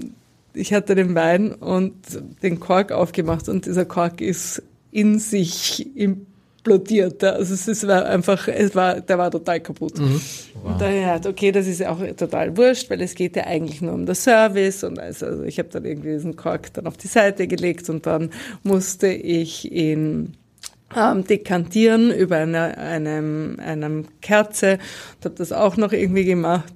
ich 0.53 0.75
hatte 0.75 0.95
den 0.95 1.15
Wein 1.15 1.53
und 1.53 1.95
den 2.43 2.61
Kork 2.61 2.93
aufgemacht 2.93 3.49
und 3.49 3.65
dieser 3.65 3.87
Kork 3.87 4.21
ist 4.21 4.63
in 4.91 5.19
sich 5.19 5.97
im 5.97 6.27
explodiert. 6.65 7.23
Also 7.23 7.71
es 7.71 7.87
war 7.87 8.07
einfach, 8.07 8.49
es 8.49 8.75
war, 8.75 9.01
der 9.01 9.19
war 9.19 9.31
total 9.31 9.61
kaputt. 9.61 9.99
Mhm. 9.99 10.21
Wow. 10.55 10.73
Und 10.73 10.81
daher 10.81 11.15
hat, 11.15 11.27
okay, 11.27 11.53
das 11.53 11.67
ist 11.67 11.85
auch 11.85 12.01
total 12.17 12.57
wurscht, 12.57 12.89
weil 12.91 13.03
es 13.03 13.15
geht 13.15 13.37
ja 13.37 13.45
eigentlich 13.45 13.83
nur 13.83 13.93
um 13.93 14.07
das 14.07 14.25
Service 14.25 14.83
und 14.83 14.99
also, 14.99 15.27
also 15.27 15.43
ich 15.45 15.59
habe 15.59 15.69
dann 15.71 15.85
irgendwie 15.85 16.13
diesen 16.13 16.37
Kork 16.37 16.73
dann 16.73 16.87
auf 16.87 16.97
die 16.97 17.07
Seite 17.07 17.47
gelegt 17.47 17.91
und 17.91 18.07
dann 18.07 18.31
musste 18.63 19.09
ich 19.09 19.71
ihn 19.71 20.35
ähm, 20.97 21.25
dekantieren 21.27 22.11
über 22.11 22.37
eine, 22.37 22.79
einem, 22.79 23.59
einem 23.61 24.07
Kerze 24.23 24.79
und 25.19 25.25
habe 25.27 25.35
das 25.37 25.53
auch 25.53 25.77
noch 25.77 25.93
irgendwie 25.93 26.25
gemacht 26.25 26.73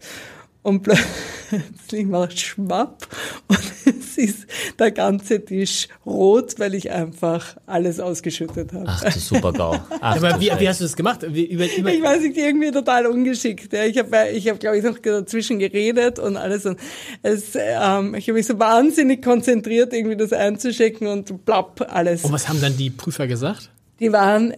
und 0.62 0.82
plötzlich 0.82 2.06
macht 2.06 2.38
Schwapp 2.38 3.06
und 3.46 3.58
es 3.86 4.18
ist 4.18 4.46
der 4.78 4.90
ganze 4.90 5.44
Tisch 5.44 5.88
rot, 6.04 6.58
weil 6.58 6.74
ich 6.74 6.90
einfach 6.90 7.56
alles 7.66 8.00
ausgeschüttet 8.00 8.72
habe. 8.72 8.84
Ach, 8.86 9.04
du 9.04 9.18
super 9.18 9.52
GAU. 9.52 9.72
Ach, 10.00 10.16
Aber 10.16 10.40
wie, 10.40 10.50
wie, 10.58 10.68
hast 10.68 10.80
du 10.80 10.84
das 10.84 10.96
gemacht? 10.96 11.24
Wie, 11.28 11.44
über, 11.44 11.64
über 11.76 11.92
ich 11.92 12.02
weiß 12.02 12.22
nicht, 12.22 12.36
irgendwie 12.36 12.70
total 12.70 13.06
ungeschickt. 13.06 13.72
Ja. 13.72 13.84
Ich 13.84 13.98
habe, 13.98 14.30
ich 14.32 14.48
hab, 14.48 14.60
glaube 14.60 14.78
ich, 14.78 14.84
noch 14.84 14.98
dazwischen 14.98 15.58
geredet 15.58 16.18
und 16.18 16.36
alles. 16.36 16.66
Und 16.66 16.78
es, 17.22 17.54
ähm, 17.54 18.14
ich 18.14 18.28
habe 18.28 18.34
mich 18.34 18.46
so 18.46 18.58
wahnsinnig 18.58 19.22
konzentriert, 19.22 19.92
irgendwie 19.92 20.16
das 20.16 20.32
einzuschecken 20.32 21.06
und 21.06 21.44
plapp, 21.44 21.86
alles. 21.88 22.24
Und 22.24 22.32
was 22.32 22.48
haben 22.48 22.60
dann 22.60 22.76
die 22.76 22.90
Prüfer 22.90 23.26
gesagt? 23.26 23.70
Die 24.00 24.12
waren 24.12 24.54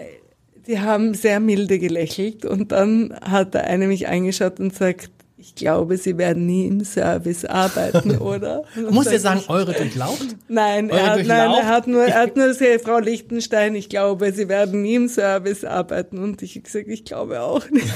die 0.67 0.79
haben 0.79 1.15
sehr 1.15 1.41
milde 1.41 1.79
gelächelt 1.79 2.45
und 2.45 2.71
dann 2.71 3.17
hat 3.23 3.55
der 3.55 3.65
eine 3.65 3.89
mich 3.89 4.07
eingeschaut 4.07 4.61
und 4.61 4.75
sagt, 4.75 5.11
ich 5.41 5.55
glaube, 5.55 5.97
Sie 5.97 6.19
werden 6.19 6.45
nie 6.45 6.67
im 6.67 6.85
Service 6.85 7.47
arbeiten, 7.47 8.19
oder? 8.19 8.65
Muss 8.91 9.07
er 9.07 9.19
sagen, 9.19 9.43
eure 9.49 9.73
durchlaucht? 9.73 10.37
Nein, 10.49 10.91
er 10.91 11.13
hat, 11.13 11.27
nein, 11.27 11.51
er 11.51 11.67
hat 11.67 11.87
nur, 11.87 12.05
er 12.05 12.21
hat 12.21 12.37
nur 12.41 12.49
gesagt, 12.49 12.83
Frau 12.83 12.99
Lichtenstein, 12.99 13.75
ich 13.75 13.89
glaube, 13.89 14.33
Sie 14.33 14.49
werden 14.49 14.83
nie 14.83 14.97
im 14.97 15.09
Service 15.09 15.65
arbeiten. 15.65 16.19
Und 16.19 16.43
ich 16.43 16.57
habe 16.57 16.61
gesagt, 16.63 16.89
ich 16.89 17.05
glaube 17.05 17.41
auch 17.41 17.69
nicht. 17.71 17.87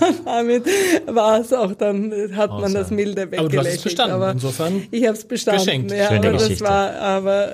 und 0.00 0.20
damit 0.24 0.64
war 1.06 1.40
es 1.40 1.52
auch, 1.52 1.74
dann 1.74 2.34
hat 2.34 2.50
man 2.50 2.72
das 2.72 2.90
milde 2.90 3.30
weggelächelt. 3.30 3.40
Aber 3.40 3.48
du 3.48 3.58
hast 3.58 3.76
es 3.76 3.82
bestanden, 3.82 4.14
aber 4.14 4.30
insofern. 4.30 4.82
Ich 4.90 5.04
habe 5.04 5.16
es 5.16 5.24
bestanden. 5.24 5.64
Geschenkt. 5.64 5.92
Ja, 5.92 6.08
Schöne 6.08 6.18
aber 6.20 6.32
Geschichte. 6.32 6.64
das 6.64 6.70
war, 6.70 6.94
aber. 6.94 7.52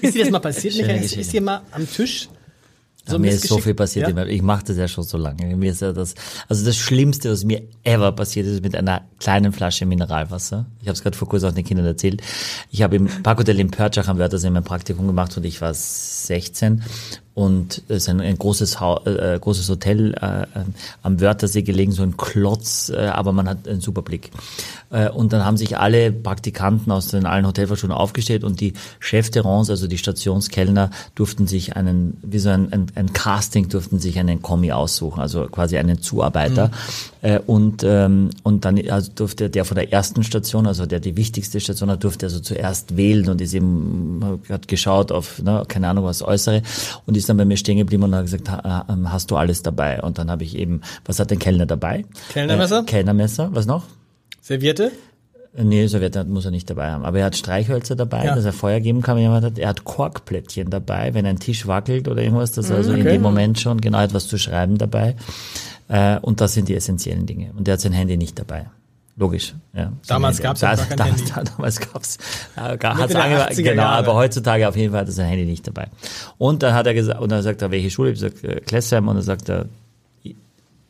ist 0.00 0.14
dir 0.14 0.22
das 0.22 0.30
mal 0.30 0.38
passiert, 0.38 0.76
Michael? 0.76 1.02
Ist, 1.02 1.16
ist 1.16 1.32
dir 1.32 1.40
mal 1.40 1.62
am 1.72 1.90
Tisch 1.90 2.28
so 3.08 3.18
mir 3.18 3.30
ist 3.32 3.46
so 3.46 3.58
viel 3.58 3.74
passiert. 3.74 4.08
Ja? 4.08 4.26
Ich 4.26 4.42
mache 4.42 4.64
das 4.64 4.76
ja 4.76 4.88
schon 4.88 5.04
so 5.04 5.18
lange. 5.18 5.56
Mir 5.56 5.72
ist 5.72 5.82
ja 5.82 5.92
das, 5.92 6.14
also 6.48 6.64
das 6.64 6.76
Schlimmste, 6.76 7.30
was 7.30 7.44
mir 7.44 7.62
ever 7.84 8.12
passiert 8.12 8.46
ist, 8.46 8.62
mit 8.62 8.76
einer 8.76 9.02
kleinen 9.18 9.52
Flasche 9.52 9.86
Mineralwasser. 9.86 10.66
Ich 10.80 10.88
habe 10.88 10.94
es 10.94 11.02
gerade 11.02 11.16
vor 11.16 11.28
kurzem 11.28 11.50
auch 11.50 11.54
den 11.54 11.64
Kindern 11.64 11.86
erzählt. 11.86 12.22
Ich 12.70 12.82
habe 12.82 12.96
im 12.96 13.06
Parkhotel 13.06 13.58
in 13.60 13.70
Pörtschach 13.70 14.08
am 14.08 14.18
Wörthersee 14.18 14.50
mein 14.50 14.64
Praktikum 14.64 15.06
gemacht 15.06 15.36
und 15.36 15.44
ich 15.44 15.60
war 15.60 15.72
16 15.74 16.82
und 17.38 17.84
es 17.86 17.98
ist 17.98 18.08
ein, 18.08 18.20
ein 18.20 18.36
großes, 18.36 18.80
ha 18.80 19.00
äh, 19.04 19.38
großes 19.38 19.68
Hotel 19.68 20.12
äh, 20.14 20.44
am 21.04 21.20
Wörthersee 21.20 21.62
gelegen, 21.62 21.92
so 21.92 22.02
ein 22.02 22.16
Klotz, 22.16 22.90
äh, 22.92 22.96
aber 22.96 23.30
man 23.30 23.48
hat 23.48 23.68
einen 23.68 23.80
super 23.80 24.02
Blick. 24.02 24.32
Äh, 24.90 25.08
und 25.10 25.32
dann 25.32 25.44
haben 25.44 25.56
sich 25.56 25.78
alle 25.78 26.10
Praktikanten 26.10 26.90
aus 26.90 27.06
den 27.08 27.26
allen 27.26 27.46
Hotelfachschulen 27.46 27.94
aufgestellt 27.94 28.42
und 28.42 28.60
die 28.60 28.72
Chef 28.98 29.30
de 29.30 29.42
Rance, 29.42 29.70
also 29.70 29.86
die 29.86 29.98
Stationskellner, 29.98 30.90
durften 31.14 31.46
sich 31.46 31.76
einen, 31.76 32.16
wie 32.22 32.40
so 32.40 32.48
ein, 32.48 32.72
ein, 32.72 32.86
ein 32.96 33.12
Casting, 33.12 33.68
durften 33.68 34.00
sich 34.00 34.18
einen 34.18 34.42
Kommi 34.42 34.72
aussuchen, 34.72 35.20
also 35.20 35.46
quasi 35.46 35.78
einen 35.78 36.02
Zuarbeiter. 36.02 36.68
Mhm. 36.68 36.72
Äh, 37.20 37.38
und, 37.46 37.84
ähm, 37.84 38.30
und 38.42 38.64
dann 38.64 38.80
also 38.88 39.12
durfte 39.14 39.48
der 39.48 39.64
von 39.64 39.76
der 39.76 39.92
ersten 39.92 40.24
Station, 40.24 40.66
also 40.66 40.86
der 40.86 40.98
die 40.98 41.16
wichtigste 41.16 41.60
Station 41.60 41.88
hat, 41.88 42.02
durfte 42.02 42.26
also 42.26 42.40
zuerst 42.40 42.96
wählen 42.96 43.28
und 43.28 43.40
ist 43.40 43.54
eben, 43.54 44.40
hat 44.48 44.66
geschaut 44.66 45.12
auf, 45.12 45.40
ne, 45.40 45.64
keine 45.68 45.88
Ahnung 45.88 46.04
was 46.04 46.22
Äußere 46.22 46.62
und 47.06 47.16
ist 47.16 47.27
dann 47.28 47.36
bei 47.36 47.44
mir 47.44 47.56
stehen 47.56 47.78
geblieben 47.78 48.02
und 48.02 48.14
hat 48.14 48.24
gesagt, 48.24 48.50
ähm, 48.88 49.12
hast 49.12 49.30
du 49.30 49.36
alles 49.36 49.62
dabei? 49.62 50.02
Und 50.02 50.18
dann 50.18 50.30
habe 50.30 50.44
ich 50.44 50.56
eben, 50.56 50.80
was 51.04 51.20
hat 51.20 51.30
der 51.30 51.38
Kellner 51.38 51.66
dabei? 51.66 52.04
Kellnermesser? 52.30 52.80
Äh, 52.80 52.84
Kellnermesser, 52.84 53.50
was 53.52 53.66
noch? 53.66 53.84
Serviette? 54.40 54.92
Äh, 55.56 55.64
nee, 55.64 55.86
Serviette 55.86 56.24
muss 56.24 56.44
er 56.44 56.50
nicht 56.50 56.68
dabei 56.70 56.90
haben. 56.90 57.04
Aber 57.04 57.18
er 57.18 57.26
hat 57.26 57.36
Streichhölzer 57.36 57.96
dabei, 57.96 58.24
ja. 58.24 58.34
dass 58.34 58.44
er 58.44 58.52
Feuer 58.52 58.80
geben 58.80 59.02
kann, 59.02 59.16
wenn 59.16 59.22
jemand 59.22 59.44
hat. 59.44 59.58
Er 59.58 59.68
hat 59.68 59.84
Korkplättchen 59.84 60.70
dabei, 60.70 61.14
wenn 61.14 61.26
ein 61.26 61.38
Tisch 61.38 61.66
wackelt 61.66 62.08
oder 62.08 62.22
irgendwas, 62.22 62.52
dass 62.52 62.70
er 62.70 62.76
also 62.76 62.90
okay. 62.90 63.00
in 63.00 63.06
dem 63.06 63.22
Moment 63.22 63.58
schon 63.58 63.80
genau 63.80 64.02
etwas 64.02 64.28
zu 64.28 64.38
schreiben 64.38 64.78
dabei. 64.78 65.16
Äh, 65.88 66.18
und 66.20 66.40
das 66.40 66.54
sind 66.54 66.68
die 66.68 66.74
essentiellen 66.74 67.26
Dinge. 67.26 67.50
Und 67.56 67.68
er 67.68 67.74
hat 67.74 67.80
sein 67.80 67.92
Handy 67.92 68.16
nicht 68.16 68.38
dabei. 68.38 68.66
Logisch, 69.18 69.52
ja. 69.74 69.92
Damals 70.06 70.40
gab 70.40 70.54
es 70.54 70.60
ja 70.60 70.76
kein 70.76 70.96
damals, 70.96 71.36
Handy. 71.36 71.50
Damals 71.56 71.80
gab's, 71.80 72.18
äh, 72.56 72.78
hat's 72.78 73.14
ange 73.16 73.48
genau, 73.56 73.82
aber 73.82 74.14
heutzutage 74.14 74.68
auf 74.68 74.76
jeden 74.76 74.92
Fall 74.92 75.00
hat 75.00 75.08
er 75.08 75.12
sein 75.12 75.26
Handy 75.26 75.44
nicht 75.44 75.66
dabei. 75.66 75.88
Und 76.38 76.62
dann 76.62 76.72
hat 76.72 76.86
er 76.86 76.94
gesagt, 76.94 77.20
und 77.20 77.32
dann 77.32 77.42
sagt 77.42 77.60
er, 77.60 77.72
welche 77.72 77.90
Schule? 77.90 78.12
Ich 78.12 78.20
sag, 78.20 78.44
äh, 78.44 78.60
Klessheim, 78.60 79.08
und 79.08 79.16
dann 79.16 79.24
sagt 79.24 79.48
er, 79.48 79.66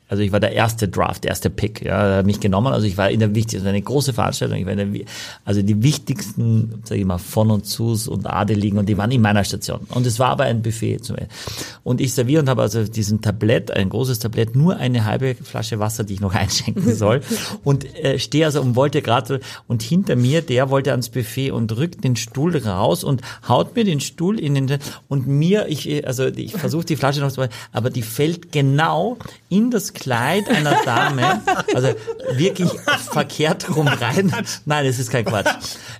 also 0.08 0.22
ich 0.22 0.32
war 0.32 0.40
der 0.40 0.52
erste 0.52 0.88
Draft, 0.88 1.24
der 1.24 1.30
erste 1.30 1.50
Pick. 1.50 1.82
Ja, 1.82 2.16
hat 2.16 2.26
mich 2.26 2.40
genommen. 2.40 2.72
Also 2.72 2.86
ich 2.86 2.96
war 2.96 3.10
in 3.10 3.20
der 3.20 3.34
wichtigsten, 3.34 3.58
also 3.58 3.68
eine 3.68 3.82
große 3.82 4.14
Veranstaltung. 4.14 4.58
Ich 4.58 4.64
war 4.64 4.72
in 4.72 4.94
der, 4.94 5.04
also 5.44 5.60
die 5.60 5.82
wichtigsten, 5.82 6.82
sage 6.84 7.00
ich 7.00 7.06
mal, 7.06 7.18
von 7.18 7.50
und 7.50 7.66
zus 7.66 8.08
und 8.08 8.26
Adeligen 8.26 8.78
und 8.78 8.88
die 8.88 8.96
waren 8.96 9.10
in 9.10 9.20
meiner 9.20 9.44
Station. 9.44 9.80
Und 9.90 10.06
es 10.06 10.18
war 10.18 10.30
aber 10.30 10.44
ein 10.44 10.62
Buffet. 10.62 11.00
Und 11.84 12.00
ich 12.00 12.14
serviere 12.14 12.40
und 12.40 12.48
habe 12.48 12.62
also 12.62 12.84
diesen 12.84 13.20
Tablett, 13.20 13.70
ein 13.70 13.90
großes 13.90 14.18
Tablett, 14.18 14.56
nur 14.56 14.78
eine 14.78 15.04
halbe 15.04 15.34
Flasche 15.34 15.78
Wasser, 15.78 16.04
die 16.04 16.14
ich 16.14 16.20
noch 16.20 16.34
einschenken 16.34 16.94
soll. 16.94 17.20
und 17.62 17.84
äh, 17.96 18.18
stehe 18.18 18.46
also 18.46 18.62
und 18.62 18.76
wollte 18.76 19.02
gerade 19.02 19.40
und 19.66 19.82
hinter 19.82 20.16
mir, 20.16 20.40
der 20.40 20.70
wollte 20.70 20.92
ans 20.92 21.10
Buffet 21.10 21.50
und 21.50 21.76
rückt 21.76 22.02
den 22.04 22.16
Stuhl 22.16 22.56
raus 22.56 23.04
und 23.04 23.20
haut 23.46 23.76
mir 23.76 23.84
den 23.84 24.00
Stuhl 24.00 24.40
in 24.40 24.54
den 24.54 24.78
und 25.08 25.26
mir, 25.26 25.68
ich 25.68 26.06
also 26.06 26.26
ich 26.26 26.52
versuche 26.52 26.86
die 26.86 26.96
Flasche 26.96 27.20
noch 27.20 27.30
zu, 27.30 27.46
aber 27.72 27.90
die 27.90 28.02
fällt 28.02 28.52
genau 28.52 29.18
in 29.50 29.70
das 29.70 29.92
Kleid 29.98 30.48
einer 30.48 30.76
Dame, 30.84 31.42
also 31.74 31.88
wirklich 32.32 32.70
verkehrt 33.12 33.74
rum 33.74 33.88
rein. 33.88 34.32
Nein, 34.64 34.86
es 34.86 34.98
ist 34.98 35.10
kein 35.10 35.24
Quatsch. 35.24 35.48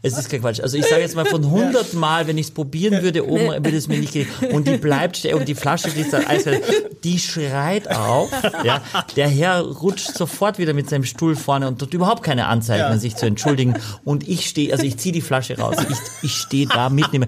Es 0.03 0.17
ist 0.17 0.31
kein 0.31 0.41
Quatsch. 0.41 0.61
Also 0.61 0.77
ich 0.77 0.87
sage 0.87 1.03
jetzt 1.03 1.17
mal 1.17 1.25
von 1.25 1.45
100 1.45 1.95
Mal, 1.95 2.27
wenn 2.27 2.39
ich 2.39 2.47
es 2.47 2.51
probieren 2.53 3.03
würde, 3.03 3.27
oben 3.27 3.65
würde 3.65 3.77
es 3.77 3.89
mir 3.89 3.99
nicht 3.99 4.13
gehen. 4.13 4.29
Und 4.53 4.67
die 4.69 4.77
bleibt 4.77 5.17
stehen 5.17 5.37
und 5.37 5.49
die 5.49 5.55
Flasche, 5.55 5.91
die 5.91 6.01
ist 6.01 6.13
dann 6.13 6.27
eiskalt, 6.27 6.63
die 7.05 7.19
schreit 7.19 7.89
auf. 7.91 8.31
Ja, 8.65 8.83
der 9.17 9.29
Herr 9.29 9.61
rutscht 9.61 10.15
sofort 10.15 10.59
wieder 10.59 10.75
mit 10.75 10.89
seinem 10.89 11.05
Stuhl 11.05 11.37
vorne 11.37 11.69
und 11.69 11.79
tut 11.79 11.95
überhaupt 11.95 12.23
keine 12.23 12.47
Anzeigen, 12.47 12.85
ja. 12.85 12.99
sich 12.99 13.17
zu 13.17 13.27
entschuldigen. 13.27 13.75
Und 14.05 14.29
ich 14.29 14.49
stehe, 14.49 14.73
also 14.73 14.85
ich 14.85 14.97
ziehe 14.99 15.13
die 15.13 15.21
Flasche 15.21 15.59
raus. 15.59 15.77
Ich, 15.89 15.99
ich 16.23 16.33
stehe 16.33 16.67
da 16.67 16.89
mitnehme 16.89 17.27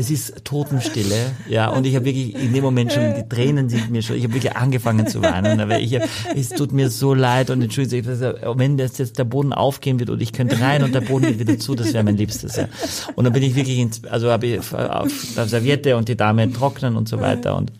es 0.00 0.10
ist 0.10 0.44
Totenstille, 0.44 1.32
ja, 1.48 1.68
und 1.68 1.86
ich 1.86 1.94
habe 1.94 2.06
wirklich 2.06 2.34
in 2.34 2.54
dem 2.54 2.64
Moment 2.64 2.92
schon, 2.92 3.14
die 3.14 3.28
Tränen 3.28 3.68
sind 3.68 3.90
mir 3.90 4.02
schon, 4.02 4.16
ich 4.16 4.24
habe 4.24 4.32
wirklich 4.32 4.56
angefangen 4.56 5.06
zu 5.06 5.22
weinen, 5.22 5.60
aber 5.60 5.78
ich, 5.78 5.98
es 6.34 6.48
tut 6.48 6.72
mir 6.72 6.88
so 6.88 7.12
leid 7.12 7.50
und 7.50 7.60
entschuldigt, 7.60 8.06
wenn 8.06 8.78
das 8.78 8.96
jetzt 8.96 9.18
der 9.18 9.24
Boden 9.24 9.52
aufgehen 9.52 10.00
wird 10.00 10.08
und 10.08 10.22
ich 10.22 10.32
könnte 10.32 10.58
rein 10.58 10.82
und 10.82 10.94
der 10.94 11.02
Boden 11.02 11.26
geht 11.26 11.38
wieder 11.38 11.58
zu, 11.58 11.74
das 11.74 11.92
wäre 11.92 12.02
mein 12.02 12.16
Liebstes, 12.16 12.56
ja. 12.56 12.68
Und 13.14 13.24
dann 13.24 13.32
bin 13.34 13.42
ich 13.42 13.54
wirklich 13.54 13.78
ins, 13.78 14.04
also 14.04 14.30
habe 14.30 14.46
ich 14.46 14.58
auf 14.74 15.12
der 15.36 15.46
Serviette 15.46 15.96
und 15.96 16.08
die 16.08 16.16
Dame 16.16 16.50
trocknen 16.50 16.96
und 16.96 17.08
so 17.08 17.20
weiter 17.20 17.56
und 17.56 17.70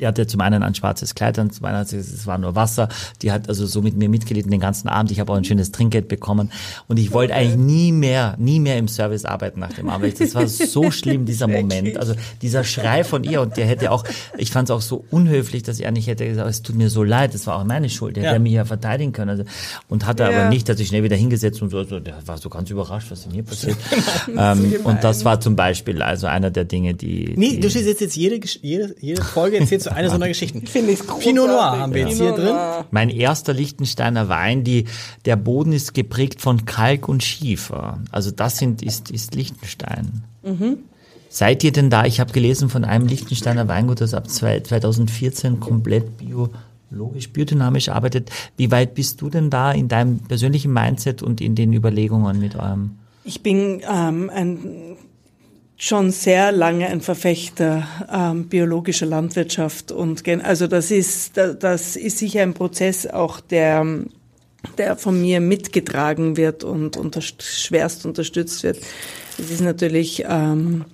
die 0.00 0.06
hatte 0.06 0.26
zum 0.26 0.40
einen 0.40 0.62
ein 0.62 0.74
schwarzes 0.74 1.14
Kleid 1.14 1.38
und 1.38 1.54
zum 1.54 1.64
anderen 1.66 1.86
es 1.98 2.26
war 2.26 2.38
nur 2.38 2.54
Wasser. 2.54 2.88
Die 3.22 3.32
hat 3.32 3.48
also 3.48 3.66
so 3.66 3.82
mit 3.82 3.96
mir 3.96 4.08
mitgelitten 4.08 4.50
den 4.50 4.60
ganzen 4.60 4.88
Abend. 4.88 5.10
Ich 5.10 5.20
habe 5.20 5.32
auch 5.32 5.36
ein 5.36 5.44
schönes 5.44 5.72
Trinkgeld 5.72 6.08
bekommen 6.08 6.50
und 6.88 6.98
ich 6.98 7.12
wollte 7.12 7.34
eigentlich 7.34 7.56
nie 7.56 7.92
mehr, 7.92 8.34
nie 8.38 8.60
mehr 8.60 8.78
im 8.78 8.88
Service 8.88 9.24
arbeiten 9.24 9.60
nach 9.60 9.72
dem 9.72 9.88
Abend. 9.88 10.20
Das 10.20 10.34
war 10.34 10.46
so 10.46 10.90
schlimm 10.90 11.24
dieser 11.24 11.48
Moment. 11.48 11.96
Also 11.96 12.14
dieser 12.42 12.64
Schrei 12.64 13.04
von 13.04 13.24
ihr 13.24 13.40
und 13.40 13.56
der 13.56 13.66
hätte 13.66 13.90
auch, 13.90 14.04
ich 14.36 14.50
fand 14.50 14.68
es 14.68 14.74
auch 14.74 14.80
so 14.80 15.04
unhöflich, 15.10 15.62
dass 15.62 15.80
er 15.80 15.90
nicht 15.90 16.06
hätte 16.06 16.26
gesagt, 16.26 16.48
es 16.48 16.62
tut 16.62 16.76
mir 16.76 16.90
so 16.90 17.02
leid, 17.02 17.34
das 17.34 17.46
war 17.46 17.56
auch 17.56 17.64
meine 17.64 17.88
Schuld. 17.88 18.16
Der 18.16 18.24
ja. 18.24 18.30
hätte 18.30 18.40
mich 18.40 18.52
ja 18.52 18.64
verteidigen 18.64 19.12
können 19.12 19.30
also, 19.30 19.44
und 19.88 20.06
hatte 20.06 20.22
ja. 20.22 20.30
aber 20.30 20.48
nicht, 20.48 20.68
dass 20.68 20.78
ich 20.80 20.88
schnell 20.88 21.02
wieder 21.02 21.16
hingesetzt 21.16 21.62
und 21.62 21.70
so, 21.70 21.84
so. 21.84 22.00
Der 22.00 22.14
war 22.26 22.38
so 22.38 22.48
ganz 22.48 22.70
überrascht, 22.70 23.10
was 23.10 23.24
denn 23.24 23.32
hier 23.32 23.42
passiert. 23.42 23.76
ähm, 24.36 24.74
und 24.84 25.02
das 25.02 25.24
war 25.24 25.40
zum 25.40 25.56
Beispiel 25.56 26.02
also 26.02 26.26
einer 26.26 26.50
der 26.50 26.64
Dinge, 26.64 26.94
die. 26.94 27.34
Nee, 27.36 27.50
die, 27.50 27.60
du 27.60 27.70
stehst 27.70 27.86
jetzt, 27.86 28.00
jetzt 28.00 28.16
jede, 28.16 28.40
jede, 28.62 28.94
jede 29.00 29.22
Folge 29.22 29.58
erzählst 29.58 29.85
so 29.86 29.94
eine 29.94 30.08
so 30.08 30.16
einer 30.16 30.28
Geschichten. 30.28 30.66
Finde 30.66 30.92
ich 30.92 31.00
Pinot 31.20 31.48
Noir 31.48 31.78
haben 31.78 31.94
wir 31.94 32.08
jetzt 32.08 32.18
hier 32.18 32.32
drin. 32.32 32.56
Mein 32.90 33.08
erster 33.08 33.52
Lichtensteiner 33.52 34.28
Wein, 34.28 34.64
die, 34.64 34.86
der 35.24 35.36
Boden 35.36 35.72
ist 35.72 35.94
geprägt 35.94 36.40
von 36.40 36.64
Kalk 36.64 37.08
und 37.08 37.22
Schiefer. 37.22 38.00
Also 38.10 38.30
das 38.30 38.58
sind, 38.58 38.82
ist, 38.82 39.10
ist 39.10 39.34
Lichtenstein. 39.34 40.24
Mhm. 40.42 40.78
Seid 41.28 41.62
ihr 41.64 41.72
denn 41.72 41.90
da? 41.90 42.04
Ich 42.04 42.18
habe 42.18 42.32
gelesen 42.32 42.68
von 42.68 42.84
einem 42.84 43.06
Lichtensteiner 43.06 43.68
Weingut, 43.68 44.00
das 44.00 44.14
ab 44.14 44.28
2014 44.28 45.60
komplett 45.60 46.18
biologisch, 46.18 47.30
biodynamisch 47.32 47.88
arbeitet. 47.88 48.30
Wie 48.56 48.70
weit 48.70 48.94
bist 48.94 49.20
du 49.20 49.30
denn 49.30 49.50
da 49.50 49.70
in 49.70 49.88
deinem 49.88 50.18
persönlichen 50.18 50.72
Mindset 50.72 51.22
und 51.22 51.40
in 51.40 51.54
den 51.54 51.72
Überlegungen 51.72 52.40
mit 52.40 52.56
eurem? 52.56 52.98
Ich 53.24 53.42
bin 53.42 53.82
ähm, 53.88 54.30
ein 54.32 54.96
schon 55.76 56.10
sehr 56.10 56.52
lange 56.52 56.86
ein 56.86 57.00
Verfechter 57.00 57.86
ähm, 58.10 58.48
biologischer 58.48 59.06
Landwirtschaft 59.06 59.92
und 59.92 60.26
also 60.42 60.66
das 60.66 60.90
ist 60.90 61.36
das 61.36 61.96
ist 61.96 62.18
sicher 62.18 62.42
ein 62.42 62.54
Prozess 62.54 63.06
auch 63.06 63.40
der 63.40 63.84
der 64.78 64.96
von 64.96 65.20
mir 65.20 65.40
mitgetragen 65.40 66.36
wird 66.36 66.64
und 66.64 66.96
unter, 66.96 67.20
schwerst 67.20 68.04
unterstützt 68.04 68.62
wird. 68.62 68.78
Es 69.38 69.50
ist 69.50 69.60
natürlich 69.60 70.24
ähm, 70.28 70.84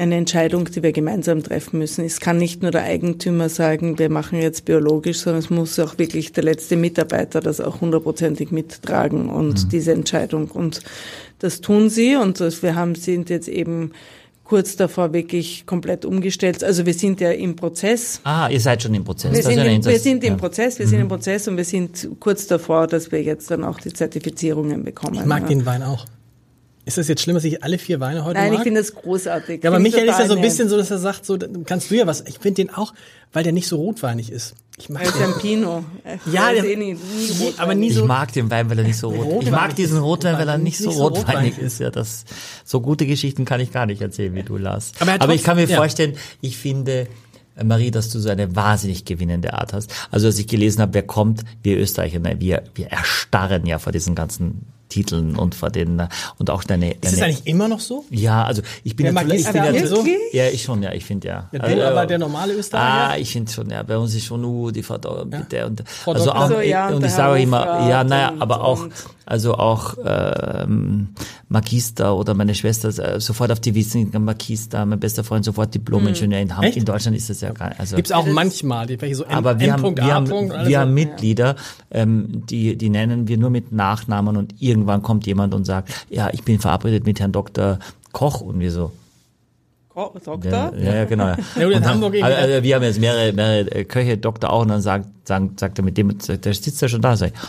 eine 0.00 0.16
Entscheidung, 0.16 0.64
die 0.64 0.82
wir 0.82 0.92
gemeinsam 0.92 1.42
treffen 1.42 1.78
müssen. 1.78 2.04
Es 2.04 2.20
kann 2.20 2.38
nicht 2.38 2.62
nur 2.62 2.70
der 2.70 2.84
Eigentümer 2.84 3.48
sagen, 3.48 3.98
wir 3.98 4.08
machen 4.08 4.40
jetzt 4.40 4.64
biologisch, 4.64 5.18
sondern 5.18 5.40
es 5.40 5.50
muss 5.50 5.78
auch 5.78 5.98
wirklich 5.98 6.32
der 6.32 6.44
letzte 6.44 6.76
Mitarbeiter 6.76 7.40
das 7.40 7.60
auch 7.60 7.80
hundertprozentig 7.82 8.50
mittragen 8.50 9.28
und 9.28 9.64
mhm. 9.64 9.68
diese 9.68 9.92
Entscheidung. 9.92 10.50
Und 10.50 10.80
das 11.38 11.60
tun 11.60 11.90
sie 11.90 12.16
und 12.16 12.40
wir 12.40 12.74
haben, 12.74 12.94
sind 12.94 13.28
jetzt 13.28 13.48
eben 13.48 13.92
kurz 14.44 14.74
davor 14.74 15.12
wirklich 15.12 15.66
komplett 15.66 16.04
umgestellt. 16.04 16.64
Also 16.64 16.86
wir 16.86 16.94
sind 16.94 17.20
ja 17.20 17.30
im 17.30 17.54
Prozess. 17.54 18.20
Ah, 18.24 18.48
ihr 18.50 18.60
seid 18.60 18.82
schon 18.82 18.94
im 18.94 19.04
Prozess. 19.04 19.32
Wir, 19.32 19.42
sind, 19.42 19.58
im, 19.58 19.84
wir 19.84 19.98
sind 19.98 20.24
im 20.24 20.36
Prozess, 20.38 20.78
wir 20.78 20.86
mhm. 20.86 20.90
sind 20.90 21.00
im 21.00 21.08
Prozess 21.08 21.46
und 21.46 21.56
wir 21.56 21.64
sind 21.64 22.08
kurz 22.18 22.46
davor, 22.46 22.86
dass 22.86 23.12
wir 23.12 23.22
jetzt 23.22 23.50
dann 23.50 23.64
auch 23.64 23.78
die 23.78 23.92
Zertifizierungen 23.92 24.82
bekommen. 24.82 25.16
Ich 25.16 25.26
mag 25.26 25.42
ja. 25.42 25.48
den 25.48 25.66
Wein 25.66 25.82
auch. 25.82 26.06
Ist 26.86 26.98
das 26.98 27.08
jetzt 27.08 27.22
schlimm, 27.22 27.34
dass 27.34 27.44
ich 27.44 27.62
alle 27.62 27.78
vier 27.78 28.00
Weine 28.00 28.24
heute 28.24 28.38
Nein, 28.38 28.50
mag? 28.50 28.58
ich 28.58 28.62
finde 28.64 28.80
das 28.80 28.94
großartig. 28.94 29.62
Ja, 29.62 29.70
aber 29.70 29.78
Michael 29.78 30.08
ist 30.08 30.18
ja 30.18 30.26
so 30.26 30.34
ein 30.34 30.40
bisschen 30.40 30.68
so, 30.68 30.76
dass 30.76 30.90
er 30.90 30.98
sagt, 30.98 31.26
so 31.26 31.38
kannst 31.66 31.90
du 31.90 31.94
ja 31.94 32.06
was. 32.06 32.22
Ich 32.22 32.38
finde 32.38 32.64
den 32.64 32.74
auch, 32.74 32.94
weil 33.32 33.44
der 33.44 33.52
nicht 33.52 33.68
so 33.68 33.76
rotweinig 33.76 34.32
ist. 34.32 34.54
Ich 34.78 34.88
mag 34.88 35.02
den. 35.02 35.34
Pinot. 35.40 35.84
Ja, 36.32 36.52
der, 36.52 36.64
eh 36.64 36.76
nie, 36.76 36.94
nie 36.94 37.54
aber 37.58 37.74
nie 37.74 37.90
so. 37.90 38.00
Ich 38.00 38.08
mag 38.08 38.32
den 38.32 38.50
Wein, 38.50 38.70
weil 38.70 38.78
er 38.78 38.84
nicht 38.84 38.96
so 38.96 39.10
rot. 39.10 39.42
Ich 39.42 39.50
mag 39.50 39.76
diesen 39.76 39.98
Rotwein, 39.98 40.38
weil 40.38 40.48
er 40.48 40.56
nicht, 40.56 40.80
nicht 40.80 40.92
so 40.94 41.08
rotweinig 41.08 41.58
ist. 41.58 41.80
Ja, 41.80 41.90
das 41.90 42.24
so 42.64 42.80
gute 42.80 43.06
Geschichten 43.06 43.44
kann 43.44 43.60
ich 43.60 43.72
gar 43.72 43.84
nicht 43.84 44.00
erzählen, 44.00 44.34
wie 44.34 44.42
du 44.42 44.56
Lars. 44.56 44.92
Aber, 45.00 45.12
aber 45.18 45.34
ich 45.34 45.42
kann 45.42 45.56
mir 45.56 45.66
ja. 45.66 45.76
vorstellen, 45.76 46.16
ich 46.40 46.56
finde 46.56 47.08
Marie, 47.62 47.90
dass 47.90 48.08
du 48.08 48.18
so 48.18 48.30
eine 48.30 48.56
wahnsinnig 48.56 49.04
gewinnende 49.04 49.52
Art 49.52 49.74
hast. 49.74 49.92
Also 50.10 50.28
als 50.28 50.38
ich 50.38 50.46
gelesen 50.46 50.80
habe, 50.80 50.94
wer 50.94 51.02
kommt, 51.02 51.42
wir 51.62 51.78
Österreicher, 51.78 52.20
wir, 52.24 52.62
wir 52.74 52.86
erstarren 52.86 53.66
ja 53.66 53.78
vor 53.78 53.92
diesen 53.92 54.14
ganzen 54.14 54.66
Titeln 54.90 55.36
und 55.36 55.54
vor 55.54 55.70
den 55.70 56.02
und 56.38 56.50
auch 56.50 56.64
deine. 56.64 56.94
deine 56.96 56.96
ist 57.00 57.12
es 57.14 57.22
eigentlich 57.22 57.46
immer 57.46 57.68
noch 57.68 57.80
so? 57.80 58.04
Ja, 58.10 58.44
also 58.44 58.62
ich 58.84 58.94
bin 58.96 59.14
natürlich, 59.14 59.46
ich 59.46 59.52
bin 59.52 59.64
ja, 59.64 59.86
so. 59.86 60.04
Ja, 60.32 60.48
ich 60.48 60.62
schon, 60.62 60.82
ja, 60.82 60.92
ich 60.92 61.04
finde 61.04 61.28
ja. 61.28 61.48
ja 61.52 61.60
also, 61.60 61.82
aber 61.82 62.06
der 62.06 62.18
normale 62.18 62.54
Österreicher? 62.54 63.10
Ah, 63.10 63.16
ich 63.16 63.32
finde 63.32 63.50
schon, 63.50 63.70
ja, 63.70 63.82
bei 63.82 63.96
uns 63.96 64.14
ist 64.14 64.26
schon 64.26 64.44
uh, 64.44 64.70
die 64.70 64.82
Frau 64.82 64.98
bitte 64.98 65.56
ja. 65.56 65.66
und 65.66 65.82
Frau 65.88 66.12
also 66.12 66.32
auch 66.32 66.48
so, 66.48 66.60
ja, 66.60 66.88
und 66.88 67.04
ich 67.04 67.12
sage 67.12 67.40
immer, 67.40 67.88
ja, 67.88 68.04
naja, 68.04 68.34
aber 68.38 68.62
auch 68.62 68.88
also 69.30 69.54
auch 69.54 69.96
ähm, 70.04 71.10
Magister 71.48 72.16
oder 72.16 72.34
meine 72.34 72.52
Schwester 72.52 72.88
äh, 72.88 73.20
sofort 73.20 73.52
auf 73.52 73.60
die 73.60 73.76
Wissen 73.76 74.10
Magister, 74.24 74.84
mein 74.84 74.98
bester 74.98 75.22
Freund 75.22 75.44
sofort 75.44 75.72
Diplom-Ingenieur 75.72 76.40
in 76.40 76.56
Hamburg. 76.56 76.76
In 76.76 76.84
Deutschland 76.84 77.16
ist 77.16 77.30
das 77.30 77.40
ja 77.40 77.52
gar 77.52 77.70
also 77.78 77.94
gibt's 77.94 78.10
auch 78.10 78.26
manchmal, 78.26 78.86
die 78.86 79.00
welche 79.00 79.14
so 79.14 79.24
M, 79.24 79.30
aber 79.30 79.60
wir 79.60 79.72
haben, 79.72 79.96
wir 79.96 80.14
haben, 80.14 80.28
wir 80.28 80.80
haben 80.80 80.94
Mitglieder, 80.94 81.54
ähm, 81.92 82.42
die 82.50 82.76
die 82.76 82.90
nennen 82.90 83.28
wir 83.28 83.38
nur 83.38 83.50
mit 83.50 83.70
Nachnamen 83.70 84.36
und 84.36 84.54
irgendwann 84.80 85.02
kommt 85.02 85.26
jemand 85.26 85.54
und 85.54 85.64
sagt, 85.64 86.06
ja, 86.08 86.30
ich 86.32 86.42
bin 86.42 86.58
verabredet 86.58 87.04
mit 87.04 87.20
Herrn 87.20 87.32
Dr. 87.32 87.78
Koch 88.12 88.40
und 88.40 88.58
wir 88.58 88.72
so 88.72 88.92
Doktor? 90.24 90.72
Ja, 90.76 90.94
ja 90.94 91.04
genau. 91.04 91.26
Ja. 91.26 91.68
in 91.68 91.84
Hamburg 91.84 92.14
dann, 92.14 92.32
also, 92.32 92.62
wir 92.62 92.74
haben 92.74 92.82
jetzt 92.82 93.00
mehrere, 93.00 93.32
mehrere 93.32 93.84
Köche, 93.84 94.16
Doktor 94.16 94.50
auch, 94.50 94.62
und 94.62 94.68
dann 94.68 94.80
sagt, 94.80 95.06
sagt, 95.26 95.60
sagt 95.60 95.78
er 95.78 95.84
mit 95.84 95.98
dem, 95.98 96.16
der 96.18 96.54
sitzt 96.54 96.80
ja 96.80 96.88
schon 96.88 97.02
da, 97.02 97.16
sag 97.16 97.32
ich, 97.32 97.40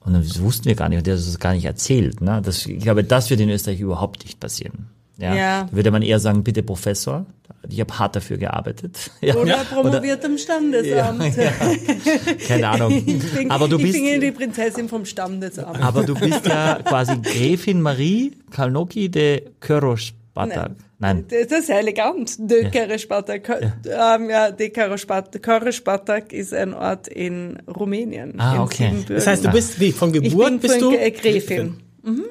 und 0.00 0.14
das 0.14 0.40
wussten 0.40 0.64
wir 0.64 0.74
gar 0.74 0.88
nicht, 0.88 0.98
und 0.98 1.06
der 1.06 1.14
hat 1.14 1.22
uns 1.22 1.38
gar 1.38 1.52
nicht 1.52 1.64
erzählt. 1.64 2.20
Ne? 2.20 2.40
Das, 2.42 2.66
ich 2.66 2.80
glaube, 2.80 3.04
das 3.04 3.30
wird 3.30 3.40
in 3.40 3.50
Österreich 3.50 3.78
überhaupt 3.78 4.24
nicht 4.24 4.40
passieren. 4.40 4.88
Ja. 5.18 5.34
ja. 5.34 5.64
Da 5.64 5.76
würde 5.76 5.90
man 5.90 6.02
eher 6.02 6.18
sagen, 6.18 6.42
bitte 6.42 6.62
Professor. 6.62 7.26
Ich 7.68 7.80
habe 7.80 7.98
hart 7.98 8.16
dafür 8.16 8.38
gearbeitet. 8.38 9.10
Ja. 9.20 9.36
Oder 9.36 9.58
promoviert 9.58 10.18
Oder, 10.18 10.28
im 10.28 10.38
Standesamt. 10.38 11.36
Ja, 11.36 11.42
ja. 11.44 11.52
Keine 12.48 12.68
Ahnung. 12.68 12.90
Ich 13.06 13.32
bin, 13.32 13.50
aber 13.50 13.68
du 13.68 13.78
bist, 13.78 13.94
ich 13.94 14.02
bin 14.02 14.20
die 14.20 14.32
Prinzessin 14.32 14.88
vom 14.88 15.04
Standesamt. 15.04 15.80
Aber 15.80 16.02
du 16.02 16.14
bist 16.14 16.44
ja 16.44 16.80
quasi 16.82 17.18
Gräfin 17.22 17.80
Marie 17.80 18.32
Kalnoki 18.50 19.08
de 19.08 19.44
Körospatak. 19.60 20.72
Nein. 21.02 21.24
Das 21.28 21.58
ist 21.58 21.68
elegant. 21.68 22.36
De 22.38 22.62
ja. 22.62 22.70
Kerespatak. 22.70 23.48
Ja. 23.84 24.14
Ähm, 24.14 24.30
ja, 24.30 24.50
de 24.50 24.70
Kerespatak 24.70 26.32
ist 26.32 26.54
ein 26.54 26.74
Ort 26.74 27.08
in 27.08 27.58
Rumänien. 27.66 28.40
Ah, 28.40 28.62
okay. 28.62 28.92
Das 29.08 29.26
heißt, 29.26 29.44
du 29.44 29.50
bist 29.50 29.80
wie, 29.80 29.90
von 29.90 30.12
Geburt 30.12 30.60
bist 30.60 30.80
du? 30.80 30.90
Gräfin. 30.92 31.80
Mhm. 32.02 32.24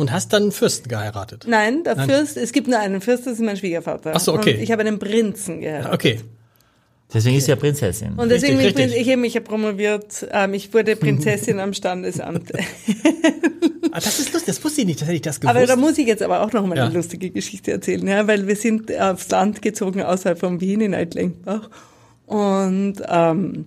Und 0.00 0.12
hast 0.12 0.32
dann 0.32 0.44
einen 0.44 0.52
Fürsten 0.52 0.88
geheiratet? 0.88 1.44
Nein, 1.46 1.84
der 1.84 1.94
Nein. 1.94 2.08
Fürst, 2.08 2.38
es 2.38 2.52
gibt 2.52 2.68
nur 2.68 2.78
einen 2.78 3.02
Fürst, 3.02 3.26
das 3.26 3.34
ist 3.34 3.40
mein 3.40 3.58
Schwiegervater. 3.58 4.12
Ach 4.14 4.20
so, 4.20 4.32
okay. 4.32 4.54
Und 4.54 4.62
ich 4.62 4.72
habe 4.72 4.80
einen 4.80 4.98
Prinzen 4.98 5.60
geheiratet. 5.60 5.92
Okay. 5.92 6.20
Deswegen 7.12 7.34
okay. 7.34 7.38
ist 7.38 7.44
sie 7.44 7.50
ja 7.50 7.56
Prinzessin. 7.56 8.14
Und 8.16 8.30
deswegen 8.30 8.56
richtig, 8.56 8.76
bin 8.76 8.88
ich, 8.88 8.96
ich 8.96 9.08
habe 9.08 9.18
mich 9.18 9.34
ja 9.34 9.42
promoviert, 9.42 10.26
ähm, 10.32 10.54
ich 10.54 10.72
wurde 10.72 10.96
Prinzessin 10.96 11.60
am 11.60 11.74
Standesamt. 11.74 12.50
ah, 13.92 14.00
das 14.00 14.18
ist 14.18 14.32
lustig, 14.32 14.46
das 14.46 14.64
wusste 14.64 14.80
ich 14.80 14.86
nicht, 14.86 15.02
das 15.02 15.08
hätte 15.08 15.16
ich 15.16 15.20
das 15.20 15.38
gewusst. 15.38 15.54
Aber 15.54 15.66
da 15.66 15.76
muss 15.76 15.98
ich 15.98 16.06
jetzt 16.06 16.22
aber 16.22 16.40
auch 16.40 16.52
noch 16.54 16.66
mal 16.66 16.78
ja. 16.78 16.86
eine 16.86 16.94
lustige 16.94 17.28
Geschichte 17.28 17.70
erzählen, 17.70 18.08
ja, 18.08 18.26
weil 18.26 18.46
wir 18.46 18.56
sind 18.56 18.98
aufs 18.98 19.28
Land 19.28 19.60
gezogen 19.60 20.02
außerhalb 20.02 20.38
von 20.38 20.62
Wien 20.62 20.80
in 20.80 20.94
Altlenkbach 20.94 21.68
und 22.24 22.94
ähm, 23.06 23.66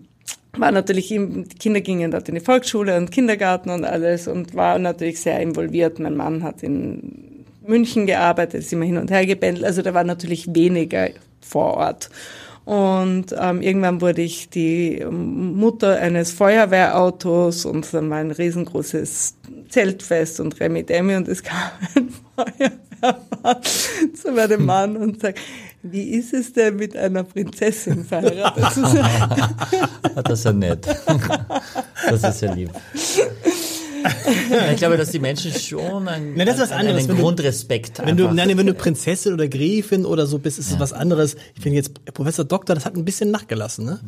war 0.57 0.71
natürlich, 0.71 1.07
die 1.07 1.45
Kinder 1.59 1.81
gingen 1.81 2.11
dort 2.11 2.29
in 2.29 2.35
die 2.35 2.41
Volksschule 2.41 2.97
und 2.97 3.11
Kindergarten 3.11 3.69
und 3.69 3.85
alles 3.85 4.27
und 4.27 4.53
war 4.55 4.77
natürlich 4.77 5.19
sehr 5.19 5.39
involviert. 5.39 5.99
Mein 5.99 6.15
Mann 6.15 6.43
hat 6.43 6.61
in 6.63 7.43
München 7.65 8.05
gearbeitet, 8.05 8.61
ist 8.61 8.73
immer 8.73 8.85
hin 8.85 8.97
und 8.97 9.09
her 9.09 9.25
gebändelt, 9.25 9.65
also 9.65 9.81
da 9.81 9.93
war 9.93 10.03
natürlich 10.03 10.53
weniger 10.53 11.09
vor 11.41 11.75
Ort. 11.75 12.09
Und 12.65 13.35
ähm, 13.37 13.61
irgendwann 13.61 13.99
wurde 13.99 14.21
ich 14.21 14.49
die 14.49 15.05
Mutter 15.09 15.99
eines 15.99 16.31
Feuerwehrautos 16.31 17.65
und 17.65 17.93
dann 17.93 18.09
war 18.09 18.19
ein 18.19 18.31
riesengroßes 18.31 19.35
Zeltfest 19.67 20.39
und 20.39 20.59
Remi 20.61 20.83
Demi 20.83 21.15
und 21.15 21.27
es 21.27 21.43
kam 21.43 21.71
ein 21.95 22.09
Feuerwehrmann 22.35 23.63
zu 24.13 24.31
meinem 24.31 24.65
Mann 24.65 24.95
und 24.95 25.19
sagt, 25.19 25.39
wie 25.83 26.11
ist 26.11 26.33
es 26.33 26.53
denn 26.53 26.77
mit 26.77 26.95
einer 26.95 27.23
Prinzessin 27.23 28.05
verheiratet 28.05 28.71
zu 28.71 28.85
sein? 28.85 29.29
das 30.23 30.39
ist 30.39 30.45
ja 30.45 30.53
nett. 30.53 30.87
Das 32.09 32.23
ist 32.23 32.41
ja 32.41 32.53
lieb. 32.53 32.69
ich 34.71 34.77
glaube, 34.77 34.97
dass 34.97 35.11
die 35.11 35.19
Menschen 35.19 35.51
schon 35.53 36.07
ein, 36.07 36.35
nein, 36.35 36.47
das 36.47 36.55
ist 36.55 36.61
was 36.63 36.71
anderes. 36.71 37.09
einen 37.09 37.17
Grundrespekt 37.17 38.01
wenn 38.03 38.17
du, 38.17 38.31
nein, 38.31 38.57
wenn 38.57 38.65
du 38.65 38.73
Prinzessin 38.73 39.33
oder 39.33 39.47
Gräfin 39.47 40.05
oder 40.05 40.25
so 40.25 40.39
bist, 40.39 40.57
ist 40.57 40.67
es 40.67 40.73
ja. 40.73 40.79
was 40.79 40.93
anderes. 40.93 41.35
Ich 41.55 41.61
finde 41.61 41.77
jetzt 41.77 42.05
Professor 42.13 42.45
Doktor, 42.45 42.75
das 42.75 42.85
hat 42.85 42.95
ein 42.95 43.05
bisschen 43.05 43.31
nachgelassen, 43.31 43.85
ne? 43.85 43.99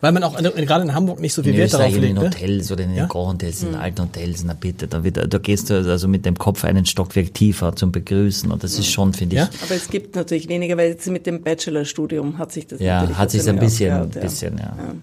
Weil 0.00 0.12
man 0.12 0.22
auch 0.22 0.36
gerade 0.36 0.84
in 0.84 0.94
Hamburg 0.94 1.18
nicht 1.18 1.34
so 1.34 1.42
viel 1.42 1.52
in 1.52 1.58
Wert 1.58 1.74
darauf 1.74 1.90
legt. 1.90 1.96
In 1.96 2.14
den 2.14 2.14
ne? 2.14 2.30
Hotels 2.30 2.70
oder 2.70 2.84
in 2.84 2.90
den 2.90 2.98
ja? 2.98 3.06
Grand 3.06 3.42
Hotels, 3.42 3.62
in 3.62 3.72
den 3.72 3.80
alten 3.80 4.02
Hotels, 4.02 4.44
na 4.44 4.54
bitte, 4.54 4.86
da, 4.86 5.02
wird, 5.02 5.32
da 5.32 5.38
gehst 5.38 5.70
du 5.70 5.74
also 5.74 6.06
mit 6.06 6.24
dem 6.24 6.38
Kopf 6.38 6.64
einen 6.64 6.86
Stockwerk 6.86 7.34
tiefer 7.34 7.74
zum 7.74 7.90
Begrüßen 7.90 8.50
und 8.52 8.62
das 8.62 8.78
ist 8.78 8.86
schon, 8.86 9.12
finde 9.12 9.34
ich. 9.36 9.42
Ja? 9.42 9.50
Aber 9.62 9.74
es 9.74 9.88
gibt 9.88 10.14
natürlich 10.14 10.48
weniger, 10.48 10.76
weil 10.76 10.90
jetzt 10.90 11.08
mit 11.08 11.26
dem 11.26 11.42
Bachelorstudium 11.42 12.38
hat 12.38 12.52
sich 12.52 12.68
das 12.68 12.80
ja, 12.80 13.08
hat 13.18 13.32
sich 13.32 13.48
ein 13.48 13.58
bisschen, 13.58 13.92
ein 13.92 14.08
bisschen, 14.10 14.58
ja. 14.58 14.76
ja. 14.76 14.94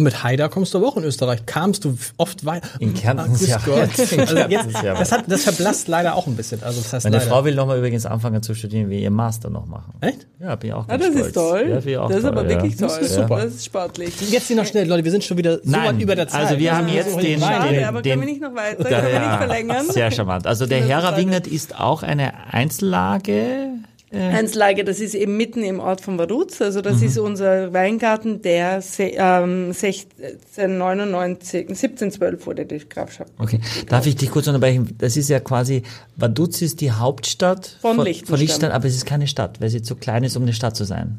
Und 0.00 0.04
mit 0.04 0.24
Haida 0.24 0.48
kommst 0.48 0.72
du 0.72 0.78
aber 0.78 0.88
auch 0.88 0.96
in 0.96 1.04
Österreich. 1.04 1.44
Kamst 1.44 1.84
du 1.84 1.94
oft 2.16 2.46
weiter? 2.46 2.66
In 2.78 2.94
Kärnten, 2.94 3.36
ja. 3.44 3.60
Gott. 3.62 3.90
Also 4.20 4.36
jetzt, 4.48 4.74
das, 4.82 5.12
hat, 5.12 5.24
das 5.26 5.42
verblasst 5.42 5.88
leider 5.88 6.14
auch 6.14 6.26
ein 6.26 6.36
bisschen. 6.36 6.62
Also 6.62 6.80
das 6.80 6.90
heißt 6.90 7.04
Meine 7.04 7.18
leider. 7.18 7.28
Frau 7.28 7.44
will 7.44 7.54
nochmal 7.54 7.76
übrigens 7.76 8.06
anfangen 8.06 8.42
zu 8.42 8.54
studieren, 8.54 8.88
wie 8.88 9.02
ihr 9.02 9.10
Master 9.10 9.50
noch 9.50 9.66
machen. 9.66 9.92
Echt? 10.00 10.26
Ja, 10.38 10.56
bin 10.56 10.70
ich 10.70 10.74
auch 10.74 10.86
ganz 10.86 11.04
ja, 11.04 11.10
das 11.10 11.16
stolz. 11.18 11.26
ist 11.26 11.34
toll. 11.34 11.66
Ja, 11.68 11.78
ich 11.84 11.98
auch 11.98 12.08
das 12.08 12.16
ist 12.16 12.22
toll, 12.22 12.30
aber 12.30 12.48
wirklich 12.48 12.80
ja. 12.80 12.86
toll. 12.86 12.96
Das 12.98 13.06
ist 13.06 13.14
super. 13.14 13.36
Das 13.36 13.54
ist 13.54 13.64
sportlich. 13.66 14.30
Jetzt 14.30 14.46
hier 14.46 14.56
noch 14.56 14.64
schnell, 14.64 14.88
Leute, 14.88 15.04
wir 15.04 15.10
sind 15.10 15.22
schon 15.22 15.36
wieder 15.36 15.56
so 15.56 15.60
Nein, 15.64 16.00
über 16.00 16.16
der 16.16 16.28
Zeit. 16.28 16.46
Also 16.46 16.58
wir 16.58 16.74
haben 16.74 16.88
jetzt 16.88 17.20
den, 17.20 17.38
Schade, 17.38 17.74
den, 17.74 17.84
aber 17.84 18.00
den, 18.00 18.12
können 18.12 18.26
wir 18.26 18.32
nicht 18.32 18.40
noch 18.40 18.54
weiter? 18.54 18.82
Können 18.82 19.06
wir 19.06 19.20
nicht 19.20 19.36
verlängern? 19.36 19.86
Sehr 19.90 20.10
charmant. 20.10 20.46
Also 20.46 20.64
der 20.64 20.82
Herr 20.82 21.14
Wingert 21.18 21.46
ist 21.46 21.78
auch 21.78 22.02
eine 22.02 22.32
Einzellage 22.50 23.68
äh. 24.12 24.18
Heinz-Lager, 24.18 24.82
das 24.84 24.98
ist 25.00 25.14
eben 25.14 25.36
mitten 25.36 25.62
im 25.62 25.78
Ort 25.78 26.00
von 26.00 26.18
Vaduz. 26.18 26.60
Also 26.60 26.80
das 26.80 26.98
mhm. 26.98 27.06
ist 27.06 27.18
unser 27.18 27.72
Weingarten, 27.72 28.42
der 28.42 28.82
ähm, 28.98 29.72
1699, 29.72 31.68
1712 31.68 32.46
wurde 32.46 32.66
die 32.66 32.80
Grafschaft. 32.88 33.32
Okay, 33.38 33.60
darf 33.88 34.06
ich 34.06 34.16
dich 34.16 34.30
kurz 34.30 34.48
unterbrechen? 34.48 34.96
Das 34.98 35.16
ist 35.16 35.28
ja 35.28 35.38
quasi, 35.38 35.82
Vaduz 36.16 36.60
ist 36.60 36.80
die 36.80 36.90
Hauptstadt 36.90 37.78
von, 37.80 37.96
von 37.96 38.04
Liechtenstein. 38.04 38.26
Von 38.28 38.38
Liechtenstein, 38.40 38.72
aber 38.72 38.86
es 38.86 38.96
ist 38.96 39.06
keine 39.06 39.28
Stadt, 39.28 39.60
weil 39.60 39.68
sie 39.68 39.82
zu 39.82 39.94
klein 39.94 40.24
ist, 40.24 40.36
um 40.36 40.42
eine 40.42 40.54
Stadt 40.54 40.76
zu 40.76 40.84
sein. 40.84 41.18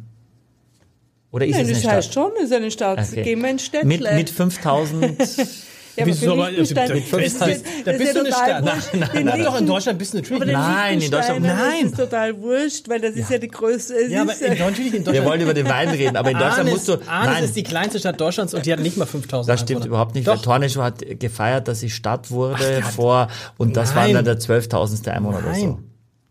Oder 1.31 1.45
ist 1.45 1.53
Nein, 1.53 1.61
es 1.61 1.67
eine 1.67 1.73
das 1.75 1.83
Stadt? 1.83 1.95
heißt 1.95 2.13
schon, 2.13 2.31
es 2.37 2.43
ist 2.45 2.53
eine 2.53 2.71
Stadt. 2.71 2.99
Okay. 2.99 3.23
Gehen 3.23 3.41
wir 3.41 3.49
in 3.51 3.59
Städtle. 3.59 3.87
Mit, 3.87 4.01
mit 4.13 4.29
5000 4.29 5.17
Ja, 6.01 6.07
Wieso 6.07 6.31
aber 6.33 6.47
aber, 6.47 6.51
da, 6.51 6.61
bist, 6.93 7.13
ist, 7.13 7.41
da 7.85 7.91
bist 7.91 8.15
du 8.15 8.19
eine 8.19 8.29
Stadt. 8.31 8.63
Nein, 8.63 9.09
nein, 9.13 9.25
nein, 9.25 9.43
doch 9.43 9.59
in 9.59 9.67
Deutschland 9.67 9.99
bist 9.99 10.13
du 10.13 10.17
natürlich. 10.17 10.55
Aber 10.55 10.67
nein, 10.67 11.01
in 11.01 11.11
Deutschland 11.11 11.41
nein. 11.41 11.83
Das 11.83 11.91
ist 11.91 11.97
total 11.97 12.41
wurscht, 12.41 12.89
weil 12.89 12.99
das 12.99 13.11
ist 13.11 13.29
ja, 13.29 13.35
ja 13.35 13.37
die 13.37 13.47
größte. 13.47 14.07
Ja, 14.09 14.23
aber 14.23 14.33
in, 14.33 14.57
natürlich 14.57 14.93
in 14.93 15.03
Deutschland. 15.03 15.13
Wir 15.13 15.25
wollen 15.25 15.41
über 15.41 15.53
den 15.53 15.67
Wein 15.67 15.89
reden, 15.89 16.17
aber 16.17 16.31
in 16.31 16.37
Deutschland 16.37 16.69
Arnes, 16.69 16.73
musst 16.73 16.87
du. 16.87 16.93
Arnes 17.07 17.33
nein. 17.33 17.43
ist 17.43 17.55
die 17.55 17.63
kleinste 17.63 17.99
Stadt 17.99 18.19
Deutschlands 18.19 18.53
und 18.53 18.65
die 18.65 18.73
hat 18.73 18.79
nicht 18.79 18.97
mal 18.97 19.05
5000 19.05 19.53
Das 19.53 19.61
stimmt 19.61 19.85
überhaupt 19.85 20.15
nicht. 20.15 20.27
Doch. 20.27 20.41
Tornischow 20.41 20.83
hat 20.83 21.03
gefeiert, 21.19 21.67
dass 21.67 21.79
sie 21.79 21.89
Stadt 21.89 22.31
wurde 22.31 22.81
Ach, 22.83 22.91
vor 22.91 23.27
und 23.57 23.77
das 23.77 23.93
nein. 23.93 24.13
war 24.15 24.23
dann 24.23 24.25
der 24.25 24.39
12.000. 24.39 25.09
Einwohner 25.09 25.39
oder 25.39 25.53
so. 25.53 25.79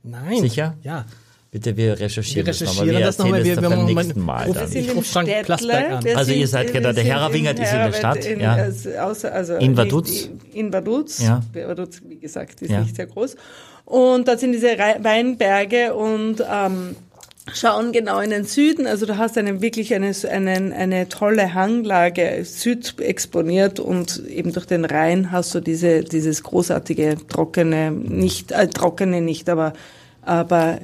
Nein. 0.03 0.41
Sicher? 0.41 0.77
Ja. 0.83 1.05
Bitte, 1.53 1.77
wir 1.77 1.99
recherchieren, 1.99 2.47
wir 2.47 2.53
recherchieren 2.53 3.01
das 3.01 3.19
nochmal. 3.19 3.45
Wir, 3.45 3.57
das 3.57 3.65
wir, 3.65 3.71
beim 3.71 3.89
wir 3.89 3.95
nächsten 3.95 4.21
Mal. 4.21 4.55
Wir 4.55 4.67
sind 4.69 4.89
im 4.89 5.03
Städtle, 5.03 6.17
also 6.17 6.33
ihr 6.33 6.47
seid 6.47 6.73
genau, 6.73 6.93
der 6.93 7.03
Herrawingert 7.03 7.59
ist 7.59 7.73
in 7.73 7.79
der 7.79 7.93
Stadt. 7.93 8.25
In, 8.25 8.41
ja. 8.41 8.55
also, 8.55 9.29
also 9.29 9.57
in 9.57 9.77
Vaduz. 9.77 10.31
In 10.53 10.73
Vaduz. 10.73 11.21
Ja. 11.21 11.43
Vaduz, 11.53 12.03
wie 12.07 12.19
gesagt, 12.19 12.63
ist 12.63 12.71
ja. 12.71 12.81
nicht 12.81 12.95
sehr 12.95 13.07
groß. 13.07 13.35
Und 13.85 14.29
da 14.29 14.39
sind 14.39 14.53
diese 14.53 14.79
Weinberge 14.79 15.93
und 15.95 16.37
ähm, 16.49 16.95
schauen 17.53 17.91
genau 17.91 18.21
in 18.21 18.31
den 18.31 18.45
Süden. 18.45 18.87
Also 18.87 19.07
du 19.07 19.19
hast 19.19 19.37
einen 19.37 19.61
wirklich 19.61 19.93
eine, 19.93 20.13
einen, 20.31 20.73
eine 20.73 21.09
tolle 21.09 21.55
Hanglage 21.55 22.45
Süd 22.45 22.95
exponiert 23.01 23.81
und 23.81 24.25
eben 24.29 24.53
durch 24.53 24.67
den 24.67 24.85
Rhein 24.85 25.33
hast 25.33 25.53
du 25.57 25.61
diese, 25.61 26.05
dieses 26.05 26.45
großartige 26.45 27.17
trockene, 27.27 27.91
nicht 27.91 28.53
äh, 28.53 28.69
trockene 28.69 29.21
nicht, 29.21 29.49
aber 29.49 29.73
aber 30.23 30.79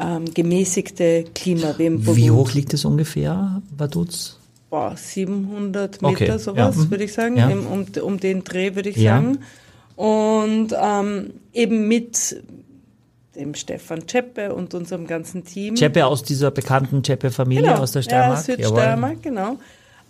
ähm, 0.00 0.32
gemäßigte 0.32 1.24
Klima. 1.34 1.74
Wie 1.78 2.30
hoch 2.30 2.52
liegt 2.52 2.74
es 2.74 2.84
ungefähr, 2.84 3.62
Vaduz? 3.76 4.38
Boah, 4.70 4.94
700 4.96 6.02
Meter 6.02 6.12
okay. 6.12 6.38
sowas, 6.38 6.76
ja. 6.76 6.90
würde 6.90 7.04
ich 7.04 7.12
sagen, 7.12 7.36
ja. 7.36 7.48
um, 7.48 7.86
um 8.02 8.20
den 8.20 8.44
Dreh 8.44 8.74
würde 8.74 8.90
ich 8.90 8.96
ja. 8.96 9.16
sagen. 9.16 9.38
Und 9.96 10.74
ähm, 10.80 11.30
eben 11.52 11.88
mit 11.88 12.42
dem 13.34 13.54
Stefan 13.54 14.06
Czeppe 14.06 14.54
und 14.54 14.74
unserem 14.74 15.06
ganzen 15.06 15.44
Team. 15.44 15.74
Czeppe 15.76 16.04
aus 16.04 16.22
dieser 16.22 16.50
bekannten 16.50 17.02
Czeppe-Familie 17.02 17.64
genau. 17.64 17.78
aus 17.80 17.92
der 17.92 18.02
Steiermark? 18.02 18.46
Ja, 18.46 18.56
Südsteiermark, 18.56 19.22
genau. 19.22 19.58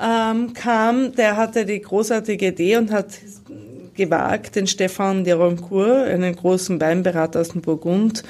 Ähm, 0.01 0.53
kam, 0.55 1.15
der 1.15 1.37
hatte 1.37 1.65
die 1.65 1.81
großartige 1.81 2.49
Idee 2.49 2.77
und 2.77 2.91
hat 2.91 3.07
gewagt, 3.95 4.57
den 4.57 4.67
Stefan 4.67 5.25
de 5.25 5.35
Roncourt, 5.35 6.09
einen 6.09 6.35
großen 6.35 6.81
Weinberater 6.81 7.41
aus 7.41 7.51
dem 7.51 7.61
Burgund, 7.61 8.23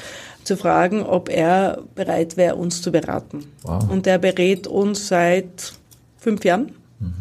zu 0.48 0.56
fragen, 0.56 1.02
ob 1.02 1.28
er 1.28 1.82
bereit 1.94 2.36
wäre, 2.36 2.56
uns 2.56 2.82
zu 2.82 2.90
beraten. 2.90 3.44
Wow. 3.62 3.88
Und 3.88 4.06
er 4.08 4.18
berät 4.18 4.66
uns 4.66 5.06
seit 5.06 5.74
fünf 6.18 6.44
Jahren. 6.44 6.72
Mhm 6.98 7.14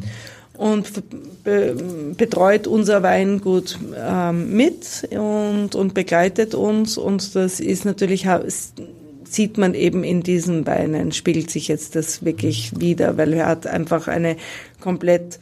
und 0.58 1.04
betreut 2.18 2.68
unser 2.68 3.04
Weingut 3.04 3.78
ähm, 3.96 4.56
mit 4.56 5.08
und, 5.12 5.76
und 5.76 5.94
begleitet 5.94 6.56
uns. 6.56 6.98
Und 6.98 7.36
das 7.36 7.60
ist 7.60 7.86
natürlich, 7.86 8.28
sieht 9.24 9.58
man 9.58 9.74
eben 9.74 10.04
in 10.04 10.24
diesen 10.24 10.66
Weinen, 10.66 11.12
spiegelt 11.12 11.50
sich 11.50 11.68
jetzt 11.68 11.96
das 11.96 12.26
wirklich 12.26 12.80
wieder, 12.80 13.18
weil 13.18 13.34
er 13.34 13.46
hat 13.46 13.68
einfach 13.68 14.08
eine 14.08 14.36
komplett 14.82 15.40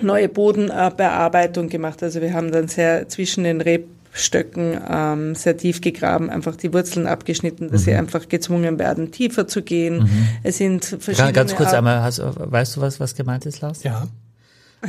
neue 0.00 0.28
Bodenbearbeitung 0.28 1.68
gemacht. 1.68 2.02
Also 2.02 2.20
wir 2.20 2.34
haben 2.34 2.52
dann 2.52 2.68
sehr 2.68 3.08
zwischen 3.08 3.44
den 3.44 3.60
Reb 3.60 3.88
Stöcken 4.16 4.78
ähm, 4.88 5.34
sehr 5.34 5.56
tief 5.56 5.80
gegraben, 5.80 6.30
einfach 6.30 6.54
die 6.54 6.72
Wurzeln 6.72 7.08
abgeschnitten, 7.08 7.68
dass 7.68 7.80
mhm. 7.80 7.84
sie 7.84 7.94
einfach 7.94 8.28
gezwungen 8.28 8.78
werden, 8.78 9.10
tiefer 9.10 9.48
zu 9.48 9.62
gehen. 9.62 10.04
Mhm. 10.04 10.28
Es 10.44 10.58
sind 10.58 10.84
verschiedene. 10.84 11.32
Ganz 11.32 11.56
kurz 11.56 11.72
einmal, 11.72 12.00
hast, 12.00 12.22
weißt 12.22 12.76
du 12.76 12.80
was, 12.80 13.00
was 13.00 13.16
gemeint 13.16 13.44
ist, 13.44 13.60
Lars? 13.60 13.82
Ja. 13.82 14.06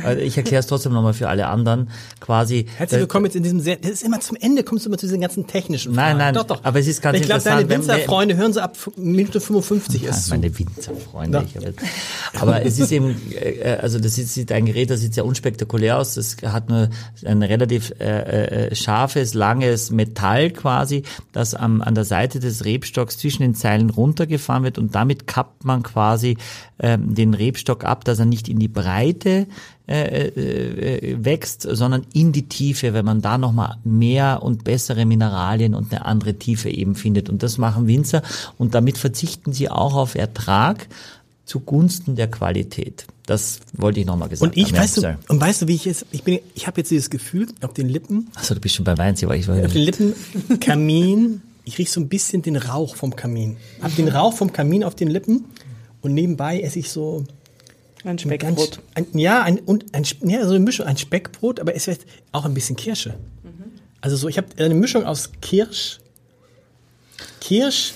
Also 0.04 0.20
ich 0.20 0.36
erkläre 0.36 0.60
es 0.60 0.66
trotzdem 0.66 0.92
nochmal 0.92 1.14
für 1.14 1.28
alle 1.28 1.46
anderen. 1.46 1.90
Quasi. 2.20 2.66
Herzlich 2.76 3.00
willkommen 3.00 3.26
jetzt 3.26 3.36
in 3.36 3.42
diesem 3.42 3.60
sehr, 3.60 3.76
das 3.76 3.90
ist 3.90 4.02
immer 4.02 4.20
zum 4.20 4.36
Ende, 4.36 4.62
kommst 4.62 4.84
du 4.84 4.90
immer 4.90 4.98
zu 4.98 5.06
diesen 5.06 5.20
ganzen 5.20 5.46
technischen 5.46 5.94
Fragen. 5.94 6.18
Nein, 6.18 6.18
nein, 6.18 6.34
doch, 6.34 6.44
doch. 6.44 6.64
aber 6.64 6.78
es 6.78 6.86
ist 6.86 7.02
ganz 7.02 7.18
ich 7.18 7.24
glaub, 7.24 7.38
interessant. 7.38 7.62
Ich 7.62 7.68
glaube, 7.68 7.84
deine 7.84 7.96
Winzerfreunde 7.98 8.36
hören 8.36 8.52
sie 8.52 8.62
ab 8.62 8.76
Minute 8.96 9.40
55 9.40 10.02
ja, 10.02 10.10
ist 10.10 10.30
Meine 10.30 10.58
Winzerfreunde. 10.58 11.46
Ja. 11.54 12.40
Aber 12.40 12.64
es 12.64 12.78
ist 12.78 12.92
eben, 12.92 13.16
äh, 13.32 13.78
also 13.80 13.98
das 13.98 14.18
ist 14.18 14.52
ein 14.52 14.66
Gerät, 14.66 14.90
das 14.90 15.00
sieht 15.00 15.14
sehr 15.14 15.24
unspektakulär 15.24 15.98
aus. 15.98 16.14
Das 16.14 16.36
hat 16.44 16.68
nur 16.68 16.90
ein 17.24 17.42
relativ 17.42 17.92
äh, 17.98 18.68
äh, 18.68 18.74
scharfes, 18.74 19.34
langes 19.34 19.90
Metall 19.90 20.50
quasi, 20.50 21.02
das 21.32 21.54
am, 21.54 21.82
an 21.82 21.94
der 21.94 22.04
Seite 22.04 22.40
des 22.40 22.64
Rebstocks 22.64 23.18
zwischen 23.18 23.42
den 23.42 23.54
Zeilen 23.54 23.90
runtergefahren 23.90 24.64
wird 24.64 24.78
und 24.78 24.94
damit 24.94 25.26
kappt 25.26 25.64
man 25.64 25.82
quasi 25.82 26.36
ähm, 26.78 27.14
den 27.14 27.34
Rebstock 27.34 27.84
ab, 27.84 28.04
dass 28.04 28.18
er 28.18 28.26
nicht 28.26 28.48
in 28.48 28.58
die 28.58 28.68
Breite 28.68 29.46
äh, 29.88 30.26
äh, 30.28 31.24
wächst, 31.24 31.62
sondern 31.62 32.06
in 32.12 32.32
die 32.32 32.48
Tiefe, 32.48 32.92
wenn 32.92 33.04
man 33.04 33.22
da 33.22 33.38
nochmal 33.38 33.78
mehr 33.84 34.42
und 34.42 34.64
bessere 34.64 35.06
Mineralien 35.06 35.74
und 35.74 35.92
eine 35.92 36.04
andere 36.04 36.34
Tiefe 36.34 36.68
eben 36.68 36.94
findet. 36.94 37.30
Und 37.30 37.42
das 37.42 37.56
machen 37.56 37.86
Winzer 37.86 38.22
und 38.58 38.74
damit 38.74 38.98
verzichten 38.98 39.52
sie 39.52 39.70
auch 39.70 39.94
auf 39.94 40.14
Ertrag 40.16 40.88
zugunsten 41.46 42.16
der 42.16 42.28
Qualität. 42.28 43.06
Das 43.24 43.60
wollte 43.72 44.00
ich 44.00 44.06
nochmal 44.06 44.28
gesagt 44.28 44.50
und 44.50 44.60
ich, 44.60 44.72
haben. 44.72 44.82
Weißt 44.82 44.96
du, 44.98 45.18
und 45.28 45.40
weißt 45.40 45.62
du, 45.62 45.68
wie 45.68 45.74
ich 45.76 45.84
jetzt, 45.84 46.06
ich 46.10 46.24
bin, 46.24 46.40
ich 46.54 46.66
habe 46.66 46.80
jetzt 46.80 46.90
dieses 46.90 47.08
Gefühl 47.08 47.46
auf 47.62 47.72
den 47.72 47.88
Lippen. 47.88 48.28
Achso, 48.34 48.54
du 48.54 48.60
bist 48.60 48.74
schon 48.74 48.84
bei 48.84 48.98
Weinzi, 48.98 49.24
aber 49.24 49.36
ich 49.36 49.48
war 49.48 49.56
Auf 49.64 49.72
den 49.72 49.82
Lippen, 49.82 50.14
Kamin, 50.60 51.42
ich 51.64 51.78
rieche 51.78 51.90
so 51.90 52.00
ein 52.00 52.08
bisschen 52.08 52.42
den 52.42 52.56
Rauch 52.56 52.96
vom 52.96 53.16
Kamin. 53.16 53.56
Hab 53.80 53.94
den 53.96 54.08
Rauch 54.08 54.34
vom 54.34 54.52
Kamin 54.52 54.84
auf 54.84 54.94
den 54.94 55.08
Lippen 55.08 55.46
und 56.06 56.14
nebenbei 56.14 56.60
esse 56.60 56.78
ich 56.78 56.90
so 56.90 57.24
ein 58.04 58.18
Speckbrot. 58.18 58.78
Ein, 58.94 59.06
ja, 59.18 59.42
ein, 59.42 59.58
und 59.58 59.92
ein, 59.92 60.04
ja, 60.22 60.44
so 60.44 60.54
eine 60.54 60.60
Mischung, 60.60 60.86
ein 60.86 60.96
Speckbrot, 60.96 61.58
aber 61.58 61.74
es 61.74 61.88
wird 61.88 62.00
auch 62.30 62.44
ein 62.44 62.54
bisschen 62.54 62.76
Kirsche. 62.76 63.14
Mhm. 63.42 63.72
Also 64.00 64.16
so, 64.16 64.28
ich 64.28 64.38
habe 64.38 64.46
eine 64.56 64.74
Mischung 64.74 65.04
aus 65.04 65.32
Kirsch, 65.40 65.98
Kirsch, 67.40 67.92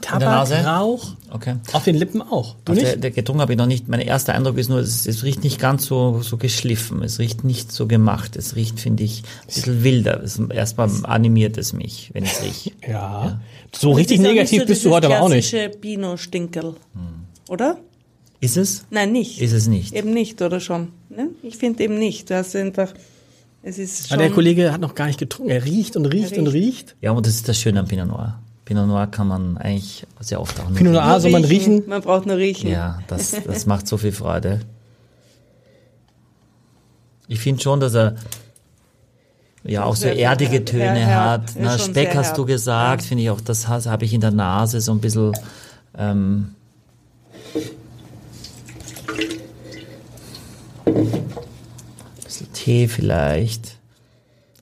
Tabak, 0.00 0.48
Rauch, 0.64 1.16
okay. 1.30 1.56
auf 1.72 1.82
den 1.82 1.96
Lippen 1.96 2.22
auch. 2.22 2.54
Du 2.64 2.74
nicht? 2.74 2.86
Der, 2.86 2.96
der 2.96 3.10
getrunken 3.10 3.40
habe 3.40 3.54
ich 3.54 3.58
noch 3.58 3.66
nicht. 3.66 3.88
Mein 3.88 3.98
erster 3.98 4.34
Eindruck 4.34 4.56
ist 4.56 4.68
nur, 4.68 4.78
es, 4.78 5.04
es, 5.04 5.24
riecht 5.24 5.42
nicht 5.42 5.58
ganz 5.58 5.86
so, 5.86 6.22
so 6.22 6.36
geschliffen. 6.36 7.02
Es 7.02 7.18
riecht 7.18 7.42
nicht 7.42 7.72
so 7.72 7.88
gemacht. 7.88 8.36
Es 8.36 8.54
riecht, 8.54 8.78
finde 8.78 9.02
ich, 9.02 9.24
ein 9.24 9.46
bisschen 9.46 9.82
wilder. 9.82 10.22
Es, 10.22 10.38
erstmal 10.38 10.88
animiert 11.02 11.58
es 11.58 11.72
mich, 11.72 12.10
wenn 12.12 12.22
es 12.22 12.40
rieche. 12.40 12.70
Ja. 12.82 12.90
ja. 12.92 13.40
So 13.74 13.90
richtig 13.90 14.20
negativ 14.20 14.60
so 14.60 14.66
bist 14.66 14.84
du 14.84 14.90
heute 14.90 15.08
aber 15.08 15.22
auch 15.22 15.28
nicht. 15.28 15.52
Pinot-Stinkel, 15.80 16.76
hm. 16.92 17.27
Oder? 17.48 17.78
Ist 18.40 18.56
es? 18.56 18.84
Nein, 18.90 19.12
nicht. 19.12 19.40
Ist 19.40 19.52
es 19.52 19.66
nicht? 19.66 19.94
Eben 19.94 20.12
nicht, 20.12 20.40
oder 20.42 20.60
schon? 20.60 20.92
Ne? 21.08 21.30
Ich 21.42 21.56
finde 21.56 21.82
eben 21.82 21.98
nicht. 21.98 22.30
Du 22.30 22.36
hast 22.36 22.54
einfach, 22.54 22.94
es 23.62 23.78
ist 23.78 24.08
schon. 24.08 24.14
Aber 24.14 24.22
der 24.22 24.32
Kollege 24.32 24.72
hat 24.72 24.80
noch 24.80 24.94
gar 24.94 25.06
nicht 25.06 25.18
getrunken. 25.18 25.50
Er 25.50 25.64
riecht 25.64 25.96
und 25.96 26.06
riecht, 26.06 26.30
riecht. 26.30 26.38
und 26.38 26.46
riecht. 26.46 26.96
Ja, 27.00 27.10
und 27.10 27.26
das 27.26 27.34
ist 27.34 27.48
das 27.48 27.58
Schöne 27.58 27.80
am 27.80 27.88
Pinot 27.88 28.06
Noir. 28.06 28.40
Pinot 28.64 28.86
Noir 28.86 29.08
kann 29.08 29.26
man 29.26 29.58
eigentlich 29.58 30.06
sehr 30.20 30.40
oft 30.40 30.60
auch 30.60 30.68
nur 30.68 30.76
Pinot 30.76 30.92
Noir 30.92 31.20
soll 31.20 31.32
man 31.32 31.44
riechen. 31.44 31.84
Man 31.88 32.00
braucht 32.00 32.26
nur 32.26 32.36
riechen. 32.36 32.70
Ja, 32.70 33.00
das, 33.08 33.34
das 33.44 33.66
macht 33.66 33.88
so 33.88 33.96
viel 33.96 34.12
Freude. 34.12 34.60
Ich 37.26 37.40
finde 37.40 37.60
schon, 37.60 37.80
dass 37.80 37.94
er 37.94 38.14
ja 39.64 39.84
auch 39.84 39.96
so 39.96 40.06
erdige 40.06 40.64
Töne 40.64 41.06
hat. 41.06 41.52
Na, 41.58 41.76
Speck 41.78 42.14
hast 42.14 42.38
du 42.38 42.46
gesagt, 42.46 43.02
ja. 43.02 43.08
finde 43.08 43.24
ich 43.24 43.30
auch, 43.30 43.40
das 43.40 43.66
habe 43.66 44.04
ich 44.04 44.14
in 44.14 44.20
der 44.20 44.30
Nase 44.30 44.80
so 44.80 44.92
ein 44.92 45.00
bisschen 45.00 45.32
ähm, 45.96 46.54
ein 50.86 52.24
bisschen 52.24 52.52
Tee 52.52 52.88
vielleicht. 52.88 53.78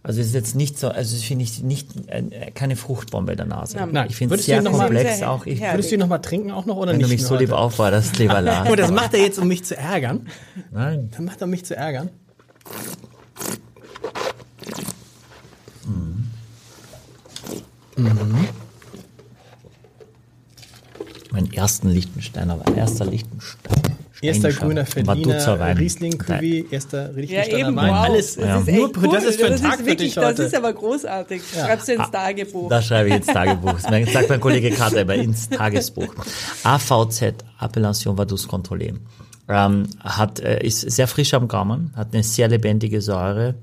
Also 0.02 0.20
es 0.20 0.28
ist 0.28 0.34
jetzt 0.34 0.54
nicht 0.54 0.78
so, 0.78 0.88
also 0.88 1.16
finde 1.16 1.42
ich 1.42 1.64
nicht 1.64 1.88
äh, 2.06 2.52
keine 2.52 2.76
Fruchtbombe 2.76 3.32
in 3.32 3.38
der 3.38 3.46
Nase. 3.46 3.76
Nein, 3.90 4.06
ich 4.08 4.14
finde 4.14 4.36
es 4.36 4.46
sehr 4.46 4.62
komplex 4.62 5.20
mal, 5.20 5.26
auch. 5.26 5.46
Ich, 5.46 5.60
würdest 5.60 5.90
du 5.90 5.98
noch 5.98 6.06
mal 6.06 6.18
trinken 6.18 6.52
auch 6.52 6.64
noch 6.64 6.76
oder 6.76 6.92
wenn 6.92 6.98
nicht? 6.98 7.06
Wenn 7.06 7.16
du 7.16 7.22
mich 7.22 7.26
so 7.26 7.34
lieber 7.34 7.58
aufforderst, 7.58 8.16
lieber 8.18 8.40
Lars. 8.40 8.66
Aber 8.68 8.76
das 8.76 8.92
macht 8.92 9.14
er 9.14 9.20
jetzt, 9.20 9.40
um 9.40 9.48
mich 9.48 9.64
zu 9.64 9.76
ärgern. 9.76 10.28
Nein. 10.70 11.10
Dann 11.16 11.24
macht 11.24 11.40
er 11.40 11.48
mich 11.48 11.64
zu 11.64 11.74
ärgern. 11.74 12.10
Mhm. 15.86 16.30
Mhm. 17.96 18.48
Mein 21.32 21.52
ersten 21.52 21.88
Lichtensteiner, 21.90 22.58
mein 22.64 22.76
erster 22.76 23.04
Lichtenstein. 23.04 23.82
Erster 24.22 24.50
grüner 24.50 24.86
Feldiner, 24.86 25.78
Riesling 25.78 26.14
Cuvée, 26.14 26.64
erster 26.70 27.12
Liechtensteiner 27.12 27.58
ja, 27.58 27.76
Wein. 27.76 27.90
Wow. 27.90 27.96
Alles. 27.96 28.36
Das, 28.36 28.66
ist 28.66 28.74
Nur, 28.74 28.92
cool. 28.96 29.08
das 29.12 29.24
ist 29.24 29.40
für 29.40 29.46
ein 29.46 29.60
Tag 29.60 29.84
wirklich, 29.84 30.14
für. 30.14 30.20
Das 30.20 30.38
ist 30.38 30.54
aber 30.54 30.72
großartig. 30.72 31.42
Ja. 31.54 31.66
Schreibst 31.66 31.88
du 31.88 31.92
ins 31.94 32.10
Tagebuch. 32.10 32.68
Da 32.70 32.80
schreibe 32.80 33.10
ich 33.10 33.16
ins 33.16 33.26
Tagebuch. 33.26 33.74
Das 33.74 34.12
sagt 34.12 34.28
mein 34.30 34.40
Kollege 34.40 34.70
Kater 34.70 35.02
immer 35.02 35.14
ins 35.14 35.48
Tagesbuch. 35.50 36.14
AVZ, 36.64 37.34
Appellation 37.58 38.16
Vaduz 38.16 38.46
Contrôlée. 38.46 38.94
Ähm, 39.48 39.88
hat, 40.00 40.40
äh, 40.40 40.64
ist 40.66 40.80
sehr 40.80 41.06
frisch 41.06 41.32
am 41.32 41.46
Gaumen, 41.46 41.92
hat 41.94 42.12
eine 42.12 42.24
sehr 42.24 42.48
lebendige 42.48 43.00
Säure, 43.00 43.54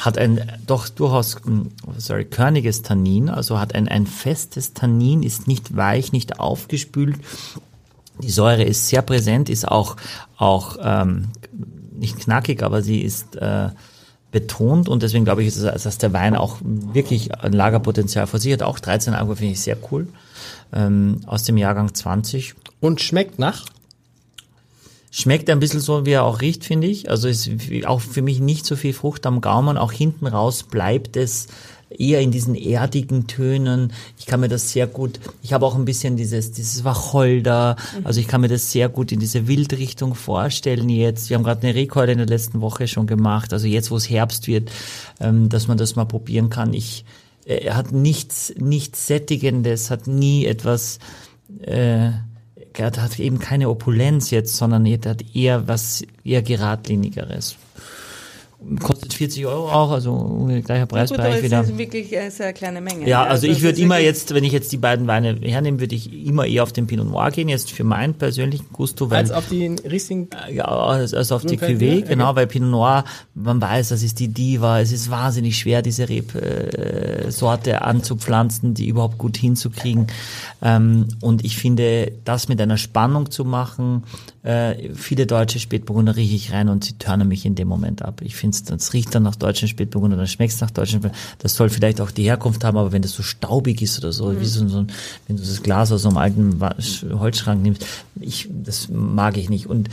hat 0.00 0.18
ein 0.18 0.40
doch 0.66 0.88
durchaus 0.88 1.36
hm, 1.44 1.68
sorry, 1.96 2.24
körniges 2.24 2.82
Tannin, 2.82 3.28
also 3.28 3.60
hat 3.60 3.72
ein, 3.74 3.86
ein 3.86 4.08
festes 4.08 4.74
Tannin, 4.74 5.22
ist 5.22 5.46
nicht 5.46 5.76
weich, 5.76 6.10
nicht 6.10 6.40
aufgespült. 6.40 7.18
Die 8.20 8.30
Säure 8.30 8.64
ist 8.64 8.88
sehr 8.88 9.02
präsent, 9.02 9.48
ist 9.48 9.68
auch, 9.68 9.94
auch 10.36 10.76
ähm, 10.82 11.28
nicht 11.92 12.18
knackig, 12.18 12.64
aber 12.64 12.82
sie 12.82 13.00
ist 13.00 13.36
äh, 13.36 13.68
betont 14.30 14.88
und 14.88 15.02
deswegen 15.02 15.24
glaube 15.24 15.42
ich, 15.42 15.54
dass, 15.54 15.98
der 15.98 16.12
Wein 16.12 16.34
auch 16.34 16.58
wirklich 16.62 17.34
ein 17.34 17.52
Lagerpotenzial 17.52 18.26
vor 18.26 18.40
sich 18.40 18.52
hat. 18.52 18.62
Auch 18.62 18.78
13 18.78 19.14
Euro 19.14 19.34
finde 19.34 19.52
ich 19.52 19.60
sehr 19.60 19.76
cool. 19.90 20.08
Ähm, 20.72 21.20
aus 21.26 21.44
dem 21.44 21.56
Jahrgang 21.56 21.94
20. 21.94 22.54
Und 22.80 23.00
schmeckt 23.00 23.38
nach? 23.38 23.64
Schmeckt 25.10 25.48
ein 25.48 25.60
bisschen 25.60 25.80
so, 25.80 26.04
wie 26.04 26.12
er 26.12 26.24
auch 26.24 26.40
riecht, 26.40 26.64
finde 26.64 26.86
ich. 26.86 27.10
Also 27.10 27.28
ist 27.28 27.50
auch 27.86 28.00
für 28.00 28.22
mich 28.22 28.40
nicht 28.40 28.66
so 28.66 28.76
viel 28.76 28.92
Frucht 28.92 29.26
am 29.26 29.40
Gaumen. 29.40 29.78
Auch 29.78 29.92
hinten 29.92 30.26
raus 30.26 30.62
bleibt 30.62 31.16
es 31.16 31.48
eher 31.90 32.20
in 32.20 32.30
diesen 32.30 32.54
erdigen 32.54 33.26
Tönen. 33.26 33.92
Ich 34.18 34.26
kann 34.26 34.40
mir 34.40 34.48
das 34.48 34.72
sehr 34.72 34.86
gut, 34.86 35.20
ich 35.42 35.52
habe 35.52 35.64
auch 35.64 35.74
ein 35.74 35.84
bisschen 35.84 36.16
dieses, 36.16 36.52
dieses 36.52 36.84
Wacholder, 36.84 37.76
also 38.04 38.20
ich 38.20 38.28
kann 38.28 38.40
mir 38.40 38.48
das 38.48 38.70
sehr 38.70 38.88
gut 38.88 39.12
in 39.12 39.20
diese 39.20 39.48
Wildrichtung 39.48 40.14
vorstellen 40.14 40.88
jetzt. 40.88 41.30
Wir 41.30 41.36
haben 41.36 41.44
gerade 41.44 41.66
eine 41.66 41.74
Rekorde 41.74 42.12
in 42.12 42.18
der 42.18 42.26
letzten 42.26 42.60
Woche 42.60 42.88
schon 42.88 43.06
gemacht, 43.06 43.52
also 43.52 43.66
jetzt, 43.66 43.90
wo 43.90 43.96
es 43.96 44.10
Herbst 44.10 44.46
wird, 44.46 44.70
ähm, 45.20 45.48
dass 45.48 45.68
man 45.68 45.78
das 45.78 45.96
mal 45.96 46.04
probieren 46.04 46.50
kann. 46.50 46.74
Ich, 46.74 47.04
er 47.44 47.76
hat 47.76 47.92
nichts, 47.92 48.52
nichts 48.58 49.06
Sättigendes, 49.06 49.90
hat 49.90 50.06
nie 50.06 50.44
etwas, 50.44 50.98
äh, 51.62 52.10
Gerd 52.78 53.00
hat 53.00 53.18
eben 53.18 53.40
keine 53.40 53.70
Opulenz 53.70 54.30
jetzt, 54.30 54.56
sondern 54.56 54.86
er 54.86 55.00
hat 55.04 55.34
eher 55.34 55.66
was 55.66 56.04
eher 56.22 56.42
geradlinigeres. 56.42 57.56
Kostet 58.80 59.14
40 59.14 59.46
Euro 59.46 59.70
auch, 59.70 59.92
also 59.92 60.48
gleicher 60.64 60.86
Preisbereich 60.86 61.36
Gut, 61.36 61.44
wieder. 61.44 61.58
Das 61.58 61.70
ist 61.70 61.78
wirklich 61.78 62.18
eine 62.18 62.32
sehr 62.32 62.52
kleine 62.52 62.80
Menge. 62.80 63.08
Ja, 63.08 63.22
also 63.22 63.46
ich 63.46 63.58
es 63.58 63.62
würde 63.62 63.80
immer 63.80 63.98
jetzt, 63.98 64.34
wenn 64.34 64.42
ich 64.42 64.52
jetzt 64.52 64.72
die 64.72 64.76
beiden 64.76 65.06
Weine 65.06 65.38
hernehme, 65.40 65.78
würde 65.78 65.94
ich 65.94 66.26
immer 66.26 66.44
eher 66.44 66.64
auf 66.64 66.72
den 66.72 66.88
Pinot 66.88 67.06
Noir 67.06 67.30
gehen, 67.30 67.48
jetzt 67.48 67.70
für 67.70 67.84
meinen 67.84 68.14
persönlichen 68.14 68.66
Gusto, 68.72 69.10
weil 69.10 69.18
Als 69.18 69.30
auf 69.30 69.48
die 69.48 69.64
Riesling. 69.88 70.28
ja, 70.52 70.64
also 70.64 71.16
also 71.16 71.36
auf 71.36 71.46
die 71.46 71.56
Cuvée, 71.56 72.00
ja, 72.00 72.06
genau, 72.06 72.30
okay. 72.30 72.36
weil 72.36 72.46
Pinot 72.48 72.70
Noir, 72.70 73.04
man 73.34 73.60
weiß, 73.60 73.90
das 73.90 74.02
ist 74.02 74.18
die 74.18 74.28
Diva, 74.28 74.80
es 74.80 74.90
ist 74.90 75.08
wahnsinnig 75.08 75.56
schwer, 75.56 75.80
diese 75.80 76.08
Rebsorte 76.08 77.70
äh, 77.70 77.74
anzupflanzen, 77.74 78.74
die 78.74 78.88
überhaupt 78.88 79.18
gut 79.18 79.36
hinzukriegen. 79.36 80.08
Ähm, 80.62 81.06
und 81.20 81.44
ich 81.44 81.56
finde, 81.58 82.10
das 82.24 82.48
mit 82.48 82.60
einer 82.60 82.76
Spannung 82.76 83.30
zu 83.30 83.44
machen, 83.44 84.02
äh, 84.42 84.94
viele 84.94 85.26
deutsche 85.26 85.58
Spätburgunder 85.58 86.16
rieche 86.16 86.34
ich 86.34 86.52
rein 86.52 86.68
und 86.68 86.82
sie 86.82 86.98
turnen 86.98 87.28
mich 87.28 87.44
in 87.44 87.54
dem 87.54 87.68
Moment 87.68 88.02
ab. 88.02 88.20
Ich 88.22 88.34
finde, 88.34 88.47
das 88.50 88.92
riecht 88.92 89.14
dann 89.14 89.22
nach 89.22 89.36
deutschen 89.36 89.68
Spätburgunder, 89.68 90.16
dann 90.16 90.26
schmeckt 90.26 90.52
es 90.52 90.60
nach 90.60 90.70
deutschen. 90.70 91.00
Das 91.38 91.54
soll 91.54 91.68
vielleicht 91.68 92.00
auch 92.00 92.10
die 92.10 92.24
Herkunft 92.24 92.64
haben, 92.64 92.76
aber 92.76 92.92
wenn 92.92 93.02
das 93.02 93.12
so 93.12 93.22
staubig 93.22 93.82
ist 93.82 93.98
oder 93.98 94.12
so, 94.12 94.40
wie 94.40 94.44
so, 94.44 94.66
so 94.68 94.78
ein, 94.78 94.88
wenn 95.26 95.36
du 95.36 95.42
das 95.42 95.62
Glas 95.62 95.92
aus 95.92 96.02
so 96.02 96.08
einem 96.08 96.18
alten 96.18 96.60
Holzschrank 97.18 97.62
nimmst, 97.62 97.86
ich, 98.20 98.48
das 98.50 98.88
mag 98.88 99.36
ich 99.36 99.48
nicht. 99.50 99.66
Und 99.66 99.88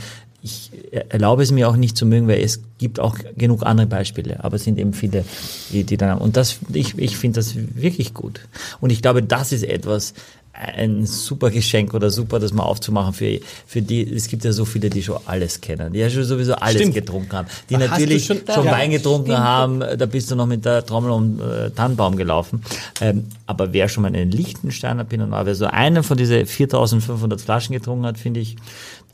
ich 0.46 0.70
erlaube 1.08 1.42
es 1.42 1.50
mir 1.50 1.68
auch 1.68 1.76
nicht 1.76 1.96
zu 1.96 2.06
mögen, 2.06 2.28
weil 2.28 2.40
es 2.40 2.60
gibt 2.78 3.00
auch 3.00 3.16
genug 3.36 3.64
andere 3.64 3.86
Beispiele, 3.86 4.44
aber 4.44 4.56
es 4.56 4.64
sind 4.64 4.78
eben 4.78 4.92
viele, 4.92 5.24
die, 5.72 5.82
die 5.82 5.96
dann 5.96 6.18
und 6.18 6.36
das 6.36 6.58
ich 6.72 6.96
ich 6.98 7.16
finde 7.16 7.40
das 7.40 7.54
wirklich 7.56 8.14
gut 8.14 8.40
und 8.80 8.90
ich 8.90 9.02
glaube, 9.02 9.22
das 9.24 9.50
ist 9.50 9.64
etwas 9.64 10.14
ein 10.58 11.04
super 11.06 11.50
Geschenk 11.50 11.92
oder 11.94 12.10
super, 12.10 12.38
das 12.38 12.52
mal 12.52 12.62
aufzumachen 12.62 13.12
für 13.12 13.38
für 13.66 13.82
die. 13.82 14.02
Es 14.10 14.28
gibt 14.28 14.44
ja 14.44 14.52
so 14.52 14.64
viele, 14.64 14.88
die 14.90 15.02
schon 15.02 15.18
alles 15.26 15.60
kennen, 15.60 15.92
die 15.92 15.98
ja 15.98 16.08
schon 16.10 16.24
sowieso 16.24 16.54
alles 16.54 16.76
Stimmt. 16.80 16.94
getrunken 16.94 17.32
haben, 17.32 17.48
die 17.68 17.76
hast 17.76 17.90
natürlich 17.90 18.24
schon- 18.24 18.38
schon, 18.52 18.64
Ja, 18.64 18.72
Wein 18.72 18.90
getrunken 18.90 19.26
stimmt. 19.32 19.38
haben. 19.38 19.80
Da 19.80 20.06
bist 20.06 20.30
du 20.30 20.36
noch 20.36 20.46
mit 20.46 20.64
der 20.64 20.84
Trommel 20.86 21.10
um 21.10 21.40
äh, 21.40 21.70
Tannenbaum 21.70 22.16
gelaufen. 22.16 22.62
Ähm, 23.00 23.24
aber 23.46 23.72
wer 23.72 23.88
schon 23.88 24.02
mal 24.02 24.08
einen 24.08 24.30
Lichtensteiner 24.30 25.04
Pinot 25.04 25.28
Noir, 25.30 25.46
wer 25.46 25.54
so 25.54 25.66
einen 25.66 26.02
von 26.02 26.16
diese 26.16 26.36
4.500 26.46 27.38
Flaschen 27.38 27.74
getrunken 27.74 28.06
hat, 28.06 28.18
finde 28.18 28.40
ich, 28.40 28.56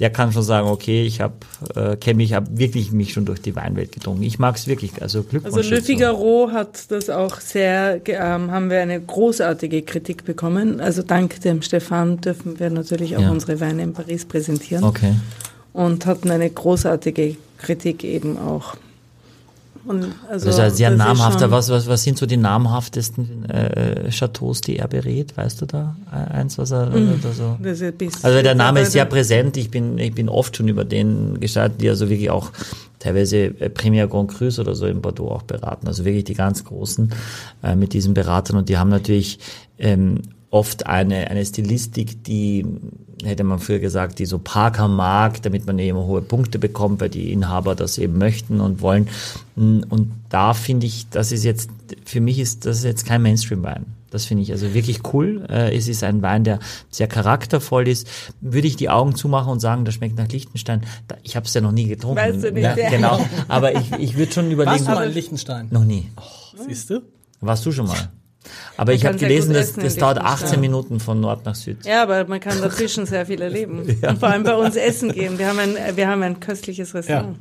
der 0.01 0.10
kann 0.10 0.32
schon 0.32 0.43
sagen, 0.43 0.69
okay, 0.69 1.05
ich 1.05 1.20
habe 1.20 1.35
äh, 1.74 1.97
kenne 1.97 2.16
mich, 2.16 2.32
habe 2.32 2.47
wirklich 2.59 2.93
mich 2.93 3.12
schon 3.12 3.24
durch 3.24 3.40
die 3.43 3.55
Weinwelt 3.55 3.93
getrunken. 3.93 4.23
Ich 4.23 4.39
mag 4.39 4.56
es 4.56 4.66
wirklich, 4.66 5.01
also 5.01 5.23
Glückwunsch. 5.23 5.56
Also 5.56 5.70
Le. 5.74 5.82
Figaro 5.82 6.51
hat 6.52 6.90
das 6.90 7.10
auch 7.10 7.39
sehr, 7.40 8.01
ähm, 8.06 8.51
haben 8.51 8.70
wir 8.70 8.81
eine 8.81 9.01
großartige 9.01 9.82
Kritik 9.82 10.24
bekommen. 10.24 10.81
Also 10.81 11.02
dank 11.02 11.40
dem 11.43 11.62
Stefan 11.62 12.20
dürfen 12.20 12.59
wir 12.59 12.70
natürlich 12.70 13.16
auch 13.16 13.23
Ja. 13.23 13.31
unsere 13.31 13.60
Weine 13.60 13.82
in 13.82 13.93
Paris 13.93 14.24
präsentieren 14.24 14.82
Okay. 14.85 15.14
und 15.73 16.06
hatten 16.06 16.31
eine 16.31 16.48
großartige 16.51 17.36
Kritik 17.59 18.02
eben 18.02 18.39
auch. 18.39 18.74
Und 19.84 20.06
also 20.30 20.46
Das 20.46 20.54
ist 20.54 20.59
ja 20.59 20.70
sehr 20.70 20.90
namhafter. 20.90 21.50
Was, 21.50 21.68
was, 21.70 21.86
was 21.88 22.02
sind 22.04 22.16
so 22.16 22.26
die 22.26 22.36
namhaftesten 22.36 23.48
äh, 23.50 24.10
Chateaus, 24.10 24.60
die 24.60 24.78
er 24.78 24.86
berät? 24.88 25.36
Weißt 25.36 25.60
du 25.60 25.66
da 25.66 25.96
eins, 26.10 26.56
was 26.59 26.70
er 26.70 26.86
Mhm. 26.90 27.14
oder 27.20 27.32
so? 27.32 27.56
Also 28.22 28.42
der 28.42 28.54
Name 28.54 28.80
ist 28.80 28.92
sehr 28.92 29.04
präsent. 29.06 29.56
Ich 29.56 29.70
bin, 29.70 29.98
ich 29.98 30.14
bin 30.14 30.28
oft 30.28 30.56
schon 30.56 30.68
über 30.68 30.84
den 30.84 31.40
gestartet, 31.40 31.80
die 31.80 31.88
also 31.88 32.09
wirklich 32.09 32.30
auch 32.30 32.52
teilweise 33.00 33.38
äh, 33.38 33.68
Premier 33.70 34.06
Grand 34.06 34.30
Crus 34.30 34.59
oder 34.60 34.74
so 34.76 34.86
in 34.86 35.00
Bordeaux 35.02 35.30
auch 35.30 35.42
beraten. 35.42 35.88
Also 35.88 36.04
wirklich 36.04 36.24
die 36.24 36.34
ganz 36.34 36.64
großen 36.64 37.12
äh, 37.64 37.74
mit 37.74 37.92
diesen 37.92 38.14
Beratern. 38.14 38.56
Und 38.59 38.68
die 38.68 38.78
haben 38.78 38.90
natürlich 38.90 39.40
ähm, 39.78 40.20
oft 40.52 40.86
eine, 40.86 41.28
eine 41.30 41.44
Stilistik, 41.44 42.24
die 42.24 42.66
hätte 43.24 43.42
man 43.42 43.58
früher 43.58 43.78
gesagt, 43.78 44.18
die 44.18 44.26
so 44.26 44.38
Parker 44.38 44.86
mag, 44.86 45.42
damit 45.42 45.66
man 45.66 45.78
eben 45.78 45.96
hohe 45.96 46.20
Punkte 46.20 46.58
bekommt, 46.58 47.00
weil 47.00 47.08
die 47.08 47.32
Inhaber 47.32 47.74
das 47.74 47.96
eben 47.96 48.18
möchten 48.18 48.60
und 48.60 48.82
wollen. 48.82 49.08
Und 49.56 50.12
da 50.28 50.52
finde 50.52 50.86
ich, 50.86 51.08
das 51.08 51.32
ist 51.32 51.44
jetzt, 51.44 51.70
für 52.04 52.20
mich 52.20 52.38
ist 52.38 52.66
das 52.66 52.84
jetzt 52.84 53.06
kein 53.06 53.22
Mainstream-Wein. 53.22 53.86
Das 54.10 54.26
finde 54.26 54.42
ich 54.42 54.52
also 54.52 54.74
wirklich 54.74 55.00
cool. 55.14 55.46
Äh, 55.48 55.74
Es 55.74 55.88
ist 55.88 56.04
ein 56.04 56.20
Wein, 56.20 56.44
der 56.44 56.58
sehr 56.90 57.06
charaktervoll 57.06 57.88
ist. 57.88 58.06
Würde 58.42 58.68
ich 58.68 58.76
die 58.76 58.90
Augen 58.90 59.14
zumachen 59.14 59.50
und 59.50 59.60
sagen, 59.60 59.86
das 59.86 59.94
schmeckt 59.94 60.18
nach 60.18 60.28
Liechtenstein. 60.28 60.82
Ich 61.22 61.34
habe 61.34 61.46
es 61.46 61.54
ja 61.54 61.62
noch 61.62 61.72
nie 61.72 61.86
getrunken. 61.86 62.18
Weißt 62.18 62.44
du 62.44 62.52
nicht, 62.52 62.62
ja. 62.62 62.90
Genau. 62.90 63.24
Aber 63.48 63.74
ich, 63.74 63.90
ich 63.98 64.18
würde 64.18 64.32
schon 64.32 64.50
überlegen. 64.50 64.72
Warst 64.72 64.86
du 64.86 64.92
mal 64.92 65.06
in 65.08 65.14
Liechtenstein? 65.14 65.68
Noch 65.70 65.84
nie. 65.84 66.10
Siehst 66.68 66.90
du? 66.90 67.00
Warst 67.40 67.64
du 67.64 67.72
schon 67.72 67.86
mal? 67.86 68.10
Aber 68.77 68.93
Man 68.93 68.97
ich 68.97 69.05
habe 69.06 69.16
gelesen, 69.19 69.52
dass 69.55 69.73
das 69.74 69.97
dauert 69.97 70.16
Liechtenstein. 70.16 70.48
18 70.48 70.60
Minuten 70.60 71.01
von 71.01 71.20
Nord 71.20 71.44
nach 71.44 71.55
Süd. 71.55 71.85
Ja, 71.85 72.02
aber 72.02 72.24
man 72.27 72.40
kann 72.40 72.60
dazwischen 72.60 73.06
sehr 73.06 73.27
viel 73.27 73.40
erleben. 73.43 73.81
Und 74.02 74.19
vor 74.19 74.28
allem 74.28 74.43
bei 74.43 74.55
uns 74.55 74.77
essen 74.77 75.12
gehen. 75.12 75.39
Wir 75.39 75.48
haben 75.48 75.59
ein, 75.59 75.77
wir 75.94 76.09
haben 76.09 76.23
ein 76.23 76.40
köstliches 76.40 76.94
Restaurant. 76.94 77.39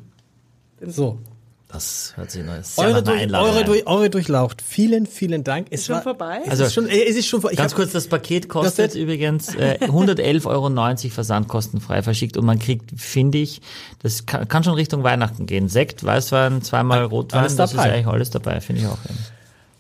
So. 0.86 1.20
Das 1.68 2.12
hört 2.18 2.30
sich 2.30 2.44
noch 2.44 2.62
sehr 2.64 2.84
Eure, 2.86 3.02
nach 3.02 3.14
durch, 3.14 3.34
eure, 3.34 3.64
durch, 3.64 3.88
eure 3.88 4.10
Durchlaucht. 4.10 4.62
Vielen, 4.62 5.06
vielen 5.06 5.46
Dank. 5.46 5.68
Es 5.70 5.86
Schon 5.86 5.96
war, 5.96 6.02
vorbei? 6.04 6.42
Es 6.44 6.50
Also, 6.52 6.66
ist 6.66 6.74
schon, 6.74 6.88
es 6.90 7.16
ist 7.16 7.28
schon, 7.28 7.40
vor- 7.40 7.50
ich 7.52 7.58
Ganz 7.58 7.72
hab- 7.72 7.78
kurz, 7.78 7.94
das 7.94 8.08
Paket 8.08 8.44
Das 8.44 8.50
kostet 8.50 8.94
wird- 8.94 8.96
übrigens 9.02 9.56
äh, 9.56 9.78
111,90 9.80 10.46
Euro 10.48 10.70
versandkostenfrei 11.14 12.04
verschickt 12.04 12.36
und 12.36 12.46
man 12.46 12.60
kriegt, 12.60 12.92
finde 13.00 13.38
ich, 13.38 13.62
das 14.04 14.26
kann, 14.26 14.50
kann 14.50 14.66
schon 14.66 14.74
Richtung 14.74 15.04
Weihnachten 15.04 15.46
gehen. 15.46 15.70
Sekt, 15.70 16.04
Weißwein, 16.04 16.62
zweimal 16.62 17.06
Rotwein, 17.06 17.40
alles 17.44 17.56
das 17.56 17.72
ist 17.72 17.78
dabei. 17.78 17.94
eigentlich 17.94 18.08
alles 18.08 18.30
dabei, 18.32 18.60
finde 18.60 18.82
ich 18.82 18.88
auch. 18.88 18.98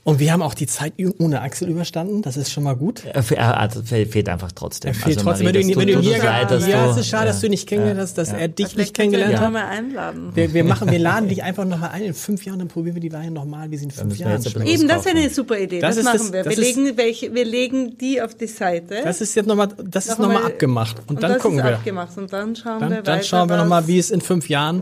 Und 0.03 0.19
wir 0.19 0.33
haben 0.33 0.41
auch 0.41 0.55
die 0.55 0.65
Zeit 0.65 0.93
ohne 1.19 1.41
Axel 1.41 1.69
überstanden. 1.69 2.23
Das 2.23 2.35
ist 2.35 2.51
schon 2.51 2.63
mal 2.63 2.75
gut. 2.75 3.03
Er, 3.05 3.13
er, 3.37 3.69
fe- 3.69 4.05
fehlt 4.07 4.29
einfach 4.29 4.51
trotzdem. 4.51 4.89
Er 4.89 4.95
fehlt 4.95 5.17
Also, 5.19 5.29
trotzdem, 5.29 5.45
Marie, 5.45 5.59
wenn 5.59 5.67
du 5.69 5.75
wenn 5.79 5.87
du 5.89 5.93
ihn 5.93 5.99
hier 6.01 6.17
leid, 6.17 6.49
Ja, 6.49 6.85
du, 6.85 6.91
es 6.91 6.97
ist 6.97 7.07
schade, 7.07 7.27
dass 7.27 7.39
du 7.39 7.45
ihn 7.45 7.51
nicht 7.51 7.67
kennengelernt 7.67 7.99
ja, 7.99 8.03
hast, 8.05 8.17
dass 8.17 8.31
ja. 8.31 8.37
er 8.39 8.47
dich 8.47 8.75
nicht 8.75 8.77
wir 8.77 8.93
kennengelernt 8.93 9.35
hat. 9.35 9.43
noch 9.43 9.51
mal 9.51 9.67
einladen. 9.67 10.31
Wir, 10.33 10.51
wir 10.55 10.63
machen, 10.63 10.89
wir 10.89 10.97
laden 11.07 11.29
dich 11.29 11.43
einfach 11.43 11.65
nochmal 11.65 11.91
ein 11.91 12.01
in 12.01 12.13
fünf 12.15 12.43
Jahren, 12.45 12.57
dann 12.57 12.67
probieren 12.67 12.95
wir 12.95 13.01
die 13.01 13.13
Weine 13.13 13.29
nochmal, 13.29 13.69
wie 13.69 13.77
sie 13.77 13.85
in 13.85 13.91
fünf 13.91 14.17
wir 14.17 14.25
Jahren. 14.25 14.41
Eben, 14.65 14.87
das 14.87 15.05
ist 15.05 15.07
eine 15.07 15.29
super 15.29 15.59
Idee. 15.59 15.79
Das 15.81 15.97
Das, 15.97 16.03
machen 16.05 16.17
das- 16.17 16.33
wir. 16.33 16.43
das 16.45 16.57
Wir 16.57 16.63
ist- 16.67 16.75
legen, 16.77 16.97
welche, 16.97 17.33
wir 17.35 17.45
legen 17.45 17.95
die 17.99 18.23
auf 18.23 18.33
die 18.33 18.47
Seite. 18.47 19.01
Das 19.03 19.21
ist 19.21 19.35
jetzt 19.35 19.45
nochmal, 19.45 19.67
das 19.83 20.05
ist 20.07 20.11
Noch 20.17 20.25
nochmal 20.25 20.41
mal- 20.41 20.47
abgemacht. 20.51 20.97
Und, 21.05 21.21
dann 21.21 21.33
das 21.33 21.43
gucken 21.43 21.59
ist 21.59 21.65
wir. 21.65 21.75
abgemacht. 21.75 22.17
Und 22.17 22.33
dann 22.33 22.55
schauen 22.55 22.79
wir 22.79 22.79
Dann, 22.79 22.91
weiter. 22.91 23.01
dann 23.03 23.23
schauen 23.23 23.49
wir 23.49 23.57
nochmal, 23.57 23.85
wie 23.85 23.99
es 23.99 24.09
in 24.09 24.21
fünf 24.21 24.49
Jahren 24.49 24.81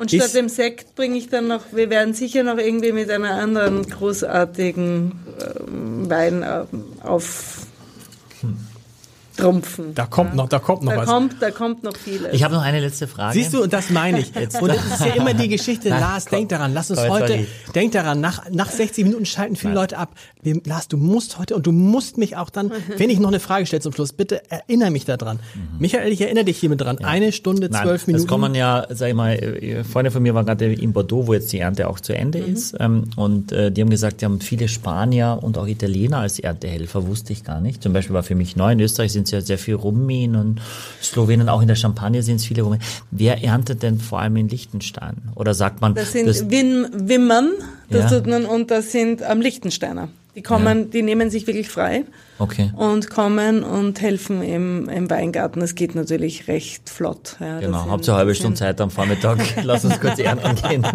Und 0.00 0.10
statt 0.10 0.34
dem 0.34 0.48
Sekt 0.48 0.94
bringe 0.94 1.18
ich 1.18 1.28
dann 1.28 1.46
noch, 1.46 1.72
wir 1.72 1.90
werden 1.90 2.14
sicher 2.14 2.42
noch 2.42 2.56
irgendwie 2.56 2.92
mit 2.92 3.10
einer 3.10 3.34
anderen 3.34 3.82
großartigen 3.86 5.12
ähm, 5.68 6.08
Wein 6.08 6.42
ähm, 6.42 6.84
auf 7.02 7.66
trumpfen. 9.40 9.94
Da 9.94 10.06
kommt 10.06 10.34
noch, 10.34 10.48
da 10.48 10.58
kommt 10.58 10.82
noch 10.82 10.92
da 10.92 10.98
was. 10.98 11.08
kommt, 11.08 11.36
da 11.40 11.50
kommt 11.50 11.82
noch 11.82 11.96
vieles. 11.96 12.32
Ich 12.32 12.42
habe 12.44 12.54
noch 12.54 12.62
eine 12.62 12.80
letzte 12.80 13.06
Frage. 13.06 13.34
Siehst 13.34 13.54
du, 13.54 13.62
und 13.62 13.72
das 13.72 13.90
meine 13.90 14.20
ich. 14.20 14.32
Und 14.60 14.68
das 14.68 14.84
ist 14.84 15.00
ja 15.00 15.14
immer 15.14 15.34
die 15.34 15.48
Geschichte, 15.48 15.88
Lars, 15.88 16.26
denk 16.26 16.48
daran, 16.50 16.72
lass 16.74 16.90
uns 16.90 17.00
komm, 17.00 17.08
jetzt 17.12 17.22
heute, 17.22 17.32
sorry. 17.32 17.46
denk 17.74 17.92
daran, 17.92 18.20
nach, 18.20 18.50
nach 18.50 18.70
60 18.70 19.04
Minuten 19.04 19.24
schalten 19.26 19.56
viele 19.56 19.74
Leute 19.74 19.98
ab. 19.98 20.14
Wir, 20.42 20.60
Lars, 20.64 20.88
du 20.88 20.96
musst 20.96 21.38
heute, 21.38 21.54
und 21.56 21.66
du 21.66 21.72
musst 21.72 22.18
mich 22.18 22.36
auch 22.36 22.50
dann, 22.50 22.72
wenn 22.96 23.10
ich 23.10 23.18
noch 23.18 23.28
eine 23.28 23.40
Frage 23.40 23.66
stelle 23.66 23.80
zum 23.82 23.92
Schluss, 23.92 24.12
bitte 24.12 24.42
erinnere 24.50 24.90
mich 24.90 25.04
daran. 25.04 25.40
Michael, 25.78 26.12
ich 26.12 26.20
erinnere 26.20 26.44
dich 26.44 26.58
hiermit 26.58 26.80
dran. 26.80 26.98
Eine 26.98 27.32
Stunde, 27.32 27.68
Mhm. 27.68 27.72
Nein, 27.72 27.82
zwölf 27.84 28.06
Minuten. 28.06 28.24
Das 28.24 28.28
kommen 28.30 28.54
ja, 28.54 28.86
sag 28.90 29.08
ich 29.08 29.14
mal, 29.14 29.32
äh, 29.34 29.84
Freunde 29.84 30.10
von 30.10 30.22
mir 30.22 30.34
waren 30.34 30.46
gerade 30.46 30.72
in 30.72 30.92
Bordeaux, 30.92 31.26
wo 31.26 31.34
jetzt 31.34 31.52
die 31.52 31.58
Ernte 31.58 31.88
auch 31.88 32.00
zu 32.00 32.14
Ende 32.14 32.38
Mhm. 32.40 32.52
ist. 32.54 32.74
Ähm, 32.80 33.04
und 33.16 33.52
äh, 33.52 33.70
die 33.70 33.80
haben 33.82 33.90
gesagt, 33.90 34.20
die 34.20 34.24
haben 34.24 34.40
viele 34.40 34.68
Spanier 34.68 35.38
und 35.42 35.58
auch 35.58 35.66
Italiener 35.66 36.18
als 36.18 36.38
Erntehelfer, 36.38 37.06
wusste 37.06 37.32
ich 37.32 37.44
gar 37.44 37.60
nicht. 37.60 37.82
Zum 37.82 37.92
Beispiel 37.92 38.14
war 38.14 38.22
für 38.22 38.34
mich 38.34 38.56
neu, 38.56 38.72
in 38.72 38.80
Österreich 38.80 39.12
sind 39.12 39.28
es 39.32 39.32
ja 39.32 39.40
sehr 39.40 39.58
viel 39.58 39.74
Rumänen 39.74 40.36
und 40.40 40.60
Slowenen, 41.02 41.48
auch 41.48 41.60
in 41.62 41.68
der 41.68 41.76
Champagne 41.76 42.22
sind 42.22 42.36
es 42.36 42.46
viele 42.46 42.62
Rumänen. 42.62 42.82
Wer 43.10 43.42
erntet 43.44 43.82
denn 43.82 43.98
vor 43.98 44.20
allem 44.20 44.36
in 44.36 44.48
Liechtenstein? 44.48 45.16
Oder 45.34 45.54
sagt 45.54 45.80
man, 45.80 45.94
Das 45.94 46.12
sind 46.12 46.50
Wim, 46.50 46.86
Wimmern, 46.92 47.50
das 47.88 48.10
Ja. 48.10 48.18
tut 48.18 48.26
man, 48.28 48.44
und 48.46 48.70
das 48.70 48.92
sind 48.92 49.22
am 49.22 49.40
Lichtensteiner. 49.40 50.08
Die 50.36 50.42
kommen, 50.42 50.90
die 50.90 51.02
nehmen 51.02 51.28
sich 51.28 51.48
wirklich 51.48 51.68
frei 51.68 52.04
okay. 52.38 52.70
und 52.76 53.10
kommen 53.10 53.64
und 53.64 54.00
helfen 54.00 54.42
im, 54.42 54.88
im 54.88 55.10
Weingarten. 55.10 55.58
Das 55.58 55.74
geht 55.74 55.96
natürlich 55.96 56.46
recht 56.46 56.88
flott. 56.88 57.36
Ja, 57.40 57.54
das 57.56 57.64
Genau, 57.64 57.86
habt 57.90 58.06
ihr 58.06 58.12
eine 58.12 58.18
halbe 58.18 58.30
das 58.30 58.38
Stunde 58.38 58.56
Zeit 58.56 58.80
am 58.80 58.90
Vormittag. 58.92 59.38
Lass 59.64 59.84
uns 59.84 59.98
kurz 60.00 60.20
ernten 60.20 60.54
gehen. 60.54 60.86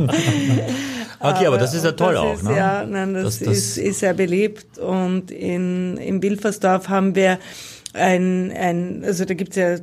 Okay, 1.19 1.47
aber 1.47 1.57
das 1.57 1.73
ist 1.73 1.83
ja 1.83 1.91
toll 1.91 2.13
das 2.13 2.21
auch, 2.23 2.33
ist, 2.35 2.43
ne? 2.43 2.55
Ja, 2.55 2.85
nein, 2.85 3.13
das, 3.13 3.23
Das- 3.23 3.39
das- 3.39 3.57
ist, 3.57 3.77
ist 3.77 3.99
sehr 3.99 4.13
beliebt. 4.13 4.77
Und 4.77 5.31
in, 5.31 5.97
in 5.97 6.21
Wilfersdorf 6.23 6.87
haben 6.89 7.15
wir 7.15 7.37
ein, 7.95 8.51
ein, 8.51 9.03
also 9.05 9.25
da 9.25 9.33
gibt's 9.33 9.55
ja 9.55 9.77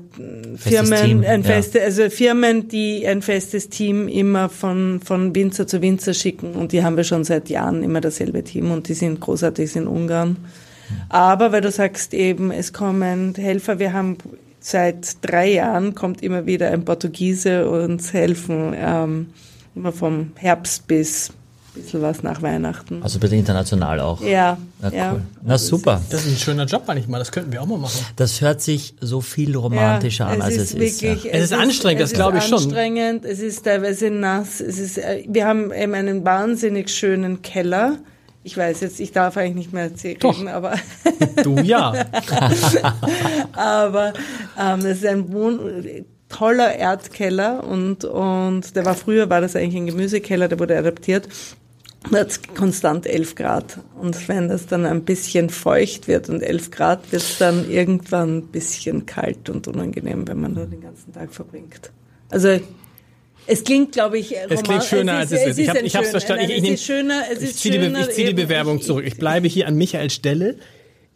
Firmen, 0.57 1.25
ein 1.25 1.43
ja. 1.43 1.43
feste, 1.43 1.83
also 1.83 2.11
Firmen, 2.11 2.69
die 2.69 3.07
ein 3.07 3.23
festes 3.23 3.69
Team 3.69 4.09
immer 4.09 4.49
von, 4.49 5.01
von 5.01 5.35
Winzer 5.35 5.67
zu 5.67 5.83
Winzer 5.83 6.15
schicken. 6.15 6.53
Und 6.53 6.73
die 6.73 6.85
haben 6.85 6.97
wir 6.97 7.05
schon 7.05 7.25
seit 7.25 7.49
Jahren 7.49 7.83
immer 7.83 8.01
dasselbe 8.01 8.45
Team 8.45 8.71
und 8.71 8.89
die 8.89 8.95
sind 8.95 9.21
großartig 9.21 9.77
in 9.77 9.87
Ungarn. 9.87 10.37
Aber 11.09 11.53
weil 11.53 11.63
du 11.63 11.71
sagst 11.71 12.13
eben, 12.13 12.51
es 12.51 12.73
kommen 12.73 13.35
Helfer, 13.35 13.79
wir 13.79 13.93
haben 13.93 14.19
seit 14.61 15.17
drei 15.23 15.53
Jahren 15.53 15.95
kommt 15.95 16.23
immer 16.23 16.47
wieder 16.47 16.71
ein 16.71 16.85
Portugiese 16.85 17.69
uns 17.69 18.13
helfen, 18.13 18.75
ähm, 18.77 19.27
immer 19.75 19.93
vom 19.93 20.33
Herbst 20.37 20.87
bis 20.87 21.33
bisschen 21.75 22.03
was 22.03 22.23
nach 22.23 22.43
Weihnachten. 22.43 23.03
Also 23.03 23.19
bitte 23.19 23.35
international 23.37 24.01
auch. 24.01 24.21
Ja, 24.23 24.59
Na, 24.81 24.93
ja. 24.93 25.13
cool. 25.13 25.23
Na 25.43 25.59
super. 25.59 26.01
Das 26.11 26.27
ist 26.27 26.33
ein 26.33 26.37
schöner 26.39 26.65
Job 26.67 26.83
manchmal, 26.87 27.19
das 27.19 27.33
könnten 27.33 27.51
wir 27.53 27.63
auch 27.63 27.67
mal 27.67 27.79
machen. 27.79 28.01
Das 28.17 28.41
hört 28.41 28.61
sich 28.61 28.95
so 29.01 29.21
viel 29.21 29.57
romantischer 29.57 30.27
an, 30.27 30.43
als 30.43 30.57
es 30.57 30.75
ist. 30.75 30.79
wirklich- 30.81 31.25
Ja. 31.25 31.31
Es 31.33 31.45
ist 31.45 31.53
anstrengend, 31.55 32.03
das 32.03 32.13
glaube 32.13 32.39
ich 32.39 32.45
schon. 32.45 32.55
Es 32.59 32.61
ist 32.63 32.67
anstrengend, 32.69 33.25
es 33.25 33.41
ist 33.41 33.63
teilweise 33.65 34.11
nass, 34.11 34.61
es 34.61 34.79
ist, 34.79 34.99
äh, 34.99 35.25
wir 35.29 35.47
haben 35.47 35.73
eben 35.73 35.95
einen 35.95 36.25
wahnsinnig 36.25 36.91
schönen 36.91 37.43
Keller. 37.43 37.99
Ich 38.45 38.57
weiß 38.57 38.81
jetzt, 38.81 38.99
ich 38.99 39.13
darf 39.13 39.37
eigentlich 39.37 39.55
nicht 39.55 39.73
mehr 39.73 39.85
erzählen, 39.85 40.19
Doch. 40.19 40.45
aber, 40.47 40.75
Du 41.45 41.57
ja. 41.61 41.93
aber 43.53 44.13
ähm, 44.59 44.81
das 44.83 44.99
ist 44.99 45.07
ein 45.07 45.33
Wohn 45.33 46.05
toller 46.29 46.75
Erdkeller 46.75 47.63
und, 47.65 48.05
und 48.05 48.75
der 48.75 48.85
war 48.87 48.95
früher, 48.95 49.29
war 49.29 49.41
das 49.41 49.55
eigentlich 49.55 49.77
ein 49.77 49.87
Gemüsekeller, 49.87 50.49
der 50.49 50.59
wurde 50.59 50.79
adaptiert. 50.79 51.29
Da 52.11 52.19
hat 52.21 52.55
konstant 52.55 53.07
11 53.07 53.35
Grad. 53.37 53.79
Und 54.01 54.29
wenn 54.29 54.49
das 54.49 54.67
dann 54.67 54.85
ein 54.87 55.05
bisschen 55.05 55.51
feucht 55.51 56.09
wird 56.09 56.29
und 56.29 56.43
11 56.43 56.71
Grad, 56.71 57.11
wird 57.13 57.23
es 57.23 57.39
dann 57.39 57.71
irgendwann 57.71 58.39
ein 58.39 58.47
bisschen 58.49 59.07
kalt 59.07 59.49
und 59.49 59.69
unangenehm, 59.69 60.27
wenn 60.27 60.41
man 60.41 60.55
da 60.55 60.65
den 60.65 60.81
ganzen 60.81 61.13
Tag 61.13 61.33
verbringt. 61.33 61.91
Also 62.29 62.59
es 63.47 63.65
klingt, 63.65 63.93
glaube 63.93 64.19
ich, 64.19 64.35
Es 64.49 64.63
klingt 64.63 64.85
schöner, 64.85 65.15
als 65.15 65.33
es 65.33 65.47
ist. 65.47 65.59
Ich, 65.59 65.69
hab, 65.69 65.77
ein 65.77 65.85
ich 65.85 65.95
habe 65.95 66.05
es 66.05 66.11
verstanden. 66.11 66.45
Nein, 66.49 66.59
Ich, 66.59 66.65
es 66.65 66.75
ist 66.81 66.85
schöner, 66.85 67.23
es 67.33 67.43
ich 67.43 67.51
ist 67.51 67.59
ziehe 67.61 67.79
die, 67.79 67.85
schöner. 67.87 68.01
ich 68.01 68.09
ziehe 68.15 68.27
die 68.27 68.31
eben- 68.33 68.43
Bewerbung 68.49 68.81
zurück. 68.83 69.05
Ich 69.07 69.17
bleibe 69.17 69.49
hier 69.49 69.67
an 69.69 69.77
Michaels 69.77 70.15
Stelle 70.15 70.57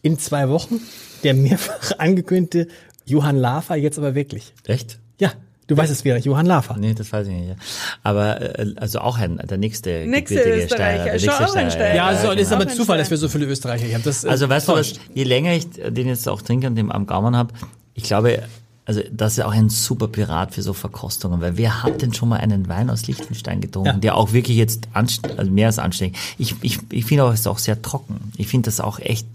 in 0.03 0.19
zwei 0.19 0.49
Wochen. 0.49 0.81
Der 1.25 1.35
mehrfach 1.35 1.93
angekündigte 1.99 2.69
Johann 3.07 3.37
Lafer, 3.37 3.77
jetzt 3.77 3.99
aber 3.99 4.15
wirklich. 4.15 4.53
Echt? 4.67 4.99
Ja, 5.21 5.33
du 5.66 5.76
weißt 5.76 5.90
es 5.93 6.05
wieder, 6.05 6.16
Johann 6.18 6.47
Lafer. 6.47 6.76
Nee, 6.78 6.94
das 6.94 7.12
weiß 7.12 7.26
ich 7.28 7.34
nicht. 7.34 7.48
ja. 7.48 7.55
Aber 8.02 8.40
äh, 8.59 8.74
also 8.76 9.01
auch 9.01 9.18
ein, 9.18 9.38
der 9.38 9.59
nächste 9.59 10.06
Nächste 10.06 10.36
Österreicher. 10.40 10.68
Steirer, 10.76 11.05
der 11.05 11.12
nächste 11.14 11.48
auch 11.48 11.55
ein 11.56 11.70
Steirer. 11.70 11.94
Ja, 11.94 12.16
so, 12.16 12.28
das 12.28 12.40
ist 12.43 12.48
genau. 12.48 12.56
aber 12.56 12.64
Auch 12.66 12.70
ein 12.70 12.76
Zufall, 12.76 12.98
dass 12.98 13.10
wir 13.10 13.16
so 13.18 13.28
viele 13.28 13.47
Österreicher 13.47 13.84
hier 13.86 13.94
haben. 13.97 14.05
Das, 14.05 14.24
äh, 14.24 14.28
Also 14.28 14.48
weißt 14.48 14.68
du 14.68 14.72
was, 14.72 14.93
täuscht. 14.93 15.01
je 15.14 15.24
länger 15.24 15.52
ich 15.55 15.68
den 15.70 16.06
jetzt 16.09 16.28
auch 16.28 16.43
trinke 16.43 16.66
und 16.66 16.76
den 16.76 16.90
am 16.93 17.06
Gaumen 17.06 17.36
habe, 17.36 17.52
ich 17.94 18.05
glaube, 18.05 18.43
also 18.84 19.01
das 19.10 19.36
ist 19.36 19.43
auch 19.44 19.51
ein 19.52 19.68
super 19.68 20.06
Pirat 20.06 20.55
für 20.55 20.62
so 20.62 20.72
Verkostungen, 20.72 21.40
weil 21.40 21.56
wer 21.56 21.82
hat 21.82 22.02
denn 22.02 22.14
schon 22.14 22.28
mal 22.28 22.36
einen 22.38 22.68
Wein 22.68 22.88
aus 22.88 23.06
Liechtenstein 23.09 23.60
getrunken, 23.60 23.88
Ja. 23.88 23.97
der 23.97 24.14
auch 24.16 24.32
wirklich 24.32 24.56
jetzt 24.56 24.86
also 24.93 25.51
mehr 25.51 25.66
als 25.66 25.80
anständig. 25.80 26.16
Ich, 26.38 26.55
ich, 26.62 26.78
ich 26.93 27.05
finde 27.05 27.24
auch, 27.24 27.32
es 27.32 27.40
ist 27.40 27.47
auch 27.48 27.59
sehr 27.59 27.82
trocken. 27.82 28.32
Ich 28.36 28.47
finde 28.47 28.66
das 28.66 28.78
auch 28.80 29.01
echt, 29.01 29.26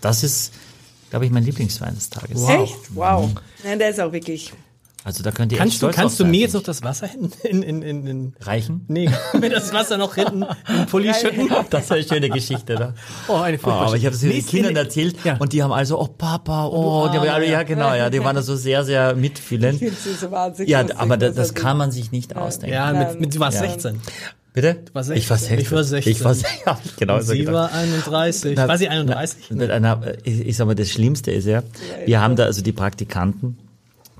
das 0.00 0.22
ist, 0.24 0.52
glaube 1.10 1.26
ich, 1.26 1.30
mein 1.30 1.44
Lieblingswein 1.44 1.94
des 1.94 2.10
Tages. 2.10 2.42
Echt? 2.48 2.74
Wow. 2.94 3.30
Nein, 3.64 3.78
der 3.78 3.90
ist 3.90 4.00
auch 4.00 4.10
wirklich. 4.12 4.52
Also 5.02 5.22
da 5.22 5.30
könnt 5.30 5.50
ihr 5.52 5.56
echt 5.56 5.60
Kannst 5.62 5.74
du, 5.76 5.78
stolz 5.86 5.96
kannst 5.96 6.20
drauf 6.20 6.26
du 6.26 6.30
mir 6.30 6.40
jetzt 6.40 6.52
noch 6.54 6.62
das 6.62 6.82
Wasser 6.82 7.06
hinten 7.06 7.32
in, 7.46 7.62
in, 7.62 7.82
in, 7.82 8.06
in 8.06 8.32
reichen? 8.42 8.84
Nee, 8.88 9.08
mir 9.40 9.48
das 9.48 9.72
Wasser 9.72 9.96
noch 9.96 10.14
hinten 10.14 10.44
im 10.68 10.86
Pulli 10.86 11.12
schütten. 11.14 11.48
Das 11.70 11.84
ist 11.84 11.92
eine 11.92 12.02
schöne 12.04 12.28
Geschichte, 12.28 12.74
da. 12.74 12.94
Oh, 13.28 13.36
eine 13.36 13.58
Oh, 13.62 13.70
aber 13.70 13.96
ich 13.96 14.04
habe 14.04 14.14
es 14.14 14.20
den 14.20 14.44
Kindern 14.46 14.76
erzählt 14.76 15.16
Ja. 15.24 15.36
und 15.38 15.52
die 15.54 15.62
haben 15.62 15.72
also, 15.72 15.98
oh 16.00 16.06
Papa, 16.06 16.66
oh, 16.66 17.08
die 17.12 17.18
haben 17.18 17.28
alle, 17.28 17.48
ja 17.50 17.62
genau, 17.62 17.94
ja, 17.94 18.10
die 18.10 18.22
waren 18.22 18.36
da 18.36 18.42
so 18.42 18.56
sehr, 18.56 18.84
sehr 18.84 19.14
mitfühlend. 19.14 19.80
Ich 19.80 19.92
so 19.98 20.30
wahnsinnig 20.30 20.70
Ja, 20.70 20.82
lustig, 20.82 20.98
aber 20.98 21.16
das, 21.16 21.34
das 21.34 21.54
kann 21.54 21.78
man 21.78 21.90
sich 21.90 22.12
nicht 22.12 22.36
ausdenken. 22.36 22.74
Ja, 22.74 22.92
mit, 22.92 23.20
mit, 23.20 23.34
du 23.34 23.40
warst 23.40 23.60
Ja. 23.60 23.68
16. 23.70 24.00
Bitte? 24.52 24.78
warst 24.92 25.10
Ich 25.10 25.30
war 25.30 25.38
16. 25.38 25.58
16. 25.58 25.60
Ich 25.60 25.72
war 25.72 25.84
16. 25.84 26.12
Ich 26.12 26.24
war 26.24 26.34
16. 26.34 26.58
Ja, 26.66 26.78
genau 26.98 27.20
so 27.20 27.32
Sie 27.32 27.38
gedacht. 27.38 27.54
war 27.54 27.72
31. 27.72 28.52
Na, 28.56 28.68
war 28.68 28.76
sie 28.78 28.88
31? 28.88 29.50
Mit 29.52 29.70
einer, 29.70 30.02
ich, 30.24 30.40
ich 30.46 30.56
sag 30.56 30.66
mal, 30.66 30.74
das 30.74 30.90
Schlimmste 30.90 31.30
ist 31.30 31.46
ja, 31.46 31.62
wir 32.04 32.20
haben 32.20 32.34
da 32.36 32.44
also 32.44 32.60
die 32.60 32.72
Praktikanten, 32.72 33.56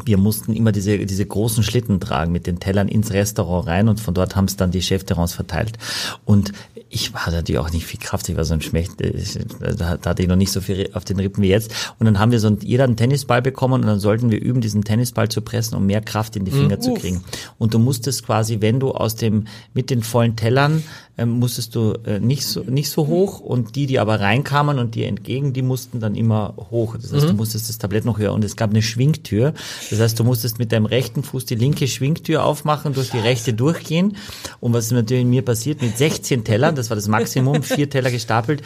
wir 0.06 0.18
mussten 0.18 0.52
immer 0.52 0.72
diese, 0.72 0.98
diese 0.98 1.26
großen 1.26 1.62
Schlitten 1.62 2.00
tragen 2.00 2.32
mit 2.32 2.46
den 2.46 2.60
Tellern 2.60 2.88
ins 2.88 3.12
Restaurant 3.12 3.66
rein 3.66 3.88
und 3.88 4.00
von 4.00 4.14
dort 4.14 4.36
haben 4.36 4.46
es 4.46 4.56
dann 4.56 4.70
die 4.70 4.82
Chefterrans 4.82 5.32
verteilt. 5.32 5.78
Und 6.24 6.52
ich 6.88 7.12
hatte 7.14 7.36
natürlich 7.36 7.58
auch 7.58 7.70
nicht 7.70 7.86
viel 7.86 8.00
Kraft, 8.00 8.28
ich 8.28 8.36
war 8.36 8.44
so 8.44 8.54
ein 8.54 8.62
Schmecht, 8.62 8.92
da 8.98 9.74
da 10.00 10.10
hatte 10.10 10.22
ich 10.22 10.28
noch 10.28 10.36
nicht 10.36 10.50
so 10.50 10.60
viel 10.60 10.90
auf 10.94 11.04
den 11.04 11.18
Rippen 11.18 11.42
wie 11.42 11.48
jetzt. 11.48 11.72
Und 11.98 12.06
dann 12.06 12.18
haben 12.18 12.32
wir 12.32 12.40
so 12.40 12.48
ein, 12.48 12.58
jeder 12.62 12.84
einen 12.84 12.96
Tennisball 12.96 13.42
bekommen 13.42 13.74
und 13.74 13.86
dann 13.86 14.00
sollten 14.00 14.30
wir 14.30 14.40
üben, 14.40 14.60
diesen 14.60 14.82
Tennisball 14.82 15.28
zu 15.28 15.40
pressen, 15.40 15.76
um 15.76 15.86
mehr 15.86 16.00
Kraft 16.00 16.36
in 16.36 16.44
die 16.44 16.50
Finger 16.50 16.80
zu 16.80 16.94
kriegen. 16.94 17.22
Und 17.58 17.74
du 17.74 17.78
musstest 17.78 18.26
quasi, 18.26 18.60
wenn 18.60 18.80
du 18.80 18.90
aus 18.90 19.14
dem, 19.14 19.46
mit 19.72 19.90
den 19.90 20.02
vollen 20.02 20.36
Tellern, 20.36 20.82
ähm, 21.20 21.38
musstest 21.38 21.74
du 21.74 21.92
äh, 22.06 22.18
nicht 22.18 22.46
so, 22.46 22.62
nicht 22.62 22.88
so 22.88 23.06
hoch 23.06 23.40
und 23.40 23.76
die, 23.76 23.86
die 23.86 23.98
aber 23.98 24.20
reinkamen 24.20 24.78
und 24.78 24.94
dir 24.94 25.06
entgegen, 25.06 25.52
die 25.52 25.60
mussten 25.62 26.00
dann 26.00 26.14
immer 26.14 26.54
hoch. 26.70 26.96
Das 26.96 27.12
heißt, 27.12 27.28
du 27.28 27.34
musstest 27.34 27.68
das 27.68 27.76
Tablett 27.78 28.06
noch 28.06 28.18
höher 28.18 28.32
und 28.32 28.42
es 28.42 28.56
gab 28.56 28.70
eine 28.70 28.80
Schwingtür. 28.80 29.52
Das 29.90 30.00
heißt, 30.00 30.18
du 30.18 30.24
musstest 30.24 30.58
mit 30.58 30.72
deinem 30.72 30.86
rechten 30.86 31.22
Fuß 31.22 31.44
die 31.44 31.56
linke 31.56 31.86
Schwingtür 31.88 32.44
aufmachen, 32.44 32.94
durch 32.94 33.10
die 33.10 33.18
rechte 33.18 33.52
durchgehen. 33.52 34.16
Und 34.60 34.72
was 34.72 34.90
natürlich 34.90 35.26
mir 35.26 35.42
passiert, 35.42 35.82
mit 35.82 35.98
16 35.98 36.44
Tellern, 36.44 36.74
das 36.74 36.88
war 36.90 36.96
das 36.96 37.06
Maximum, 37.06 37.62
vier 37.62 37.90
Teller 37.90 38.10
gestapelt, 38.10 38.62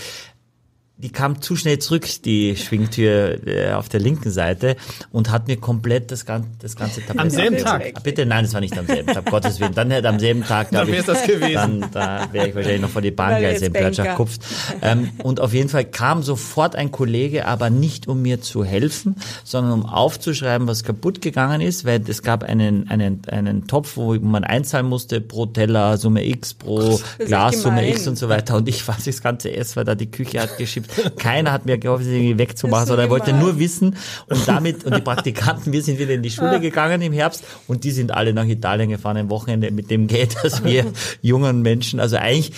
die 1.05 1.11
kam 1.13 1.43
zu 1.43 1.55
schnell 1.55 1.79
zurück, 1.81 2.07
die 2.25 2.57
Schwingtür 2.57 3.47
äh, 3.47 3.73
auf 3.73 3.91
der 3.91 4.01
linken 4.01 4.31
Seite 4.31 4.75
und 5.13 5.31
hat 5.31 5.49
mir 5.49 5.59
komplett 5.59 6.11
das 6.11 6.25
ganze, 6.25 6.49
das 6.61 6.77
ganze 6.77 7.03
Tablett 7.03 7.21
Am 7.21 7.29
selben. 7.29 7.59
Tag? 7.59 8.03
Bitte, 8.03 8.25
nein, 8.25 8.45
das 8.45 8.55
war 8.55 8.63
nicht 8.63 8.79
am 8.79 8.87
selben 8.87 9.13
Tag, 9.13 9.27
Gottes 9.27 9.61
Willen. 9.61 9.75
Dann 9.75 9.91
hätte 9.91 10.09
am 10.09 10.19
selben 10.19 10.43
Tag, 10.45 10.71
Dann 10.71 10.87
glaube 10.87 10.93
ich, 10.99 11.07
wär's 11.07 11.19
das 11.19 11.27
gewesen. 11.27 11.83
dann 11.83 11.91
da 11.93 12.33
wäre 12.33 12.49
ich 12.49 12.55
wahrscheinlich 12.55 12.81
noch 12.81 12.89
vor 12.89 13.03
die 13.03 13.11
Bahngleise 13.11 13.67
im 13.67 13.75
Platschach 13.75 14.05
Banker. 14.05 14.17
kupft. 14.17 14.41
Ähm, 14.81 15.11
und 15.23 15.41
auf 15.41 15.53
jeden 15.53 15.69
Fall 15.69 15.85
kam 15.85 16.23
sofort 16.23 16.75
ein 16.75 16.91
Kollege, 16.91 17.47
aber 17.47 17.69
nicht 17.69 18.09
um 18.09 18.23
mir 18.23 18.41
zu 18.41 18.65
helfen, 18.65 19.17
sondern 19.45 19.75
um 19.75 19.85
aufzuschreiben, 19.85 20.67
was 20.67 20.85
kaputt 20.85 21.21
gegangen 21.21 21.61
ist, 21.61 21.85
weil 21.85 22.01
es 22.09 22.23
gab 22.23 22.45
einen, 22.45 22.89
einen, 22.89 23.21
einen 23.29 23.67
Topf, 23.67 23.99
wo 23.99 24.15
man 24.15 24.43
einzahlen 24.43 24.87
musste 24.87 25.21
pro 25.21 25.45
Teller, 25.45 25.99
Summe 25.99 26.25
X, 26.27 26.55
pro 26.55 26.99
Glas, 27.19 27.61
Summe. 27.61 27.87
X 27.91 28.09
und 28.09 28.17
so 28.17 28.31
weiter. 28.31 28.57
Und 28.57 28.71
ich 28.71 28.89
weiß 28.89 29.05
das 29.05 29.23
ganze 29.23 29.55
Ess, 29.55 29.77
weil 29.77 29.85
da 29.85 29.95
die 29.95 30.11
Küche 30.11 30.41
hat 30.41 30.57
geschippt. 30.57 30.94
Keiner 31.17 31.53
hat 31.53 31.65
mir 31.65 31.79
gehofft, 31.79 32.05
sie 32.05 32.15
irgendwie 32.15 32.39
wegzumachen, 32.39 32.83
Das 32.83 32.89
sondern 32.89 33.07
er 33.07 33.11
wollte 33.11 33.33
nur 33.33 33.59
wissen. 33.59 33.97
Und 34.29 34.47
damit, 34.47 34.85
und 34.85 34.95
die 34.95 35.01
Praktikanten, 35.01 35.73
wir 35.73 35.83
sind 35.83 35.99
wieder 35.99 36.13
in 36.13 36.23
die. 36.23 36.35
Schule 36.35 36.61
gegangen 36.61 37.01
im 37.03 37.13
Herbst 37.13 37.45
und 37.67 37.85
die 37.85 37.91
sind 37.91 38.13
alle 38.13 38.33
nach 38.33 38.47
Italien 38.47 38.91
gefahren 38.91 39.17
am 39.17 39.31
Wochenende 39.31 39.71
mit 39.71 39.91
dem 39.91 40.07
Geld, 40.07 40.37
dass 40.43 40.65
wir 40.65 40.87
jungen 41.23 41.63
Menschen, 41.63 42.01
also 42.01 42.17
eigentlich 42.17 42.53